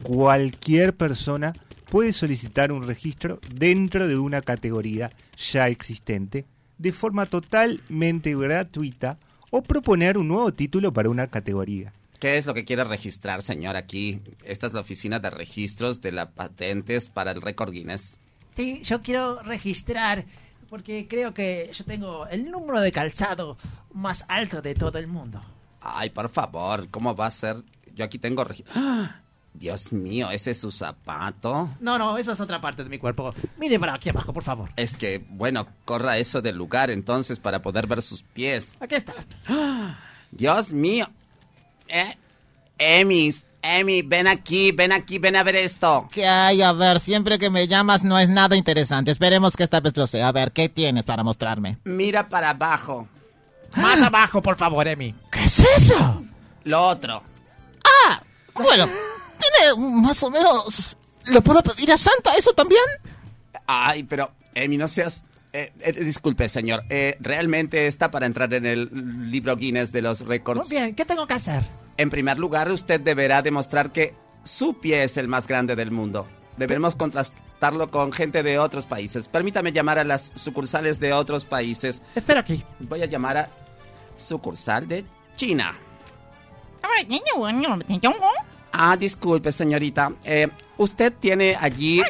Cualquier 0.03 0.95
persona 0.95 1.53
puede 1.89 2.13
solicitar 2.13 2.71
un 2.71 2.85
registro 2.85 3.39
dentro 3.53 4.07
de 4.07 4.17
una 4.17 4.41
categoría 4.41 5.11
ya 5.37 5.67
existente 5.67 6.45
de 6.77 6.91
forma 6.91 7.25
totalmente 7.25 8.35
gratuita 8.35 9.17
o 9.49 9.63
proponer 9.63 10.17
un 10.17 10.27
nuevo 10.27 10.53
título 10.53 10.93
para 10.93 11.09
una 11.09 11.27
categoría. 11.27 11.93
¿Qué 12.19 12.37
es 12.37 12.45
lo 12.45 12.53
que 12.53 12.65
quiere 12.65 12.83
registrar, 12.83 13.41
señor, 13.41 13.75
aquí? 13.75 14.21
Esta 14.43 14.67
es 14.67 14.73
la 14.73 14.81
oficina 14.81 15.19
de 15.19 15.29
registros 15.29 16.01
de 16.01 16.11
las 16.11 16.27
patentes 16.27 17.09
para 17.09 17.31
el 17.31 17.41
récord 17.41 17.71
Guinness. 17.71 18.17
Sí, 18.55 18.81
yo 18.83 19.03
quiero 19.03 19.41
registrar 19.43 20.25
porque 20.69 21.07
creo 21.07 21.33
que 21.33 21.69
yo 21.73 21.85
tengo 21.85 22.27
el 22.27 22.49
número 22.49 22.79
de 22.81 22.91
calzado 22.91 23.57
más 23.93 24.25
alto 24.27 24.61
de 24.61 24.75
todo 24.75 24.97
el 24.97 25.07
mundo. 25.07 25.41
Ay, 25.81 26.09
por 26.09 26.29
favor, 26.29 26.89
¿cómo 26.89 27.15
va 27.15 27.27
a 27.27 27.31
ser? 27.31 27.63
Yo 27.93 28.05
aquí 28.05 28.19
tengo... 28.19 28.45
¡Ah! 28.75 29.21
Dios 29.53 29.91
mío, 29.91 30.29
¿ese 30.29 30.51
es 30.51 30.59
su 30.59 30.69
zapato? 30.69 31.71
No, 31.79 31.97
no, 31.97 32.15
eso 32.19 32.31
es 32.31 32.39
otra 32.39 32.61
parte 32.61 32.83
de 32.83 32.89
mi 32.89 32.99
cuerpo. 32.99 33.33
Mire 33.57 33.79
para 33.79 33.95
aquí 33.95 34.09
abajo, 34.09 34.31
por 34.31 34.43
favor. 34.43 34.69
Es 34.75 34.93
que, 34.95 35.25
bueno, 35.29 35.67
corra 35.83 36.19
eso 36.19 36.43
del 36.43 36.55
lugar 36.55 36.91
entonces 36.91 37.39
para 37.39 37.61
poder 37.63 37.87
ver 37.87 38.03
sus 38.03 38.21
pies. 38.21 38.75
Aquí 38.79 38.95
está. 38.95 39.15
Dios 40.31 40.71
mío. 40.71 41.09
Eh, 41.87 42.15
Emis, 42.77 43.46
Emi, 43.61 44.01
ven 44.01 44.27
aquí, 44.27 44.71
ven 44.71 44.91
aquí, 44.91 45.17
ven 45.19 45.35
a 45.35 45.43
ver 45.43 45.55
esto. 45.55 46.07
¿Qué 46.11 46.25
hay? 46.27 46.61
A 46.61 46.71
ver, 46.73 46.99
siempre 46.99 47.37
que 47.39 47.49
me 47.49 47.67
llamas 47.67 48.03
no 48.03 48.17
es 48.17 48.29
nada 48.29 48.55
interesante. 48.55 49.11
Esperemos 49.11 49.55
que 49.55 49.63
esta 49.63 49.79
vez 49.79 49.95
lo 49.97 50.07
sea. 50.07 50.27
A 50.27 50.31
ver, 50.31 50.51
¿qué 50.51 50.69
tienes 50.69 51.03
para 51.03 51.23
mostrarme? 51.23 51.77
Mira 51.83 52.29
para 52.29 52.51
abajo. 52.51 53.07
Más 53.75 54.01
abajo, 54.01 54.41
por 54.41 54.55
favor, 54.57 54.87
Emi. 54.87 55.13
¿Qué 55.31 55.43
es 55.45 55.59
eso? 55.77 56.23
Lo 56.63 56.81
otro. 56.87 57.21
Ah, 58.07 58.21
bueno, 58.53 58.87
tiene 59.37 59.75
más 60.01 60.21
o 60.23 60.29
menos... 60.31 60.95
¿Lo 61.25 61.41
puedo 61.41 61.61
pedir 61.61 61.91
a 61.91 61.97
Santa 61.97 62.35
eso 62.37 62.53
también? 62.53 62.81
Ay, 63.65 64.03
pero, 64.03 64.31
Emi, 64.55 64.77
no 64.77 64.87
seas... 64.87 65.23
eh, 65.51 65.73
eh, 65.81 65.91
disculpe, 66.03 66.47
señor. 66.47 66.83
Eh, 66.89 67.17
realmente 67.19 67.87
está 67.87 68.09
para 68.11 68.25
entrar 68.25 68.53
en 68.53 68.65
el 68.65 69.29
libro 69.29 69.57
Guinness 69.57 69.91
de 69.91 70.01
los 70.01 70.21
Muy 70.21 70.29
récords. 70.29 70.69
bien, 70.69 70.95
¿qué 70.95 71.03
tengo 71.03 71.27
que 71.27 71.33
hacer? 71.33 71.63
En 71.97 72.09
primer 72.09 72.37
lugar, 72.37 72.71
usted 72.71 73.01
deberá 73.01 73.41
demostrar 73.41 73.91
que 73.91 74.13
su 74.43 74.75
pie 74.75 75.03
es 75.03 75.17
el 75.17 75.27
más 75.27 75.47
grande 75.47 75.75
del 75.75 75.91
mundo. 75.91 76.27
Debemos 76.57 76.95
contrastarlo 76.95 77.91
con 77.91 78.11
gente 78.11 78.43
de 78.43 78.59
otros 78.59 78.85
países. 78.85 79.27
Permítame 79.27 79.71
llamar 79.71 79.99
a 79.99 80.03
las 80.03 80.31
sucursales 80.35 80.99
de 80.99 81.13
otros 81.13 81.43
países. 81.43 82.01
Espera 82.15 82.41
aquí. 82.41 82.63
Voy 82.79 83.01
a 83.01 83.05
llamar 83.05 83.37
a 83.37 83.49
sucursal 84.15 84.87
de 84.87 85.05
China. 85.35 85.75
Ah, 88.71 88.95
disculpe, 88.95 89.51
señorita. 89.51 90.13
Eh, 90.23 90.47
¿Usted 90.77 91.13
tiene 91.19 91.57
allí 91.59 92.01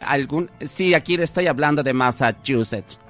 algún... 0.00 0.50
Sí, 0.66 0.94
aquí 0.94 1.16
le 1.16 1.24
estoy 1.24 1.46
hablando 1.46 1.82
de 1.82 1.92
Massachusetts. 1.92 3.00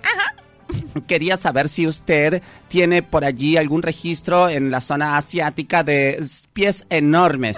Quería 1.07 1.37
saber 1.37 1.69
si 1.69 1.87
usted 1.87 2.43
tiene 2.69 3.03
por 3.03 3.25
allí 3.25 3.57
algún 3.57 3.83
registro 3.83 4.49
en 4.49 4.71
la 4.71 4.81
zona 4.81 5.17
asiática 5.17 5.83
de 5.85 6.25
pies 6.53 6.87
enormes. 6.91 7.57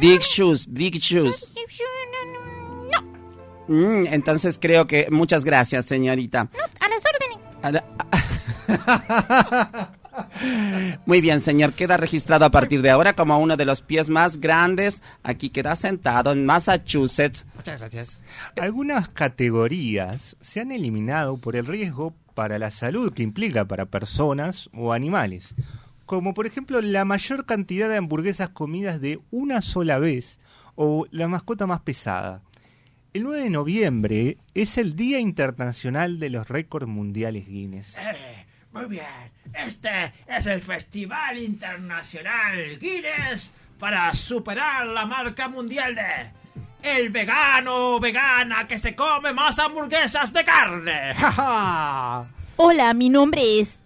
Big 0.00 0.20
shoes, 0.20 0.66
big 0.68 0.98
shoes. 0.98 1.50
Mm, 3.68 4.06
entonces 4.06 4.58
creo 4.60 4.86
que... 4.86 5.08
Muchas 5.10 5.44
gracias, 5.44 5.84
señorita. 5.84 6.48
A 6.80 6.88
las 6.88 7.04
órdenes. 7.04 7.38
A 7.62 7.70
la- 7.70 7.84
Muy 11.06 11.20
bien, 11.20 11.40
señor. 11.40 11.72
Queda 11.72 11.96
registrado 11.96 12.44
a 12.44 12.50
partir 12.50 12.82
de 12.82 12.90
ahora 12.90 13.12
como 13.12 13.38
uno 13.38 13.56
de 13.56 13.64
los 13.64 13.82
pies 13.82 14.08
más 14.08 14.40
grandes. 14.40 15.02
Aquí 15.22 15.50
queda 15.50 15.76
sentado 15.76 16.32
en 16.32 16.46
Massachusetts. 16.46 17.46
Muchas 17.56 17.80
gracias. 17.80 18.22
Algunas 18.60 19.08
categorías 19.08 20.36
se 20.40 20.60
han 20.60 20.72
eliminado 20.72 21.36
por 21.36 21.56
el 21.56 21.66
riesgo 21.66 22.14
para 22.34 22.58
la 22.58 22.70
salud 22.70 23.12
que 23.12 23.22
implica 23.22 23.64
para 23.64 23.86
personas 23.86 24.70
o 24.72 24.92
animales, 24.92 25.54
como 26.06 26.34
por 26.34 26.46
ejemplo 26.46 26.80
la 26.80 27.04
mayor 27.04 27.46
cantidad 27.46 27.88
de 27.88 27.96
hamburguesas 27.96 28.50
comidas 28.50 29.00
de 29.00 29.18
una 29.32 29.60
sola 29.60 29.98
vez 29.98 30.38
o 30.76 31.06
la 31.10 31.26
mascota 31.26 31.66
más 31.66 31.80
pesada. 31.80 32.42
El 33.12 33.24
9 33.24 33.42
de 33.42 33.50
noviembre 33.50 34.38
es 34.54 34.78
el 34.78 34.94
Día 34.94 35.18
Internacional 35.18 36.20
de 36.20 36.30
los 36.30 36.46
Récords 36.46 36.86
Mundiales 36.86 37.48
Guinness. 37.48 37.96
Eh, 37.96 38.46
muy 38.72 38.84
bien. 38.86 39.32
Este 39.52 40.12
es 40.26 40.46
el 40.46 40.60
Festival 40.60 41.38
Internacional 41.38 42.78
Guinness 42.78 43.52
para 43.78 44.14
superar 44.14 44.86
la 44.86 45.06
marca 45.06 45.48
mundial 45.48 45.94
de 45.94 46.30
el 46.82 47.10
vegano 47.10 47.94
o 47.94 48.00
vegana 48.00 48.66
que 48.66 48.78
se 48.78 48.94
come 48.94 49.32
más 49.32 49.58
hamburguesas 49.58 50.32
de 50.32 50.44
carne. 50.44 51.14
Hola, 52.56 52.94
mi 52.94 53.08
nombre 53.08 53.60
es. 53.60 53.78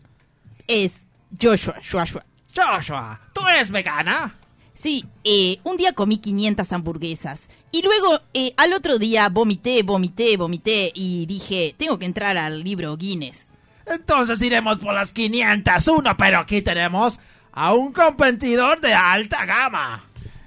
Es 0.66 1.07
Joshua. 1.41 1.74
Joshua. 1.91 2.24
Joshua, 2.55 3.18
¿tú 3.33 3.47
eres 3.49 3.70
vegana? 3.70 4.37
Sí, 4.74 5.05
eh, 5.24 5.59
un 5.64 5.76
día 5.76 5.93
comí 5.93 6.18
500 6.18 6.70
hamburguesas. 6.72 7.43
Y 7.70 7.83
luego, 7.83 8.20
eh, 8.35 8.53
al 8.57 8.72
otro 8.74 8.99
día, 8.99 9.28
vomité, 9.28 9.83
vomité, 9.83 10.37
vomité. 10.37 10.93
Y 10.95 11.24
dije, 11.26 11.74
tengo 11.78 11.99
que 11.99 12.05
entrar 12.05 12.37
al 12.37 12.62
libro 12.62 12.97
Guinness. 12.97 13.47
Entonces 13.87 14.41
iremos 14.43 14.78
por 14.78 14.95
las 14.95 15.12
501, 15.12 16.16
pero 16.16 16.39
aquí 16.39 16.62
tenemos 16.62 17.20
a 17.53 17.74
un 17.74 17.93
competidor 17.93 18.80
de 18.80 18.95
alta 18.95 19.45
gama. 19.45 20.05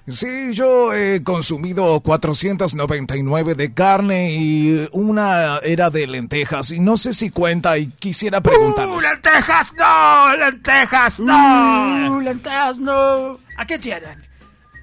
Sí, 0.07 0.53
yo 0.53 0.93
he 0.93 1.23
consumido 1.23 1.99
499 1.99 3.55
de 3.55 3.73
carne 3.73 4.35
y 4.35 4.87
una 4.91 5.57
era 5.63 5.89
de 5.89 6.05
lentejas 6.05 6.69
y 6.69 6.79
no 6.79 6.95
sé 6.95 7.11
si 7.11 7.31
cuenta 7.31 7.75
y 7.79 7.87
quisiera 7.87 8.39
preguntarles. 8.39 8.97
¡Uh, 8.97 9.01
lentejas 9.01 9.73
no! 9.73 10.37
¡Lentejas 10.37 11.19
no! 11.19 12.11
¡Uh, 12.11 12.19
lentejas 12.19 12.77
no! 12.77 13.39
Aquí 13.57 13.79
tienen. 13.79 14.23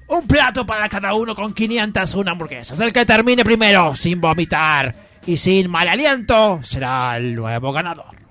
Un 0.09 0.27
plato 0.27 0.65
para 0.65 0.89
cada 0.89 1.13
uno 1.13 1.33
con 1.33 1.53
501 1.53 2.29
hamburguesas. 2.29 2.77
El 2.81 2.91
que 2.91 3.05
termine 3.05 3.45
primero 3.45 3.95
sin 3.95 4.19
vomitar 4.19 4.93
y 5.25 5.37
sin 5.37 5.71
mal 5.71 5.87
aliento 5.87 6.59
será 6.63 7.15
el 7.15 7.33
nuevo 7.33 7.71
ganador. 7.71 8.22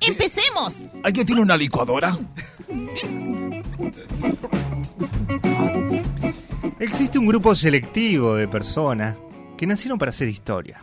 ¡Empecemos! 0.00 0.84
¿Alguien 1.02 1.26
tiene 1.26 1.42
una 1.42 1.56
licuadora? 1.56 2.18
Existe 6.78 7.18
un 7.18 7.26
grupo 7.26 7.54
selectivo 7.54 8.34
de 8.34 8.48
personas 8.48 9.16
que 9.58 9.66
nacieron 9.66 9.98
para 9.98 10.10
hacer 10.10 10.28
historia. 10.28 10.82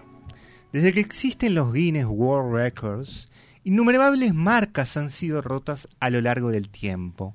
Desde 0.72 0.94
que 0.94 1.00
existen 1.00 1.56
los 1.56 1.74
Guinness 1.74 2.06
World 2.08 2.54
Records, 2.54 3.30
innumerables 3.64 4.34
marcas 4.34 4.96
han 4.98 5.10
sido 5.10 5.42
rotas 5.42 5.88
a 6.00 6.10
lo 6.10 6.22
largo 6.22 6.52
del 6.52 6.70
tiempo. 6.70 7.34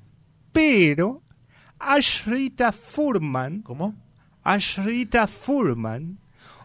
Pero 0.52 1.22
Ashrita 1.78 2.70
Furman, 2.70 3.62
¿cómo? 3.62 3.94
Ashrita 4.44 5.26
Furman 5.26 6.18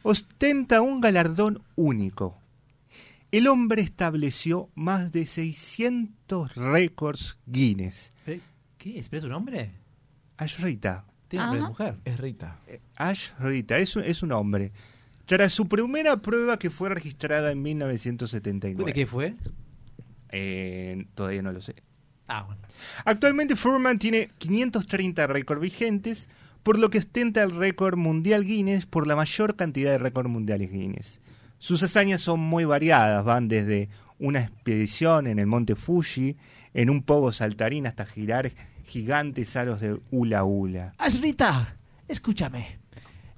ostenta 0.03 0.82
un 0.82 1.01
galardón 1.01 1.63
único. 1.76 2.38
El 3.32 3.47
hombre 3.47 3.82
estableció 3.82 4.69
más 4.73 5.11
de 5.11 5.25
600 5.25 6.55
récords 6.55 7.38
Guinness. 7.45 8.13
¿Qué? 8.78 8.99
¿Es 8.99 9.07
su 9.07 9.28
nombre? 9.28 9.71
Ashrita. 10.38 11.05
¿Tiene 11.28 11.45
nombre 11.45 11.61
de 11.61 11.67
mujer? 11.67 11.95
Es 12.05 12.17
Rita. 12.17 12.59
Eh, 12.67 12.80
Ash 12.95 13.32
Rita, 13.39 13.78
es 13.80 13.95
un, 13.95 14.03
es 14.03 14.23
un 14.23 14.32
hombre. 14.32 14.71
Tras 15.25 15.51
su 15.51 15.67
primera 15.67 16.17
prueba 16.17 16.57
que 16.57 16.69
fue 16.69 16.89
registrada 16.89 17.51
en 17.51 17.61
1979. 17.61 18.86
¿De 18.86 18.93
qué 18.93 19.05
fue? 19.05 19.36
Eh, 20.30 21.05
todavía 21.15 21.41
no 21.41 21.51
lo 21.51 21.61
sé. 21.61 21.75
Ah, 22.28 22.43
bueno. 22.43 22.61
Actualmente 23.03 23.55
Furman 23.55 23.99
tiene 23.99 24.30
530 24.38 25.28
récords 25.28 25.61
vigentes, 25.61 26.30
por 26.63 26.80
lo 26.80 26.89
que 26.89 26.99
ostenta 26.99 27.43
el 27.43 27.55
récord 27.55 27.97
mundial 27.97 28.45
Guinness 28.45 28.86
por 28.86 29.05
la 29.07 29.15
mayor 29.15 29.55
cantidad 29.55 29.91
de 29.91 29.97
récords 29.97 30.30
mundiales 30.30 30.71
Guinness. 30.71 31.19
Sus 31.60 31.82
hazañas 31.84 32.22
son 32.22 32.39
muy 32.39 32.66
variadas, 32.66 33.24
van 33.26 33.47
desde 33.47 33.89
una 34.20 34.41
expedición 34.41 35.28
en 35.28 35.39
el 35.39 35.47
monte 35.47 35.76
Fuji, 35.76 36.38
en 36.74 36.89
un 36.89 37.01
pogo 37.03 37.32
saltarín 37.32 37.88
hasta 37.88 38.05
girar 38.05 38.51
gigantes 38.86 39.55
aros 39.55 39.82
de 39.82 39.99
hula 40.12 40.43
hula. 40.43 40.93
Asrita, 40.97 41.76
escúchame. 42.08 42.80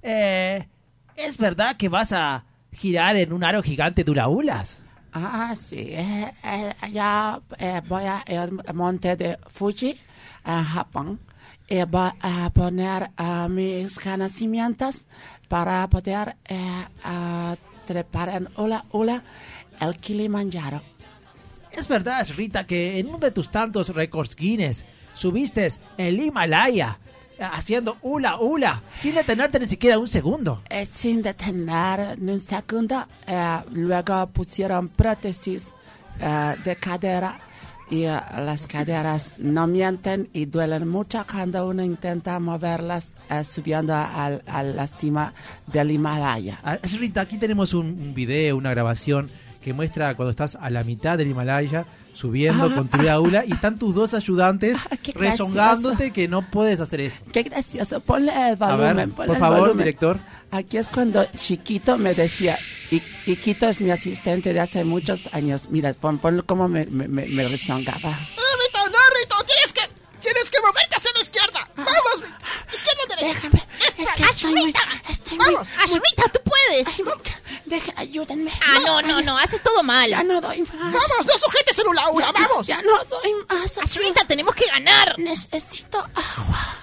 Eh, 0.02 0.68
¿Es 1.16 1.38
verdad 1.38 1.76
que 1.76 1.90
vas 1.90 2.12
a 2.12 2.46
girar 2.72 3.16
en 3.16 3.34
un 3.34 3.44
aro 3.44 3.62
gigante 3.62 4.04
de 4.04 4.12
hula 4.12 4.28
hulas? 4.28 4.84
Ah, 5.12 5.56
sí. 5.60 5.76
Eh, 5.92 6.34
eh, 6.44 6.74
allá 6.82 7.42
eh, 7.58 7.82
voy 7.88 8.04
al 8.06 8.52
monte 8.74 9.16
de 9.16 9.38
Fuji, 9.50 10.00
en 10.46 10.64
Japón, 10.64 11.20
y 11.68 11.84
voy 11.84 12.12
a 12.22 12.50
poner 12.52 13.10
ah, 13.18 13.48
mis 13.50 14.00
conocimientos 14.00 15.08
para 15.48 15.88
poder 15.90 16.36
trepar 17.90 18.30
en 18.30 18.48
hula 18.56 18.86
hula 18.92 19.24
el 19.82 19.98
Kilimanjaro. 19.98 20.80
¿Es 21.72 21.88
verdad, 21.88 22.28
Rita, 22.36 22.68
que 22.68 23.00
en 23.00 23.08
uno 23.08 23.18
de 23.18 23.32
tus 23.32 23.50
tantos 23.50 23.90
récords 23.96 24.36
Guinness 24.36 24.86
subiste 25.14 25.68
el 25.98 26.20
Himalaya 26.20 27.00
haciendo 27.40 27.98
hula 28.04 28.38
hula 28.38 28.84
sin 28.94 29.16
detenerte 29.16 29.60
ni 29.60 29.66
siquiera 29.66 29.98
un 29.98 30.08
segundo? 30.08 30.62
Eh, 30.70 30.88
sin 30.94 31.24
detener 31.24 32.20
ni 32.20 32.34
un 32.34 32.40
segundo, 32.40 33.08
eh, 33.26 33.58
luego 33.72 34.28
pusieron 34.28 34.90
prótesis 34.90 35.74
eh, 36.22 36.56
de 36.64 36.76
cadera 36.76 37.40
y 37.90 38.04
eh, 38.04 38.20
las 38.38 38.68
caderas 38.68 39.34
no 39.38 39.68
mienten 39.68 40.30
y 40.34 40.46
duelen 40.46 40.88
mucho 40.88 41.26
cuando 41.32 41.68
uno 41.68 41.84
intenta 41.84 42.40
moverlas 42.40 43.14
eh, 43.30 43.44
subiendo 43.44 43.94
al- 43.96 44.42
a 44.48 44.64
la 44.64 44.88
cima 44.88 45.34
del 45.68 45.92
Himalaya. 45.92 46.60
Ah, 46.64 46.78
Rita, 47.00 47.22
aquí 47.22 47.38
tenemos 47.38 47.74
un, 47.74 47.88
un 47.88 48.14
video, 48.14 48.58
una 48.58 48.72
grabación 48.72 49.30
que 49.62 49.74
muestra 49.74 50.16
cuando 50.16 50.30
estás 50.32 50.56
a 50.56 50.70
la 50.70 50.84
mitad 50.86 51.18
del 51.18 51.28
Himalaya 51.30 51.86
subiendo 52.14 52.66
Ah, 52.66 52.76
con 52.76 52.88
tu 52.88 53.08
aula 53.10 53.44
y 53.46 53.52
están 53.52 53.78
tus 53.78 53.94
dos 53.94 54.14
ayudantes 54.14 54.78
qué 55.04 55.12
rezongándote 55.14 56.12
que 56.12 56.28
no 56.28 56.42
puedes 56.44 56.80
hacer 56.80 57.02
eso. 57.02 57.18
Qué 57.32 57.44
gracioso, 57.44 58.00
ponle 58.02 58.32
el 58.32 58.62
A 58.62 58.76
ver, 58.76 58.86
volumen. 58.96 59.12
por 59.12 59.30
el 59.30 59.36
favor, 59.38 59.60
volumen. 59.60 59.78
director. 59.80 60.20
Aquí 60.52 60.78
es 60.78 60.90
cuando 60.90 61.26
Chiquito 61.38 61.98
me 61.98 62.14
decía, 62.16 62.58
y 62.90 63.02
Chiquito 63.26 63.68
es 63.70 63.82
mi 63.82 63.92
asistente 63.92 64.52
de 64.54 64.60
hace 64.60 64.84
muchos 64.84 65.30
años. 65.32 65.70
Mira, 65.70 65.94
pon, 65.94 66.18
ponlo 66.18 66.44
como 66.46 66.68
me, 66.68 66.86
me, 66.88 67.08
me, 67.08 67.26
me 67.28 67.48
rezongaba. 67.48 68.10
No, 68.10 68.44
Rito, 68.66 68.90
no, 68.90 68.98
Rito, 69.20 69.36
tienes 69.46 69.74
que, 69.74 69.82
tienes 70.22 70.50
que 70.50 70.60
moverte 70.62 70.96
hacia 70.96 71.12
la 71.14 71.22
izquierda. 71.22 71.70
Vamos, 71.76 72.22
Rito. 72.22 72.36
Izquierda, 72.74 73.16
derecha. 73.16 73.50
Déjame, 73.50 73.64
es 73.80 74.12
que 74.16 74.24
estoy 74.24 74.54
muy- 74.56 74.74
estoy 75.10 75.38
Vamos, 75.38 75.68
Ashrita, 75.78 76.24
tú 76.34 76.40
puedes. 76.44 76.88
Deja, 77.66 77.94
ayúdenme. 77.98 78.52
Ah, 78.66 78.80
no, 78.88 79.02
no, 79.04 79.22
no, 79.22 79.38
haces 79.38 79.62
todo 79.62 79.84
mal. 79.84 80.10
Ya 80.10 80.24
no 80.24 80.42
doy 80.42 80.62
más. 80.62 80.72
Vamos, 80.94 81.26
no 81.28 81.38
sujetes 81.38 81.78
el 81.78 81.88
hula 81.88 82.10
hula, 82.10 82.32
vamos. 82.32 82.66
Ya 82.66 82.82
no 82.82 83.04
doy 83.06 83.32
más. 83.48 83.78
Ashrita, 83.78 84.26
tenemos 84.26 84.56
que 84.56 84.66
ganar. 84.66 85.14
Necesito 85.20 86.00
agua. 86.00 86.76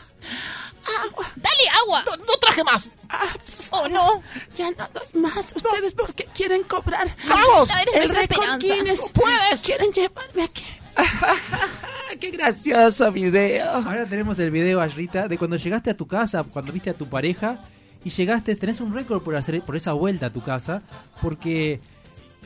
Agua. 1.05 1.27
Dale 1.37 1.69
agua. 1.85 2.05
No, 2.07 2.17
no 2.25 2.33
traje 2.41 2.65
más. 2.65 2.91
Ah, 3.09 3.29
Oh, 3.71 3.89
no. 3.89 4.23
Ya 4.57 4.71
no 4.71 4.89
doy 4.93 5.23
más. 5.23 5.53
Ustedes 5.55 5.95
porque 5.95 6.25
quieren 6.35 6.63
cobrar. 6.65 7.07
Vamos. 7.29 7.69
El 7.95 8.09
récord. 8.11 8.59
Guinness. 8.61 9.01
Tú 9.13 9.21
puedes. 9.23 9.61
Quieren 9.63 9.93
llevarme 9.93 10.45
aquí. 10.45 10.65
Qué 12.21 12.31
gracioso 12.31 13.13
video. 13.13 13.71
Ahora 13.71 14.07
tenemos 14.07 14.39
el 14.39 14.51
video, 14.51 14.81
Ashrita, 14.81 15.29
de 15.29 15.37
cuando 15.39 15.57
llegaste 15.57 15.91
a 15.91 15.97
tu 15.97 16.07
casa, 16.07 16.43
cuando 16.45 16.73
viste 16.73 16.91
a 16.91 16.95
tu 16.95 17.07
pareja 17.09 17.61
y 18.05 18.11
llegaste, 18.11 18.57
tenés 18.57 18.81
un 18.81 18.95
récord 18.95 19.23
por 19.23 19.37
hacer 19.37 19.61
por 19.63 19.77
esa 19.77 19.93
vuelta 19.93 20.27
a 20.27 20.33
tu 20.33 20.41
casa, 20.41 20.83
porque 21.21 21.81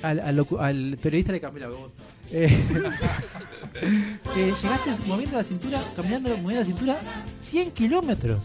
al, 0.03 0.19
al 0.19 0.37
locu- 0.37 0.59
al 0.61 0.99
periodista 1.01 1.33
le 1.33 1.41
cambié 1.41 1.61
la 1.63 1.69
voz. 1.69 1.93
Eh, 2.33 2.49
eh, 3.75 4.53
llegaste 4.63 4.91
moviendo 5.07 5.37
la 5.37 5.45
cintura, 5.45 5.83
caminando, 5.97 6.29
moviendo 6.31 6.61
la 6.61 6.65
cintura 6.65 7.01
100 7.41 7.71
kilómetros. 7.73 8.43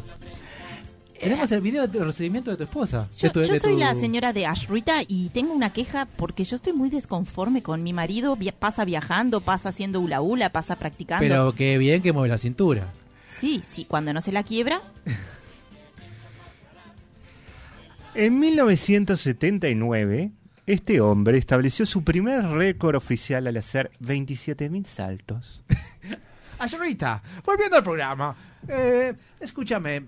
Tenemos 1.20 1.52
el 1.54 1.62
video 1.62 1.88
del 1.88 2.06
recibimiento 2.06 2.52
de 2.52 2.58
tu 2.58 2.64
esposa. 2.64 3.08
Yo, 3.18 3.30
de 3.30 3.34
tu- 3.34 3.42
yo 3.44 3.54
de 3.54 3.60
soy 3.60 3.74
tu- 3.74 3.80
la 3.80 3.96
señora 3.96 4.34
de 4.34 4.46
Ashrita 4.46 4.96
y 5.08 5.30
tengo 5.30 5.54
una 5.54 5.72
queja 5.72 6.06
porque 6.18 6.44
yo 6.44 6.56
estoy 6.58 6.74
muy 6.74 6.90
desconforme 6.90 7.64
con 7.64 7.82
mi 7.84 7.94
marido. 7.94 8.36
via- 8.36 8.52
pasa 8.52 8.84
viajando, 8.86 9.40
pasa 9.42 9.70
haciendo 9.70 10.02
hula 10.02 10.22
hula, 10.22 10.50
pasa 10.50 10.76
practicando. 10.76 11.24
Pero 11.26 11.56
qué 11.56 11.78
bien 11.78 12.02
que 12.02 12.12
mueve 12.12 12.30
la 12.30 12.38
cintura. 12.38 12.88
Sí, 13.30 13.62
sí, 13.70 13.86
cuando 13.86 14.14
no 14.14 14.22
se 14.22 14.32
la 14.34 14.44
quiebra. 14.44 14.82
En 18.14 18.40
1979, 18.40 20.32
este 20.66 21.00
hombre 21.02 21.38
estableció 21.38 21.86
su 21.86 22.04
primer 22.04 22.46
récord 22.48 22.96
oficial 22.96 23.48
al 23.48 23.58
hacer 23.58 23.92
27.000 24.02 24.86
saltos. 24.86 25.64
Ashrita, 26.60 27.22
volviendo 27.46 27.78
al 27.78 27.84
programa. 27.84 28.36
Eh, 28.68 29.14
escúchame. 29.40 30.06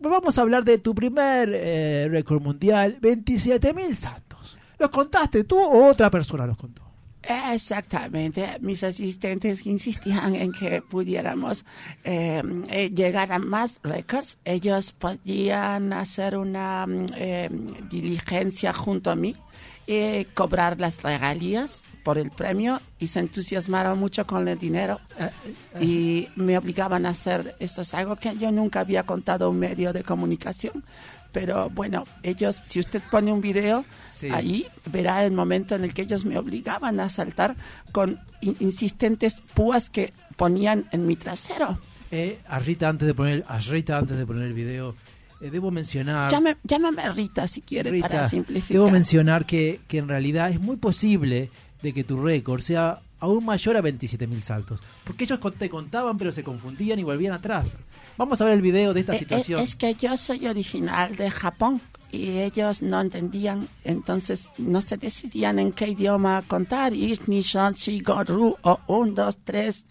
Vamos 0.00 0.36
a 0.36 0.42
hablar 0.42 0.64
de 0.64 0.78
tu 0.78 0.94
primer 0.94 1.50
eh, 1.52 2.08
récord 2.10 2.42
mundial, 2.42 2.98
27.000 3.00 3.94
saltos. 3.94 4.58
¿Los 4.78 4.90
contaste 4.90 5.44
tú 5.44 5.60
o 5.60 5.86
otra 5.86 6.10
persona 6.10 6.46
los 6.46 6.56
contó? 6.56 6.82
Exactamente, 7.22 8.58
mis 8.60 8.82
asistentes 8.82 9.64
insistían 9.64 10.34
en 10.34 10.50
que 10.50 10.82
pudiéramos 10.82 11.64
eh, 12.02 12.42
eh, 12.68 12.90
llegar 12.90 13.30
a 13.30 13.38
más 13.38 13.78
récords. 13.84 14.38
Ellos 14.44 14.90
podían 14.90 15.92
hacer 15.92 16.36
una 16.36 16.84
eh, 17.16 17.48
diligencia 17.88 18.72
junto 18.72 19.12
a 19.12 19.14
mí 19.14 19.36
y 19.86 20.24
cobrar 20.34 20.78
las 20.80 21.02
regalías 21.02 21.82
por 22.04 22.18
el 22.18 22.30
premio 22.30 22.80
y 22.98 23.08
se 23.08 23.20
entusiasmaron 23.20 23.98
mucho 23.98 24.24
con 24.24 24.46
el 24.48 24.58
dinero. 24.58 25.00
Y 25.80 26.28
me 26.36 26.56
obligaban 26.58 27.06
a 27.06 27.10
hacer 27.10 27.54
esto 27.60 27.82
es 27.82 27.94
algo 27.94 28.16
que 28.16 28.36
yo 28.36 28.50
nunca 28.50 28.80
había 28.80 29.02
contado 29.04 29.46
a 29.46 29.48
un 29.48 29.58
medio 29.58 29.92
de 29.92 30.02
comunicación 30.02 30.84
pero 31.32 31.70
bueno 31.70 32.04
ellos 32.22 32.62
si 32.66 32.78
usted 32.80 33.00
pone 33.10 33.32
un 33.32 33.40
video 33.40 33.84
Sí. 34.14 34.28
ahí 34.30 34.66
verá 34.92 35.24
el 35.24 35.32
momento 35.32 35.74
en 35.74 35.82
el 35.82 35.92
que 35.94 36.02
ellos 36.02 36.24
me 36.24 36.38
obligaban 36.38 37.00
a 37.00 37.08
saltar 37.08 37.56
con 37.90 38.20
in- 38.40 38.54
insistentes 38.60 39.40
púas 39.54 39.90
que 39.90 40.12
ponían 40.36 40.84
en 40.92 41.08
mi 41.08 41.16
trasero. 41.16 41.76
Eh, 42.12 42.38
Rita 42.64 42.88
antes 42.88 43.08
de 43.08 43.14
poner, 43.14 43.44
a 43.48 43.58
Rita 43.58 43.98
antes 43.98 44.16
de 44.16 44.24
poner 44.24 44.44
el 44.44 44.52
video, 44.52 44.94
eh, 45.42 45.50
debo 45.50 45.70
mencionar. 45.70 46.30
Llame- 46.30 46.56
llámame 46.62 47.08
Rita 47.10 47.46
si 47.48 47.60
quiere 47.60 47.90
Rita, 47.90 48.08
para 48.08 48.28
simplificar 48.30 48.74
debo 48.74 48.90
mencionar 48.90 49.44
que, 49.44 49.80
que 49.88 49.98
en 49.98 50.08
realidad 50.08 50.50
es 50.50 50.60
muy 50.60 50.76
posible 50.76 51.50
de 51.82 51.92
que 51.92 52.04
tu 52.04 52.22
récord 52.22 52.60
sea 52.62 53.00
aún 53.20 53.44
mayor 53.44 53.76
a 53.76 53.80
27.000 53.82 54.40
saltos. 54.42 54.80
Porque 55.04 55.24
ellos 55.24 55.38
te 55.58 55.68
contaban, 55.70 56.16
pero 56.18 56.32
se 56.32 56.42
confundían 56.42 56.98
y 56.98 57.02
volvían 57.04 57.32
atrás. 57.32 57.70
Vamos 58.16 58.40
a 58.40 58.44
ver 58.44 58.54
el 58.54 58.62
video 58.62 58.92
de 58.94 59.00
esta 59.00 59.12
Eh, 59.12 59.16
eh, 59.16 59.18
situación. 59.20 59.60
Es 59.60 59.74
que 59.76 59.94
yo 59.94 60.16
soy 60.16 60.46
original 60.46 61.14
de 61.16 61.30
Japón 61.30 61.80
y 62.10 62.38
ellos 62.38 62.82
no 62.82 63.00
entendían, 63.00 63.68
entonces 63.84 64.48
no 64.58 64.80
se 64.82 64.96
decidían 64.96 65.58
en 65.58 65.72
qué 65.72 65.88
idioma 65.88 66.42
contar. 66.46 66.92
Ich, 66.94 67.26
ni, 67.28 67.40
shon, 67.42 67.74
shi, 67.74 68.00
go, 68.00 68.22
ru, 68.24 68.56
o 68.62 68.80
un, 68.88 69.14
dos, 69.14 69.38
tres. 69.44 69.86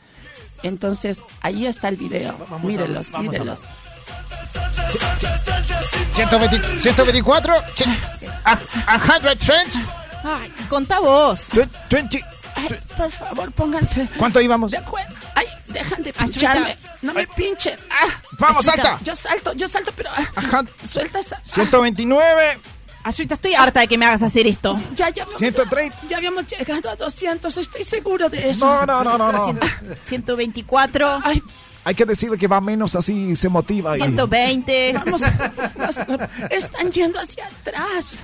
Entonces 0.63 1.21
ahí 1.41 1.65
está 1.65 1.87
el 1.89 1.95
video. 1.97 2.35
Vamos 2.49 2.63
a 2.63 2.67
mírelos, 2.67 3.13
a 3.13 3.21
mírelos. 3.21 3.59
120 3.61 3.80
124. 6.81 7.53
che- 7.75 7.85
a- 8.43 8.59
a 8.87 8.99
100 8.99 9.35
trends. 9.37 9.75
Ay, 10.23 10.51
contá 10.69 10.99
vos. 10.99 11.47
Ay, 12.55 12.67
por 12.97 13.09
favor, 13.11 13.51
pónganse. 13.53 14.07
¿Cuánto 14.17 14.39
íbamos? 14.41 14.71
De 14.71 14.77
acuerdo. 14.77 15.13
Ay, 15.35 15.45
dejan 15.67 16.03
de 16.03 16.13
pincharme. 16.13 16.77
No 17.01 17.13
me 17.13 17.25
pinchen. 17.27 17.77
Ah, 17.89 18.07
Vamos, 18.37 18.67
Ashrita, 18.67 18.83
salta. 18.89 19.03
Yo 19.03 19.15
salto, 19.15 19.53
yo 19.53 19.67
salto, 19.67 19.91
pero. 19.95 20.09
ah, 20.15 20.63
Suelta 20.87 21.19
esa. 21.19 21.41
129. 21.43 22.59
Ayuita, 23.03 23.33
estoy 23.33 23.55
harta 23.55 23.79
de 23.79 23.87
que 23.87 23.97
me 23.97 24.05
hagas 24.05 24.21
hacer 24.21 24.45
esto. 24.45 24.79
Ya, 24.93 25.09
ya 25.09 25.23
habíamos, 25.23 25.37
130. 25.39 25.95
ya 26.07 26.17
habíamos 26.17 26.45
llegado 26.45 26.87
a 26.91 26.95
200, 26.95 27.57
estoy 27.57 27.83
seguro 27.83 28.29
de 28.29 28.51
eso. 28.51 28.63
No, 28.65 28.85
no, 28.85 29.03
no, 29.03 29.17
no, 29.17 29.31
no. 29.53 29.59
124. 30.03 31.19
Ay, 31.23 31.41
Hay 31.83 31.95
que 31.95 32.05
decirle 32.05 32.37
que 32.37 32.47
va 32.47 32.61
menos 32.61 32.95
así 32.95 33.35
se 33.35 33.49
motiva. 33.49 33.97
y- 33.97 34.01
120. 34.01 34.93
Vamos, 34.93 35.21
vamos, 35.75 35.97
están 36.51 36.91
yendo 36.91 37.19
hacia 37.19 37.45
atrás. 37.47 38.23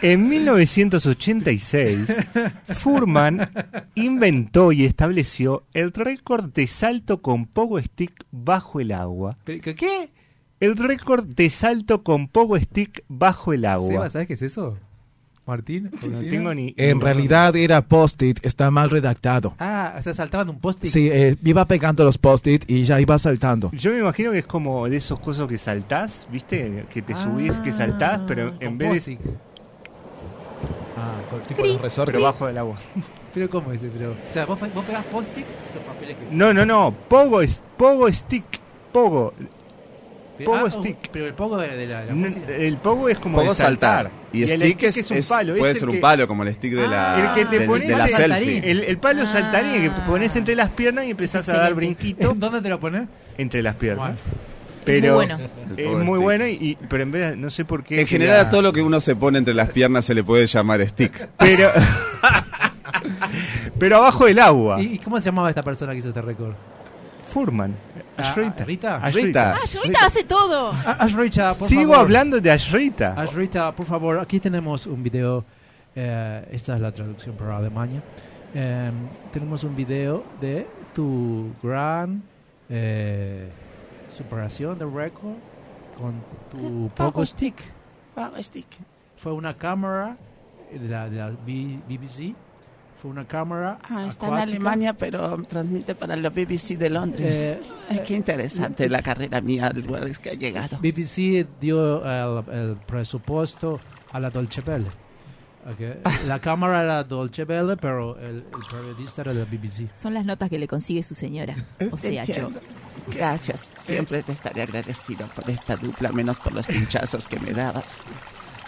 En 0.00 0.28
1986, 0.28 2.06
Furman 2.68 3.50
inventó 3.94 4.72
y 4.72 4.84
estableció 4.84 5.64
el 5.74 5.92
récord 5.92 6.46
de 6.52 6.66
salto 6.66 7.20
con 7.20 7.46
pogo 7.46 7.78
stick 7.80 8.24
bajo 8.30 8.80
el 8.80 8.92
agua. 8.92 9.36
¿Pero 9.44 9.74
qué? 9.74 10.10
El 10.60 10.76
récord 10.76 11.24
de 11.24 11.50
salto 11.50 12.02
con 12.02 12.28
pogo 12.28 12.58
stick 12.58 13.04
bajo 13.08 13.52
el 13.52 13.64
agua. 13.64 13.88
Seba, 13.92 14.10
¿sabes 14.10 14.28
qué 14.28 14.34
es 14.34 14.42
eso? 14.42 14.76
Martín. 15.50 15.90
No 16.08 16.20
tengo 16.20 16.54
ni. 16.54 16.74
En 16.76 17.00
realidad 17.00 17.54
era 17.56 17.82
post-it, 17.82 18.38
está 18.44 18.70
mal 18.70 18.88
redactado. 18.90 19.54
Ah, 19.58 19.94
o 19.98 20.02
sea, 20.02 20.14
saltaban 20.14 20.46
de 20.46 20.52
un 20.52 20.60
poste. 20.60 20.86
Sí, 20.86 21.08
eh, 21.12 21.36
iba 21.44 21.64
pegando 21.66 22.02
los 22.04 22.16
post-it 22.18 22.64
y 22.68 22.84
ya 22.84 23.00
iba 23.00 23.18
saltando. 23.18 23.70
Yo 23.72 23.92
me 23.92 23.98
imagino 23.98 24.32
que 24.32 24.38
es 24.38 24.46
como 24.46 24.88
de 24.88 24.96
esos 24.96 25.20
cosas 25.20 25.46
que 25.46 25.58
saltás, 25.58 26.26
¿viste? 26.32 26.86
Que 26.92 27.02
te 27.02 27.14
subís, 27.14 27.52
que 27.58 27.72
saltás, 27.72 28.20
pero 28.26 28.52
en 28.60 28.78
vez 28.78 29.04
de. 29.06 29.18
Ah, 30.96 31.14
con- 31.30 31.40
tipo 31.42 31.64
los 31.66 31.80
resortes. 31.80 32.12
Pero 32.14 32.24
bajo 32.24 32.46
del 32.46 32.58
agua. 32.58 32.76
Pero 33.34 33.48
¿cómo 33.48 33.70
es? 33.70 33.80
Pero, 33.80 34.10
o 34.10 34.32
sea, 34.32 34.44
vos, 34.44 34.58
vos 34.74 34.84
pegás 34.84 35.04
post-it, 35.04 35.46
esos 35.70 35.82
papeles 35.84 36.16
que... 36.16 36.34
No, 36.34 36.52
no, 36.52 36.66
no. 36.66 36.92
Pogo, 37.08 37.40
es- 37.42 37.62
pogo 37.76 38.12
stick. 38.12 38.44
Pogo. 38.92 39.32
Pero, 40.36 40.50
Pogo 40.50 40.66
ah, 40.66 40.70
stick. 40.72 41.08
Pero 41.12 41.26
el 41.26 41.34
pogo 41.34 41.56
de, 41.58 41.76
de 41.76 41.86
la. 41.86 42.02
El 42.56 42.76
pogo 42.78 43.08
es 43.08 43.18
como 43.18 43.36
Pogo 43.38 43.50
de 43.50 43.54
saltar. 43.54 44.04
saltar. 44.06 44.19
Y, 44.32 44.44
el 44.44 44.60
stick, 44.60 44.82
es, 44.84 45.10
un 45.10 45.16
es- 45.16 45.26
palo. 45.28 45.56
puede 45.56 45.72
es 45.72 45.78
ser 45.80 45.88
un 45.88 45.94
que- 45.96 46.00
palo, 46.00 46.28
como 46.28 46.44
el 46.44 46.54
stick 46.54 46.72
de 46.74 46.86
la, 46.86 47.34
el 47.34 47.34
que 47.34 47.44
te 47.50 47.58
del- 47.60 47.68
pones 47.68 47.88
de 47.88 47.96
la 47.96 48.08
selfie. 48.08 48.70
El, 48.70 48.84
el 48.84 48.98
palo 48.98 49.26
saltarín 49.26 49.82
que 49.82 49.90
te 49.90 50.00
pones 50.02 50.36
entre 50.36 50.54
las 50.54 50.68
piernas 50.70 51.04
y 51.06 51.10
empezás 51.10 51.48
a 51.48 51.54
dar 51.56 51.74
brinquito. 51.74 52.32
¿Dónde 52.36 52.60
te 52.60 52.68
lo 52.68 52.78
pones? 52.78 53.08
Entre 53.38 53.62
las 53.62 53.74
piernas. 53.74 54.10
Bueno. 54.12 54.50
Pero 54.84 55.14
Muy 55.14 55.26
bueno. 55.26 55.38
es 55.76 56.04
muy 56.04 56.18
bueno 56.18 56.46
y, 56.46 56.52
y- 56.52 56.78
pero 56.88 57.02
en 57.02 57.12
vez 57.12 57.30
de, 57.30 57.36
no 57.36 57.50
sé 57.50 57.64
por 57.66 57.84
qué 57.84 58.00
En 58.00 58.06
general, 58.06 58.38
a 58.40 58.50
todo 58.50 58.62
lo 58.62 58.72
que 58.72 58.80
uno 58.82 58.98
se 59.00 59.14
pone 59.14 59.36
entre 59.38 59.52
las 59.52 59.68
piernas 59.70 60.04
se 60.06 60.14
le 60.14 60.24
puede 60.24 60.46
llamar 60.46 60.80
stick. 60.88 61.28
pero 61.38 61.70
pero 63.78 63.96
abajo 63.96 64.26
del 64.26 64.38
agua. 64.38 64.80
¿Y, 64.80 64.94
y 64.94 64.98
cómo 64.98 65.18
se 65.18 65.26
llamaba 65.26 65.48
esta 65.48 65.62
persona 65.62 65.92
que 65.92 65.98
hizo 65.98 66.08
este 66.08 66.22
récord? 66.22 66.52
Furman. 67.30 67.74
Ah, 68.16 68.22
Ashrita. 68.22 68.64
Rita. 68.64 68.96
Ashrita. 68.96 69.52
Ah, 69.54 69.58
Ayuita 69.62 70.06
hace 70.06 70.24
todo. 70.24 70.72
Ah, 70.72 70.96
Ashrita, 71.00 71.54
por 71.54 71.68
Sigo 71.68 71.82
favor. 71.92 71.96
hablando 71.98 72.40
de 72.40 72.50
Ashrita. 72.50 73.14
Ashrita, 73.20 73.74
por 73.74 73.86
favor, 73.86 74.18
aquí 74.18 74.40
tenemos 74.40 74.86
un 74.86 75.02
video. 75.02 75.44
eh, 75.94 76.46
esta 76.52 76.74
es 76.76 76.80
la 76.80 76.92
traducción 76.92 77.34
para 77.36 77.56
Alemania. 77.56 78.00
Eh, 78.54 78.90
tenemos 79.32 79.64
un 79.64 79.74
video 79.74 80.24
de 80.40 80.66
tu 80.94 81.52
gran 81.62 82.22
eh, 82.68 83.48
superación 84.16 84.78
de 84.78 84.84
récord 84.86 85.34
con 85.98 86.14
tu 86.50 86.88
Pogo 86.94 87.10
Pogo 87.12 87.26
Stick. 87.26 87.62
Stick. 88.40 88.66
Fue 89.16 89.32
una 89.32 89.54
cámara 89.54 90.16
de 90.72 90.88
la, 90.88 91.08
de 91.08 91.16
la 91.16 91.30
B- 91.30 91.78
BBC. 91.88 92.34
Fue 93.00 93.10
una 93.10 93.26
cámara. 93.26 93.78
Ah, 93.84 94.06
está 94.08 94.26
en 94.26 94.32
acuática. 94.34 94.42
Alemania, 94.42 94.92
pero 94.94 95.36
transmite 95.44 95.94
para 95.94 96.16
la 96.16 96.28
BBC 96.28 96.76
de 96.76 96.90
Londres. 96.90 97.34
Eh, 97.34 97.60
Ay, 97.88 98.02
qué 98.06 98.14
interesante 98.14 98.88
la 98.90 99.00
carrera 99.02 99.40
mía, 99.40 99.70
lugares 99.74 100.18
que 100.18 100.30
ha 100.30 100.34
llegado. 100.34 100.76
BBC 100.80 101.46
dio 101.60 102.04
el, 102.04 102.44
el 102.54 102.76
presupuesto 102.76 103.80
a 104.12 104.20
la 104.20 104.28
Dolce 104.30 104.60
Welle. 104.66 104.88
Ok, 105.66 106.06
La 106.26 106.38
cámara 106.40 106.82
era 106.82 107.04
Dolce 107.04 107.44
Welle, 107.44 107.76
pero 107.76 108.18
el, 108.18 108.36
el 108.36 108.44
periodista 108.70 109.22
era 109.22 109.32
de 109.32 109.40
la 109.40 109.44
BBC. 109.46 109.94
Son 109.94 110.12
las 110.12 110.24
notas 110.24 110.50
que 110.50 110.58
le 110.58 110.66
consigue 110.68 111.02
su 111.02 111.14
señora. 111.14 111.54
O 111.90 111.96
sea, 111.98 112.24
yo. 112.24 112.50
Gracias, 113.14 113.70
siempre 113.78 114.22
te 114.22 114.32
estaré 114.32 114.62
agradecido 114.62 115.26
por 115.28 115.48
esta 115.50 115.76
dupla, 115.76 116.12
menos 116.12 116.38
por 116.38 116.52
los 116.52 116.66
pinchazos 116.66 117.26
que 117.26 117.40
me 117.40 117.52
dabas. 117.52 117.96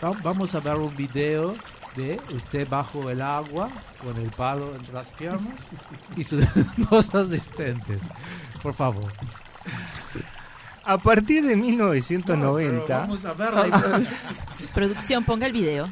Va- 0.03 0.13
Vamos 0.23 0.55
a 0.55 0.61
ver 0.61 0.77
un 0.77 0.95
video 0.97 1.55
de 1.97 2.21
usted 2.35 2.69
bajo 2.69 3.11
el 3.11 3.21
agua 3.23 3.71
con 4.03 4.17
el 4.17 4.31
palo 4.31 4.75
entre 4.75 4.93
las 4.95 5.09
piernas 5.11 5.55
y 6.17 6.25
sus 6.25 6.45
dos 6.91 7.15
asistentes. 7.15 8.03
Por 8.63 8.75
favor. 8.75 9.13
A 10.85 10.99
partir 10.99 11.45
de 11.47 11.55
1990, 11.57 12.99
Vamos 12.99 13.25
a 13.25 13.33
ver 13.35 13.55
la- 13.55 14.03
Producción, 14.75 15.23
ponga 15.25 15.47
el 15.47 15.53
video. 15.53 15.89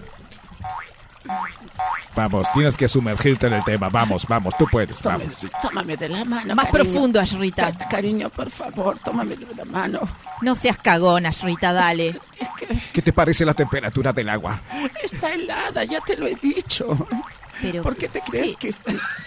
Vamos, 2.15 2.47
tienes 2.53 2.77
que 2.77 2.89
sumergirte 2.89 3.47
en 3.47 3.53
el 3.55 3.65
tema. 3.65 3.89
Vamos, 3.89 4.27
vamos, 4.27 4.55
tú 4.59 4.67
puedes, 4.71 4.99
Tómame, 5.01 5.25
vamos. 5.25 5.47
tómame 5.63 5.97
de 5.97 6.09
la 6.09 6.25
mano. 6.25 6.55
Más 6.55 6.67
cariño. 6.67 6.85
profundo, 6.93 7.21
Ashrita. 7.21 7.77
Ca- 7.77 7.89
Cariño, 7.89 8.31
por 8.31 8.51
favor, 8.51 8.99
tómame 8.99 9.37
de 9.37 9.55
la 9.55 9.65
mano. 9.65 10.01
No 10.41 10.55
seas 10.57 10.77
cagón, 10.79 11.27
Ashrita, 11.27 11.73
dale. 11.73 12.15
¿Qué 12.93 13.03
te 13.03 13.13
parece 13.13 13.45
la 13.45 13.55
temperatura 13.55 14.13
del 14.13 14.29
agua? 14.29 14.61
Está 15.03 15.33
helada, 15.33 15.85
ya 15.85 16.01
te 16.01 16.17
lo 16.17 16.27
he 16.27 16.35
dicho. 16.35 16.97
Pero, 17.61 17.83
¿Por 17.83 17.97
qué 17.97 18.09
te 18.09 18.21
crees 18.21 18.57
que 18.57 18.75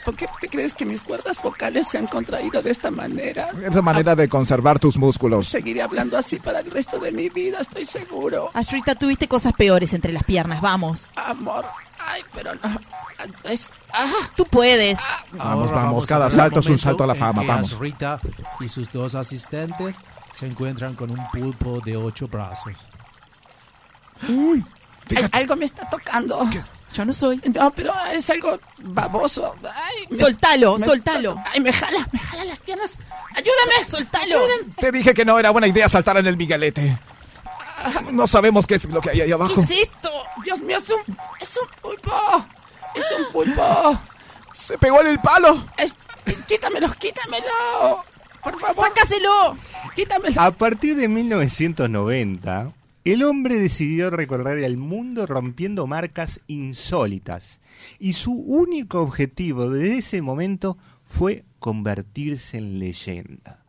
por 0.04 0.16
qué 0.16 0.28
te 0.42 0.50
crees 0.50 0.74
que 0.74 0.86
mis 0.86 1.02
cuerdas 1.02 1.42
vocales 1.42 1.88
se 1.88 1.98
han 1.98 2.08
contraído 2.08 2.62
de 2.62 2.72
esta 2.72 2.90
manera? 2.92 3.50
Es 3.64 3.74
la 3.74 3.82
manera 3.82 4.16
de 4.16 4.28
conservar 4.28 4.80
tus 4.80 4.98
músculos. 4.98 5.48
Seguiré 5.48 5.82
hablando 5.82 6.18
así 6.18 6.40
para 6.40 6.60
el 6.60 6.72
resto 6.72 7.00
de 7.00 7.12
mi 7.12 7.30
vida, 7.30 7.60
estoy 7.62 7.86
seguro. 7.86 8.50
Ashrita, 8.54 8.96
tuviste 8.96 9.28
cosas 9.28 9.54
peores 9.54 9.94
entre 9.94 10.12
las 10.12 10.24
piernas, 10.24 10.62
vamos. 10.62 11.08
Amor, 11.16 11.66
ay, 12.00 12.22
pero 12.34 12.54
no. 12.56 12.80
Es, 13.44 13.70
ah, 13.94 14.12
Tú 14.36 14.46
puedes. 14.46 15.00
Vamos, 15.32 15.70
Ahora 15.70 15.84
vamos, 15.84 16.04
a 16.04 16.08
cada 16.08 16.30
salto 16.30 16.60
es 16.60 16.68
un 16.68 16.80
salto 16.80 17.04
a 17.04 17.08
la 17.08 17.16
fama, 17.16 17.44
vamos. 17.44 17.74
Ashrita 17.74 18.20
y 18.60 18.68
sus 18.68 18.92
dos 18.92 19.16
asistentes 19.16 19.98
se 20.32 20.48
encuentran 20.48 20.96
con 20.96 21.12
un 21.12 21.26
pulpo 21.32 21.80
de 21.82 21.96
ocho 21.96 22.28
brazos. 22.28 22.74
ay, 24.28 24.66
algo 25.32 25.56
me 25.56 25.66
está 25.66 25.88
tocando. 25.90 26.48
Yo 26.94 27.06
no 27.06 27.12
soy. 27.14 27.42
No, 27.54 27.72
pero 27.72 27.92
es 28.12 28.30
algo 28.30 28.60
baboso. 28.78 29.56
Ay, 29.64 30.06
me- 30.10 30.18
Soltalo, 30.18 30.78
me- 30.78 30.86
soltalo. 30.86 31.36
Ay, 31.54 31.60
me 31.60 31.74
jala, 31.74 32.08
me 32.12 32.20
jala 32.20 32.46
las 32.46 32.60
piernas. 32.60 32.92
Ayúdame, 33.36 33.86
soltalo. 33.90 34.42
Te 34.78 34.92
dije 34.92 35.14
que 35.14 35.26
no 35.26 35.38
era 35.40 35.50
buena 35.50 35.68
idea 35.68 35.90
saltar 35.90 36.18
en 36.18 36.28
el 36.28 36.38
Miguelete. 36.38 36.98
No 38.12 38.28
sabemos 38.28 38.66
qué 38.68 38.76
es 38.76 38.86
lo 38.86 39.02
que 39.02 39.10
hay 39.10 39.22
ahí 39.22 39.32
abajo. 39.32 39.62
esto? 39.62 40.10
Dios 40.44 40.60
mío, 40.62 40.78
es 40.78 40.90
un, 40.90 41.18
es 41.40 41.58
un 41.58 41.68
pulpo. 41.82 42.46
Es 42.96 43.12
un 43.12 43.32
pulpo. 43.34 44.00
Se 44.54 44.78
pegó 44.78 45.02
en 45.02 45.08
el 45.08 45.20
palo. 45.20 45.66
Es- 45.78 45.96
quítamelo, 46.48 46.92
quítamelo. 46.94 48.06
Por 48.44 48.60
favor. 48.60 48.86
¡Sácaselo! 48.88 49.58
Quítamelo. 49.96 50.40
A 50.42 50.52
partir 50.52 50.96
de 50.96 51.08
1990, 51.08 52.72
el 53.12 53.24
hombre 53.24 53.60
decidió 53.60 54.10
recorrer 54.10 54.60
el 54.64 54.78
mundo 54.78 55.26
rompiendo 55.26 55.88
marcas 55.88 56.40
insólitas. 56.48 57.60
Y 58.00 58.14
su 58.14 58.34
único 58.34 59.02
objetivo 59.02 59.70
desde 59.70 59.98
ese 59.98 60.22
momento 60.22 60.78
fue 61.04 61.44
convertirse 61.60 62.58
en 62.58 62.80
leyenda. 62.80 63.64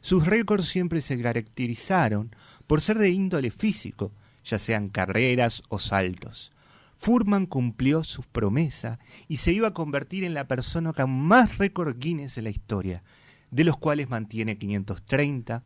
Sus 0.00 0.26
récords 0.26 0.66
siempre 0.66 1.00
se 1.00 1.20
caracterizaron 1.20 2.34
por 2.66 2.80
ser 2.80 2.98
de 2.98 3.10
índole 3.10 3.50
físico, 3.50 4.12
ya 4.44 4.58
sean 4.58 4.88
carreras 4.88 5.62
o 5.68 5.78
saltos. 5.78 6.52
Furman 6.96 7.46
cumplió 7.46 8.04
su 8.04 8.22
promesa 8.22 8.98
y 9.28 9.36
se 9.36 9.52
iba 9.52 9.68
a 9.68 9.74
convertir 9.74 10.24
en 10.24 10.34
la 10.34 10.48
persona 10.48 10.92
con 10.92 11.10
más 11.10 11.58
récord 11.58 11.96
Guinness 11.98 12.38
en 12.38 12.44
la 12.44 12.50
historia, 12.50 13.02
de 13.50 13.64
los 13.64 13.76
cuales 13.76 14.08
mantiene 14.08 14.58
530. 14.58 15.62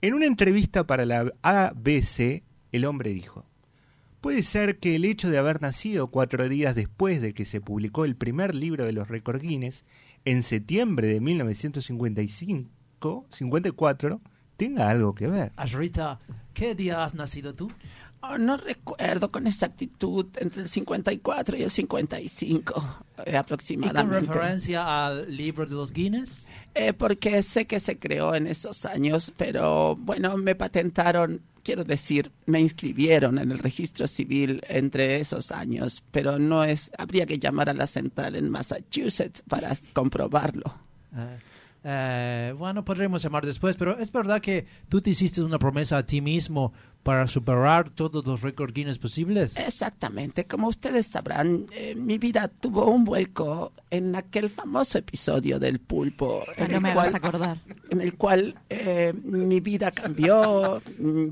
En 0.00 0.14
una 0.14 0.26
entrevista 0.26 0.86
para 0.86 1.04
la 1.04 1.32
ABC, 1.42 2.44
el 2.70 2.84
hombre 2.84 3.10
dijo, 3.10 3.44
Puede 4.20 4.44
ser 4.44 4.78
que 4.78 4.94
el 4.94 5.04
hecho 5.04 5.28
de 5.28 5.38
haber 5.38 5.60
nacido 5.60 6.06
cuatro 6.08 6.48
días 6.48 6.76
después 6.76 7.20
de 7.20 7.34
que 7.34 7.44
se 7.44 7.60
publicó 7.60 8.04
el 8.04 8.14
primer 8.14 8.54
libro 8.54 8.84
de 8.84 8.92
los 8.92 9.08
récord 9.08 9.40
Guinness, 9.40 9.84
en 10.24 10.44
septiembre 10.44 11.08
de 11.08 11.20
1955-54, 11.20 14.20
tenga 14.56 14.88
algo 14.88 15.16
que 15.16 15.26
ver. 15.26 15.50
Ashrita, 15.56 16.20
¿qué 16.54 16.76
día 16.76 17.02
has 17.02 17.14
nacido 17.14 17.56
tú? 17.56 17.68
Oh, 18.20 18.36
no 18.36 18.56
recuerdo 18.56 19.30
con 19.30 19.46
exactitud 19.46 20.26
entre 20.38 20.62
el 20.62 20.68
54 20.68 21.56
y 21.56 21.62
el 21.62 21.70
55 21.70 22.74
eh, 23.18 23.22
¿Y 23.22 23.24
con 23.24 23.36
aproximadamente. 23.36 24.26
referencia 24.26 25.06
al 25.06 25.36
libro 25.36 25.66
de 25.66 25.74
los 25.76 25.92
Guinness? 25.92 26.44
Eh, 26.74 26.92
porque 26.92 27.42
sé 27.44 27.66
que 27.66 27.78
se 27.78 27.98
creó 27.98 28.34
en 28.34 28.48
esos 28.48 28.84
años, 28.86 29.32
pero 29.36 29.94
bueno, 29.96 30.36
me 30.36 30.56
patentaron, 30.56 31.42
quiero 31.62 31.84
decir, 31.84 32.32
me 32.46 32.60
inscribieron 32.60 33.38
en 33.38 33.52
el 33.52 33.60
registro 33.60 34.08
civil 34.08 34.62
entre 34.68 35.20
esos 35.20 35.52
años, 35.52 36.02
pero 36.10 36.40
no 36.40 36.64
es, 36.64 36.90
habría 36.98 37.24
que 37.24 37.38
llamar 37.38 37.70
a 37.70 37.74
la 37.74 37.86
central 37.86 38.34
en 38.34 38.50
Massachusetts 38.50 39.44
para 39.48 39.76
comprobarlo. 39.92 40.74
Eh, 41.16 41.38
eh, 41.84 42.54
bueno, 42.58 42.84
podremos 42.84 43.22
llamar 43.22 43.46
después, 43.46 43.76
pero 43.76 43.98
es 43.98 44.10
verdad 44.10 44.40
que 44.40 44.66
tú 44.88 45.00
te 45.00 45.10
hiciste 45.10 45.42
una 45.42 45.58
promesa 45.58 45.98
a 45.98 46.06
ti 46.06 46.20
mismo 46.20 46.72
para 47.08 47.26
superar 47.26 47.88
todos 47.88 48.26
los 48.26 48.42
récords 48.42 48.74
Guinness 48.74 48.98
posibles. 48.98 49.56
Exactamente, 49.56 50.44
como 50.44 50.68
ustedes 50.68 51.06
sabrán, 51.06 51.64
eh, 51.74 51.94
mi 51.96 52.18
vida 52.18 52.48
tuvo 52.48 52.84
un 52.90 53.06
vuelco 53.06 53.72
en 53.90 54.14
aquel 54.14 54.50
famoso 54.50 54.98
episodio 54.98 55.58
del 55.58 55.78
pulpo. 55.80 56.42
Ah, 56.46 56.64
en 56.64 56.70
no 56.72 56.76
el 56.76 56.82
me 56.82 56.92
cual- 56.92 57.06
vas 57.06 57.14
a 57.14 57.16
acordar. 57.16 57.58
En 57.88 58.02
el 58.02 58.12
cual 58.18 58.56
eh, 58.68 59.14
mi 59.24 59.60
vida 59.60 59.90
cambió, 59.90 60.82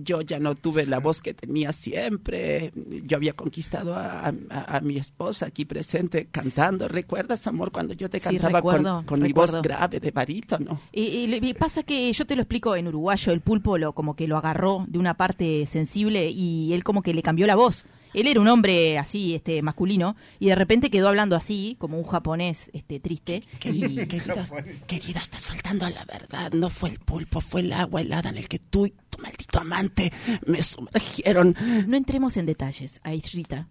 yo 0.03 0.23
ya 0.23 0.39
no 0.39 0.55
tuve 0.55 0.87
la 0.87 0.99
voz 0.99 1.21
que 1.21 1.35
tenía 1.35 1.73
siempre, 1.75 2.73
yo 3.05 3.19
había 3.19 3.35
conquistado 3.35 3.95
a, 3.95 4.29
a- 4.49 4.77
a 4.77 4.81
mi 4.81 4.97
esposa 4.97 5.45
aquí 5.45 5.67
presente 5.67 6.29
cantando. 6.31 6.89
¿Recuerdas, 6.89 7.47
amor, 7.47 7.71
cuando 7.71 7.93
yo 7.93 8.09
te 8.09 8.19
Sí, 8.19 8.25
cantaba 8.25 8.63
con- 8.63 8.77
recuerdo, 8.77 9.05
con, 9.05 9.21
mi 9.21 9.35
voz 9.35 9.61
grave 9.61 10.01
de 10.01 10.11
barítono? 10.11 10.81
Y, 10.91 11.03
y 11.03 11.27
le- 11.27 11.47
y 11.47 11.53
pasa 11.53 11.83
que 11.83 12.11
yo 12.11 12.25
te 12.25 12.35
lo 12.35 12.41
explico 12.41 12.75
en 12.75 12.89
uruguayo, 12.89 13.31
el 13.35 13.43
pulpo 13.43 13.77
lo 13.77 13.93
como 13.93 14.17
que 14.17 14.27
lo 14.27 14.39
agarró 14.39 14.87
de 14.89 14.99
una 14.99 15.13
parte 15.13 15.66
sensible 15.67 16.31
y 16.31 16.73
él 16.73 16.85
como 16.85 17.03
que 17.03 17.15
le 17.15 17.23
cambió 17.23 17.47
la 17.47 17.57
voz. 17.57 17.85
Él 18.15 18.29
era 18.29 18.41
un 18.41 18.49
hombre 18.49 18.99
así, 18.99 19.35
este, 19.35 19.61
masculino, 19.61 20.17
y 20.39 20.47
de 20.47 20.55
repente 20.55 20.89
quedó 20.89 21.09
hablando 21.09 21.37
así, 21.37 21.77
como 21.79 21.99
un 21.99 22.05
japonés, 22.05 22.71
este, 22.73 22.99
triste. 22.99 23.43
querida, 23.59 25.21
estás 25.21 25.45
faltando 25.45 25.85
a 25.85 25.91
la 25.91 26.03
verdad. 26.07 26.51
No 26.53 26.71
fue 26.71 26.89
el 26.91 26.99
pulpo, 26.99 27.43
fue 27.43 27.61
el 27.61 27.75
agua 27.75 28.01
helada 28.01 28.31
en 28.31 28.39
el 28.39 28.49
que 28.49 28.59
tú 28.59 28.87
y 28.87 28.95
tu 29.11 29.19
maldito 29.21 29.61
amante 29.61 30.15
me 30.47 30.63
sumergieron. 30.63 31.55
No 31.87 31.97
entremos 31.97 32.39
en 32.39 32.47
detalles, 32.47 33.01
Aishrita. 33.03 33.69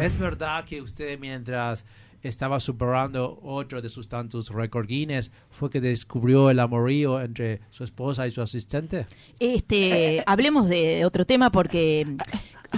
¿Es 0.00 0.18
verdad 0.18 0.64
que 0.64 0.80
usted 0.80 1.18
mientras 1.18 1.84
estaba 2.26 2.60
superando 2.60 3.38
otro 3.42 3.80
de 3.82 3.88
sus 3.88 4.08
tantos 4.08 4.50
récords 4.50 4.88
Guinness 4.88 5.30
fue 5.50 5.70
que 5.70 5.80
descubrió 5.80 6.50
el 6.50 6.60
amorío 6.60 7.20
entre 7.20 7.60
su 7.70 7.84
esposa 7.84 8.26
y 8.26 8.30
su 8.30 8.42
asistente? 8.42 9.06
Este, 9.38 10.22
hablemos 10.26 10.68
de 10.68 11.04
otro 11.04 11.24
tema 11.24 11.50
porque 11.50 12.06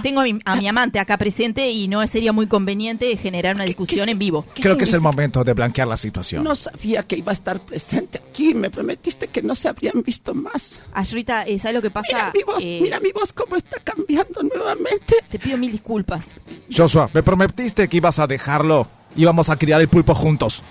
tengo 0.01 0.21
a 0.21 0.23
mi, 0.23 0.39
a 0.45 0.55
mi 0.55 0.67
amante 0.67 0.99
acá 0.99 1.17
presente 1.17 1.71
y 1.71 1.87
no 1.87 2.05
sería 2.07 2.31
muy 2.31 2.47
conveniente 2.47 3.15
generar 3.17 3.55
una 3.55 3.65
discusión 3.65 4.07
en 4.07 4.19
vivo. 4.19 4.45
Creo 4.55 4.77
que 4.77 4.85
es 4.85 4.93
el 4.93 5.01
momento 5.01 5.43
de 5.43 5.53
blanquear 5.53 5.87
la 5.87 5.97
situación. 5.97 6.43
No 6.43 6.55
sabía 6.55 7.03
que 7.03 7.17
iba 7.17 7.31
a 7.31 7.33
estar 7.33 7.59
presente 7.59 8.19
aquí. 8.19 8.53
Me 8.53 8.69
prometiste 8.69 9.27
que 9.27 9.41
no 9.41 9.55
se 9.55 9.67
habrían 9.67 10.01
visto 10.03 10.33
más. 10.33 10.83
Ashrita, 10.93 11.43
eh, 11.43 11.59
¿sabes 11.59 11.75
lo 11.75 11.81
que 11.81 11.91
pasa? 11.91 12.07
Mira 12.07 12.31
mi 12.33 12.43
voz, 12.43 12.63
Eh, 12.63 12.79
mira 12.81 12.99
mi 12.99 13.11
voz 13.11 13.33
cómo 13.33 13.55
está 13.55 13.79
cambiando 13.79 14.41
nuevamente. 14.43 15.15
Te 15.29 15.39
pido 15.39 15.57
mil 15.57 15.71
disculpas. 15.71 16.29
Joshua, 16.75 17.09
me 17.13 17.23
prometiste 17.23 17.87
que 17.87 17.97
ibas 17.97 18.19
a 18.19 18.27
dejarlo. 18.27 18.87
Íbamos 19.15 19.49
a 19.49 19.57
criar 19.57 19.81
el 19.81 19.87
pulpo 19.89 20.13
juntos. 20.15 20.63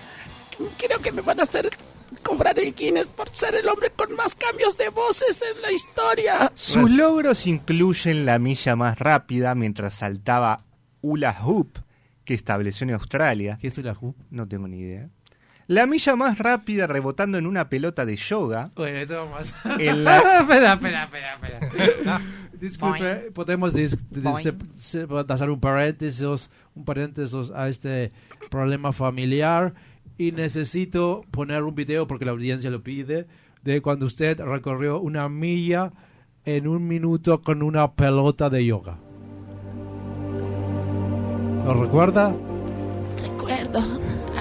Creo 0.77 1.01
que 1.01 1.13
me 1.13 1.21
van 1.23 1.41
a 1.41 1.43
hacer 1.45 1.71
cobrar 2.23 2.59
el 2.59 2.75
Guinness 2.75 3.07
por 3.07 3.29
ser 3.33 3.55
el 3.55 3.69
hombre 3.69 3.91
con 3.95 4.15
más 4.17 4.35
cambios 4.35 4.77
de 4.77 4.89
voces 4.91 5.41
en 5.55 5.63
la 5.63 5.71
historia. 5.73 6.53
Sus 6.55 6.91
logros 6.93 7.47
incluyen 7.47 8.27
la 8.27 8.39
milla 8.39 8.75
más 8.77 8.99
rápida 8.99 9.55
mientras 9.55 9.95
saltaba 9.95 10.65
hula 11.01 11.37
hoop 11.45 11.79
que 12.25 12.35
estableció 12.35 12.85
en 12.87 12.95
Australia. 12.95 13.59
¿Qué 13.61 13.69
es 13.69 13.79
hula 13.79 13.97
hoop? 14.01 14.17
No 14.31 14.47
tengo 14.49 14.67
ni 14.69 14.79
idea. 14.81 15.09
La 15.67 15.87
milla 15.87 16.17
más 16.17 16.39
rápida 16.39 16.87
rebotando 16.87 17.37
en 17.39 17.47
una 17.47 17.69
pelota 17.69 18.07
de 18.07 18.17
yoga. 18.17 18.71
Bueno, 18.75 18.99
eso 18.99 19.17
vamos. 19.27 19.53
En 19.79 20.03
la- 20.03 20.17
espera, 20.41 20.73
espera, 20.75 21.05
espera, 21.05 21.59
espera. 21.59 22.21
Disculpe, 22.61 23.31
podemos 23.33 23.73
dis- 23.75 23.97
dis- 24.11 24.23
se- 24.75 25.07
hacer 25.29 25.51
un 25.51 25.61
paréntesis, 25.61 26.51
un 26.75 26.85
paréntesis 26.85 27.51
a 27.55 27.69
este 27.69 28.11
problema 28.51 28.93
familiar 28.93 29.75
y 30.17 30.33
necesito 30.33 31.23
poner 31.31 31.63
un 31.63 31.75
video 31.75 32.07
porque 32.07 32.25
la 32.25 32.33
audiencia 32.33 32.71
lo 32.71 32.83
pide 32.83 33.27
de 33.63 33.81
cuando 33.83 34.07
usted 34.07 34.39
recorrió 34.41 35.01
una 35.01 35.29
milla 35.29 35.93
en 36.45 36.67
un 36.67 36.87
minuto 36.89 37.41
con 37.43 37.63
una 37.63 37.93
pelota 37.93 38.49
de 38.51 38.65
yoga. 38.65 38.99
¿Lo 41.65 41.75
recuerda? 41.83 42.35
Recuerdo. 43.23 43.81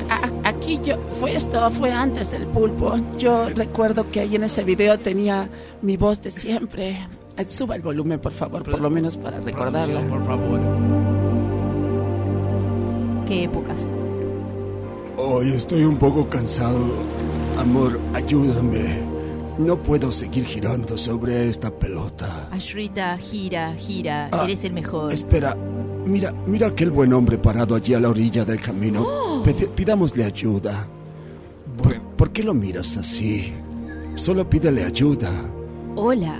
A- 0.10 0.15
a- 0.15 0.49
aquí 0.49 0.80
yo. 0.84 0.98
Fue 1.19 1.35
esto, 1.35 1.69
fue 1.72 1.91
antes 1.91 2.31
del 2.31 2.45
pulpo. 2.48 2.95
Yo 3.18 3.49
recuerdo 3.49 4.10
que 4.11 4.22
ahí 4.22 4.35
en 4.35 4.44
ese 4.44 4.64
video 4.64 4.98
tenía 4.98 5.49
mi 5.81 5.98
voz 5.98 6.22
de 6.22 6.31
siempre. 6.31 6.98
Suba 7.49 7.76
el 7.76 7.81
volumen, 7.81 8.19
por 8.19 8.31
favor, 8.34 8.64
por 8.64 8.80
lo 8.81 8.89
menos 8.89 9.15
para 9.18 9.39
recordarla. 9.39 10.01
Por 10.01 10.26
favor. 10.26 10.59
Qué 13.27 13.43
épocas. 13.43 13.80
Hoy 15.18 15.49
estoy 15.51 15.84
un 15.84 15.97
poco 15.97 16.30
cansado. 16.30 16.80
Amor, 17.59 17.99
ayúdame. 18.14 18.99
No 19.57 19.76
puedo 19.77 20.11
seguir 20.11 20.45
girando 20.45 20.97
sobre 20.97 21.49
esta 21.49 21.72
pelota. 21.72 22.47
Ashrita, 22.51 23.18
gira, 23.18 23.73
gira, 23.76 24.30
Ah, 24.31 24.43
eres 24.43 24.64
el 24.64 24.73
mejor. 24.73 25.11
Espera, 25.11 25.55
mira, 26.05 26.31
mira 26.45 26.68
aquel 26.68 26.91
buen 26.91 27.11
hombre 27.14 27.38
parado 27.39 27.76
allí 27.76 27.93
a 27.95 27.99
la 27.99 28.09
orilla 28.09 28.45
del 28.45 28.59
camino. 28.61 29.01
Oh. 29.07 29.41
Pide- 29.43 29.68
pidámosle 29.68 30.23
ayuda. 30.26 30.88
¿Por, 31.81 31.99
por 32.01 32.30
qué 32.31 32.43
lo 32.43 32.53
miras 32.53 32.97
así? 32.97 33.51
Solo 34.15 34.47
pídele 34.47 34.84
ayuda. 34.84 35.31
Hola, 35.95 36.35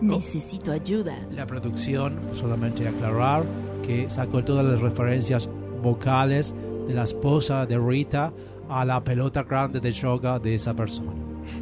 Necesito 0.00 0.72
ayuda. 0.72 1.16
La 1.32 1.46
producción, 1.46 2.18
solamente 2.32 2.86
aclarar 2.86 3.44
que 3.82 4.10
sacó 4.10 4.44
todas 4.44 4.64
las 4.64 4.80
referencias 4.80 5.48
vocales 5.82 6.54
de 6.86 6.94
la 6.94 7.04
esposa 7.04 7.66
de 7.66 7.78
Rita 7.78 8.32
a 8.68 8.84
la 8.84 9.02
pelota 9.02 9.42
grande 9.42 9.80
de 9.80 9.92
yoga 9.92 10.38
de 10.38 10.54
esa 10.54 10.74
persona. 10.74 11.12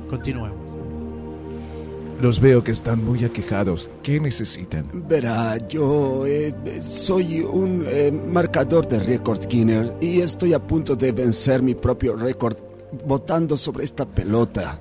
Continuemos. 0.09 0.59
Los 2.21 2.41
veo 2.41 2.63
que 2.63 2.73
están 2.73 3.05
muy 3.05 3.25
aquejados. 3.25 3.91
¿Qué 4.03 4.19
necesitan? 4.21 4.89
Verá, 5.07 5.59
yo 5.69 6.25
eh, 6.27 6.55
soy 6.81 7.41
un 7.41 7.85
eh, 7.87 8.11
marcador 8.11 8.89
de 8.89 9.01
récord 9.01 9.47
Guinness 9.47 9.93
y 10.01 10.21
estoy 10.21 10.55
a 10.55 10.59
punto 10.59 10.97
de 10.97 11.13
vencer 11.13 11.63
mi 11.63 11.75
propio 11.75 12.17
récord 12.17 12.57
botando 13.07 13.57
sobre 13.57 13.85
esta 13.85 14.07
pelota. 14.07 14.79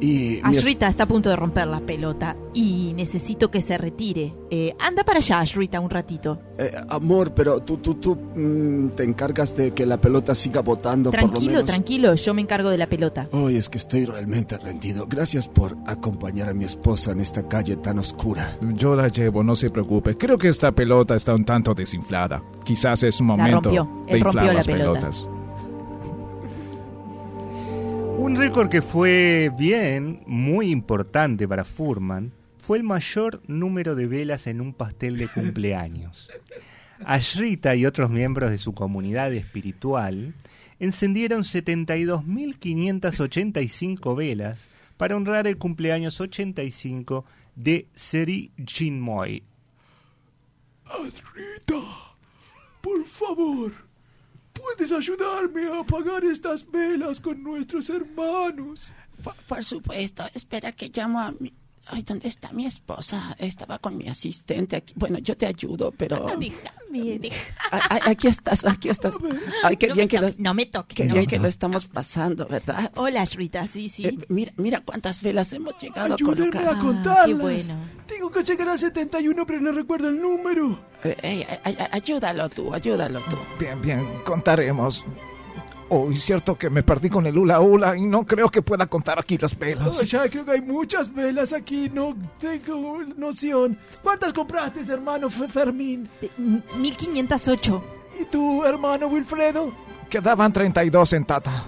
Y 0.00 0.36
es- 0.38 0.44
Ashrita 0.44 0.88
está 0.88 1.04
a 1.04 1.08
punto 1.08 1.28
de 1.28 1.36
romper 1.36 1.66
la 1.68 1.80
pelota 1.80 2.34
y 2.54 2.92
necesito 2.94 3.50
que 3.50 3.60
se 3.60 3.76
retire. 3.76 4.34
Eh, 4.50 4.74
anda 4.78 5.04
para 5.04 5.18
allá, 5.18 5.40
Ashrita, 5.40 5.78
un 5.80 5.90
ratito. 5.90 6.40
eh, 6.58 6.72
amor, 6.88 7.32
pero 7.34 7.60
tú, 7.60 7.76
tú, 7.78 7.94
tú 7.94 8.16
mm, 8.34 8.90
te 8.90 9.04
encargas 9.04 9.54
de 9.56 9.72
que 9.72 9.84
la 9.86 10.00
pelota 10.00 10.34
siga 10.34 10.60
botando 10.62 11.10
por 11.10 11.20
lo 11.22 11.28
Tranquilo, 11.28 11.52
menos. 11.52 11.66
tranquilo, 11.66 12.14
yo 12.14 12.34
me 12.34 12.42
encargo 12.42 12.68
de 12.70 12.78
la 12.78 12.86
pelota. 12.86 13.28
Hoy 13.32 13.56
es 13.56 13.68
que 13.68 13.78
estoy 13.78 14.04
realmente 14.06 14.58
rendido. 14.58 15.06
Gracias 15.08 15.48
por 15.48 15.76
acompañar 15.86 16.48
a 16.48 16.54
mi 16.54 16.64
esposa 16.64 17.12
en 17.12 17.20
esta 17.20 17.46
calle 17.48 17.76
tan 17.76 17.98
oscura. 17.98 18.56
Yo 18.74 18.94
la 18.96 19.08
llevo, 19.08 19.42
no 19.42 19.54
se 19.56 19.70
preocupe. 19.70 20.16
Creo 20.16 20.36
que 20.38 20.48
esta 20.48 20.72
pelota 20.72 21.14
está 21.16 21.34
un 21.34 21.44
tanto 21.44 21.74
desinflada. 21.74 22.42
Quizás 22.64 23.02
es 23.02 23.20
un 23.20 23.28
La 23.28 23.36
momento 23.36 23.60
rompió. 23.70 24.04
de 24.06 24.12
Él 24.14 24.20
rompió 24.20 24.40
inflar 24.40 24.46
la 24.46 24.52
las 24.54 24.66
pelota. 24.66 24.92
pelotas. 25.00 25.28
Un 28.18 28.36
récord 28.36 28.68
que 28.68 28.82
fue 28.82 29.50
bien, 29.58 30.22
muy 30.26 30.70
importante 30.70 31.48
para 31.48 31.64
Furman, 31.64 32.32
fue 32.58 32.78
el 32.78 32.84
mayor 32.84 33.42
número 33.46 33.94
de 33.94 34.06
velas 34.06 34.46
en 34.46 34.60
un 34.60 34.72
pastel 34.72 35.18
de 35.18 35.28
cumpleaños. 35.28 36.30
Ashrita 37.04 37.76
y 37.76 37.86
otros 37.86 38.10
miembros 38.10 38.50
de 38.50 38.58
su 38.58 38.74
comunidad 38.74 39.32
espiritual 39.32 40.34
encendieron 40.78 41.42
72.585 41.42 44.16
velas 44.16 44.68
para 44.96 45.16
honrar 45.16 45.46
el 45.46 45.56
cumpleaños 45.56 46.20
85 46.20 47.24
de 47.56 47.88
Seri 47.94 48.50
Chinmoy. 48.64 49.42
Rita, 51.34 51.80
por 52.80 53.04
favor, 53.04 53.72
¿puedes 54.52 54.92
ayudarme 54.92 55.64
a 55.68 55.80
apagar 55.80 56.24
estas 56.24 56.68
velas 56.70 57.20
con 57.20 57.42
nuestros 57.42 57.90
hermanos? 57.90 58.92
Por, 59.48 59.64
supuesto, 59.64 60.24
espera 60.34 60.72
que 60.72 60.88
llamo 60.88 61.20
a 61.20 61.32
mi... 61.32 61.52
Ay, 61.92 62.02
¿dónde 62.02 62.28
está 62.28 62.52
mi 62.52 62.66
esposa? 62.66 63.34
Estaba 63.38 63.78
con 63.78 63.96
mi 63.96 64.08
asistente 64.08 64.76
aquí. 64.76 64.94
Bueno, 64.96 65.18
yo 65.18 65.36
te 65.36 65.46
ayudo, 65.46 65.92
pero... 65.96 66.16
Déjame, 66.38 67.18
déjame. 67.18 67.30
Ay, 67.70 68.00
aquí 68.06 68.28
estás, 68.28 68.64
aquí 68.64 68.88
estás. 68.88 69.14
Ay, 69.64 69.76
qué 69.76 69.88
No 69.88 69.94
bien 69.94 70.04
me 70.04 70.08
que 70.08 70.16
lo, 70.18 70.22
toques, 70.28 70.40
no 70.40 70.54
me 70.54 70.66
toques, 70.66 70.96
Qué 70.96 71.04
no 71.06 71.14
bien 71.14 71.26
que 71.26 71.38
lo 71.38 71.48
estamos 71.48 71.86
pasando, 71.86 72.46
¿verdad? 72.46 72.90
Hola, 72.96 73.22
Ashrita, 73.22 73.66
sí, 73.66 73.88
sí. 73.88 74.06
Eh, 74.06 74.18
mira, 74.28 74.52
mira 74.56 74.80
cuántas 74.80 75.20
velas 75.22 75.52
hemos 75.52 75.78
llegado 75.80 76.14
Ayúdenme 76.14 76.48
a 76.48 76.50
colocar. 76.62 76.74
a 76.76 76.78
contarlas. 76.80 77.26
qué 77.26 77.34
bueno. 77.34 77.74
Tengo 78.06 78.30
que 78.30 78.42
llegar 78.42 78.68
a 78.70 78.76
71, 78.76 79.46
pero 79.46 79.60
no 79.60 79.72
recuerdo 79.72 80.08
el 80.08 80.20
número. 80.20 80.78
Eh, 81.04 81.16
eh, 81.22 81.46
ay, 81.64 81.76
ay, 81.78 81.86
ayúdalo 81.92 82.48
tú, 82.48 82.74
ayúdalo 82.74 83.20
tú. 83.30 83.36
Bien, 83.58 83.80
bien, 83.80 84.06
contaremos. 84.24 85.04
Oh, 85.92 86.10
es 86.12 86.22
cierto 86.22 86.56
que 86.56 86.70
me 86.70 86.84
perdí 86.84 87.10
con 87.10 87.26
el 87.26 87.36
hula 87.36 87.60
hula 87.60 87.96
y 87.96 88.02
no 88.02 88.24
creo 88.24 88.48
que 88.48 88.62
pueda 88.62 88.86
contar 88.86 89.18
aquí 89.18 89.36
las 89.36 89.58
velas. 89.58 89.98
Oh, 90.00 90.04
ya 90.04 90.28
creo 90.28 90.44
que 90.44 90.52
hay 90.52 90.60
muchas 90.60 91.12
velas 91.12 91.52
aquí, 91.52 91.90
no 91.92 92.16
tengo 92.38 93.00
noción. 93.16 93.76
¿Cuántas 94.00 94.32
compraste, 94.32 94.80
hermano 94.82 95.28
Fe- 95.28 95.48
Fermín? 95.48 96.08
1508. 96.76 97.82
¿Y 98.20 98.24
tu 98.26 98.64
hermano 98.64 99.06
Wilfredo? 99.08 99.72
Quedaban 100.08 100.52
32 100.52 101.12
en 101.14 101.24
Tata. 101.24 101.64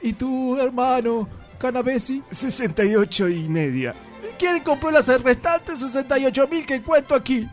¿Y 0.00 0.12
tu 0.12 0.56
hermano 0.58 1.28
Canavesi? 1.58 2.22
68 2.30 3.28
y 3.28 3.48
media. 3.48 3.94
¿Y 4.22 4.34
quién 4.38 4.60
compró 4.60 4.90
las 4.90 5.06
restantes 5.22 5.80
68 5.80 6.46
mil 6.48 6.64
que 6.66 6.80
cuento 6.82 7.14
aquí? 7.14 7.46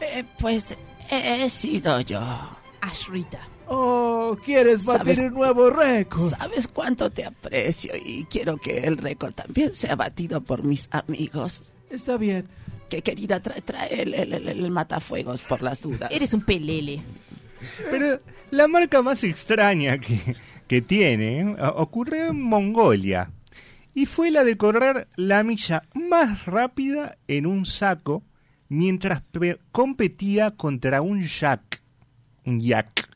Eh, 0.00 0.24
pues 0.38 0.76
he 1.10 1.50
sido 1.50 2.00
yo. 2.00 2.20
Ashrita. 2.80 3.40
Oh, 3.68 4.36
¿quieres 4.44 4.84
batir 4.84 5.16
¿Sabes- 5.16 5.18
un 5.30 5.34
nuevo 5.34 5.70
récord? 5.70 6.30
Sabes 6.30 6.68
cuánto 6.68 7.10
te 7.10 7.24
aprecio 7.24 7.92
y 8.04 8.24
quiero 8.24 8.56
que 8.58 8.78
el 8.78 8.96
récord 8.98 9.32
también 9.34 9.74
sea 9.74 9.96
batido 9.96 10.40
por 10.40 10.62
mis 10.64 10.88
amigos. 10.92 11.72
Está 11.90 12.16
bien. 12.16 12.46
Que 12.88 13.02
querida, 13.02 13.40
trae, 13.40 13.60
trae 13.62 14.02
el, 14.02 14.14
el- 14.14 14.32
el- 14.32 14.48
el 14.48 14.70
matafuegos 14.70 15.42
por 15.42 15.62
las 15.62 15.80
dudas. 15.82 16.10
Eres 16.12 16.32
un 16.34 16.42
pelele. 16.42 17.02
Pero 17.90 18.20
la 18.50 18.68
marca 18.68 19.02
más 19.02 19.24
extraña 19.24 19.98
que, 19.98 20.36
que 20.68 20.82
tiene 20.82 21.40
eh, 21.40 21.56
ocurrió 21.74 22.26
en 22.26 22.40
Mongolia 22.42 23.32
y 23.94 24.06
fue 24.06 24.30
la 24.30 24.44
de 24.44 24.56
correr 24.56 25.08
la 25.16 25.42
milla 25.42 25.82
más 25.94 26.44
rápida 26.46 27.16
en 27.26 27.46
un 27.46 27.64
saco 27.66 28.22
mientras 28.68 29.22
pe- 29.22 29.58
competía 29.72 30.50
contra 30.50 31.00
un 31.00 31.22
yak. 31.24 31.82
Un 32.44 32.60
yak. 32.60 33.08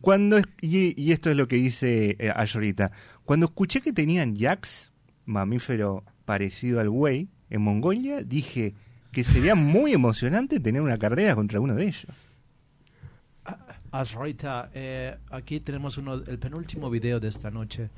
Cuando, 0.00 0.38
y, 0.60 1.00
y 1.02 1.12
esto 1.12 1.30
es 1.30 1.36
lo 1.36 1.48
que 1.48 1.56
dice 1.56 2.16
eh, 2.18 2.32
Ayorita. 2.34 2.92
Cuando 3.24 3.46
escuché 3.46 3.80
que 3.80 3.92
tenían 3.92 4.36
yaks, 4.36 4.92
mamífero 5.24 6.04
parecido 6.24 6.80
al 6.80 6.88
buey, 6.90 7.28
en 7.50 7.62
Mongolia, 7.62 8.22
dije 8.22 8.74
que 9.12 9.24
sería 9.24 9.54
muy 9.54 9.92
emocionante 9.92 10.60
tener 10.60 10.82
una 10.82 10.98
carrera 10.98 11.34
contra 11.34 11.60
uno 11.60 11.74
de 11.74 11.84
ellos. 11.84 12.06
Asrita, 13.92 14.70
eh, 14.74 15.16
aquí 15.30 15.60
tenemos 15.60 15.96
uno, 15.96 16.14
el 16.14 16.38
penúltimo 16.38 16.90
video 16.90 17.18
de 17.20 17.28
esta 17.28 17.50
noche. 17.50 17.88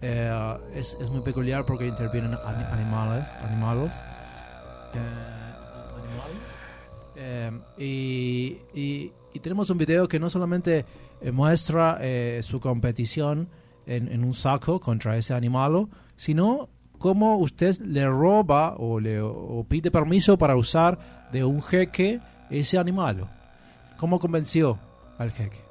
Eh, 0.00 0.56
es, 0.74 0.96
es 1.00 1.08
muy 1.10 1.20
peculiar 1.20 1.64
porque 1.64 1.86
intervienen 1.86 2.32
ani- 2.44 2.64
animales, 2.64 3.24
eh, 3.28 3.46
animales. 3.46 3.92
Eh, 7.16 7.50
y, 7.78 8.58
y- 8.74 9.12
y 9.32 9.40
tenemos 9.40 9.70
un 9.70 9.78
video 9.78 10.08
que 10.08 10.18
no 10.18 10.28
solamente 10.30 10.84
muestra 11.32 11.98
eh, 12.00 12.40
su 12.42 12.60
competición 12.60 13.48
en, 13.86 14.08
en 14.08 14.24
un 14.24 14.34
saco 14.34 14.80
contra 14.80 15.16
ese 15.16 15.34
animal, 15.34 15.88
sino 16.16 16.68
cómo 16.98 17.36
usted 17.36 17.78
le 17.80 18.06
roba 18.08 18.76
o 18.78 19.00
le 19.00 19.20
o 19.20 19.64
pide 19.68 19.90
permiso 19.90 20.38
para 20.38 20.56
usar 20.56 21.28
de 21.32 21.44
un 21.44 21.62
jeque 21.62 22.20
ese 22.50 22.78
animal. 22.78 23.28
¿Cómo 23.96 24.18
convenció 24.18 24.78
al 25.18 25.30
jeque? 25.30 25.64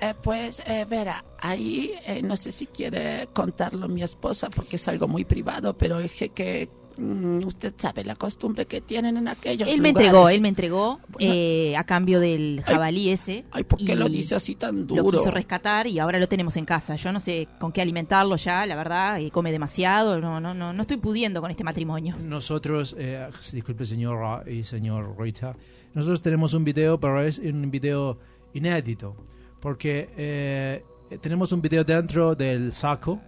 Eh, 0.00 0.14
pues, 0.22 0.62
eh, 0.66 0.86
verá, 0.88 1.24
ahí 1.40 1.92
eh, 2.06 2.22
no 2.22 2.36
sé 2.36 2.52
si 2.52 2.66
quiere 2.66 3.28
contarlo 3.34 3.86
mi 3.88 4.02
esposa 4.02 4.48
porque 4.48 4.76
es 4.76 4.88
algo 4.88 5.08
muy 5.08 5.24
privado, 5.24 5.76
pero 5.76 5.98
dije 5.98 6.30
que 6.30 6.70
mm, 6.98 7.44
usted 7.46 7.72
sabe 7.76 8.04
la 8.04 8.16
costumbre 8.16 8.66
que 8.66 8.80
tienen 8.80 9.16
en 9.16 9.28
aquellos 9.28 9.68
Él 9.68 9.80
me 9.80 9.88
lugares. 9.88 10.06
entregó, 10.08 10.28
él 10.28 10.40
me 10.42 10.48
entregó 10.48 11.00
Bueno. 11.08 11.32
eh, 11.34 11.74
a 11.76 11.84
cambio 11.84 12.20
del 12.20 12.62
jabalí 12.66 13.10
ese. 13.10 13.44
Ay, 13.52 13.64
¿por 13.64 13.78
qué 13.78 13.94
lo 13.96 14.08
dice 14.08 14.34
así 14.34 14.54
tan 14.54 14.80
Lo 14.80 15.02
duro? 15.02 15.18
quiso 15.18 15.30
rescatar 15.30 15.86
y 15.86 15.98
ahora 15.98 16.18
lo 16.18 16.26
tenemos 16.28 16.56
en 16.56 16.64
casa. 16.64 16.96
Yo 16.96 17.12
no 17.12 17.20
sé 17.20 17.48
con 17.58 17.72
qué 17.72 17.80
alimentarlo 17.80 18.36
ya, 18.36 18.66
la 18.66 18.76
verdad, 18.76 19.18
y 19.18 19.30
come 19.30 19.52
demasiado. 19.52 20.20
No, 20.20 20.40
no, 20.40 20.52
no, 20.54 20.72
no 20.72 20.82
estoy 20.82 20.96
pudiendo 20.98 21.40
con 21.40 21.50
este 21.50 21.64
matrimonio. 21.64 22.16
Nosotros, 22.20 22.94
eh, 22.98 23.26
disculpe 23.52 23.84
señora 23.86 24.42
y 24.50 24.64
señor 24.64 25.14
Rita, 25.18 25.56
nosotros 25.94 26.20
tenemos 26.20 26.52
un 26.54 26.64
video, 26.64 26.98
pero 27.00 27.20
es 27.22 27.38
un 27.38 27.70
video 27.70 28.18
inédito, 28.54 29.16
porque 29.60 30.08
eh, 30.16 30.84
tenemos 31.20 31.52
un 31.52 31.60
video 31.62 31.84
dentro 31.84 32.34
del 32.34 32.72
saco 32.72 33.20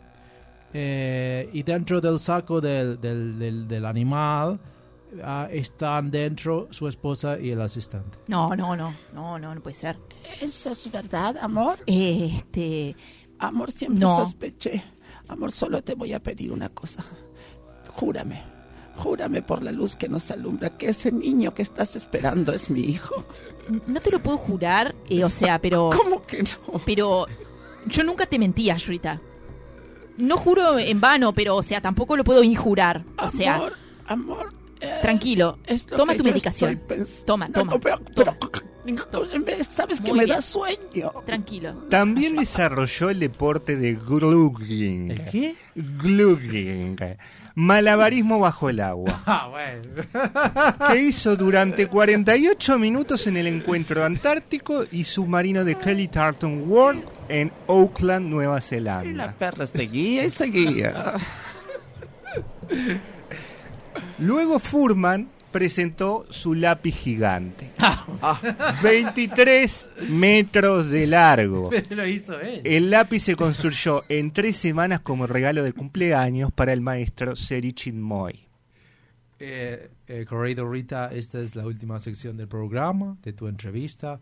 eh, 0.72 1.48
y 1.52 1.62
dentro 1.62 2.00
del 2.00 2.18
saco 2.18 2.60
del, 2.60 3.00
del, 3.00 3.38
del- 3.38 3.66
del 3.68 3.84
animal 3.84 4.60
ah, 5.24 5.48
están 5.50 6.10
dentro 6.10 6.68
su 6.70 6.86
esposa 6.86 7.38
y 7.40 7.50
el 7.50 7.60
asistente. 7.60 8.18
No, 8.28 8.48
no, 8.54 8.76
no, 8.76 8.94
no, 9.12 9.38
no, 9.38 9.54
no 9.54 9.60
puede 9.60 9.74
ser. 9.76 9.98
¿Eso 10.40 10.70
es 10.70 10.90
verdad, 10.92 11.36
amor? 11.40 11.78
Este. 11.86 12.94
Amor, 13.38 13.72
siempre 13.72 14.00
No. 14.00 14.16
sospeché. 14.16 14.82
Amor, 15.28 15.50
solo 15.52 15.82
te 15.82 15.94
voy 15.94 16.12
a 16.12 16.22
pedir 16.22 16.52
una 16.52 16.68
cosa. 16.68 17.02
Júrame, 17.94 18.42
júrame 18.96 19.42
por 19.42 19.62
la 19.62 19.72
luz 19.72 19.96
que 19.96 20.08
nos 20.08 20.30
alumbra 20.30 20.70
que 20.76 20.88
ese 20.90 21.10
niño 21.12 21.52
que 21.54 21.62
estás 21.62 21.96
esperando 21.96 22.52
es 22.52 22.70
mi 22.70 22.80
hijo. 22.82 23.14
No 23.86 24.00
te 24.00 24.10
lo 24.10 24.20
puedo 24.22 24.38
jurar, 24.38 24.94
eh, 25.08 25.24
o 25.24 25.30
sea, 25.30 25.58
pero. 25.60 25.90
¿Cómo 25.96 26.22
que 26.22 26.42
no? 26.42 26.80
Pero 26.84 27.26
yo 27.86 28.02
nunca 28.04 28.26
te 28.26 28.38
mentí, 28.38 28.70
Ashrita. 28.70 29.20
No 30.16 30.36
juro 30.36 30.78
en 30.78 31.00
vano, 31.00 31.32
pero, 31.34 31.56
o 31.56 31.62
sea, 31.62 31.80
tampoco 31.80 32.16
lo 32.16 32.24
puedo 32.24 32.42
injurar. 32.42 33.04
O 33.18 33.30
sea, 33.30 33.56
Amor, 33.56 33.72
amor. 34.06 34.52
eh, 34.80 34.90
tranquilo. 35.00 35.58
Toma 35.96 36.12
que 36.12 36.18
tu 36.18 36.24
medicación. 36.24 36.80
Toma, 37.26 37.46
No, 37.48 37.54
toma. 37.54 37.72
no, 37.72 37.80
pero, 37.80 37.98
pero- 38.14 38.36
me- 38.84 39.64
sabes 39.64 40.00
que 40.00 40.08
Muy 40.10 40.18
me 40.20 40.24
bien. 40.24 40.36
da 40.36 40.42
sueño. 40.42 41.12
Tranquilo. 41.26 41.74
También 41.90 42.36
desarrolló 42.36 43.10
el 43.10 43.20
deporte 43.20 43.76
de 43.76 43.94
glugging. 43.94 45.10
¿El 45.10 45.24
qué? 45.26 45.54
Glugging. 45.74 46.96
Malabarismo 47.54 48.38
bajo 48.40 48.68
el 48.68 48.80
agua. 48.80 49.22
Ah, 49.26 49.48
bueno. 49.50 49.82
que 50.92 51.02
hizo 51.02 51.36
durante 51.36 51.86
48 51.86 52.78
minutos 52.78 53.26
en 53.26 53.36
el 53.36 53.46
encuentro 53.46 54.04
antártico 54.04 54.84
y 54.90 55.04
submarino 55.04 55.64
de 55.64 55.76
Kelly 55.76 56.08
Tarleton 56.08 56.64
World 56.70 57.02
en 57.30 57.52
Auckland, 57.68 58.28
Nueva 58.28 58.56
La 58.56 58.60
Zelanda. 58.60 59.34
perra 59.38 59.66
seguía 59.66 60.24
y 60.24 60.30
seguía. 60.30 61.14
Luego 64.18 64.58
Furman 64.58 65.28
presentó 65.50 66.26
su 66.30 66.54
lápiz 66.54 66.92
gigante. 66.94 67.70
23 68.82 69.90
metros 70.08 70.90
de 70.90 71.06
largo. 71.06 71.70
Lo 71.90 72.06
hizo 72.06 72.40
él. 72.40 72.60
El 72.64 72.90
lápiz 72.90 73.20
se 73.20 73.36
construyó 73.36 74.04
en 74.08 74.30
tres 74.32 74.56
semanas 74.56 75.00
como 75.00 75.26
regalo 75.26 75.62
de 75.62 75.72
cumpleaños 75.72 76.52
para 76.52 76.72
el 76.72 76.80
maestro 76.80 77.36
Seri 77.36 77.72
Chinmoy. 77.72 78.46
Eh, 79.38 79.88
eh, 80.06 80.26
Rita, 80.28 81.10
esta 81.12 81.40
es 81.40 81.56
la 81.56 81.66
última 81.66 81.98
sección 81.98 82.36
del 82.36 82.46
programa, 82.46 83.16
de 83.22 83.32
tu 83.32 83.48
entrevista, 83.48 84.20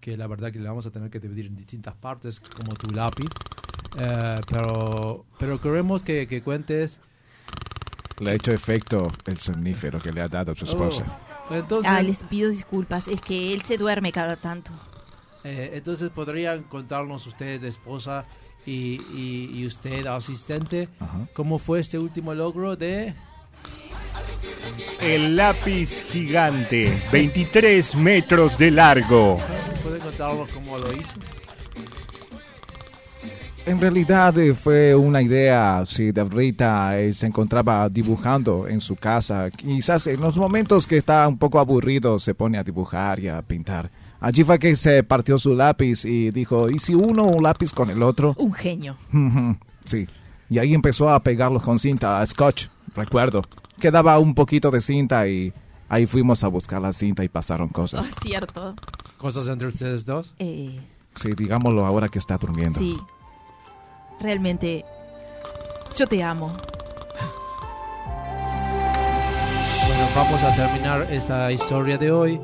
que 0.00 0.16
la 0.16 0.26
verdad 0.26 0.50
que 0.52 0.58
le 0.58 0.68
vamos 0.68 0.86
a 0.86 0.90
tener 0.90 1.10
que 1.10 1.20
dividir 1.20 1.46
en 1.46 1.56
distintas 1.56 1.94
partes, 1.94 2.40
como 2.40 2.74
tu 2.74 2.90
lápiz. 2.90 3.28
Eh, 3.98 4.40
pero, 4.48 5.24
pero 5.38 5.60
queremos 5.60 6.02
que, 6.02 6.26
que 6.26 6.42
cuentes... 6.42 7.00
Le 8.18 8.32
ha 8.32 8.34
hecho 8.34 8.52
efecto 8.52 9.10
el 9.26 9.38
somnífero 9.38 9.98
que 9.98 10.12
le 10.12 10.20
ha 10.20 10.28
dado 10.28 10.52
a 10.52 10.54
su 10.54 10.64
esposa. 10.66 11.04
Oh, 11.48 11.54
entonces, 11.54 11.90
Ah, 11.90 12.02
les 12.02 12.18
pido 12.18 12.50
disculpas, 12.50 13.08
es 13.08 13.20
que 13.22 13.54
él 13.54 13.62
se 13.62 13.78
duerme 13.78 14.12
cada 14.12 14.36
tanto. 14.36 14.70
eh, 15.44 15.70
entonces, 15.74 16.10
¿podrían 16.10 16.62
contarnos 16.64 17.26
usted, 17.26 17.64
esposa, 17.64 18.26
y, 18.66 19.00
y, 19.14 19.50
y 19.54 19.66
usted, 19.66 20.04
asistente, 20.06 20.88
cómo 21.32 21.58
fue 21.58 21.80
este 21.80 21.98
último 21.98 22.34
logro 22.34 22.76
de... 22.76 23.14
El 25.00 25.36
lápiz 25.36 26.04
gigante, 26.10 27.02
23 27.10 27.94
metros 27.94 28.58
de 28.58 28.70
largo. 28.70 29.38
¿Pueden 29.82 30.00
contarnos 30.00 30.50
cómo 30.50 30.78
lo 30.78 30.92
hizo? 30.92 31.14
En 33.66 33.80
realidad 33.80 34.36
eh, 34.38 34.54
fue 34.54 34.94
una 34.94 35.22
idea, 35.22 35.82
si 35.86 36.12
de 36.12 36.24
Rita 36.24 36.98
eh, 36.98 37.12
se 37.12 37.26
encontraba 37.26 37.88
dibujando 37.88 38.66
en 38.66 38.80
su 38.80 38.96
casa, 38.96 39.50
quizás 39.50 40.06
en 40.06 40.20
los 40.20 40.36
momentos 40.36 40.86
que 40.86 40.96
está 40.96 41.28
un 41.28 41.38
poco 41.38 41.58
aburrido 41.58 42.18
se 42.18 42.34
pone 42.34 42.58
a 42.58 42.64
dibujar 42.64 43.20
y 43.20 43.28
a 43.28 43.40
pintar. 43.42 43.90
Allí 44.18 44.44
fue 44.44 44.58
que 44.58 44.74
se 44.76 45.02
partió 45.02 45.38
su 45.38 45.54
lápiz 45.54 46.04
y 46.04 46.30
dijo, 46.30 46.68
¿y 46.68 46.78
si 46.78 46.94
uno 46.94 47.24
un 47.24 47.42
lápiz 47.42 47.72
con 47.72 47.90
el 47.90 48.02
otro? 48.02 48.34
Un 48.38 48.52
genio. 48.52 48.96
Sí. 49.84 50.06
Y 50.50 50.58
ahí 50.58 50.74
empezó 50.74 51.08
a 51.08 51.22
pegarlos 51.22 51.62
con 51.62 51.78
cinta, 51.78 52.20
a 52.20 52.26
scotch, 52.26 52.66
recuerdo. 52.94 53.42
Quedaba 53.80 54.18
un 54.18 54.34
poquito 54.34 54.70
de 54.70 54.80
cinta 54.80 55.26
y 55.26 55.52
ahí 55.88 56.06
fuimos 56.06 56.44
a 56.44 56.48
buscar 56.48 56.80
la 56.82 56.92
cinta 56.92 57.24
y 57.24 57.28
pasaron 57.28 57.68
cosas. 57.68 58.06
Oh, 58.06 58.20
cierto. 58.22 58.74
¿Cosas 59.18 59.48
entre 59.48 59.68
ustedes 59.68 60.04
dos? 60.06 60.34
Eh, 60.38 60.78
Sí, 61.16 61.30
digámoslo 61.36 61.84
ahora 61.84 62.08
que 62.08 62.18
está 62.20 62.36
durmiendo. 62.38 62.78
sí. 62.78 62.96
Realmente, 64.20 64.84
yo 65.96 66.06
te 66.06 66.22
amo. 66.22 66.52
Bueno, 69.86 70.04
vamos 70.14 70.42
a 70.42 70.54
terminar 70.54 71.06
esta 71.10 71.50
historia 71.52 71.98
de 71.98 72.10
hoy 72.10 72.40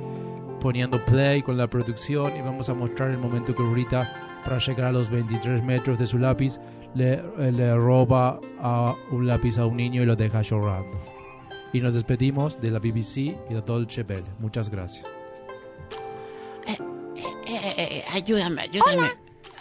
poniendo 0.60 1.02
play 1.04 1.42
con 1.42 1.56
la 1.56 1.66
producción 1.68 2.34
y 2.36 2.40
vamos 2.40 2.68
a 2.68 2.74
mostrar 2.74 3.10
el 3.10 3.18
momento 3.18 3.54
que 3.54 3.62
Rita, 3.74 4.40
para 4.44 4.58
llegar 4.58 4.86
a 4.86 4.92
los 4.92 5.10
23 5.10 5.62
metros 5.62 5.98
de 5.98 6.06
su 6.06 6.18
lápiz, 6.18 6.58
le, 6.96 7.14
eh, 7.38 7.52
le 7.52 7.74
roba 7.76 8.40
a 8.60 8.94
un 9.10 9.26
lápiz 9.26 9.58
a 9.58 9.66
un 9.66 9.76
niño 9.76 10.02
y 10.02 10.06
lo 10.06 10.16
deja 10.16 10.42
llorando. 10.42 10.98
Y 11.72 11.80
nos 11.80 11.94
despedimos 11.94 12.60
de 12.60 12.70
la 12.70 12.78
BBC 12.78 13.16
y 13.50 13.54
de 13.54 13.60
Dolce 13.64 14.02
Bell. 14.02 14.24
Muchas 14.38 14.68
gracias. 14.70 15.04
Eh, 16.66 16.76
eh, 17.46 17.74
eh, 17.78 18.04
ayúdame, 18.12 18.62
ayúdame. 18.62 19.10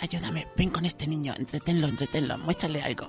Ayúdame, 0.01 0.45
ven 0.57 0.69
con 0.71 0.85
este 0.85 1.07
niño, 1.07 1.33
entretenlo, 1.37 1.87
entretenlo, 1.87 2.37
muéstrale 2.39 2.81
algo. 2.81 3.07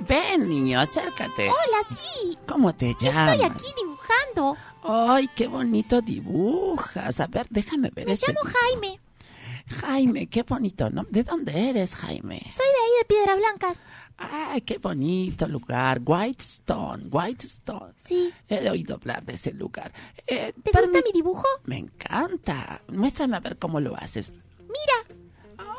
Ven, 0.00 0.48
niño, 0.48 0.80
acércate. 0.80 1.44
Hola, 1.48 1.96
sí. 1.96 2.36
¿Cómo 2.46 2.74
te 2.74 2.94
llamas? 3.00 3.34
Estoy 3.40 3.50
aquí 3.50 3.64
dibujando. 3.80 4.56
Ay, 4.82 5.28
qué 5.36 5.46
bonito 5.46 6.00
dibujas. 6.00 7.20
A 7.20 7.28
ver, 7.28 7.46
déjame 7.50 7.90
ver 7.94 8.06
Me 8.06 8.12
ese- 8.14 8.32
llamo 8.32 8.40
Jaime. 8.52 9.00
Jaime, 9.80 10.26
qué 10.26 10.42
bonito, 10.42 10.90
¿no? 10.90 11.04
¿De 11.08 11.22
dónde 11.22 11.70
eres, 11.70 11.94
Jaime? 11.94 12.40
Soy 12.40 12.66
de 12.66 12.83
de 12.98 13.04
Piedra 13.06 13.36
Blanca. 13.36 13.74
Ay, 14.16 14.60
qué 14.60 14.78
bonito 14.78 15.46
lugar. 15.48 16.00
Whitestone, 16.04 17.06
Whitestone. 17.10 17.92
Sí. 18.04 18.32
He 18.48 18.70
oído 18.70 18.94
hablar 18.94 19.24
de 19.24 19.34
ese 19.34 19.52
lugar. 19.52 19.92
Eh, 20.26 20.52
¿Te 20.62 20.70
gusta 20.80 21.00
mi 21.04 21.12
dibujo? 21.12 21.44
Me 21.64 21.78
encanta. 21.78 22.80
Muéstrame 22.88 23.36
a 23.36 23.40
ver 23.40 23.56
cómo 23.58 23.80
lo 23.80 23.96
haces. 23.96 24.32
Mira. 24.60 25.18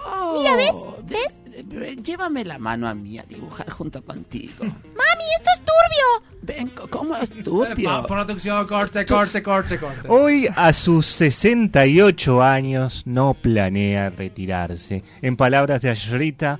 Oh, 0.08 0.36
Mira, 0.38 0.56
¿ves? 0.56 0.72
de- 1.06 1.90
eh, 1.92 1.96
Llévame 1.96 2.44
la 2.46 2.60
mano 2.60 2.88
a 2.88 2.94
mí 2.94 3.18
a 3.18 3.24
dibujar 3.24 3.70
junto 3.72 4.04
contigo. 4.04 4.54
Mami, 4.60 5.24
esto 5.38 5.50
es 5.56 5.62
turbio. 5.62 6.36
Ven, 6.44 6.72
¿cómo 6.90 7.16
es 7.16 7.30
turbio? 7.44 8.06
producción, 8.06 8.68
corte, 8.68 9.06
corte, 9.06 9.42
corte, 9.42 9.80
corte. 9.80 10.08
Hoy, 10.10 10.48
a 10.56 10.74
sus 10.74 11.08
68 11.08 12.44
años, 12.44 13.02
no 13.06 13.34
planea 13.34 14.10
retirarse. 14.12 15.04
En 15.22 15.38
palabras 15.38 15.82
de 15.82 15.90
Ashrita, 15.90 16.60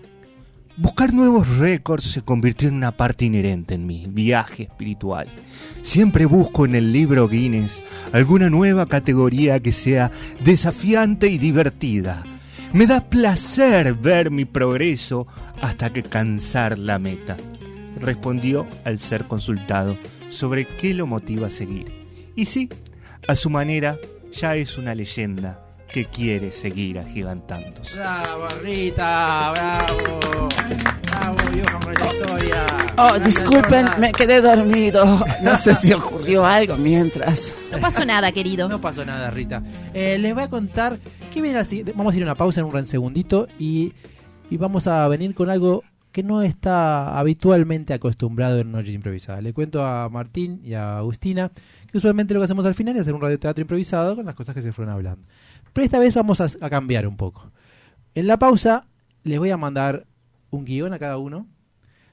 buscar 0.77 1.14
nuevos 1.14 1.47
récords 1.57 2.03
se 2.11 2.22
convirtió 2.22 2.68
en 2.68 2.76
una 2.76 2.91
parte 2.91 3.26
inherente 3.26 3.76
en 3.76 3.85
mi 3.85 4.07
viaje 4.07 4.64
espiritual. 4.64 5.27
Siempre 5.84 6.26
busco 6.26 6.65
en 6.65 6.76
el 6.76 6.91
libro 6.91 7.27
Guinness 7.27 7.81
alguna 8.11 8.49
nueva 8.49 8.88
categoría 8.88 9.60
que 9.60 9.72
sea 9.72 10.11
desafiante 10.43 11.27
y 11.27 11.38
divertida. 11.38 12.23
Me 12.73 12.88
da 12.88 13.10
placer 13.10 13.93
ver 13.93 14.31
mi 14.31 14.45
progreso 14.45 15.27
hasta 15.61 15.93
que 15.93 16.03
cansar 16.03 16.77
la 16.77 16.99
meta, 16.99 17.38
respondió 17.99 18.68
al 18.84 18.99
ser 18.99 19.26
consultado 19.26 19.97
sobre 20.30 20.65
qué 20.65 20.93
lo 20.93 21.07
motiva 21.07 21.47
a 21.47 21.52
seguir. 21.52 22.06
Y 22.35 22.45
sí, 22.45 22.68
a 23.27 23.35
su 23.35 23.49
manera, 23.49 23.97
ya 24.34 24.57
es 24.57 24.77
una 24.77 24.93
leyenda 24.93 25.64
que 25.87 26.05
quiere 26.05 26.51
seguir 26.51 26.99
agigantándose. 26.99 27.95
Bravo, 27.95 28.47
Rita, 28.61 29.51
bravo. 29.51 30.49
Bravo, 31.03 31.51
viejo, 31.51 31.79
con 31.79 31.93
esta 31.93 32.07
historia. 32.07 32.65
Oh, 32.97 33.19
disculpen, 33.19 33.85
me 33.99 34.11
quedé 34.11 34.41
dormido. 34.41 35.25
No 35.41 35.55
sé 35.57 35.75
si 35.75 35.93
ocurrió 35.93 36.45
algo 36.45 36.75
mientras. 36.77 37.55
No 37.71 37.79
pasó 37.79 38.05
nada, 38.05 38.31
querido. 38.31 38.67
No 38.67 38.81
pasó 38.81 39.05
nada, 39.05 39.31
Rita. 39.31 39.63
Eh, 39.93 40.17
les 40.17 40.33
voy 40.33 40.43
a 40.43 40.49
contar 40.49 40.97
que 41.33 41.41
viene 41.41 41.59
así. 41.59 41.83
Vamos 41.83 42.13
a 42.13 42.17
ir 42.17 42.23
a 42.23 42.25
una 42.27 42.35
pausa 42.35 42.61
en 42.61 42.67
un 42.67 42.85
segundito 42.85 43.47
y, 43.59 43.93
y 44.49 44.57
vamos 44.57 44.87
a 44.87 45.07
venir 45.07 45.33
con 45.33 45.49
algo 45.49 45.83
que 46.15 46.23
no 46.23 46.41
está 46.41 47.19
habitualmente 47.19 47.93
acostumbrado 47.93 48.59
en 48.59 48.71
Noches 48.71 48.95
Improvisadas. 48.95 49.43
Le 49.43 49.51
cuento 49.51 49.85
a 49.85 50.07
Martín 50.07 50.61
y 50.63 50.73
a 50.73 50.99
Agustina 50.99 51.51
que 51.91 51.97
usualmente 51.97 52.33
lo 52.33 52.39
que 52.39 52.45
hacemos 52.45 52.65
al 52.65 52.73
final 52.73 52.95
es 52.95 53.01
hacer 53.01 53.13
un 53.13 53.19
radioteatro 53.19 53.61
improvisado 53.61 54.15
con 54.15 54.25
las 54.25 54.33
cosas 54.33 54.55
que 54.55 54.61
se 54.61 54.71
fueron 54.71 54.93
hablando. 54.93 55.27
Pero 55.76 55.84
esta 55.84 55.99
vez 55.99 56.14
vamos 56.14 56.39
a, 56.39 56.47
a 56.61 56.69
cambiar 56.69 57.06
un 57.06 57.18
poco. 57.18 57.52
En 58.14 58.27
la 58.27 58.39
pausa 58.39 58.88
les 59.23 59.38
voy 59.39 59.49
a 59.49 59.57
mandar 59.57 60.06
un 60.52 60.64
guion 60.64 60.93
a 60.93 60.99
cada 60.99 61.18
uno. 61.18 61.47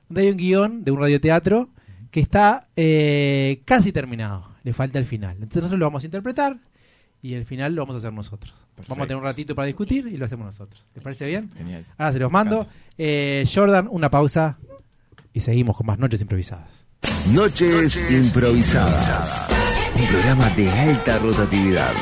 Donde 0.09 0.22
hay 0.22 0.30
un 0.30 0.36
guion 0.36 0.84
de 0.84 0.90
un 0.90 1.01
radioteatro 1.01 1.68
que 2.10 2.18
está 2.18 2.66
eh, 2.74 3.62
casi 3.64 3.93
terminado. 3.93 4.48
Le 4.64 4.72
falta 4.72 4.98
el 4.98 5.05
final. 5.05 5.36
Entonces 5.36 5.62
nosotros 5.62 5.78
lo 5.78 5.86
vamos 5.86 6.02
a 6.02 6.06
interpretar 6.06 6.56
y 7.22 7.34
el 7.34 7.47
final 7.47 7.72
lo 7.76 7.82
vamos 7.82 7.94
a 7.94 7.98
hacer 7.98 8.12
nosotros. 8.12 8.52
Vamos 8.89 9.05
a 9.05 9.06
tener 9.06 9.18
un 9.18 9.24
ratito 9.24 9.55
para 9.55 9.66
discutir 9.66 10.09
y 10.09 10.16
lo 10.16 10.24
hacemos 10.24 10.47
nosotros. 10.47 10.84
¿Les 10.94 11.05
parece 11.05 11.28
bien? 11.28 11.48
Genial. 11.56 11.84
Ahora 11.97 12.12
se 12.12 12.18
los 12.18 12.32
mando. 12.32 12.66
Eh, 12.98 13.44
Jordan, 13.52 13.86
una 13.89 14.10
pausa 14.10 14.59
y 15.32 15.39
seguimos 15.39 15.76
con 15.76 15.86
más 15.86 16.01
noches 16.01 16.20
improvisadas. 16.20 16.84
Noches 17.32 17.97
improvisadas. 18.10 19.48
Un 19.94 20.06
programa 20.09 20.48
de 20.51 20.68
alta 20.68 21.18
rotatividad, 21.18 21.93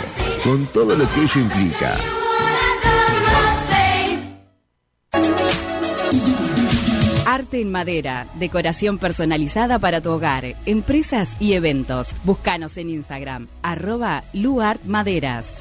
con 0.44 0.66
todo 0.66 0.96
lo 0.96 1.08
que 1.12 1.22
ello 1.22 1.40
implica. 1.40 1.96
Arte 7.26 7.60
en 7.60 7.70
madera, 7.70 8.26
decoración 8.34 8.98
personalizada 8.98 9.78
para 9.78 10.00
tu 10.00 10.10
hogar, 10.10 10.44
empresas 10.66 11.36
y 11.40 11.52
eventos. 11.52 12.12
Búscanos 12.24 12.76
en 12.76 12.90
Instagram, 12.90 13.48
arroba 13.62 14.24
luartmaderas. 14.32 15.54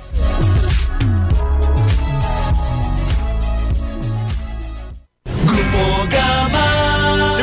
¡Se 5.26 6.79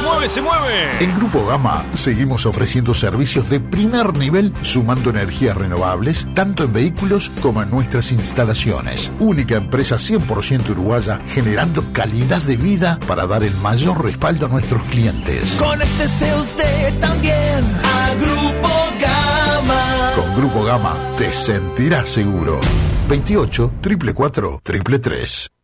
mueve, 0.07 0.29
se 0.29 0.41
mueve! 0.41 1.05
En 1.05 1.15
Grupo 1.17 1.45
Gama 1.47 1.85
seguimos 1.95 2.47
ofreciendo 2.47 2.95
servicios 2.95 3.49
de 3.51 3.61
primer 3.61 4.17
nivel 4.17 4.53
sumando 4.63 5.11
energías 5.11 5.57
renovables 5.57 6.27
tanto 6.35 6.65
en 6.65 6.73
vehículos 6.73 7.31
como 7.41 7.63
en 7.63 7.71
nuestras 7.71 8.13
instalaciones. 8.13 9.13
Única 9.19 9.57
empresa 9.57 9.97
100% 9.97 10.71
uruguaya 10.71 11.21
generando 11.27 11.85
calidad 11.93 12.41
de 12.43 12.57
vida 12.57 12.99
para 13.07 13.27
dar 13.27 13.43
el 13.43 13.55
mayor 13.57 14.05
respaldo 14.05 14.47
a 14.47 14.49
nuestros 14.49 14.85
clientes. 14.85 15.57
Conéctese 15.59 16.35
usted 16.35 16.95
también 17.01 17.65
a 17.85 18.15
Grupo 18.15 18.69
Gama. 19.01 20.13
Con 20.15 20.37
Grupo 20.37 20.65
Gama 20.65 20.97
te 21.17 21.33
sentirás 21.33 22.09
seguro. 22.09 22.61
28 23.09 23.73
444 23.83 24.61
333. 24.63 25.56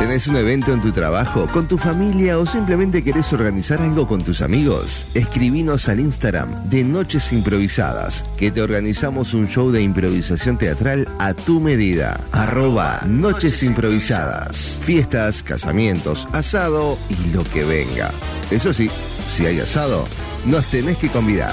¿Tenés 0.00 0.28
un 0.28 0.36
evento 0.36 0.72
en 0.72 0.80
tu 0.80 0.92
trabajo, 0.92 1.46
con 1.52 1.68
tu 1.68 1.76
familia 1.76 2.38
o 2.38 2.46
simplemente 2.46 3.04
querés 3.04 3.30
organizar 3.34 3.82
algo 3.82 4.08
con 4.08 4.24
tus 4.24 4.40
amigos? 4.40 5.06
Escribinos 5.12 5.90
al 5.90 6.00
Instagram 6.00 6.70
de 6.70 6.82
Noches 6.82 7.30
Improvisadas, 7.34 8.24
que 8.38 8.50
te 8.50 8.62
organizamos 8.62 9.34
un 9.34 9.46
show 9.46 9.70
de 9.70 9.82
improvisación 9.82 10.56
teatral 10.56 11.06
a 11.18 11.34
tu 11.34 11.60
medida. 11.60 12.18
Arroba 12.32 13.02
Noches 13.06 13.62
Improvisadas. 13.62 14.80
Fiestas, 14.82 15.42
casamientos, 15.42 16.26
asado 16.32 16.96
y 17.10 17.34
lo 17.34 17.44
que 17.44 17.64
venga. 17.64 18.10
Eso 18.50 18.72
sí, 18.72 18.88
si 19.28 19.44
hay 19.44 19.60
asado, 19.60 20.06
nos 20.46 20.64
tenés 20.70 20.96
que 20.96 21.08
convidar. 21.08 21.52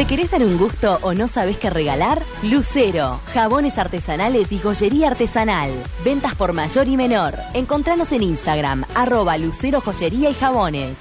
¿Te 0.00 0.06
querés 0.06 0.30
dar 0.30 0.42
un 0.42 0.56
gusto 0.56 0.98
o 1.02 1.12
no 1.12 1.28
sabes 1.28 1.58
qué 1.58 1.68
regalar? 1.68 2.22
Lucero, 2.42 3.20
jabones 3.34 3.76
artesanales 3.76 4.50
y 4.50 4.58
joyería 4.58 5.08
artesanal. 5.08 5.72
Ventas 6.02 6.34
por 6.36 6.54
mayor 6.54 6.88
y 6.88 6.96
menor. 6.96 7.34
Encontranos 7.52 8.10
en 8.12 8.22
Instagram, 8.22 8.86
arroba 8.94 9.36
Lucero 9.36 9.82
Joyería 9.82 10.30
y 10.30 10.32
Jabones. 10.32 10.96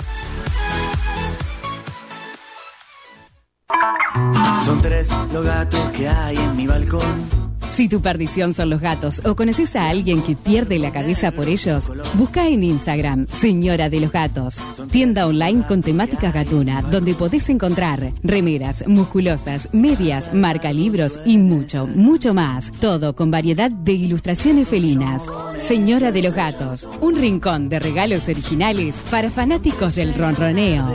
Son 4.66 4.82
tres 4.82 5.08
los 5.32 5.46
gatos 5.46 5.92
que 5.92 6.10
hay 6.10 6.36
en 6.36 6.58
mi 6.58 6.68
balcón. 6.68 7.39
Si 7.80 7.88
tu 7.88 8.02
perdición 8.02 8.54
son 8.54 8.70
los 8.70 8.82
gatos 8.82 9.26
o 9.26 9.38
conoces 9.38 9.74
a 9.78 9.88
alguien 9.88 10.22
que 10.22 10.36
pierde 10.36 10.80
la 10.80 10.92
cabeza 10.92 11.32
por 11.32 11.48
ellos, 11.48 11.90
busca 12.16 12.46
en 12.46 12.62
Instagram 12.62 13.26
Señora 13.28 13.88
de 13.88 14.02
los 14.02 14.12
Gatos, 14.12 14.58
tienda 14.92 15.26
online 15.26 15.64
con 15.66 15.82
temática 15.82 16.30
gatuna, 16.30 16.82
donde 16.82 17.14
podés 17.14 17.48
encontrar 17.48 18.12
remeras, 18.22 18.86
musculosas, 18.86 19.70
medias, 19.72 20.34
marca 20.34 20.74
libros 20.74 21.22
y 21.26 21.38
mucho, 21.38 21.88
mucho 21.88 22.34
más. 22.34 22.70
Todo 22.82 23.16
con 23.16 23.32
variedad 23.32 23.72
de 23.72 23.94
ilustraciones 23.94 24.68
felinas. 24.68 25.26
Señora 25.56 26.12
de 26.12 26.24
los 26.24 26.36
Gatos, 26.36 26.86
un 27.00 27.16
rincón 27.16 27.70
de 27.70 27.80
regalos 27.80 28.28
originales 28.28 29.02
para 29.10 29.32
fanáticos 29.32 29.96
del 29.96 30.14
ronroneo. 30.16 30.86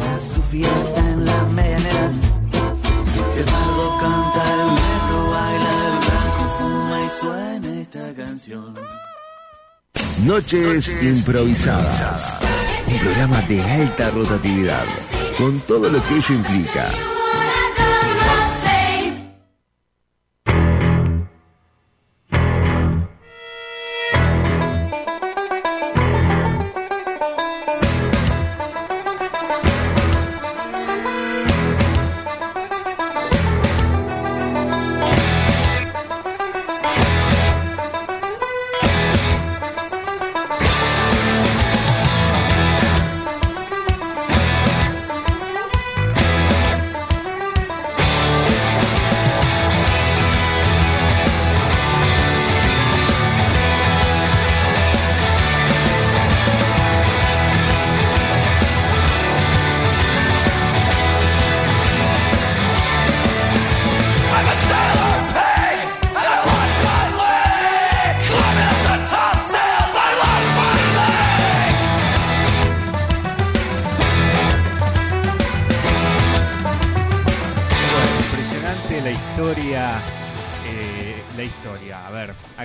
Noches 10.26 10.88
improvisadas. 11.02 12.40
Un 12.86 12.98
programa 12.98 13.42
de 13.42 13.60
alta 13.60 14.10
rotatividad, 14.10 14.84
con 15.36 15.60
todo 15.60 15.90
lo 15.90 16.02
que 16.06 16.16
ello 16.16 16.34
implica. 16.34 17.13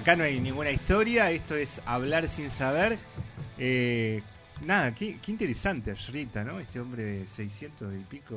Acá 0.10 0.16
no 0.16 0.24
hay 0.24 0.40
ninguna 0.40 0.72
historia. 0.72 1.30
Esto 1.30 1.56
es 1.56 1.82
hablar 1.86 2.28
sin 2.28 2.50
saber. 2.50 2.98
Eh, 3.60 4.24
nada, 4.66 4.96
qué, 4.96 5.20
qué 5.22 5.32
interesante, 5.32 5.94
Rita, 6.12 6.44
¿no? 6.44 6.60
Este 6.60 6.80
hombre 6.80 7.04
de 7.04 7.28
600 7.28 7.94
y 7.94 8.04
pico 8.06 8.36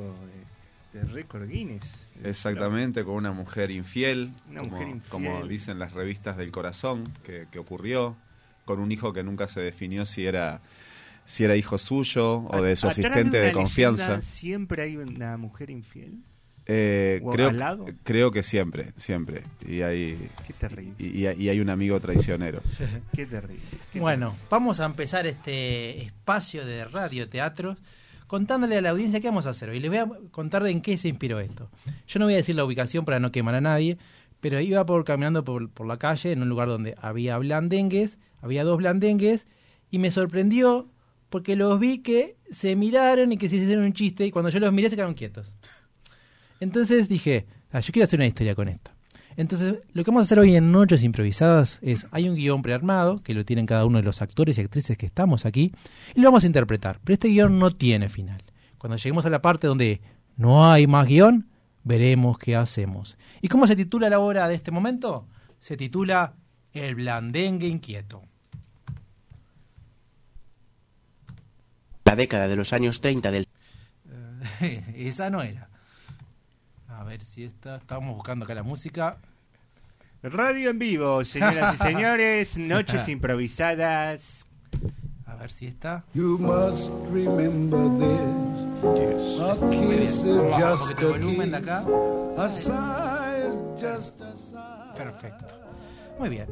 de, 0.93 0.99
de 0.99 1.05
récord 1.05 1.49
Guinness. 1.49 1.95
Exactamente, 2.23 3.03
con 3.03 3.15
una 3.15 3.31
mujer 3.31 3.71
infiel, 3.71 4.31
Una 4.49 4.61
como, 4.61 4.71
mujer 4.73 4.87
infiel. 4.87 5.09
como 5.09 5.47
dicen 5.47 5.79
las 5.79 5.93
revistas 5.93 6.37
del 6.37 6.51
corazón, 6.51 7.11
que, 7.23 7.47
que 7.51 7.57
ocurrió, 7.57 8.15
con 8.65 8.79
un 8.79 8.91
hijo 8.91 9.11
que 9.11 9.23
nunca 9.23 9.47
se 9.47 9.61
definió 9.61 10.05
si 10.05 10.27
era 10.27 10.61
si 11.25 11.45
era 11.45 11.55
hijo 11.55 11.77
suyo 11.77 12.43
o 12.49 12.61
de 12.61 12.75
su 12.75 12.87
Atrás 12.87 12.99
asistente 12.99 13.39
de, 13.39 13.51
confianza. 13.53 14.07
leyenda 14.07 14.21
¿Siempre 14.25 14.83
hay 14.83 14.97
una 14.97 15.37
mujer 15.37 15.69
infiel? 15.69 16.19
Eh, 16.65 17.19
¿O 17.23 17.31
creo, 17.31 17.49
al 17.49 17.59
lado? 17.59 17.85
creo 18.03 18.31
que 18.31 18.41
siempre, 18.43 18.91
siempre. 18.95 19.43
Y 19.67 19.81
hay, 19.81 20.29
Qué 20.47 20.53
terrible. 20.53 20.93
y, 20.97 21.27
y 21.27 21.49
hay 21.49 21.59
un 21.59 21.69
amigo 21.69 21.99
traicionero. 21.99 22.61
Qué 23.13 23.25
terrible. 23.25 23.61
qué 23.91 23.99
Bueno, 23.99 24.35
vamos 24.49 24.79
a 24.79 24.85
empezar 24.85 25.27
este 25.27 26.01
espacio 26.03 26.65
de 26.65 26.85
radioteatros 26.85 27.77
contándole 28.27 28.77
a 28.77 28.81
la 28.81 28.89
audiencia 28.91 29.19
qué 29.19 29.27
vamos 29.27 29.45
a 29.45 29.51
hacer 29.51 29.69
hoy. 29.69 29.79
Les 29.79 29.91
voy 29.91 29.99
a 29.99 30.07
contar 30.31 30.63
de 30.63 30.71
en 30.71 30.81
qué 30.81 30.97
se 30.97 31.09
inspiró 31.09 31.39
esto. 31.39 31.69
Yo 32.07 32.19
no 32.19 32.25
voy 32.25 32.33
a 32.33 32.37
decir 32.37 32.55
la 32.55 32.65
ubicación 32.65 33.05
para 33.05 33.19
no 33.19 33.31
quemar 33.31 33.55
a 33.55 33.61
nadie, 33.61 33.97
pero 34.41 34.59
iba 34.59 34.85
por 34.85 35.03
caminando 35.03 35.43
por, 35.43 35.69
por 35.69 35.85
la 35.85 35.97
calle 35.97 36.31
en 36.31 36.41
un 36.41 36.49
lugar 36.49 36.67
donde 36.67 36.95
había 36.99 37.37
blandengues, 37.37 38.17
había 38.41 38.63
dos 38.63 38.77
blandengues, 38.77 39.45
y 39.91 39.99
me 39.99 40.09
sorprendió 40.09 40.89
porque 41.29 41.55
los 41.55 41.79
vi 41.79 41.99
que 41.99 42.35
se 42.51 42.75
miraron 42.75 43.31
y 43.31 43.37
que 43.37 43.49
se 43.49 43.57
hicieron 43.57 43.85
un 43.85 43.93
chiste, 43.93 44.25
y 44.25 44.31
cuando 44.31 44.49
yo 44.49 44.59
los 44.59 44.73
miré 44.73 44.89
se 44.89 44.95
quedaron 44.95 45.13
quietos. 45.15 45.51
Entonces 46.63 47.09
dije, 47.09 47.45
"Ah, 47.71 47.81
yo 47.81 47.91
quiero 47.91 48.05
hacer 48.05 48.19
una 48.19 48.27
historia 48.27 48.55
con 48.55 48.69
esto. 48.69 48.91
Entonces, 49.35 49.79
lo 49.91 50.03
que 50.03 50.11
vamos 50.11 50.21
a 50.21 50.25
hacer 50.25 50.39
hoy 50.39 50.55
en 50.55 50.71
Noches 50.71 51.03
Improvisadas 51.03 51.79
es, 51.81 52.07
hay 52.11 52.29
un 52.29 52.35
guion 52.35 52.61
prearmado, 52.61 53.21
que 53.21 53.33
lo 53.33 53.43
tienen 53.43 53.65
cada 53.65 53.85
uno 53.85 53.97
de 53.97 54.03
los 54.03 54.21
actores 54.21 54.57
y 54.57 54.61
actrices 54.61 54.97
que 54.97 55.05
estamos 55.05 55.45
aquí, 55.45 55.73
y 56.15 56.21
lo 56.21 56.27
vamos 56.27 56.43
a 56.43 56.47
interpretar. 56.47 56.99
Pero 57.03 57.15
este 57.15 57.27
guion 57.29 57.59
no 57.59 57.75
tiene 57.75 58.09
final. 58.09 58.43
Cuando 58.77 58.95
lleguemos 58.97 59.25
a 59.25 59.29
la 59.29 59.41
parte 59.41 59.67
donde 59.67 60.01
no 60.37 60.71
hay 60.71 60.87
más 60.87 61.07
guion, 61.07 61.49
veremos 61.83 62.37
qué 62.37 62.55
hacemos. 62.55 63.17
¿Y 63.41 63.47
cómo 63.47 63.67
se 63.67 63.75
titula 63.75 64.09
la 64.09 64.19
obra 64.19 64.47
de 64.47 64.55
este 64.55 64.71
momento? 64.71 65.27
Se 65.59 65.75
titula 65.75 66.35
El 66.71 66.95
blandengue 66.95 67.67
inquieto. 67.67 68.21
La 72.05 72.15
década 72.15 72.47
de 72.47 72.55
los 72.55 72.71
años 72.71 73.01
30 73.01 73.31
del 73.31 73.47
Esa 74.95 75.29
no 75.29 75.41
era. 75.41 75.69
A 76.97 77.03
ver 77.03 77.23
si 77.25 77.43
esta. 77.43 77.77
Estábamos 77.77 78.15
buscando 78.15 78.45
acá 78.45 78.53
la 78.53 78.63
música. 78.63 79.17
Radio 80.21 80.69
en 80.69 80.79
vivo, 80.79 81.25
señoras 81.25 81.75
y 81.75 81.77
señores, 81.83 82.57
noches 82.57 83.07
improvisadas. 83.09 84.45
A 85.25 85.35
ver 85.35 85.51
si 85.51 85.67
está. 85.67 86.05
You 86.13 86.37
must 86.39 86.91
remember 87.11 87.89
this. 87.99 89.39
A 89.41 89.69
kiss 89.69 90.23
is 90.23 90.41
just 90.55 90.91
a 91.01 91.05
volumen 91.07 91.51
de 91.51 91.57
kiss. 91.59 91.67
acá. 91.67 91.85
A 92.37 92.49
sigh 92.49 93.49
is 93.49 93.81
just 93.81 94.21
a 94.21 94.35
sigh. 94.35 94.95
Perfecto. 94.95 95.59
Muy 96.19 96.29
bien. 96.29 96.47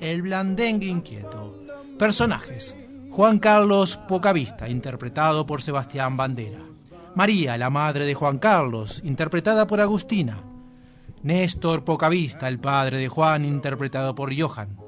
El 0.00 0.22
blandengue 0.22 0.86
inquieto. 0.86 1.56
Personajes. 1.98 2.74
Juan 3.10 3.38
Carlos 3.38 3.96
Pocavista, 3.96 4.68
interpretado 4.68 5.46
por 5.46 5.62
Sebastián 5.62 6.16
Bandera. 6.16 6.69
María, 7.14 7.58
la 7.58 7.70
madre 7.70 8.04
de 8.04 8.14
Juan 8.14 8.38
Carlos, 8.38 9.00
interpretada 9.04 9.66
por 9.66 9.80
Agustina. 9.80 10.42
Néstor 11.22 11.84
Pocavista, 11.84 12.48
el 12.48 12.58
padre 12.60 12.98
de 12.98 13.08
Juan, 13.08 13.44
interpretado 13.44 14.14
por 14.14 14.32
Johan. 14.38 14.78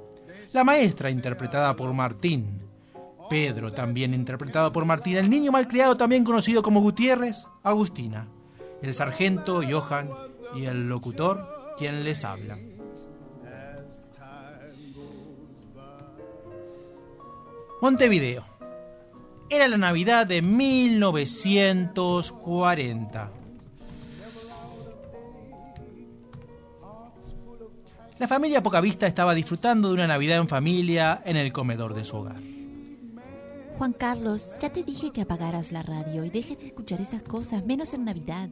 La 0.55 0.65
maestra, 0.65 1.11
interpretada 1.11 1.75
por 1.75 1.93
Martín. 1.93 2.63
Pedro, 3.29 3.73
también 3.73 4.15
interpretado 4.15 4.73
por 4.73 4.85
Martín. 4.85 5.17
El 5.17 5.29
niño 5.29 5.53
malcriado, 5.53 5.97
también 5.97 6.25
conocido 6.25 6.63
como 6.63 6.81
Gutiérrez, 6.81 7.47
Agustina. 7.63 8.29
El 8.81 8.95
sargento, 8.95 9.63
Johan. 9.69 10.11
Y 10.55 10.67
el 10.67 10.89
locutor, 10.89 11.75
quien 11.79 12.05
les 12.05 12.25
habla. 12.25 12.59
Montevideo. 17.81 18.52
Era 19.53 19.69
la 19.69 19.77
Navidad 19.77 20.27
de 20.27 20.41
1940. 20.41 23.31
La 28.19 28.27
familia 28.27 28.63
Pocavista 28.63 29.07
estaba 29.07 29.35
disfrutando 29.35 29.89
de 29.89 29.95
una 29.95 30.07
Navidad 30.07 30.39
en 30.39 30.49
familia 30.49 31.21
en 31.27 31.37
el 31.37 31.53
comedor 31.53 31.93
de 31.93 32.07
su 32.07 32.17
hogar. 32.17 32.41
Juan 33.77 33.93
Carlos, 33.93 34.55
ya 34.59 34.71
te 34.71 34.85
dije 34.85 35.11
que 35.11 35.21
apagaras 35.21 35.71
la 35.71 35.83
radio 35.83 36.25
y 36.25 36.31
dejes 36.31 36.59
de 36.59 36.69
escuchar 36.69 37.03
esas 37.03 37.23
cosas, 37.23 37.67
menos 37.67 37.93
en 37.93 38.07
Navidad. 38.07 38.49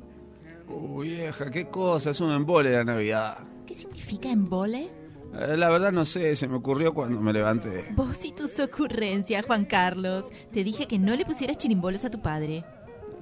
Uy, 0.68 1.14
vieja, 1.14 1.50
qué 1.50 1.68
cosa, 1.68 2.10
es 2.10 2.20
un 2.20 2.30
embole 2.30 2.72
la 2.72 2.84
Navidad. 2.84 3.38
¿Qué 3.66 3.72
significa 3.72 4.30
embole? 4.30 4.90
Eh, 5.38 5.56
la 5.56 5.68
verdad 5.68 5.92
no 5.92 6.04
sé, 6.04 6.34
se 6.36 6.48
me 6.48 6.56
ocurrió 6.56 6.92
cuando 6.92 7.20
me 7.20 7.32
levanté. 7.32 7.86
Vos 7.92 8.24
y 8.24 8.32
tus 8.32 8.58
ocurrencias, 8.58 9.44
Juan 9.46 9.64
Carlos. 9.64 10.26
Te 10.52 10.64
dije 10.64 10.86
que 10.86 10.98
no 10.98 11.14
le 11.14 11.24
pusieras 11.24 11.58
chirimbolos 11.58 12.04
a 12.04 12.10
tu 12.10 12.20
padre. 12.20 12.64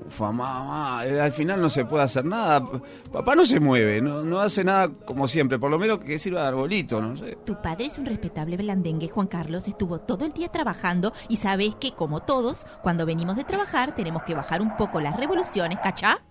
Ufa, 0.07 0.31
mamá, 0.31 1.05
eh, 1.05 1.21
al 1.21 1.33
final 1.33 1.61
no 1.61 1.69
se 1.69 1.85
puede 1.85 2.05
hacer 2.05 2.25
nada. 2.25 2.65
Papá 3.13 3.35
no 3.35 3.45
se 3.45 3.59
mueve, 3.59 4.01
no, 4.01 4.23
no 4.23 4.39
hace 4.39 4.63
nada 4.63 4.89
como 5.05 5.27
siempre, 5.27 5.59
por 5.59 5.71
lo 5.71 5.79
menos 5.79 5.99
que 5.99 6.19
sirva 6.19 6.43
de 6.43 6.49
arbolito, 6.49 7.01
no 7.03 7.17
sé. 7.17 7.37
Tu 7.45 7.61
padre 7.61 7.87
es 7.87 7.99
un 7.99 8.07
respetable 8.07 8.57
blandengue, 8.57 9.09
Juan 9.09 9.27
Carlos. 9.27 9.67
Estuvo 9.67 9.99
todo 9.99 10.25
el 10.25 10.33
día 10.33 10.49
trabajando 10.49 11.13
y 11.29 11.37
sabes 11.37 11.75
que, 11.75 11.93
como 11.93 12.21
todos, 12.21 12.65
cuando 12.83 13.07
venimos 13.07 13.37
de 13.37 13.45
trabajar 13.45 13.95
tenemos 13.95 14.23
que 14.23 14.35
bajar 14.35 14.63
un 14.63 14.77
poco 14.77 15.01
las 15.01 15.17
revoluciones, 15.17 15.79
¿cachá? 15.83 16.23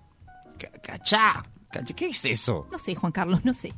¿Cachá? 0.81 1.43
¿Cachá? 1.69 1.93
¿Qué 1.93 2.07
es 2.07 2.23
eso? 2.23 2.67
No 2.71 2.79
sé, 2.79 2.95
Juan 2.95 3.11
Carlos, 3.11 3.43
no 3.43 3.53
sé. 3.53 3.73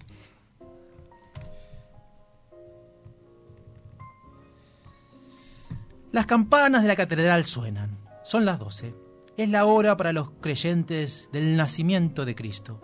Las 6.11 6.25
campanas 6.25 6.81
de 6.81 6.87
la 6.87 6.95
catedral 6.95 7.45
suenan. 7.45 7.99
Son 8.23 8.43
las 8.43 8.57
12. 8.57 8.95
Es 9.37 9.49
la 9.49 9.65
hora 9.65 9.95
para 9.95 10.11
los 10.11 10.31
creyentes 10.41 11.29
del 11.31 11.55
nacimiento 11.55 12.25
de 12.25 12.35
Cristo. 12.35 12.81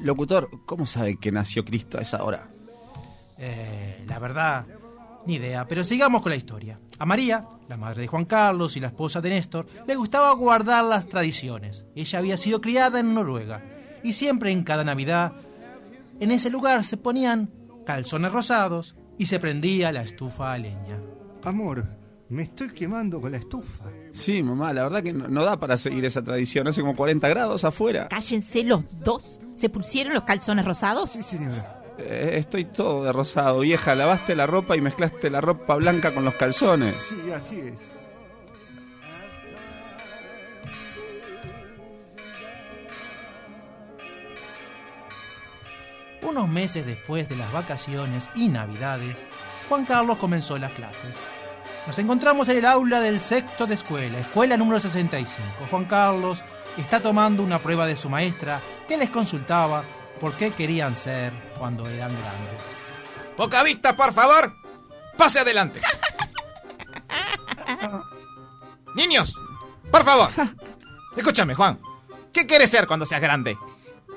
Locutor, 0.00 0.50
¿cómo 0.66 0.86
sabe 0.86 1.16
que 1.16 1.30
nació 1.30 1.64
Cristo 1.64 1.98
a 1.98 2.00
esa 2.00 2.24
hora? 2.24 2.50
Eh, 3.38 4.04
la 4.06 4.18
verdad, 4.18 4.66
ni 5.26 5.34
idea, 5.34 5.66
pero 5.68 5.84
sigamos 5.84 6.22
con 6.22 6.30
la 6.30 6.36
historia. 6.36 6.80
A 6.98 7.06
María, 7.06 7.46
la 7.68 7.76
madre 7.76 8.02
de 8.02 8.08
Juan 8.08 8.24
Carlos 8.24 8.76
y 8.76 8.80
la 8.80 8.88
esposa 8.88 9.20
de 9.20 9.30
Néstor, 9.30 9.66
le 9.86 9.94
gustaba 9.94 10.32
guardar 10.34 10.84
las 10.84 11.06
tradiciones. 11.06 11.86
Ella 11.94 12.18
había 12.18 12.36
sido 12.36 12.60
criada 12.60 12.98
en 12.98 13.14
Noruega 13.14 13.62
y 14.02 14.12
siempre 14.12 14.50
en 14.50 14.64
cada 14.64 14.84
Navidad 14.84 15.32
en 16.18 16.30
ese 16.32 16.50
lugar 16.50 16.82
se 16.84 16.96
ponían 16.96 17.50
calzones 17.86 18.32
rosados 18.32 18.94
y 19.20 19.26
se 19.26 19.38
prendía 19.38 19.92
la 19.92 20.00
estufa 20.00 20.54
a 20.54 20.56
leña. 20.56 20.98
Amor, 21.44 21.84
me 22.30 22.44
estoy 22.44 22.70
quemando 22.70 23.20
con 23.20 23.30
la 23.30 23.36
estufa. 23.36 23.90
Sí, 24.12 24.42
mamá, 24.42 24.72
la 24.72 24.84
verdad 24.84 25.02
que 25.02 25.12
no, 25.12 25.28
no 25.28 25.44
da 25.44 25.60
para 25.60 25.76
seguir 25.76 26.06
esa 26.06 26.24
tradición. 26.24 26.66
Hace 26.66 26.80
como 26.80 26.96
40 26.96 27.28
grados 27.28 27.64
afuera. 27.64 28.08
Cállense 28.08 28.64
los 28.64 29.00
dos. 29.00 29.38
¿Se 29.56 29.68
pusieron 29.68 30.14
los 30.14 30.22
calzones 30.22 30.64
rosados? 30.64 31.10
Sí, 31.10 31.22
señora. 31.22 31.82
Eh, 31.98 32.36
estoy 32.38 32.64
todo 32.64 33.04
de 33.04 33.12
rosado. 33.12 33.60
Vieja, 33.60 33.94
lavaste 33.94 34.34
la 34.34 34.46
ropa 34.46 34.74
y 34.74 34.80
mezclaste 34.80 35.28
la 35.28 35.42
ropa 35.42 35.76
blanca 35.76 36.14
con 36.14 36.24
los 36.24 36.36
calzones. 36.36 36.94
Sí, 37.06 37.30
así 37.30 37.60
es. 37.60 37.99
Unos 46.22 46.48
meses 46.48 46.84
después 46.86 47.28
de 47.28 47.36
las 47.36 47.50
vacaciones 47.52 48.30
y 48.34 48.48
navidades, 48.48 49.16
Juan 49.68 49.84
Carlos 49.84 50.18
comenzó 50.18 50.58
las 50.58 50.72
clases. 50.72 51.26
Nos 51.86 51.98
encontramos 51.98 52.48
en 52.48 52.58
el 52.58 52.66
aula 52.66 53.00
del 53.00 53.20
sexto 53.20 53.66
de 53.66 53.74
escuela, 53.74 54.18
escuela 54.18 54.56
número 54.56 54.78
65. 54.78 55.42
Juan 55.70 55.86
Carlos 55.86 56.42
está 56.76 57.00
tomando 57.00 57.42
una 57.42 57.58
prueba 57.58 57.86
de 57.86 57.96
su 57.96 58.08
maestra 58.08 58.60
que 58.86 58.96
les 58.96 59.08
consultaba 59.10 59.82
por 60.20 60.34
qué 60.34 60.50
querían 60.50 60.94
ser 60.94 61.32
cuando 61.58 61.88
eran 61.88 62.10
grandes. 62.10 62.60
Poca 63.36 63.62
vista, 63.62 63.96
por 63.96 64.12
favor. 64.12 64.54
Pase 65.16 65.40
adelante. 65.40 65.80
Niños, 68.94 69.34
por 69.90 70.04
favor. 70.04 70.30
Escúchame, 71.16 71.54
Juan. 71.54 71.78
¿Qué 72.32 72.46
quieres 72.46 72.70
ser 72.70 72.86
cuando 72.86 73.06
seas 73.06 73.20
grande? 73.20 73.56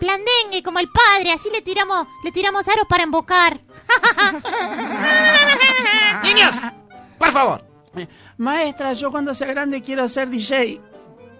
Blandengue 0.03 0.61
como 0.61 0.79
el 0.79 0.89
padre, 0.89 1.31
así 1.31 1.49
le 1.49 1.61
tiramos, 1.61 2.07
le 2.23 2.31
tiramos 2.31 2.67
aros 2.67 2.85
para 2.89 3.03
embocar. 3.03 3.61
Niños, 6.23 6.55
por 7.17 7.31
favor. 7.31 7.63
Maestra, 8.37 8.93
yo 8.93 9.11
cuando 9.11 9.33
sea 9.33 9.47
grande 9.47 9.81
quiero 9.81 10.07
ser 10.07 10.29
DJ. 10.29 10.81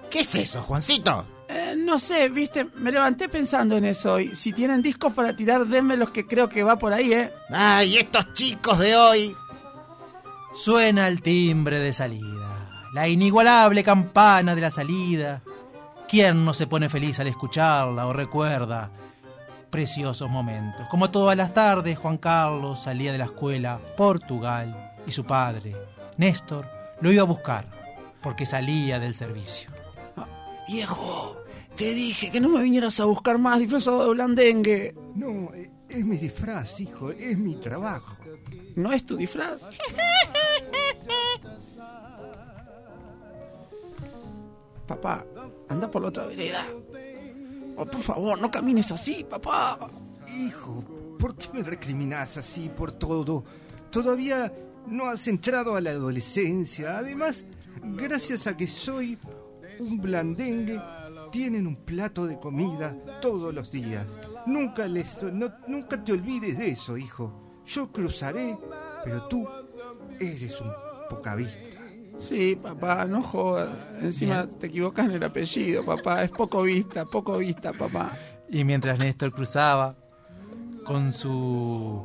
¿Qué 0.10 0.22
es 0.22 0.36
eso, 0.36 0.62
Juancito? 0.62 1.26
Eh, 1.50 1.76
no 1.78 2.00
sé, 2.00 2.30
viste, 2.30 2.66
me 2.76 2.92
levanté 2.92 3.28
pensando 3.28 3.76
en 3.76 3.86
eso 3.86 4.20
y 4.20 4.34
si 4.34 4.54
tienen 4.54 4.82
discos 4.82 5.12
para 5.12 5.36
tirar, 5.36 5.68
denme 5.68 5.98
los 5.98 6.12
que 6.12 6.26
creo 6.26 6.48
que 6.48 6.64
va 6.64 6.78
por 6.78 6.94
ahí, 6.94 7.14
¿eh? 7.14 7.34
Ay, 7.50 7.98
estos 7.98 8.34
chicos 8.34 8.80
de 8.80 8.96
hoy. 8.96 9.36
Suena 10.56 11.08
el 11.08 11.22
timbre 11.22 11.80
de 11.80 11.92
salida, 11.92 12.88
la 12.94 13.10
inigualable 13.10 13.84
campana 13.84 14.56
de 14.56 14.62
la 14.62 14.72
salida. 14.72 15.42
¿Quién 16.14 16.46
no 16.46 16.54
se 16.54 16.68
pone 16.68 16.90
feliz 16.90 17.20
al 17.20 17.26
escucharla 17.26 18.06
o 18.06 18.14
recuerda 18.14 18.92
preciosos 19.72 20.30
momentos? 20.30 20.88
Como 20.88 21.10
todas 21.10 21.36
las 21.36 21.56
tardes, 21.56 21.98
Juan 21.98 22.20
Carlos 22.20 22.84
salía 22.84 23.12
de 23.12 23.18
la 23.18 23.26
escuela 23.26 23.80
Portugal 23.98 24.94
y 25.08 25.12
su 25.12 25.26
padre, 25.26 25.76
Néstor, 26.18 26.70
lo 27.02 27.12
iba 27.12 27.24
a 27.24 27.26
buscar 27.26 27.66
porque 28.22 28.46
salía 28.46 29.00
del 29.00 29.16
servicio. 29.16 29.72
Viejo, 30.68 31.36
te 31.76 31.96
dije 31.96 32.30
que 32.30 32.40
no 32.40 32.50
me 32.50 32.62
vinieras 32.62 33.00
a 33.00 33.06
buscar 33.06 33.40
más 33.40 33.58
disfrazado 33.58 34.04
de 34.04 34.12
blandengue. 34.12 34.94
No, 35.16 35.52
eh, 35.56 35.72
es 35.90 36.06
mi 36.06 36.18
disfraz, 36.18 36.80
hijo, 36.80 37.10
es 37.10 37.40
mi 37.40 37.56
trabajo. 37.56 38.18
¿No 38.76 38.94
es 38.94 39.04
tu 39.04 39.18
disfraz? 39.18 39.66
Papá, 44.88 45.26
anda 45.70 45.90
por 45.90 46.02
la 46.02 46.10
otra 46.10 46.26
vereda. 46.26 46.66
Oh, 47.78 47.86
por 47.86 48.02
favor, 48.02 48.40
no 48.40 48.52
camines 48.52 48.92
así, 48.92 49.24
papá. 49.28 49.80
Hijo, 50.38 50.84
¿por 51.20 51.36
qué 51.36 51.48
me 51.54 51.64
recriminas 51.64 52.38
así 52.38 52.70
por 52.70 52.92
todo? 52.92 53.44
Todavía 53.90 54.52
no 54.88 55.06
has 55.06 55.28
entrado 55.28 55.76
a 55.76 55.82
la 55.82 55.92
adolescencia. 55.92 56.98
Además, 56.98 57.46
gracias 57.82 58.46
a 58.48 58.56
que 58.58 58.68
soy 58.68 59.18
un 59.80 60.00
blandengue, 60.02 60.80
tienen 61.32 61.66
un 61.66 61.78
plato 61.78 62.28
de 62.28 62.38
comida 62.40 62.96
todos 63.22 63.54
los 63.54 63.72
días. 63.72 64.06
Nunca, 64.46 64.86
les, 64.88 65.24
no- 65.24 65.54
nunca 65.68 66.04
te 66.04 66.12
olvides 66.12 66.58
de 66.58 66.70
eso, 66.70 66.98
hijo. 66.98 67.62
Yo 67.66 67.88
cruzaré, 67.92 68.56
pero 69.04 69.24
tú 69.28 69.48
eres 70.20 70.60
un 70.62 70.72
poca 71.10 71.36
vista. 71.36 71.58
Sí, 72.24 72.56
papá, 72.56 73.06
no 73.06 73.22
jodas. 73.22 73.70
Encima 74.02 74.48
te 74.48 74.68
equivocas 74.68 75.08
en 75.08 75.16
el 75.16 75.24
apellido, 75.24 75.84
papá. 75.84 76.24
Es 76.24 76.32
poco 76.32 76.62
vista, 76.62 77.04
poco 77.06 77.38
vista, 77.38 77.74
papá. 77.74 78.14
Y 78.50 78.64
mientras 78.64 78.98
Néstor 78.98 79.34
cruzaba 79.34 79.98
con 80.86 81.12
su 81.12 82.02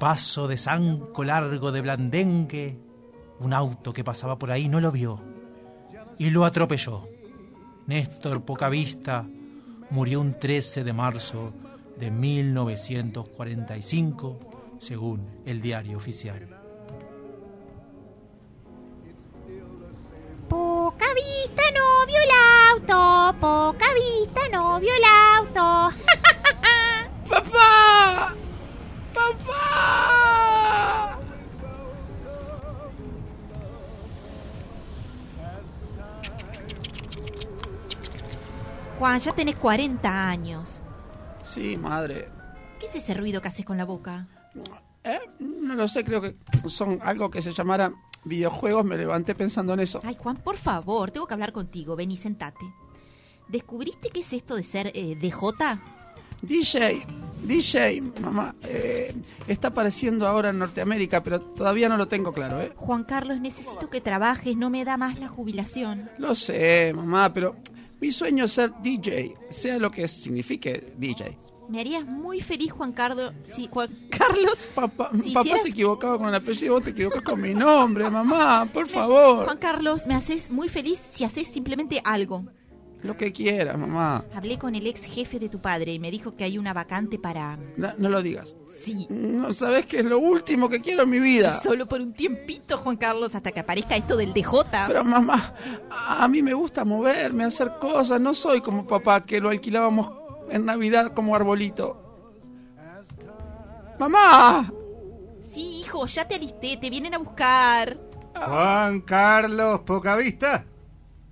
paso 0.00 0.48
de 0.48 0.58
zanco 0.58 1.22
largo 1.22 1.70
de 1.70 1.80
blandengue, 1.80 2.76
un 3.38 3.52
auto 3.52 3.92
que 3.92 4.02
pasaba 4.02 4.36
por 4.36 4.50
ahí 4.50 4.68
no 4.68 4.80
lo 4.80 4.90
vio 4.90 5.20
y 6.18 6.30
lo 6.30 6.44
atropelló. 6.44 7.08
Néstor 7.86 8.44
Pocavista 8.44 9.28
murió 9.90 10.20
un 10.20 10.40
13 10.40 10.82
de 10.82 10.92
marzo 10.92 11.52
de 11.96 12.10
1945, 12.10 14.40
según 14.80 15.24
el 15.44 15.62
diario 15.62 15.96
oficial. 15.96 16.55
Poca 20.98 21.12
vista, 21.12 21.62
no 21.74 22.06
vio 22.06 22.16
el 22.22 22.30
auto. 22.70 23.38
Poca 23.38 23.86
vista, 23.92 24.40
no 24.50 24.80
vio 24.80 24.94
el 24.94 25.02
auto. 25.36 25.94
¡Papá! 27.28 28.34
¡Papá! 29.12 29.58
Juan, 38.98 39.20
ya 39.20 39.32
tenés 39.34 39.56
40 39.56 40.28
años. 40.28 40.80
Sí, 41.42 41.76
madre. 41.76 42.30
¿Qué 42.80 42.86
es 42.86 42.94
ese 42.94 43.12
ruido 43.12 43.42
que 43.42 43.48
haces 43.48 43.66
con 43.66 43.76
la 43.76 43.84
boca? 43.84 44.28
¿Eh? 45.04 45.20
No 45.40 45.74
lo 45.74 45.88
sé, 45.88 46.04
creo 46.04 46.22
que 46.22 46.36
son 46.70 46.98
algo 47.02 47.30
que 47.30 47.42
se 47.42 47.52
llamara 47.52 47.92
videojuegos. 48.26 48.84
Me 48.84 48.96
levanté 48.96 49.34
pensando 49.34 49.72
en 49.74 49.80
eso. 49.80 50.00
Ay, 50.04 50.16
Juan, 50.18 50.36
por 50.36 50.56
favor, 50.56 51.10
tengo 51.10 51.26
que 51.26 51.34
hablar 51.34 51.52
contigo. 51.52 51.96
Ven 51.96 52.10
y 52.10 52.16
sentate. 52.16 52.66
¿Descubriste 53.48 54.10
qué 54.10 54.20
es 54.20 54.32
esto 54.32 54.56
de 54.56 54.62
ser 54.62 54.90
eh, 54.94 55.16
DJ? 55.18 55.78
DJ, 56.42 57.06
DJ, 57.44 58.02
mamá, 58.20 58.54
eh, 58.64 59.14
está 59.48 59.68
apareciendo 59.68 60.26
ahora 60.26 60.50
en 60.50 60.58
Norteamérica, 60.58 61.22
pero 61.22 61.40
todavía 61.40 61.88
no 61.88 61.96
lo 61.96 62.08
tengo 62.08 62.32
claro, 62.32 62.60
¿eh? 62.60 62.72
Juan 62.76 63.04
Carlos, 63.04 63.40
necesito 63.40 63.88
que 63.88 64.00
trabajes, 64.00 64.56
no 64.56 64.68
me 64.68 64.84
da 64.84 64.96
más 64.96 65.18
la 65.18 65.28
jubilación. 65.28 66.10
Lo 66.18 66.34
sé, 66.34 66.92
mamá, 66.94 67.32
pero 67.32 67.56
mi 68.00 68.10
sueño 68.10 68.44
es 68.44 68.52
ser 68.52 68.72
DJ, 68.82 69.34
sea 69.48 69.78
lo 69.78 69.90
que 69.90 70.06
signifique 70.08 70.92
DJ. 70.98 71.36
Me 71.68 71.80
harías 71.80 72.04
muy 72.04 72.40
feliz, 72.40 72.70
Juan 72.72 72.92
Carlos. 72.92 73.32
Si, 73.42 73.68
Juan 73.70 73.88
Carlos. 74.10 74.58
Papá, 74.74 75.10
si 75.22 75.30
papá 75.32 75.40
hicieras- 75.46 75.62
se 75.62 75.68
equivocaba 75.70 76.18
con 76.18 76.28
el 76.28 76.34
apellido, 76.34 76.74
vos 76.74 76.82
te 76.84 76.90
equivocas 76.90 77.22
con 77.22 77.40
mi 77.40 77.54
nombre, 77.54 78.08
mamá, 78.08 78.68
por 78.72 78.86
favor. 78.86 79.44
Juan 79.46 79.58
Carlos, 79.58 80.06
me 80.06 80.14
haces 80.14 80.50
muy 80.50 80.68
feliz 80.68 81.00
si 81.12 81.24
haces 81.24 81.48
simplemente 81.48 82.00
algo. 82.04 82.44
Lo 83.02 83.16
que 83.16 83.32
quieras, 83.32 83.78
mamá. 83.78 84.24
Hablé 84.34 84.58
con 84.58 84.74
el 84.74 84.86
ex 84.86 85.02
jefe 85.04 85.38
de 85.38 85.48
tu 85.48 85.60
padre 85.60 85.92
y 85.92 85.98
me 85.98 86.10
dijo 86.10 86.34
que 86.36 86.44
hay 86.44 86.56
una 86.58 86.72
vacante 86.72 87.18
para. 87.18 87.58
No, 87.76 87.92
no 87.98 88.08
lo 88.08 88.22
digas. 88.22 88.54
Sí. 88.84 89.06
No 89.10 89.52
sabes 89.52 89.86
que 89.86 89.98
es 89.98 90.04
lo 90.04 90.18
último 90.18 90.68
que 90.68 90.80
quiero 90.80 91.02
en 91.02 91.10
mi 91.10 91.18
vida. 91.18 91.60
Solo 91.62 91.86
por 91.86 92.00
un 92.00 92.12
tiempito, 92.12 92.78
Juan 92.78 92.96
Carlos, 92.96 93.34
hasta 93.34 93.50
que 93.50 93.60
aparezca 93.60 93.96
esto 93.96 94.16
del 94.16 94.32
DJ. 94.32 94.86
Pero 94.86 95.02
mamá, 95.04 95.54
a 95.90 96.28
mí 96.28 96.40
me 96.42 96.54
gusta 96.54 96.84
moverme, 96.84 97.44
hacer 97.44 97.72
cosas. 97.80 98.20
No 98.20 98.32
soy 98.34 98.60
como 98.60 98.86
papá 98.86 99.24
que 99.24 99.40
lo 99.40 99.48
alquilábamos 99.50 100.08
en 100.50 100.64
Navidad 100.64 101.12
como 101.14 101.34
arbolito. 101.34 102.02
¡Mamá! 103.98 104.70
Sí, 105.50 105.80
hijo, 105.80 106.06
ya 106.06 106.28
te 106.28 106.34
alisté, 106.34 106.76
te 106.76 106.90
vienen 106.90 107.14
a 107.14 107.18
buscar. 107.18 107.96
Juan 108.34 109.00
Carlos 109.00 109.80
Pocavista, 109.80 110.64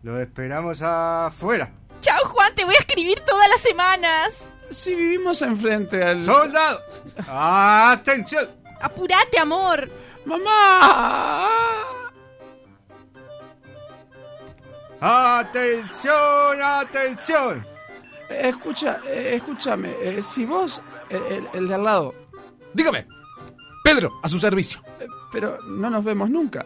lo 0.03 0.19
esperamos 0.20 0.81
afuera. 0.81 1.70
Chao, 2.01 2.24
Juan, 2.27 2.55
te 2.55 2.65
voy 2.65 2.74
a 2.74 2.78
escribir 2.78 3.20
todas 3.20 3.49
las 3.49 3.61
semanas. 3.61 4.31
Si 4.70 4.95
vivimos 4.95 5.43
enfrente 5.43 6.03
al... 6.03 6.24
¡Soldado! 6.24 6.81
¡Atención! 7.28 8.49
Apurate, 8.81 9.39
amor. 9.39 9.91
¡Mamá! 10.24 11.49
¡Atención, 15.01 16.62
atención! 16.62 17.74
Eh, 18.35 18.48
Escucha, 18.48 18.98
eh, 19.06 19.35
escúchame, 19.36 19.94
eh, 20.02 20.20
si 20.23 20.44
vos, 20.47 20.82
el, 21.09 21.47
el- 21.55 21.69
de 21.69 21.74
al 21.74 21.85
lado... 21.85 22.15
Dígame. 22.73 23.06
Pedro, 23.85 24.11
a 24.23 24.28
su 24.28 24.39
servicio. 24.40 24.81
Eh, 25.01 25.06
Pero 25.32 25.59
no 25.66 25.90
nos 25.90 26.02
vemos 26.05 26.28
nunca. 26.31 26.65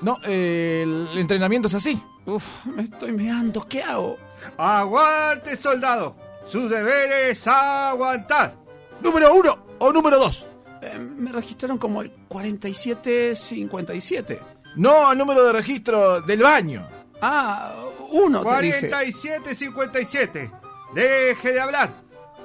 No, 0.00 0.16
eh, 0.24 0.82
el 0.84 1.18
entrenamiento 1.18 1.68
es 1.68 1.74
así. 1.74 2.00
Uf, 2.26 2.44
me 2.64 2.82
estoy 2.84 3.12
meando, 3.12 3.66
¿qué 3.68 3.82
hago? 3.82 4.16
¡Aguante, 4.56 5.56
soldado! 5.56 6.16
Su 6.46 6.68
deber 6.68 7.10
es 7.30 7.46
aguantar. 7.46 8.54
¿Número 9.02 9.34
uno 9.34 9.58
o 9.78 9.92
número 9.92 10.18
dos? 10.18 10.46
Eh, 10.82 10.98
me 10.98 11.30
registraron 11.32 11.76
como 11.78 12.00
el 12.02 12.10
4757. 12.28 14.40
No, 14.76 15.12
el 15.12 15.18
número 15.18 15.44
de 15.44 15.52
registro 15.52 16.20
del 16.22 16.42
baño. 16.42 16.88
Ah, 17.20 17.74
uno 18.10 18.42
te 18.42 18.62
dije. 18.62 18.88
4757. 18.88 20.50
Deje 20.94 21.52
de 21.52 21.60
hablar. 21.60 21.92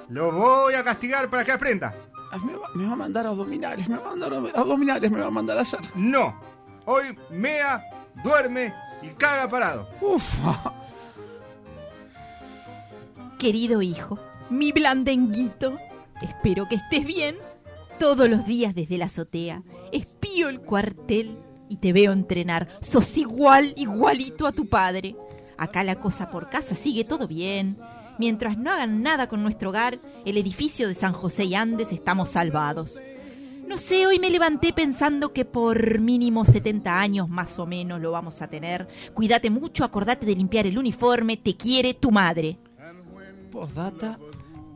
Lo 0.10 0.32
voy 0.32 0.74
a 0.76 0.84
castigar 0.84 1.30
para 1.30 1.44
que 1.44 1.52
aprenda. 1.52 1.96
Ah, 2.32 2.38
Me 2.38 2.56
va, 2.56 2.70
me 2.74 2.86
va 2.86 2.94
a 2.94 2.96
mandar 2.96 3.26
abdominales, 3.26 3.88
me 3.90 3.98
va 3.98 4.08
a 4.08 4.10
mandar 4.10 4.34
abdominales, 4.56 5.12
me 5.12 5.20
va 5.22 5.28
a 5.28 5.32
mandar 5.32 5.58
a 5.58 5.62
hacer. 5.62 5.80
No. 5.96 6.40
Hoy 6.86 7.18
mea, 7.32 7.84
duerme 8.24 8.74
y 9.02 9.10
caga 9.10 9.50
parado. 9.50 9.90
Uf. 10.02 10.34
Querido 13.40 13.82
hijo, 13.82 14.20
mi 14.50 14.72
blandenguito, 14.72 15.78
espero 16.22 16.68
que 16.68 16.76
estés 16.76 17.06
bien. 17.06 17.38
Todos 18.00 18.28
los 18.30 18.46
días 18.46 18.76
desde 18.76 18.98
la 18.98 19.06
azotea 19.06 19.64
espío 19.92 20.50
el 20.50 20.60
cuartel 20.60 21.38
y 21.70 21.78
te 21.78 21.94
veo 21.94 22.12
entrenar. 22.12 22.68
Sos 22.82 23.18
igual, 23.18 23.74
igualito 23.78 24.46
a 24.46 24.52
tu 24.52 24.68
padre. 24.68 25.16
Acá 25.58 25.84
la 25.84 25.96
cosa 25.96 26.30
por 26.30 26.50
casa 26.50 26.76
sigue 26.76 27.06
todo 27.06 27.28
bien. 27.28 27.78
Mientras 28.18 28.58
no 28.58 28.72
hagan 28.72 29.04
nada 29.04 29.28
con 29.28 29.44
nuestro 29.44 29.70
hogar, 29.70 30.00
el 30.26 30.38
edificio 30.38 30.88
de 30.88 30.96
San 30.96 31.14
José 31.14 31.46
y 31.46 31.56
Andes 31.56 31.92
estamos 31.92 32.30
salvados. 32.30 33.00
No 33.68 33.78
sé, 33.78 34.06
hoy 34.06 34.20
me 34.20 34.30
levanté 34.30 34.74
pensando 34.74 35.34
que 35.34 35.44
por 35.44 36.00
mínimo 36.00 36.46
70 36.46 37.00
años 37.00 37.30
más 37.30 37.58
o 37.58 37.66
menos 37.66 38.00
lo 38.00 38.12
vamos 38.12 38.42
a 38.42 38.48
tener. 38.48 38.88
Cuídate 39.14 39.50
mucho, 39.50 39.84
acordate 39.84 40.26
de 40.26 40.36
limpiar 40.36 40.68
el 40.68 40.78
uniforme, 40.78 41.36
te 41.38 41.58
quiere 41.58 41.96
tu 41.96 42.12
madre. 42.12 42.60
Postdata, 43.52 44.20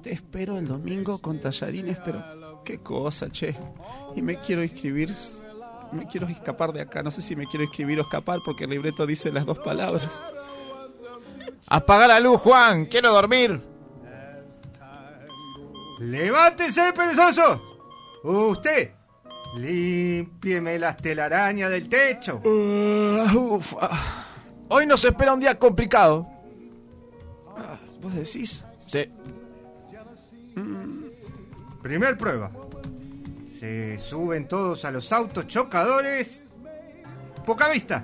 te 0.01 0.11
espero 0.11 0.57
el 0.57 0.67
domingo 0.67 1.19
con 1.19 1.39
tallarines, 1.39 1.99
pero 2.03 2.63
qué 2.65 2.79
cosa, 2.79 3.29
che. 3.29 3.55
Y 4.15 4.21
me 4.21 4.37
quiero 4.37 4.63
inscribir, 4.63 5.13
me 5.91 6.07
quiero 6.07 6.27
escapar 6.27 6.73
de 6.73 6.81
acá. 6.81 7.03
No 7.03 7.11
sé 7.11 7.21
si 7.21 7.35
me 7.35 7.45
quiero 7.45 7.63
inscribir 7.63 7.99
o 7.99 8.03
escapar 8.03 8.39
porque 8.43 8.63
el 8.63 8.71
libreto 8.71 9.05
dice 9.05 9.31
las 9.31 9.45
dos 9.45 9.59
palabras. 9.59 10.21
Apaga 11.69 12.07
la 12.07 12.19
luz, 12.19 12.41
Juan. 12.41 12.85
Quiero 12.87 13.13
dormir. 13.13 13.59
¡Levántese, 15.99 16.93
perezoso! 16.93 17.61
Usted, 18.23 18.91
límpieme 19.57 20.79
las 20.79 20.97
telarañas 20.97 21.69
del 21.69 21.87
techo. 21.89 22.41
Hoy 24.69 24.85
nos 24.85 25.03
espera 25.03 25.33
un 25.33 25.39
día 25.39 25.59
complicado. 25.59 26.27
¿Vos 28.01 28.15
decís? 28.15 28.63
Sí. 28.87 29.11
Primer 31.81 32.17
prueba. 32.17 32.51
Se 33.59 33.99
suben 33.99 34.47
todos 34.47 34.85
a 34.85 34.91
los 34.91 35.11
autos 35.11 35.47
chocadores. 35.47 36.43
Poca 37.45 37.69
vista. 37.69 38.03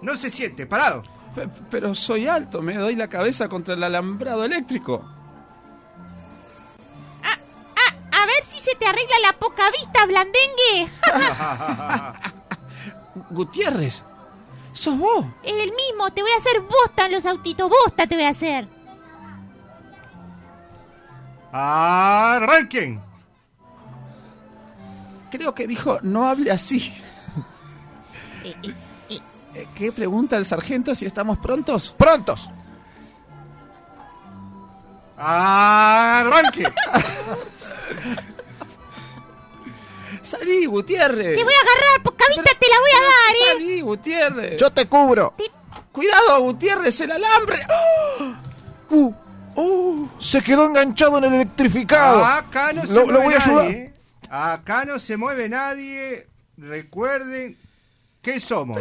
No 0.00 0.16
se 0.16 0.30
siente, 0.30 0.66
parado. 0.66 1.04
Pe- 1.34 1.48
Pero 1.70 1.94
soy 1.94 2.26
alto, 2.28 2.62
me 2.62 2.74
doy 2.76 2.94
la 2.96 3.08
cabeza 3.08 3.48
contra 3.48 3.74
el 3.74 3.82
alambrado 3.82 4.44
eléctrico. 4.44 5.04
A 8.12 8.26
ver 8.26 8.44
si 8.48 8.58
se 8.60 8.74
te 8.76 8.86
arregla 8.86 9.16
la 9.26 9.32
poca 9.38 9.64
vista, 9.70 10.06
blandengue. 10.06 10.88
Gutiérrez, 13.30 14.04
sos 14.72 14.96
vos. 14.96 15.26
El 15.42 15.72
mismo, 15.72 16.10
te 16.14 16.22
voy 16.22 16.30
a 16.30 16.36
hacer 16.38 16.60
bosta 16.60 17.06
en 17.06 17.12
los 17.12 17.26
autitos, 17.26 17.68
bosta 17.68 18.06
te 18.06 18.14
voy 18.14 18.24
a 18.24 18.28
hacer. 18.30 18.66
¡Arranquen! 21.52 23.00
Creo 25.30 25.54
que 25.54 25.66
dijo, 25.66 25.98
no 26.02 26.26
hable 26.28 26.50
así. 26.50 26.92
Eh, 28.44 28.54
¿Qué 29.76 29.92
pregunta 29.92 30.36
el 30.36 30.44
sargento 30.44 30.94
si 30.94 31.06
estamos 31.06 31.38
prontos? 31.38 31.94
¡Prontos! 31.96 32.48
¡Arranque! 35.16 36.64
Salí, 40.22 40.66
Gutiérrez. 40.66 41.36
Te 41.36 41.44
voy 41.44 41.52
a 41.52 41.60
agarrar, 41.60 42.02
poca 42.02 42.24
vista 42.28 42.50
te 42.58 42.66
la 42.68 42.80
voy 42.80 42.90
a 42.90 43.00
dar, 43.02 43.34
¿eh? 43.36 43.52
Salí, 43.52 43.80
Gutiérrez. 43.82 44.60
Yo 44.60 44.70
te 44.70 44.86
cubro. 44.86 45.34
Cuidado, 45.92 46.40
Gutiérrez, 46.40 47.00
el 47.02 47.12
alambre. 47.12 47.60
¡Oh! 47.68 48.34
Uh, 48.90 49.14
uh, 49.54 50.08
se 50.18 50.42
quedó 50.42 50.66
enganchado 50.66 51.18
en 51.18 51.24
el 51.24 51.34
electrificado. 51.34 52.24
Acá 52.24 52.72
no 52.72 52.86
se 52.86 52.94
lo, 52.94 53.04
mueve 53.06 53.12
lo 53.12 53.22
voy 53.22 53.34
a 53.34 53.36
ayudar. 53.36 53.64
nadie. 53.64 53.94
Acá 54.30 54.84
no 54.84 54.98
se 54.98 55.16
mueve 55.16 55.48
nadie. 55.48 56.26
Recuerden 56.56 57.56
que 58.22 58.40
somos. 58.40 58.80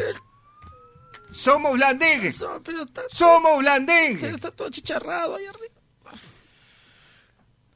Somos 1.34 1.74
blandengues. 1.74 2.36
So- 2.38 2.62
pero 2.64 2.84
está, 2.84 3.02
Somos 3.10 3.60
blandengues. 3.60 4.24
está 4.36 4.52
todo 4.52 4.70
chicharrado 4.70 5.36
ahí 5.36 5.46
arriba. 5.46 5.74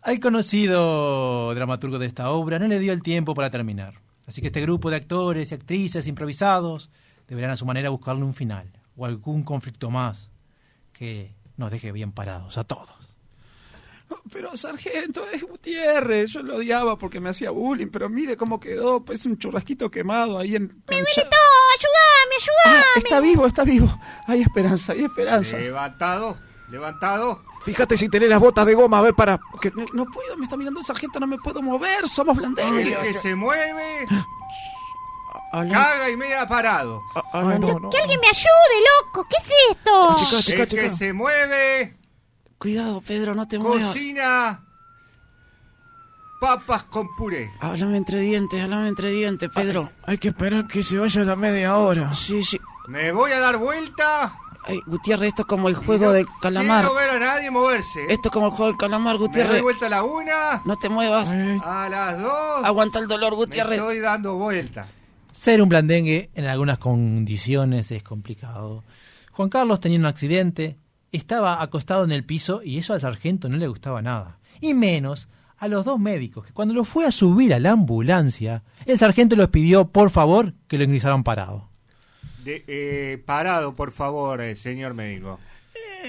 Al 0.01 0.19
conocido 0.19 1.53
dramaturgo 1.53 1.99
de 1.99 2.05
esta 2.05 2.29
obra 2.31 2.59
no 2.59 2.67
le 2.67 2.79
dio 2.79 2.93
el 2.93 3.03
tiempo 3.03 3.33
para 3.33 3.49
terminar. 3.49 3.95
Así 4.25 4.41
que 4.41 4.47
este 4.47 4.61
grupo 4.61 4.89
de 4.89 4.95
actores 4.97 5.51
y 5.51 5.55
actrices 5.55 6.07
improvisados 6.07 6.89
deberán 7.27 7.51
a 7.51 7.57
su 7.57 7.65
manera 7.65 7.89
buscarle 7.89 8.23
un 8.23 8.33
final 8.33 8.71
o 8.95 9.05
algún 9.05 9.43
conflicto 9.43 9.89
más 9.89 10.31
que 10.93 11.33
nos 11.57 11.71
deje 11.71 11.91
bien 11.91 12.11
parados 12.11 12.57
a 12.57 12.63
todos. 12.63 12.89
Pero 14.31 14.55
sargento, 14.57 15.23
es 15.33 15.41
Gutiérrez. 15.43 16.31
Yo 16.31 16.43
lo 16.43 16.57
odiaba 16.57 16.97
porque 16.97 17.19
me 17.19 17.29
hacía 17.29 17.49
bullying, 17.51 17.87
pero 17.87 18.09
mire 18.09 18.37
cómo 18.37 18.59
quedó. 18.59 19.03
Es 19.09 19.25
un 19.25 19.37
churrasquito 19.37 19.89
quemado 19.91 20.37
ahí 20.37 20.55
en... 20.55 20.67
¡Me 20.87 20.95
duele 20.99 21.05
todo! 21.15 21.57
¡Ayúdame, 21.77 22.35
ayúdame! 22.35 22.83
Ah, 22.95 22.97
está 22.99 23.19
vivo, 23.19 23.45
está 23.47 23.63
vivo. 23.63 23.99
Hay 24.27 24.41
esperanza, 24.41 24.93
hay 24.93 25.03
esperanza. 25.03 25.57
Levantado, 25.57 26.37
levantado. 26.69 27.41
Fíjate 27.63 27.97
si 27.97 28.07
tenés 28.09 28.29
las 28.29 28.39
botas 28.39 28.65
de 28.65 28.73
goma, 28.75 28.99
a 28.99 29.01
ver 29.01 29.13
para. 29.13 29.39
que- 29.61 29.71
No, 29.71 29.85
no 29.93 30.05
puedo, 30.05 30.37
me 30.37 30.43
está 30.45 30.55
mirando 30.57 30.79
el 30.79 30.85
sargento, 30.85 31.19
no 31.19 31.27
me 31.27 31.37
puedo 31.37 31.61
mover. 31.61 32.07
Somos 32.07 32.35
El 32.37 32.41
blandengues. 32.41 32.97
que 32.99 33.13
se 33.15 33.35
mueve, 33.35 34.05
Hablan- 35.51 35.71
caga 35.73 36.09
y 36.09 36.17
media 36.17 36.47
parado. 36.47 37.01
hablando- 37.33 37.67
no, 37.73 37.79
no. 37.79 37.89
¡Que 37.89 37.97
alguien 37.99 38.19
me 38.19 38.27
ayude, 38.27 38.85
loco! 39.05 39.27
¿Qué 39.29 39.35
es 39.37 39.51
esto? 39.71 40.15
Chica, 40.17 40.41
chica, 40.41 40.63
El 40.63 40.89
que 40.91 40.97
se 40.97 41.13
mueve, 41.13 41.96
Cuidado, 42.57 43.01
Pedro, 43.01 43.35
no 43.35 43.47
te 43.47 43.59
muevas. 43.59 43.87
cocina 43.93 44.63
papas 46.39 46.83
con 46.83 47.07
puré. 47.15 47.51
Háblame 47.59 47.97
entre 47.97 48.21
dientes, 48.21 48.61
háblame 48.63 48.89
entre 48.89 49.09
dientes, 49.11 49.49
Pedro. 49.53 49.89
Hay 50.03 50.17
que 50.17 50.29
esperar 50.29 50.67
que 50.67 50.83
se 50.83 50.97
vaya 50.97 51.23
la 51.23 51.35
media 51.35 51.75
hora. 51.77 52.13
Sí, 52.13 52.43
sí. 52.43 52.59
Me 52.87 53.11
voy 53.11 53.31
a 53.31 53.39
dar 53.39 53.57
vuelta 53.57 54.37
Ay, 54.63 54.79
Gutiérrez, 54.85 55.29
esto 55.29 55.43
es 55.43 55.47
como 55.47 55.67
el 55.69 55.75
juego 55.75 56.11
del 56.11 56.27
calamar. 56.41 56.83
Quiero 56.85 56.95
ver 56.95 57.09
a 57.11 57.19
nadie 57.19 57.49
moverse. 57.49 58.05
Esto 58.09 58.27
es 58.29 58.33
como 58.33 58.47
el 58.47 58.51
juego 58.51 58.67
del 58.67 58.77
calamar, 58.77 59.13
Me 59.13 59.19
doy 59.19 59.27
Gutiérrez. 59.27 59.61
vuelta 59.61 59.85
a 59.85 59.89
la 59.89 60.03
una, 60.03 60.61
No 60.65 60.75
te 60.75 60.89
muevas. 60.89 61.29
a 61.31 61.87
las 61.89 62.21
dos. 62.21 62.65
Aguanta 62.65 62.99
el 62.99 63.07
dolor, 63.07 63.31
Me 63.31 63.37
Gutiérrez. 63.37 63.79
estoy 63.79 63.99
dando 63.99 64.35
vuelta. 64.35 64.85
Ser 65.31 65.61
un 65.61 65.69
blandengue 65.69 66.31
en 66.35 66.45
algunas 66.47 66.79
condiciones 66.79 67.91
es 67.91 68.03
complicado. 68.03 68.83
Juan 69.31 69.47
Carlos 69.49 69.79
tenía 69.79 69.99
un 69.99 70.05
accidente, 70.05 70.77
estaba 71.11 71.61
acostado 71.61 72.03
en 72.03 72.11
el 72.11 72.23
piso 72.23 72.61
y 72.63 72.77
eso 72.77 72.93
al 72.93 73.01
sargento 73.01 73.49
no 73.49 73.57
le 73.57 73.67
gustaba 73.67 74.01
nada. 74.01 74.39
Y 74.59 74.73
menos 74.73 75.29
a 75.57 75.67
los 75.67 75.85
dos 75.85 75.99
médicos, 75.99 76.45
que 76.45 76.53
cuando 76.53 76.73
lo 76.73 76.83
fue 76.83 77.05
a 77.05 77.11
subir 77.11 77.53
a 77.53 77.59
la 77.59 77.71
ambulancia, 77.71 78.63
el 78.85 78.99
sargento 78.99 79.35
les 79.35 79.47
pidió 79.47 79.87
por 79.87 80.09
favor 80.09 80.53
que 80.67 80.77
lo 80.77 80.83
ingresaran 80.83 81.23
parado. 81.23 81.69
Eh, 82.45 83.21
parado, 83.25 83.73
por 83.73 83.91
favor, 83.91 84.39
eh, 84.41 84.55
señor 84.55 84.93
médico. 84.93 85.39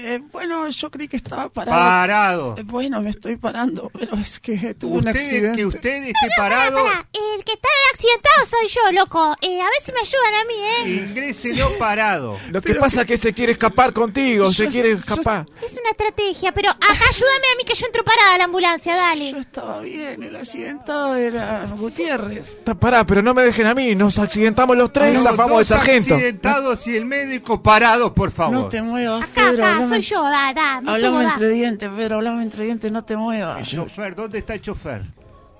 Eh, 0.01 0.21
bueno, 0.31 0.69
yo 0.69 0.89
creí 0.89 1.07
que 1.09 1.17
estaba 1.17 1.49
parado. 1.49 1.77
Parado. 1.77 2.55
Eh, 2.57 2.63
bueno, 2.63 3.01
me 3.01 3.09
estoy 3.09 3.35
parando, 3.35 3.91
pero 3.97 4.15
es 4.15 4.39
que 4.39 4.73
tuve 4.73 4.99
un 4.99 5.07
accidente. 5.07 5.57
que 5.57 5.65
usted 5.65 6.03
esté 6.03 6.27
parado, 6.37 6.87
El 6.87 7.43
que 7.43 7.51
está 7.53 7.67
accidentado 7.93 8.45
soy 8.45 8.67
yo, 8.69 8.91
loco. 8.93 9.35
Eh, 9.41 9.59
a 9.59 9.65
ver 9.65 9.73
si 9.83 9.91
me 9.91 9.99
ayudan 9.99 10.35
a 10.35 10.45
mí, 10.45 10.53
¿eh? 10.55 11.05
ingréselo 11.05 11.69
parado. 11.77 12.37
Lo 12.49 12.61
que 12.61 12.75
pasa 12.75 13.01
es 13.01 13.07
que 13.07 13.17
se 13.17 13.33
quiere 13.33 13.51
escapar 13.53 13.91
contigo, 13.91 14.53
se 14.53 14.67
quiere 14.67 14.91
escapar. 14.93 15.45
Es 15.61 15.73
una 15.73 15.89
estrategia, 15.91 16.53
pero 16.53 16.69
acá 16.69 16.85
ayúdame 17.09 17.47
a 17.53 17.57
mí 17.57 17.63
que 17.65 17.75
yo 17.75 17.85
entro 17.85 18.03
parada 18.05 18.35
a 18.35 18.37
la 18.37 18.43
ambulancia, 18.45 18.95
dale. 18.95 19.31
Yo 19.31 19.37
estaba 19.39 19.81
bien, 19.81 20.23
el 20.23 20.35
accidentado 20.35 21.15
era 21.15 21.65
Gutiérrez. 21.77 22.49
Está 22.49 22.73
pará, 22.73 23.05
pero 23.05 23.21
no 23.21 23.33
me 23.33 23.41
dejen 23.43 23.65
a 23.65 23.73
mí, 23.75 23.95
nos 23.95 24.17
accidentamos 24.17 24.77
los 24.77 24.93
tres 24.93 25.11
y 25.11 25.13
Los 25.15 25.23
zafamos 25.23 25.51
al 25.51 25.57
dos 25.59 25.67
sargento. 25.67 26.13
accidentados 26.15 26.87
y 26.87 26.95
el 26.95 27.05
médico 27.05 27.61
parado, 27.61 28.13
por 28.13 28.31
favor. 28.31 28.53
No 28.53 28.65
te 28.69 28.81
muevas, 28.81 29.23
Acá, 29.23 29.49
Pedro. 29.49 29.58
Acá, 29.63 29.75
hablame- 29.77 29.89
soy 29.89 30.01
yo, 30.01 30.23
da, 30.23 30.53
da. 30.53 30.79
Subo, 30.79 30.91
Hablame 30.91 31.23
da. 31.25 31.33
entre 31.33 31.49
dientes, 31.49 31.89
Pedro, 31.95 32.15
hablame 32.17 32.43
entre 32.43 32.65
dientes, 32.65 32.91
no 32.91 33.03
te 33.03 33.15
muevas. 33.17 33.67
Chofer, 33.67 34.15
¿dónde 34.15 34.39
está 34.39 34.53
el 34.55 34.61
chofer? 34.61 35.03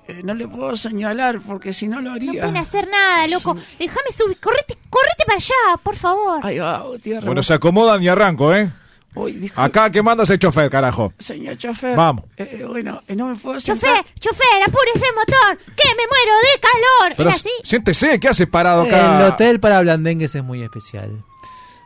Eh, 0.08 0.22
no 0.24 0.34
le 0.34 0.48
puedo 0.48 0.76
señalar 0.76 1.40
porque 1.40 1.72
si 1.72 1.86
no 1.86 1.96
lo 2.00 2.10
No 2.10 2.14
haría. 2.16 2.32
pueden 2.42 2.56
hacer 2.56 2.88
nada, 2.88 3.26
loco. 3.28 3.56
Déjame 3.78 4.10
subir. 4.16 4.38
Correte, 4.40 4.76
correte 4.88 5.24
para 5.26 5.36
allá, 5.36 5.76
por 5.82 5.94
favor. 5.96 6.40
Ahí 6.44 6.58
va, 6.58 6.78
Gutiérrez. 6.80 7.26
Bueno, 7.26 7.42
se 7.42 7.54
acomodan 7.54 8.02
y 8.02 8.08
arranco, 8.08 8.52
¿eh? 8.54 8.68
Uy, 9.12 9.50
Acá 9.56 9.90
que 9.90 10.02
manda 10.02 10.22
ese 10.22 10.38
chofer, 10.38 10.70
carajo. 10.70 11.12
señor 11.18 11.58
chofer. 11.58 11.96
Vamos. 11.96 12.24
Eh, 12.36 12.64
bueno, 12.68 13.02
eh, 13.08 13.16
no 13.16 13.26
me 13.26 13.34
puedo 13.34 13.58
Chofer, 13.58 13.88
sentar. 13.96 14.04
chofer, 14.20 14.62
apúrese 14.66 15.04
el 15.04 15.14
motor. 15.16 15.58
Que 15.76 15.88
me 15.96 16.02
muero 16.06 16.32
de 16.36 16.60
calor. 16.60 17.14
Pero 17.16 17.28
¿Era 17.30 17.36
así? 17.36 17.50
siéntese, 17.64 18.20
¿qué 18.20 18.28
hace 18.28 18.46
parado 18.46 18.82
acá? 18.82 19.18
El 19.20 19.32
hotel 19.32 19.58
para 19.60 19.80
blandengues 19.80 20.34
es 20.36 20.44
muy 20.44 20.62
especial. 20.62 21.24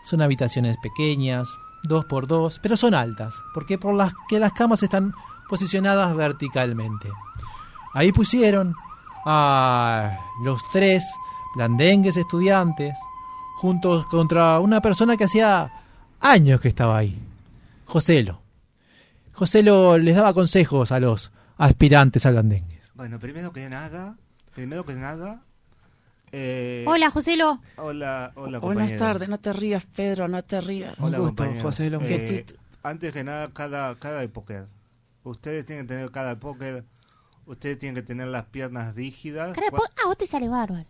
Son 0.02 0.20
habitaciones 0.20 0.76
pequeñas, 0.82 1.48
dos 1.84 2.04
por 2.04 2.26
dos, 2.26 2.58
pero 2.62 2.76
son 2.76 2.94
altas, 2.94 3.34
porque 3.52 3.78
por 3.78 3.94
las 3.94 4.12
que 4.28 4.38
las 4.38 4.52
camas 4.52 4.82
están 4.82 5.12
posicionadas 5.48 6.14
verticalmente. 6.16 7.08
Ahí 7.92 8.12
pusieron 8.12 8.74
a 9.24 10.18
los 10.42 10.62
tres 10.72 11.04
blandengues 11.54 12.16
estudiantes 12.16 12.96
juntos 13.56 14.06
contra 14.06 14.58
una 14.60 14.80
persona 14.80 15.16
que 15.16 15.24
hacía 15.24 15.72
años 16.20 16.60
que 16.60 16.68
estaba 16.68 16.98
ahí, 16.98 17.18
Joselo. 17.86 18.40
Joselo 19.32 19.98
les 19.98 20.16
daba 20.16 20.34
consejos 20.34 20.92
a 20.92 21.00
los 21.00 21.32
aspirantes 21.56 22.26
a 22.26 22.30
blandengues. 22.30 22.90
Bueno, 22.94 23.18
primero 23.18 23.52
que 23.52 23.68
nada, 23.68 24.16
primero 24.54 24.84
que 24.84 24.94
nada. 24.94 25.42
Eh, 26.36 26.84
Hola, 26.88 27.10
Joselo. 27.10 27.60
Hola, 27.76 28.32
hola, 28.34 28.58
Buenas 28.58 28.96
tardes, 28.96 29.28
no 29.28 29.38
te 29.38 29.52
rías, 29.52 29.84
Pedro, 29.86 30.26
no 30.28 30.42
te 30.42 30.60
rías. 30.60 30.94
Hola, 30.98 31.18
gusto, 31.18 31.26
compañeros. 31.44 31.62
José 31.62 31.90
Lo- 31.90 32.00
Eh, 32.02 32.44
antes 32.82 33.12
que 33.12 33.22
nada, 33.24 33.48
cada, 33.52 33.94
cada 33.98 34.20
de 34.20 34.28
póker. 34.28 34.66
Ustedes 35.22 35.64
tienen 35.64 35.86
que 35.86 35.94
tener 35.94 36.10
cada 36.10 36.30
de 36.30 36.36
póker. 36.36 36.84
Ustedes 37.46 37.78
tienen 37.78 37.94
que 37.94 38.02
tener 38.02 38.26
las 38.28 38.46
piernas 38.46 38.94
rígidas. 38.94 39.54
Cara, 39.54 39.68
ah, 39.72 40.06
vos 40.06 40.18
te 40.18 40.26
sale 40.26 40.48
bárbaro. 40.48 40.86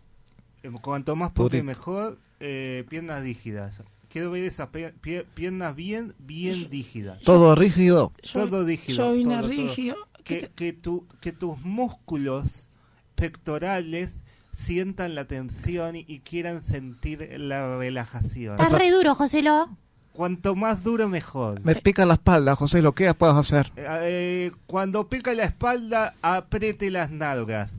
eh, 0.63 0.71
Cuanto 0.81 1.15
más 1.15 1.31
póker, 1.31 1.61
Putito. 1.61 1.63
mejor. 1.63 2.17
eh, 2.39 2.83
piernas 2.89 3.21
rígidas. 3.21 3.81
Quiero 4.09 4.31
ver 4.31 4.43
esas 4.45 4.69
pie- 4.69 4.93
pie- 5.01 5.25
piernas 5.35 5.75
bien, 5.75 6.13
bien 6.19 6.69
rígidas. 6.71 7.21
Todo 7.23 7.53
rígido. 7.55 8.11
Yo- 8.23 8.49
todo 8.49 8.65
rígido. 8.65 8.97
yo 8.97 9.13
vine 9.13 9.35
todo, 9.35 9.41
todo. 9.41 9.49
rígido. 9.51 9.95
Que, 10.23 10.49
que, 10.55 10.73
tu- 10.73 11.05
que 11.21 11.31
tus 11.31 11.59
músculos 11.61 12.67
pectorales 13.15 14.11
sientan 14.55 15.15
la 15.15 15.25
tensión 15.25 15.95
y, 15.95 16.05
y 16.07 16.19
quieran 16.19 16.63
sentir 16.63 17.27
la 17.39 17.77
relajación. 17.77 18.59
Estás 18.59 18.71
re 18.71 18.91
duro, 18.91 19.15
Joselo. 19.15 19.69
Cuanto 20.13 20.55
más 20.55 20.81
duro, 20.83 21.09
mejor. 21.09 21.63
Me 21.65 21.75
pica 21.75 22.05
la 22.05 22.13
espalda, 22.13 22.55
José, 22.55 22.81
¿lo 22.81 22.93
que 22.93 23.13
puedo 23.13 23.37
hacer? 23.37 23.71
Eh, 23.75 23.85
eh, 23.87 24.51
cuando 24.65 25.09
pica 25.09 25.33
la 25.33 25.43
espalda, 25.43 26.13
apriete 26.21 26.89
las 26.89 27.11
nalgas. 27.11 27.69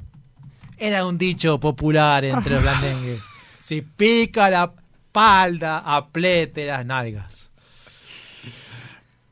Era 0.77 1.07
un 1.07 1.17
dicho 1.17 1.59
popular 1.59 2.25
entre 2.25 2.55
los 2.55 2.63
blandengues. 2.63 3.21
Si 3.67 3.83
pica 3.83 4.49
la 4.49 4.73
espalda, 5.07 5.79
aplete 5.81 6.67
las 6.67 6.87
nalgas. 6.87 7.51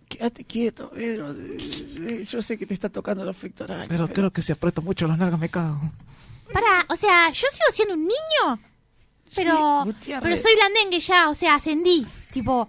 Quédate 0.08 0.44
quieto, 0.44 0.90
Pedro. 0.90 1.30
Eh, 1.30 1.56
eh, 2.00 2.24
Yo 2.24 2.42
sé 2.42 2.58
que 2.58 2.66
te 2.66 2.74
está 2.74 2.88
tocando 2.88 3.24
los 3.24 3.36
pectorales. 3.36 3.86
Pero 3.88 4.08
creo 4.08 4.32
que 4.32 4.42
si 4.42 4.50
aprieto 4.50 4.82
mucho 4.82 5.06
las 5.06 5.18
nalgas 5.18 5.38
me 5.38 5.48
cago. 5.48 5.80
Pará, 6.54 6.86
o 6.88 6.94
sea, 6.94 7.32
yo 7.32 7.46
sigo 7.52 7.70
siendo 7.72 7.94
un 7.94 8.02
niño. 8.02 8.60
Pero, 9.34 9.84
Sí, 10.00 10.12
pero 10.22 10.36
soy 10.36 10.54
blandengue 10.54 11.00
ya, 11.00 11.28
o 11.28 11.34
sea, 11.34 11.56
ascendí. 11.56 12.06
Tipo, 12.32 12.68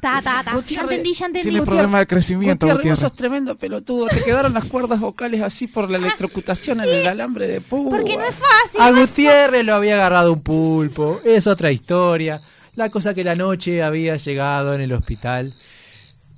ta, 0.00 0.20
ta, 0.20 0.42
ta. 0.42 0.60
Ya 0.66 0.80
entendí, 0.80 1.14
ya 1.14 1.26
entendí. 1.26 1.50
Tiene 1.50 1.64
problema 1.64 2.00
de 2.00 2.08
crecimiento, 2.08 2.66
Gutiérrez, 2.66 2.90
vos 2.90 2.98
sos 2.98 3.14
tremendo 3.14 3.56
pelotudo. 3.56 4.08
Te 4.08 4.24
quedaron 4.24 4.52
las 4.52 4.64
cuerdas 4.64 4.98
vocales 4.98 5.40
así 5.40 5.68
por 5.68 5.88
la 5.88 5.98
electrocutación 5.98 6.80
en 6.80 6.88
el 6.88 7.06
alambre 7.06 7.46
de 7.46 7.60
púa. 7.60 7.90
Porque 7.90 8.16
no 8.16 8.24
es 8.24 8.34
fácil. 8.34 8.80
A 8.80 8.90
Gutiérrez 8.90 9.64
lo 9.64 9.74
había 9.74 9.94
agarrado 9.94 10.32
un 10.32 10.42
pulpo. 10.42 11.20
Es 11.24 11.46
otra 11.46 11.70
historia. 11.70 12.42
La 12.74 12.90
cosa 12.90 13.14
que 13.14 13.22
la 13.22 13.36
noche 13.36 13.84
había 13.84 14.16
llegado 14.16 14.74
en 14.74 14.80
el 14.80 14.92
hospital. 14.92 15.54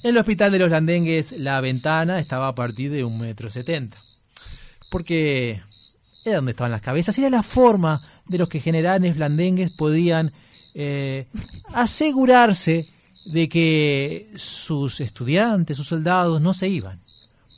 En 0.02 0.10
el 0.10 0.18
hospital 0.18 0.52
de 0.52 0.58
los 0.58 0.68
blandengues 0.68 1.32
la 1.32 1.62
ventana 1.62 2.18
estaba 2.18 2.48
a 2.48 2.54
partir 2.54 2.90
de 2.90 3.04
un 3.04 3.18
metro 3.18 3.48
setenta. 3.48 3.96
Porque 4.90 5.62
era 6.24 6.36
donde 6.36 6.52
estaban 6.52 6.72
las 6.72 6.82
cabezas. 6.82 7.16
Era 7.18 7.30
la 7.30 7.42
forma 7.42 8.00
de 8.26 8.38
los 8.38 8.48
que 8.48 8.60
generales 8.60 9.16
blandengues 9.16 9.70
podían 9.70 10.32
eh, 10.74 11.26
asegurarse 11.74 12.88
de 13.24 13.48
que 13.48 14.30
sus 14.36 15.00
estudiantes, 15.00 15.76
sus 15.76 15.86
soldados 15.88 16.40
no 16.40 16.54
se 16.54 16.68
iban. 16.68 16.98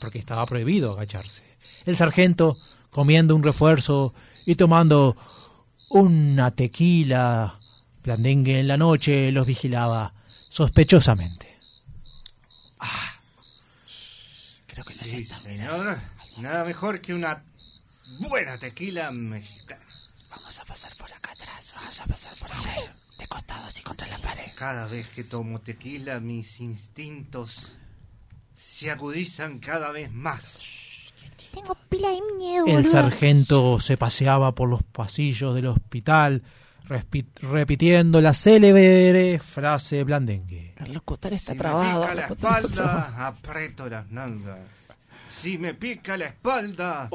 Porque 0.01 0.19
estaba 0.19 0.45
prohibido 0.47 0.93
agacharse. 0.93 1.43
El 1.87 1.97
sargento 1.97 2.57
comiendo 2.91 3.35
un 3.35 3.43
refuerzo 3.43 4.15
y 4.47 4.55
tomando 4.55 5.17
una 5.89 6.51
tequila 6.51 7.59
blandengue 8.03 8.61
en 8.61 8.69
la 8.69 8.77
noche 8.77 9.33
los 9.33 9.47
vigilaba 9.47 10.13
sospechosamente. 10.49 11.55
Creo 14.67 14.85
que 14.85 14.95
Sí, 15.05 15.25
señor. 15.25 15.99
Nada 16.39 16.65
mejor 16.65 17.01
que 17.01 17.15
una 17.15 17.43
buena 18.19 18.59
tequila 18.59 19.11
mexicana. 19.11 19.83
Vamos 20.31 20.59
a 20.61 20.65
pasar 20.65 20.95
por 20.97 21.13
acá 21.13 21.33
atrás. 21.33 21.73
Vamos 21.77 22.01
a 22.01 22.07
pasar 22.07 22.35
por 22.37 22.51
acá. 22.51 22.61
De 23.19 23.27
costado 23.29 23.65
así 23.67 23.83
contra 23.83 24.07
la 24.09 24.19
pared. 24.19 24.51
Cada 24.57 24.87
vez 24.87 25.09
que 25.09 25.25
tomo 25.25 25.61
tequila, 25.61 26.19
mis 26.21 26.61
instintos 26.61 27.77
se 28.57 28.91
agudizan 28.91 29.59
cada 29.61 29.91
vez 29.93 30.11
más. 30.13 30.59
Tengo 31.53 31.77
pila 31.89 32.09
de 32.09 32.21
miedo, 32.37 32.67
El 32.67 32.89
sargento 32.89 33.79
se 33.79 33.97
paseaba 33.97 34.53
por 34.55 34.69
los 34.69 34.83
pasillos 34.83 35.55
del 35.55 35.67
hospital 35.67 36.43
repitiendo 37.41 38.21
la 38.21 38.35
célebre 38.35 39.39
frase 39.39 40.05
blandengue. 40.05 40.75
El 40.77 40.93
locutor 40.95 41.33
está 41.33 41.53
Si 41.53 41.59
trabado. 41.59 42.01
me 42.01 42.07
pica 42.11 42.15
la 42.15 42.27
espalda, 42.35 43.27
aprieto 43.29 43.89
las 43.89 44.11
nalgas. 44.11 44.59
Si 45.45 45.59
me 45.59 45.75
pica 45.75 46.17
la 46.17 46.25
espalda, 46.27 47.11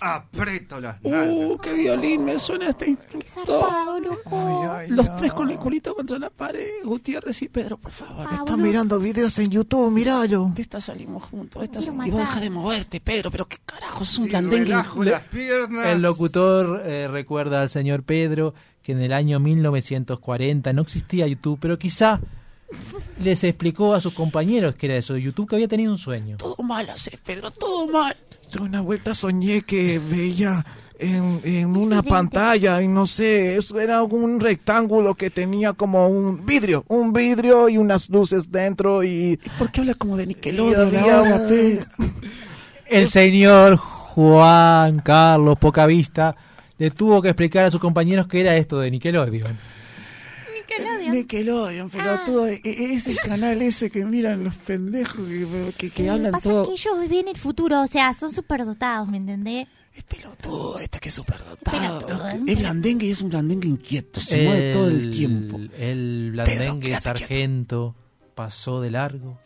aprieto 0.00 0.80
las 0.80 1.00
nalgas. 1.02 1.28
Uh, 1.28 1.58
qué 1.58 1.72
violín 1.74 2.24
me 2.24 2.38
suena 2.38 2.70
este. 2.70 2.96
Zarpado, 3.24 4.00
loco. 4.00 4.68
Los 4.88 5.16
tres 5.16 5.32
con 5.32 5.50
el 5.50 5.58
culito 5.58 5.94
contra 5.94 6.18
la 6.18 6.28
pared. 6.30 6.66
Gutiérrez 6.84 7.40
y 7.42 7.48
Pedro, 7.48 7.76
por 7.78 7.92
favor. 7.92 8.26
Ah, 8.28 8.30
Están 8.32 8.46
boludo. 8.46 8.66
mirando 8.66 8.98
videos 8.98 9.38
en 9.38 9.50
YouTube, 9.50 9.90
míralo. 9.92 10.50
De 10.54 10.62
esta 10.62 10.80
salimos 10.80 11.22
juntos. 11.22 11.62
Esta 11.62 11.78
Quiero 11.78 11.94
y 11.94 11.96
vos 11.96 12.06
matar. 12.08 12.18
deja 12.26 12.40
de 12.40 12.50
moverte, 12.50 13.00
Pedro. 13.00 13.30
Pero 13.30 13.46
qué 13.48 13.58
carajo, 13.64 14.02
es 14.02 14.18
un 14.18 14.24
Si 14.24 14.30
blandengue. 14.30 14.64
relajo 14.64 15.04
Le- 15.04 15.10
las 15.12 15.22
piernas. 15.22 15.86
El 15.86 16.02
locutor 16.02 16.82
eh, 16.84 17.06
recuerda 17.08 17.62
al 17.62 17.68
señor 17.70 18.02
Pedro 18.02 18.54
que 18.82 18.92
en 18.92 19.00
el 19.02 19.12
año 19.12 19.38
1940 19.38 20.72
no 20.72 20.82
existía 20.82 21.26
YouTube, 21.28 21.58
pero 21.60 21.78
quizá 21.78 22.20
les 23.22 23.44
explicó 23.44 23.94
a 23.94 24.00
sus 24.00 24.14
compañeros 24.14 24.74
que 24.74 24.86
era 24.86 24.96
eso 24.96 25.14
de 25.14 25.22
YouTube, 25.22 25.48
que 25.48 25.56
había 25.56 25.68
tenido 25.68 25.92
un 25.92 25.98
sueño. 25.98 26.36
Todo 26.36 26.56
mal 26.62 26.88
haces, 26.90 27.18
Pedro, 27.24 27.50
todo 27.50 27.86
mal. 27.88 28.16
Yo 28.50 28.62
una 28.62 28.80
vuelta 28.80 29.14
soñé 29.14 29.62
que 29.62 29.98
veía 29.98 30.64
en, 30.98 31.40
en 31.44 31.76
una 31.76 32.02
pantalla 32.02 32.82
y 32.82 32.88
no 32.88 33.06
sé, 33.06 33.56
eso 33.56 33.78
era 33.78 34.02
un 34.02 34.40
rectángulo 34.40 35.14
que 35.14 35.30
tenía 35.30 35.72
como 35.72 36.08
un 36.08 36.44
vidrio, 36.44 36.84
un 36.88 37.12
vidrio 37.12 37.68
y 37.68 37.78
unas 37.78 38.08
luces 38.08 38.50
dentro 38.50 39.04
y... 39.04 39.38
¿Por 39.58 39.70
qué 39.70 39.80
habla 39.80 39.94
como 39.94 40.16
de 40.16 40.24
y 40.24 40.26
Nickelodeon 40.28 40.96
había? 40.96 41.86
El 42.86 43.10
señor 43.10 43.76
Juan 43.76 45.00
Carlos 45.00 45.58
Pocavista 45.58 46.36
le 46.78 46.90
tuvo 46.90 47.20
que 47.20 47.28
explicar 47.28 47.64
a 47.64 47.70
sus 47.70 47.80
compañeros 47.80 48.26
qué 48.26 48.40
era 48.40 48.56
esto 48.56 48.80
de 48.80 48.90
Nickelodeon. 48.90 49.58
Nickelodeon, 51.12 51.90
pelotudo. 51.90 52.46
E- 52.48 52.60
e- 52.64 52.94
Ese 52.94 53.14
canal 53.16 53.60
ese 53.62 53.90
que 53.90 54.04
miran 54.04 54.44
los 54.44 54.54
pendejos 54.56 55.16
que, 55.26 55.72
que, 55.76 55.90
que 55.90 56.02
Lo 56.02 56.04
que 56.04 56.10
hablan 56.10 56.32
pasa 56.32 56.50
todo. 56.50 56.62
es 56.62 56.68
que 56.68 56.74
ellos 56.74 57.08
ven 57.08 57.28
el 57.28 57.36
futuro, 57.36 57.82
o 57.82 57.86
sea, 57.86 58.12
son 58.14 58.32
superdotados, 58.32 59.08
¿me 59.08 59.16
entendés? 59.18 59.66
Pelotudo, 60.08 60.78
este 60.78 61.00
que 61.00 61.08
es 61.08 61.14
superdotado. 61.16 61.98
Pelotudo. 62.06 62.28
Es 62.46 62.58
blandengue 62.58 63.06
y 63.06 63.10
es 63.10 63.20
un 63.20 63.30
blandengue 63.30 63.68
inquieto. 63.68 64.20
Se 64.20 64.44
mueve 64.44 64.72
todo 64.72 64.86
el 64.88 65.10
tiempo. 65.10 65.58
El 65.76 66.30
blandengue 66.32 67.00
sargento 67.00 67.96
pasó 68.36 68.80
de 68.80 68.92
largo. 68.92 69.40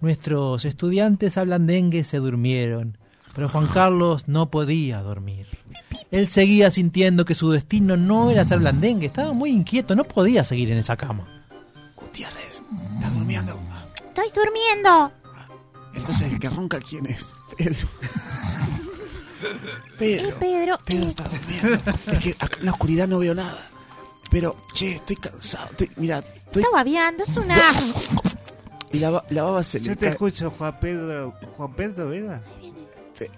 Nuestros 0.00 0.64
estudiantes 0.64 1.38
a 1.38 1.44
blandengue 1.44 2.02
se 2.04 2.18
durmieron, 2.18 2.98
pero 3.34 3.48
Juan 3.48 3.66
Carlos 3.68 4.26
no 4.28 4.50
podía 4.50 5.00
dormir. 5.02 5.46
Él 6.10 6.28
seguía 6.28 6.70
sintiendo 6.70 7.24
que 7.24 7.34
su 7.34 7.50
destino 7.50 7.96
no 7.96 8.30
era 8.30 8.44
ser 8.44 8.60
blandengue, 8.60 9.06
estaba 9.06 9.32
muy 9.32 9.50
inquieto, 9.50 9.94
no 9.94 10.04
podía 10.04 10.42
seguir 10.44 10.70
en 10.72 10.78
esa 10.78 10.96
cama. 10.96 11.26
Gutiérrez, 11.96 12.62
¿estás 12.94 13.14
durmiendo? 13.14 13.58
Estoy 14.06 14.28
durmiendo. 14.34 15.12
Entonces, 15.94 16.32
el 16.32 16.38
que 16.38 16.48
ronca, 16.48 16.78
¿quién 16.80 17.06
es? 17.06 17.34
Pedro. 17.56 17.88
Pedro. 19.98 20.38
Pedro. 20.38 20.78
Pedro 20.84 21.04
eh, 21.04 21.08
está 21.08 21.24
durmiendo. 21.28 21.92
Es 22.12 22.18
que 22.18 22.36
acá 22.38 22.58
en 22.58 22.64
la 22.66 22.72
oscuridad 22.72 23.08
no 23.08 23.18
veo 23.18 23.34
nada. 23.34 23.66
Pero, 24.30 24.56
che, 24.74 24.96
estoy 24.96 25.16
cansado. 25.16 25.66
Estoy, 25.70 25.90
mira, 25.96 26.18
estoy. 26.18 26.62
está 26.62 26.74
babeando, 26.74 27.24
es 27.24 27.36
una. 27.36 27.56
Y 28.92 28.98
la, 28.98 29.22
la 29.30 29.42
baba 29.42 29.62
se 29.62 29.78
le 29.80 29.86
Yo 29.86 29.94
te 29.96 30.06
cae. 30.06 30.10
escucho, 30.12 30.50
Juan 30.56 30.78
Pedro. 30.80 31.34
Juan 31.56 31.72
Pedro, 31.74 32.08
¿verdad? 32.08 32.40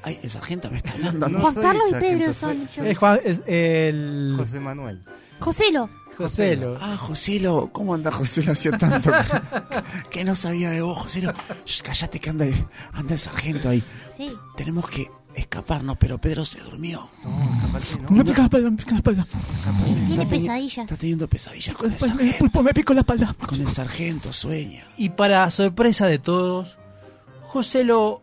Ay, 0.02 0.18
el 0.22 0.30
sargento 0.30 0.70
me 0.70 0.78
está 0.78 0.92
hablando. 0.92 1.28
No 1.30 1.40
Juan 1.40 1.54
soy 1.54 1.62
Carlos 1.62 1.84
y 1.88 1.90
sargento, 1.92 2.18
Pedro 2.18 2.34
son. 2.34 2.68
yo- 2.68 2.84
Es 2.84 2.98
Juan, 2.98 3.20
es 3.24 3.40
el 3.46 4.34
José 4.36 4.60
Manuel. 4.60 5.02
Joselo. 5.38 5.90
Joselo. 6.16 6.76
Ah, 6.80 6.96
Joselo, 6.98 7.70
¿cómo 7.72 7.94
anda 7.94 8.12
Joselo? 8.12 8.52
Hacía 8.52 8.72
tanto 8.76 9.10
que, 9.10 10.08
que 10.10 10.24
no 10.24 10.36
sabía 10.36 10.70
de 10.70 10.82
vos, 10.82 10.98
Joselo. 10.98 11.32
Shh, 11.64 11.80
cállate 11.82 12.20
que 12.20 12.28
anda, 12.30 12.44
el- 12.44 12.66
anda 12.92 13.14
el 13.14 13.18
sargento 13.18 13.70
ahí. 13.70 13.82
Sí. 14.18 14.34
Tenemos 14.56 14.86
que 14.90 15.10
escaparnos, 15.34 15.96
pero 15.98 16.18
Pedro 16.18 16.44
se 16.44 16.60
durmió. 16.60 17.08
Me 18.10 18.22
pica 18.24 18.38
la 18.40 18.44
espalda, 18.44 18.70
me 18.70 18.76
pica 18.76 18.90
la 18.90 18.96
espalda. 18.98 19.26
Tiene 20.06 20.24
teni- 20.24 20.28
pesadillas. 20.28 20.78
Está 20.84 20.96
teniendo 20.96 21.26
pesadillas 21.28 21.74
con 21.76 21.90
el 21.90 21.96
Pues, 21.96 22.10
sargento. 22.10 22.38
pulpo, 22.38 22.62
me 22.64 22.74
pico 22.74 22.92
la 22.92 23.00
espalda. 23.00 23.34
Con 23.46 23.60
el 23.60 23.68
sargento, 23.68 24.32
sueña. 24.32 24.84
Y 24.98 25.08
para 25.10 25.48
sorpresa 25.50 26.06
de 26.06 26.18
todos, 26.18 26.76
Joselo 27.46 28.20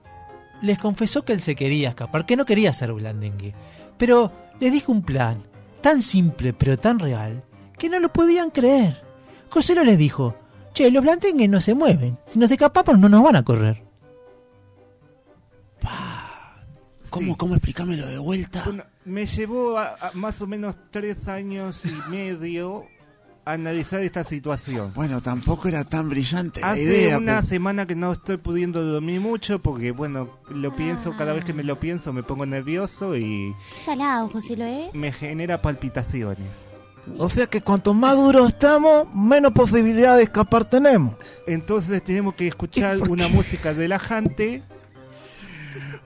les 0.62 0.78
confesó 0.78 1.24
que 1.26 1.34
él 1.34 1.42
se 1.42 1.56
quería 1.56 1.90
escapar, 1.90 2.26
que 2.26 2.36
no 2.36 2.46
quería 2.46 2.74
ser 2.74 2.94
blandengue. 2.94 3.54
Pero 3.98 4.32
les 4.60 4.72
dijo 4.72 4.92
un 4.92 5.02
plan, 5.04 5.38
tan 5.82 6.02
simple 6.02 6.54
pero 6.54 6.78
tan 6.78 7.00
real, 7.00 7.44
que 7.78 7.90
no 7.90 8.00
lo 8.00 8.12
podían 8.12 8.50
creer. 8.50 9.02
Joselo 9.50 9.84
les 9.84 9.98
dijo, 9.98 10.36
che, 10.74 10.90
los 10.92 11.04
blandengues 11.04 11.50
no 11.50 11.62
se 11.62 11.74
mueven, 11.74 12.18
si 12.28 12.40
nos 12.40 12.52
escapamos 12.52 12.98
no 13.00 13.08
nos 13.10 13.24
van 13.24 13.36
a 13.38 13.44
correr. 13.44 13.84
¿Cómo, 17.10 17.38
cómo 17.38 17.56
explicármelo 17.56 18.06
de 18.08 18.18
vuelta? 18.18 18.64
Bueno, 18.66 18.84
me 19.06 19.26
llevó 19.26 19.78
a- 19.78 19.96
a 20.00 20.12
más 20.14 20.42
o 20.42 20.48
menos 20.48 20.76
tres 20.92 21.28
años 21.28 21.82
y 21.86 22.12
medio 22.12 22.86
analizar 23.54 24.02
esta 24.02 24.24
situación. 24.24 24.92
Bueno, 24.96 25.22
tampoco 25.22 25.68
era 25.68 25.84
tan 25.84 26.10
brillante 26.10 26.60
la 26.62 26.72
Hace 26.72 26.82
idea. 26.84 27.18
una 27.18 27.38
pero- 27.38 27.48
semana 27.48 27.86
que 27.86 27.96
no 27.96 28.12
estoy 28.14 28.38
pudiendo 28.38 28.84
dormir 28.84 29.20
mucho 29.22 29.60
porque, 29.60 29.92
bueno, 29.92 30.30
lo 30.50 30.76
pienso, 30.76 31.16
cada 31.18 31.34
vez 31.34 31.44
que 31.46 31.54
me 31.54 31.64
lo 31.64 31.80
pienso 31.80 32.14
me 32.14 32.24
pongo 32.24 32.46
nervioso 32.46 33.16
y 33.16 33.54
Qué 33.78 33.86
salado, 33.86 34.30
Joselo, 34.30 34.66
¿eh? 34.66 34.90
me 34.94 35.12
genera 35.12 35.62
palpitaciones. 35.62 36.48
O 37.18 37.30
sea 37.30 37.46
que 37.46 37.62
cuanto 37.62 37.94
más 37.94 38.16
duro 38.18 38.48
estamos, 38.48 39.08
menos 39.16 39.54
posibilidad 39.54 40.18
de 40.18 40.24
escapar 40.24 40.66
tenemos. 40.66 41.16
Entonces 41.48 42.04
tenemos 42.04 42.36
que 42.36 42.48
escuchar 42.48 42.98
una 43.10 43.30
música 43.30 43.72
relajante. 43.72 44.62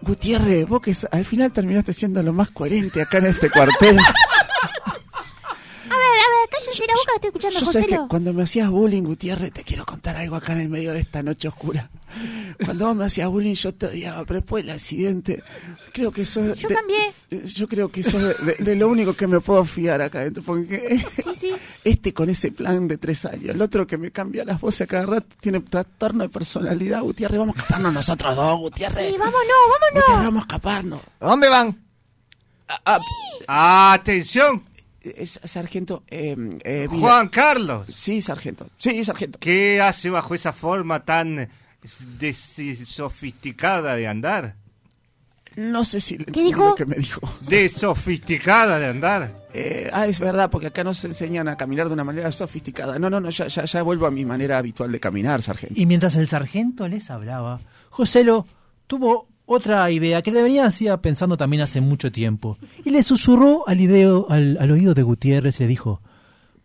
Gutiérrez, 0.02 0.68
vos 0.68 0.82
que 0.82 0.94
al 1.12 1.26
final 1.26 1.52
terminaste 1.52 1.94
siendo 1.94 2.22
lo 2.24 2.34
más 2.34 2.50
coherente 2.50 3.02
acá 3.02 3.20
en 3.20 3.26
este 3.28 3.50
cuartel. 3.50 3.98
Cállense 6.64 6.86
la 6.88 6.94
boca 6.94 7.12
estoy 7.16 7.28
escuchando, 7.30 7.60
Yo 7.60 7.66
sé 7.66 7.86
que 7.86 7.98
cuando 8.10 8.34
me 8.34 8.44
hacías 8.44 8.70
bullying, 8.70 9.04
Gutiérrez, 9.04 9.52
te 9.52 9.64
quiero 9.64 9.86
contar 9.86 10.16
algo 10.18 10.36
acá 10.36 10.54
en 10.54 10.62
el 10.62 10.70
medio 10.70 10.94
de 10.94 11.00
esta 11.00 11.24
noche 11.24 11.48
oscura. 11.48 11.90
Cuando 12.66 12.88
vos 12.88 12.96
me 12.96 13.06
hacías 13.06 13.28
bullying 13.30 13.54
yo 13.56 13.74
te 13.74 13.88
odiaba, 13.88 14.24
pero 14.26 14.42
después 14.42 14.66
del 14.66 14.76
accidente, 14.76 15.42
creo 15.94 16.12
que 16.12 16.24
eso... 16.24 16.54
Yo 16.56 16.70
de- 16.70 16.76
cambié. 16.76 17.14
de- 17.30 17.46
Yo 17.48 17.68
creo 17.68 17.90
que 17.90 18.02
eso 18.02 18.30
es 18.30 18.46
de, 18.46 18.56
de 18.56 18.76
lo 18.76 18.90
único 18.90 19.14
que 19.14 19.28
me 19.28 19.40
puedo 19.40 19.64
fiar 19.66 20.02
acá 20.02 20.20
adentro, 20.20 20.44
porque 20.44 21.04
Sí, 21.24 21.32
sí. 21.40 21.52
este 21.84 22.14
con 22.14 22.30
ese 22.30 22.52
plan 22.52 22.88
de 22.88 22.98
tres 22.98 23.26
años, 23.26 23.56
el 23.56 23.62
otro 23.62 23.88
que 23.88 23.98
me 23.98 24.12
cambia 24.12 24.44
las 24.46 24.60
voces 24.62 24.82
a 24.82 24.88
cada 24.88 25.06
rato, 25.06 25.28
tiene 25.40 25.60
trastorno 25.62 26.24
de 26.24 26.30
personalidad, 26.30 27.02
Gutiérrez, 27.02 27.40
vamos 27.40 27.56
a 27.56 27.60
escaparnos 27.60 27.94
nosotros 27.94 28.36
dos, 28.36 28.60
Gutiérrez. 28.60 29.08
Sí, 29.12 29.18
vámonos, 29.18 29.42
Gutiérrez, 29.42 30.04
vámonos. 30.08 30.26
vamos 30.26 30.42
a 30.44 30.46
escaparnos. 30.46 31.02
¿A 31.22 31.26
dónde 31.28 31.50
van? 31.50 31.78
¡Atención! 33.48 34.64
Es, 35.04 35.40
sargento, 35.44 36.04
eh, 36.08 36.36
eh, 36.64 36.88
Juan 36.90 37.30
Carlos. 37.30 37.88
Sí, 37.94 38.22
sargento. 38.22 38.68
Sí, 38.78 39.04
sargento. 39.04 39.40
¿Qué 39.40 39.82
hace 39.82 40.10
bajo 40.10 40.36
esa 40.36 40.54
forma 40.54 41.04
tan 41.04 41.50
des- 42.20 42.54
sofisticada 42.88 43.96
de 43.96 44.08
andar? 44.08 44.56
No 45.56 45.84
sé 45.84 46.00
si 46.00 46.18
le 46.18 46.26
¿Qué 46.26 46.44
dijo? 46.44 46.66
lo 46.70 46.76
que 46.76 46.86
me 46.86 46.96
dijo. 46.96 47.20
De 47.48 47.68
sofisticada 47.68 48.80
de 48.80 48.86
andar. 48.88 49.48
Eh, 49.54 49.90
ah, 49.92 50.08
es 50.08 50.20
verdad, 50.20 50.50
porque 50.50 50.68
acá 50.68 50.84
nos 50.84 51.04
enseñan 51.04 51.50
a 51.50 51.58
caminar 51.58 51.88
de 51.88 51.94
una 51.94 52.06
manera 52.06 52.32
sofisticada. 52.32 52.98
No, 53.00 53.10
no, 53.10 53.20
no, 53.20 53.30
ya, 53.32 53.48
ya, 53.48 53.66
ya 53.66 53.82
vuelvo 53.82 54.06
a 54.06 54.12
mi 54.12 54.24
manera 54.24 54.58
habitual 54.60 54.92
de 54.92 55.00
caminar, 55.02 55.42
sargento. 55.42 55.76
Y 55.78 55.86
mientras 55.86 56.16
el 56.16 56.28
sargento 56.28 56.88
les 56.88 57.10
hablaba, 57.12 57.60
Joselo 57.90 58.46
tuvo 58.88 59.28
otra 59.52 59.90
idea 59.92 60.22
que 60.22 60.32
le 60.32 60.42
venía 60.44 60.66
hacía 60.66 61.02
pensando 61.02 61.38
también 61.38 61.62
hace 61.62 61.82
mucho 61.82 62.12
tiempo. 62.12 62.58
Y 62.86 62.90
le 62.92 63.04
susurró 63.04 63.68
al, 63.68 63.80
ideo, 63.82 64.28
al, 64.30 64.58
al 64.60 64.72
oído 64.72 64.94
de 64.94 65.04
Gutiérrez 65.04 65.60
y 65.60 65.64
le 65.64 65.68
dijo, 65.70 66.02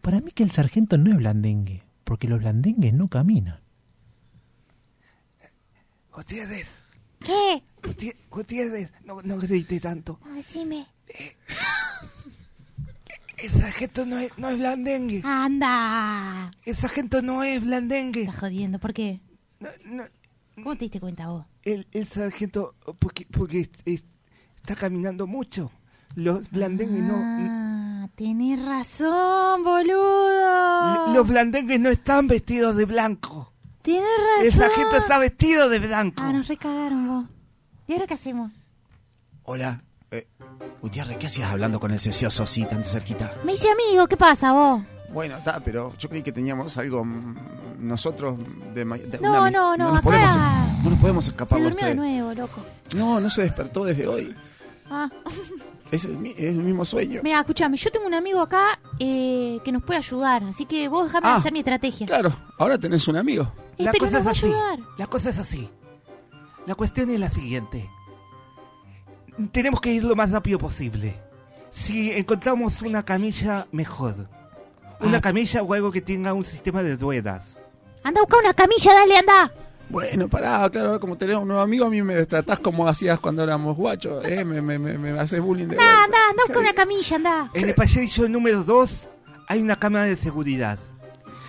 para 0.00 0.20
mí 0.20 0.30
que 0.32 0.42
el 0.42 0.50
sargento 0.52 0.96
no 0.98 1.10
es 1.10 1.16
blandengue, 1.16 1.82
porque 2.04 2.28
los 2.28 2.38
blandengues 2.40 2.92
no 2.94 3.08
caminan. 3.08 3.60
Gutiérrez, 6.14 6.66
¿Qué? 7.18 7.62
Guti- 7.82 8.14
Gutiérrez, 8.30 8.90
no, 9.04 9.20
no 9.22 9.38
grite 9.38 9.80
tanto. 9.80 10.18
No, 10.24 10.32
decime. 10.34 10.86
El 13.38 13.50
sargento 13.50 14.06
no 14.06 14.18
es, 14.18 14.30
no 14.38 14.48
es 14.48 14.58
blandengue. 14.58 15.20
Anda. 15.24 16.50
El 16.64 16.76
sargento 16.76 17.20
no 17.20 17.42
es 17.42 17.62
blandengue. 17.64 18.22
Estás 18.22 18.40
jodiendo, 18.40 18.78
¿por 18.78 18.94
qué? 18.94 19.20
No, 19.60 19.68
no, 19.84 20.04
¿Cómo 20.56 20.74
te 20.76 20.86
diste 20.86 21.00
cuenta 21.00 21.28
vos? 21.28 21.44
El, 21.66 21.86
el 21.92 22.06
sargento, 22.06 22.74
porque, 22.98 23.26
porque 23.30 23.60
es- 23.60 23.70
es- 23.84 24.04
está 24.56 24.74
caminando 24.76 25.26
mucho. 25.26 25.70
Los 26.14 26.50
blandengues 26.50 27.02
no... 27.02 27.14
Ah, 27.18 28.08
tenés 28.14 28.64
razón, 28.64 29.62
boludo. 29.64 31.12
Los 31.12 31.26
blandengues 31.28 31.78
no 31.80 31.90
están 31.90 32.26
vestidos 32.28 32.76
de 32.76 32.84
blanco. 32.86 33.52
Tienes 33.82 34.08
razón. 34.08 34.46
El 34.46 34.52
sargento 34.52 34.96
está 34.96 35.18
vestido 35.18 35.68
de 35.68 35.78
blanco. 35.78 36.22
Ah, 36.24 36.32
nos 36.32 36.48
recagaron 36.48 37.06
vos. 37.08 37.24
¿Y 37.86 37.92
ahora 37.92 38.06
qué 38.06 38.14
hacemos? 38.14 38.50
Hola. 39.42 39.82
Eh, 40.10 40.26
Gutiérrez, 40.80 41.18
¿qué 41.18 41.26
hacías 41.26 41.50
hablando 41.50 41.80
con 41.80 41.90
el 41.90 41.98
cecioso 42.00 42.44
así, 42.44 42.64
tan 42.64 42.84
cerquita? 42.84 43.32
Me 43.44 43.54
hice 43.54 43.68
amigo, 43.70 44.06
¿qué 44.06 44.16
pasa 44.16 44.52
vos? 44.52 44.82
Bueno, 45.16 45.38
está, 45.38 45.60
pero 45.60 45.94
yo 45.98 46.10
creí 46.10 46.22
que 46.22 46.30
teníamos 46.30 46.76
algo 46.76 47.02
nosotros 47.78 48.38
de, 48.74 48.84
de 48.84 49.18
No, 49.18 49.30
una 49.30 49.50
no, 49.50 49.74
no, 49.74 49.88
nos 49.88 49.92
acá- 50.00 50.02
podemos, 50.02 50.36
no 50.84 50.90
nos 50.90 50.98
podemos 51.00 51.24
Se 51.24 51.30
escapar 51.30 51.58
los 51.58 51.72
durmió 51.72 51.88
de 51.88 51.94
nuevo, 51.94 52.34
loco. 52.34 52.60
No, 52.94 53.18
no 53.18 53.30
se 53.30 53.40
despertó 53.44 53.84
desde 53.86 54.06
hoy. 54.06 54.34
Ah. 54.90 55.08
Es 55.90 56.04
el, 56.04 56.18
mi- 56.18 56.32
es 56.32 56.38
el 56.50 56.58
mismo 56.58 56.84
sueño. 56.84 57.20
Mira, 57.22 57.38
escúchame, 57.38 57.76
yo 57.78 57.90
tengo 57.92 58.06
un 58.06 58.12
amigo 58.14 58.40
acá 58.42 58.78
eh, 58.98 59.58
que 59.64 59.70
nos 59.72 59.82
puede 59.84 59.98
ayudar, 60.00 60.42
así 60.44 60.66
que 60.66 60.88
vos 60.88 61.06
déjame 61.06 61.28
Ah, 61.28 61.36
hacer 61.36 61.52
mi 61.52 61.60
estrategia. 61.60 62.06
Claro, 62.08 62.30
ahora 62.58 62.76
tenés 62.76 63.06
un 63.08 63.16
amigo. 63.16 63.50
Eh, 63.78 63.84
La 63.84 63.92
pero 63.92 64.04
cosa 64.06 64.18
nos 64.18 64.26
va 64.26 64.30
a 64.30 64.32
es 64.32 64.38
así. 64.38 64.46
ayudar. 64.48 64.78
La 64.98 65.06
cosa 65.06 65.30
es 65.30 65.38
así. 65.38 65.70
La 66.66 66.74
cuestión 66.74 67.08
es 67.10 67.20
la 67.20 67.30
siguiente. 67.30 67.88
Tenemos 69.52 69.80
que 69.80 69.92
ir 69.92 70.02
lo 70.04 70.16
más 70.16 70.30
rápido 70.30 70.58
posible. 70.58 71.16
Si 71.70 72.10
encontramos 72.10 72.82
una 72.82 73.04
camilla, 73.04 73.66
mejor. 73.72 74.28
Una 75.00 75.18
Ah. 75.18 75.20
camilla 75.20 75.62
o 75.62 75.72
algo 75.74 75.90
que 75.92 76.00
tenga 76.00 76.32
un 76.32 76.44
sistema 76.44 76.82
de 76.82 76.96
ruedas. 76.96 77.42
Anda 78.02 78.20
a 78.20 78.24
buscar 78.24 78.40
una 78.40 78.54
camilla, 78.54 78.94
dale, 78.94 79.16
anda. 79.18 79.52
Bueno, 79.88 80.26
pará, 80.28 80.68
claro, 80.70 80.88
ahora 80.88 80.98
como 81.00 81.16
tenés 81.16 81.36
un 81.36 81.46
nuevo 81.46 81.62
amigo, 81.62 81.86
a 81.86 81.90
mí 81.90 82.02
me 82.02 82.26
tratás 82.26 82.58
como 82.58 82.88
hacías 82.88 83.20
cuando 83.20 83.42
éramos 83.44 83.76
guachos, 83.76 84.24
¿eh? 84.24 84.44
Me, 84.44 84.60
me, 84.60 84.78
me, 84.78 84.98
me 84.98 85.10
haces 85.18 85.40
bullying 85.40 85.66
de 85.68 85.74
Anda, 85.76 86.04
anda, 86.04 86.18
anda 86.30 86.42
con 86.52 86.58
una 86.62 86.72
camilla, 86.72 87.16
anda. 87.16 87.50
En 87.54 87.68
el 87.68 87.74
pasillo 87.74 88.28
número 88.28 88.64
2 88.64 89.06
hay 89.48 89.60
una 89.60 89.76
cámara 89.78 90.04
de 90.06 90.16
seguridad. 90.16 90.78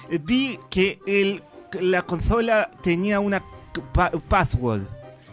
Eh, 0.10 0.20
Vi 0.22 0.60
que 0.70 1.00
el, 1.08 1.42
la 1.82 2.04
consola 2.04 2.70
tenía 2.84 3.20
una 3.20 3.42
pa- 3.94 4.12
password. 4.30 4.84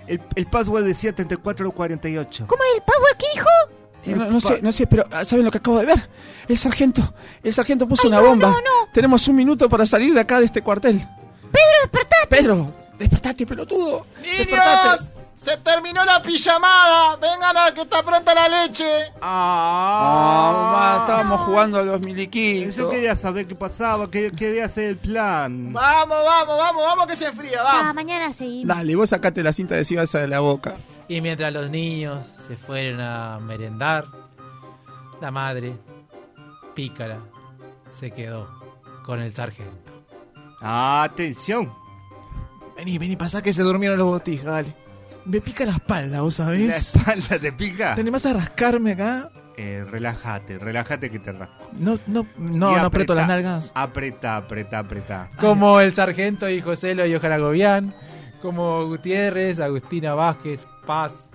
El, 0.07 0.21
el 0.35 0.47
password 0.47 0.85
decía 0.85 1.15
3448. 1.15 2.47
¿Cómo 2.47 2.63
es 2.65 2.71
el 2.77 2.83
power 2.83 3.17
que 3.19 3.27
dijo? 3.35 3.49
No, 4.07 4.31
no 4.31 4.41
sé, 4.41 4.61
no 4.63 4.71
sé, 4.73 4.87
pero 4.87 5.07
ah, 5.11 5.25
¿saben 5.25 5.45
lo 5.45 5.51
que 5.51 5.59
acabo 5.59 5.79
de 5.79 5.87
ver? 5.87 6.09
El 6.49 6.59
sargento, 6.59 7.15
el 7.43 7.53
sargento 7.55 7.87
puso 7.89 8.03
Ay, 8.05 8.09
una 8.09 8.21
no, 8.21 8.27
bomba. 8.29 8.49
no, 8.49 8.57
no. 8.57 8.89
Tenemos 8.93 9.27
un 9.29 9.37
minuto 9.37 9.69
para 9.69 9.87
salir 9.87 10.13
de 10.13 10.21
acá 10.21 10.39
de 10.41 10.47
este 10.47 10.63
cuartel. 10.63 10.99
Pedro, 10.99 11.79
despertate. 11.83 12.27
Pedro, 12.29 12.73
despertate, 12.99 13.47
pelotudo. 13.47 14.07
¡Niños! 14.23 15.09
¡Se 15.45 15.57
terminó 15.59 16.03
la 16.07 16.23
pijamada! 16.23 17.17
¡Vengan 17.17 17.55
a 17.57 17.75
que 17.75 17.83
está 17.83 18.03
pronta 18.03 18.35
la 18.35 18.49
leche! 18.49 19.13
Ah, 19.21 20.51
mamá, 20.73 21.01
estábamos 21.03 21.41
jugando 21.43 21.79
a 21.79 21.83
los 21.83 22.03
miliquitos. 22.03 22.75
Yo 22.77 22.89
quería 22.89 23.15
saber 23.15 23.47
qué 23.47 23.55
pasaba, 23.55 24.11
que- 24.11 24.33
quería 24.33 24.65
hacer 24.65 24.85
el 24.91 24.97
plan. 24.97 25.71
Vamos, 25.73 26.17
vamos, 26.25 26.57
vamos, 26.59 26.83
vamos 26.87 27.07
que 27.07 27.17
se 27.17 27.27
enfría, 27.27 27.61
Ah, 27.61 27.65
vamos. 27.79 27.95
mañana 27.95 28.33
seguimos. 28.33 28.75
Dale, 28.75 28.97
vos 28.97 29.11
sacate 29.11 29.43
la 29.43 29.53
cinta 29.53 29.75
adhesiva 29.75 30.03
esa 30.05 30.21
de 30.21 30.29
la 30.29 30.41
boca. 30.41 30.77
Y 31.09 31.21
mientras 31.21 31.53
los 31.53 31.69
niños 31.69 32.25
se 32.47 32.57
fueron 32.57 33.03
a 33.03 33.39
merendar, 33.39 34.07
la 35.21 35.31
madre, 35.31 35.77
pícara, 36.75 37.19
se 37.91 38.11
quedó 38.13 38.49
con 39.05 39.21
el 39.21 39.35
sargento. 39.35 39.93
Atención. 40.63 41.71
Vení, 42.77 42.97
vení, 42.97 43.17
pasá 43.17 43.43
que 43.43 43.53
se 43.53 43.63
durmieron 43.63 43.99
los 43.99 44.07
botijas, 44.09 44.47
dale. 44.47 44.84
Me 45.25 45.41
pica 45.41 45.65
la 45.65 45.73
espalda, 45.73 46.21
¿vos 46.21 46.35
sabés? 46.35 46.69
¿La 46.69 46.77
espalda 46.77 47.39
te 47.39 47.53
pica? 47.53 47.95
¿Te 47.95 48.03
animás 48.03 48.27
a 48.27 48.35
rascarme 48.35 48.93
acá? 48.93 49.31
Eh, 49.57 49.85
relájate, 49.89 50.59
relájate 50.59 51.11
que 51.11 51.19
te 51.19 51.33
rasco. 51.33 51.71
No, 51.79 51.99
no, 52.07 52.27
no, 52.37 52.73
Y 52.73 52.75
no 52.75 52.87
aprieto 52.87 53.15
las 53.15 53.29
nalgas. 53.29 53.71
Apreta, 53.75 54.37
apreta, 54.37 54.81
apreta. 54.81 55.31
Como 55.39 55.81
el 55.81 55.95
sargento 55.95 56.49
y 56.49 56.61
Joselo 56.61 57.07
y 57.07 57.15
Ojalá 57.15 57.39
Gobián, 57.39 57.95
como 58.43 58.87
Gutiérrez, 58.87 59.61
Agustina 59.61 60.15
Vázquez, 60.15 60.67
Paz, 60.87 61.31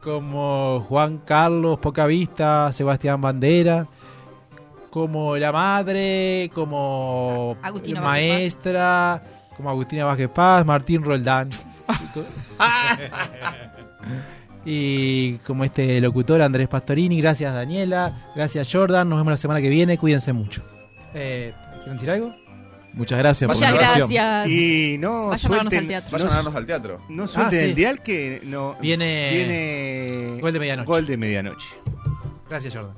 como 0.00 0.84
Juan 0.88 1.18
Carlos 1.18 1.78
Pocavista, 1.80 2.72
Sebastián 2.72 3.20
Bandera, 3.20 3.88
como 4.90 5.36
la 5.36 5.50
madre, 5.50 6.50
como 6.54 7.56
Agustina 7.60 8.00
maestra, 8.00 9.20
como 9.56 9.70
Agustina 9.70 10.04
Vázquez 10.04 10.28
Paz, 10.28 10.64
Martín 10.66 11.02
Roldán. 11.02 11.50
Y 14.66 15.34
como 15.38 15.62
este 15.64 16.00
locutor 16.00 16.40
Andrés 16.40 16.68
Pastorini, 16.68 17.20
gracias 17.20 17.52
Daniela, 17.54 18.30
gracias 18.34 18.66
Jordan, 18.72 19.06
nos 19.08 19.18
vemos 19.18 19.32
la 19.32 19.36
semana 19.36 19.60
que 19.60 19.68
viene, 19.68 19.98
cuídense 19.98 20.32
mucho. 20.32 20.62
Eh, 21.12 21.52
¿Quieren 21.76 21.94
decir 21.94 22.10
algo? 22.10 22.34
Muchas 22.94 23.18
gracias 23.18 23.46
Muchas 23.48 23.70
por 23.72 23.78
la 23.80 23.82
invitación. 23.86 24.08
gracias. 24.08 24.48
Y 24.48 24.96
no 24.98 25.26
Vayan 25.28 25.52
a 25.52 25.54
vernos 25.56 25.72
al 25.74 25.86
teatro. 25.86 26.10
Vayan 26.12 26.28
a 26.32 26.34
vernos 26.36 26.54
al 26.54 26.66
teatro. 26.66 27.00
No 27.10 27.28
suelten 27.28 27.58
Ah, 27.58 27.60
sí. 27.62 27.68
el 27.68 27.74
dial 27.74 28.02
que 28.02 28.40
no 28.44 28.76
Viene- 28.80 29.30
viene 29.34 30.40
Gol 30.40 30.52
de 30.52 30.58
medianoche. 30.60 30.86
Gol 30.86 31.06
de 31.06 31.16
medianoche. 31.18 31.66
Gracias 32.48 32.74
Jordan. 32.74 32.94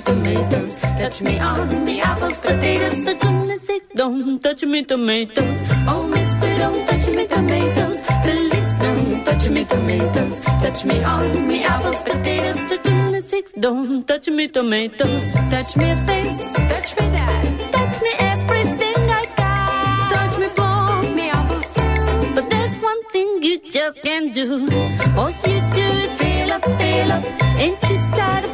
Tomatoes. 0.00 0.80
Touch 0.80 1.20
me 1.22 1.38
on 1.38 1.68
the 1.84 2.00
apples, 2.00 2.40
potatoes. 2.40 3.04
For 3.04 3.14
goodness 3.14 3.62
sake, 3.62 3.84
don't 3.94 4.40
touch 4.42 4.62
me 4.64 4.82
tomatoes. 4.82 5.58
Oh, 5.86 6.06
mister, 6.06 6.56
don't 6.56 6.86
touch 6.88 7.08
me 7.08 7.26
tomatoes. 7.26 7.98
Please 8.22 8.72
don't 8.84 9.24
touch 9.24 9.48
me 9.48 9.64
tomatoes. 9.64 10.40
Touch 10.62 10.84
me 10.84 11.02
on 11.02 11.48
the 11.48 11.62
apples, 11.64 12.00
potatoes. 12.00 12.60
For 12.68 12.76
goodness 12.78 13.30
sake, 13.30 13.48
don't 13.58 14.06
touch 14.06 14.28
me 14.28 14.48
tomatoes. 14.48 15.22
Touch 15.50 15.76
me 15.76 15.94
face, 16.06 16.52
touch 16.54 16.90
me 16.98 17.06
that. 17.16 17.42
Touch 17.72 18.02
me 18.02 18.12
everything 18.18 19.10
I 19.20 19.24
got. 19.36 20.12
Touch 20.14 20.38
me 20.38 20.48
for 20.58 21.14
me 21.16 21.30
apples 21.30 21.68
too. 21.74 22.34
But 22.34 22.50
there's 22.50 22.74
one 22.82 23.02
thing 23.12 23.42
you 23.42 23.58
just 23.70 24.02
can't 24.02 24.32
do. 24.34 24.66
All 25.16 25.30
you 25.30 25.60
do 25.76 25.86
is 26.04 26.14
fill 26.14 26.52
up, 26.52 26.64
fill 26.64 27.12
up. 27.12 27.24
Ain't 27.58 27.82
you 27.90 27.98
tired 28.16 28.49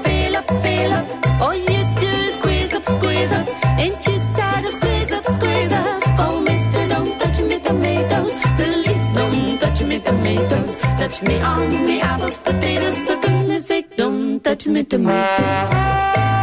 Touch 7.19 7.41
me 7.41 7.59
tomatoes. 7.61 8.35
Please, 8.57 9.07
don't 9.15 9.59
touch 9.61 9.83
me 9.83 9.99
tomatoes. 9.99 10.79
Touch 10.99 11.23
me 11.23 11.41
on 11.41 11.69
me 11.87 12.01
apples, 12.01 12.39
potatoes. 12.39 12.97
For 13.07 13.17
goodness 13.21 13.67
sake, 13.67 13.97
don't 13.97 14.43
touch 14.43 14.67
me 14.67 14.83
tomatoes. 14.85 16.36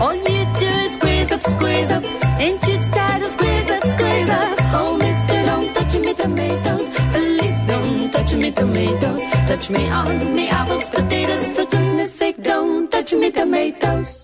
All 0.00 0.14
you 0.14 0.44
do 0.58 0.70
is 0.86 0.94
squeeze 0.94 1.30
up, 1.30 1.42
squeeze 1.42 1.90
up. 1.90 2.04
Ain't 2.40 2.66
you 2.66 2.78
tired 2.90 3.22
of 3.22 3.30
squeeze 3.30 3.70
up, 3.70 3.84
squeeze 3.84 4.30
up? 4.30 4.58
Oh, 4.72 4.96
mister, 4.96 5.42
don't 5.44 5.74
touch 5.74 5.94
me 5.98 6.14
tomatoes. 6.14 6.88
Please 7.12 7.60
don't 7.66 8.10
touch 8.10 8.32
me 8.34 8.50
tomatoes. 8.50 9.20
Touch 9.48 9.68
me 9.68 9.88
on 9.90 10.34
me 10.34 10.48
apples, 10.48 10.88
potatoes. 10.88 11.52
For 11.52 11.66
goodness 11.66 12.14
sake, 12.14 12.42
don't 12.42 12.90
touch 12.90 13.12
me 13.12 13.30
tomatoes. 13.30 14.19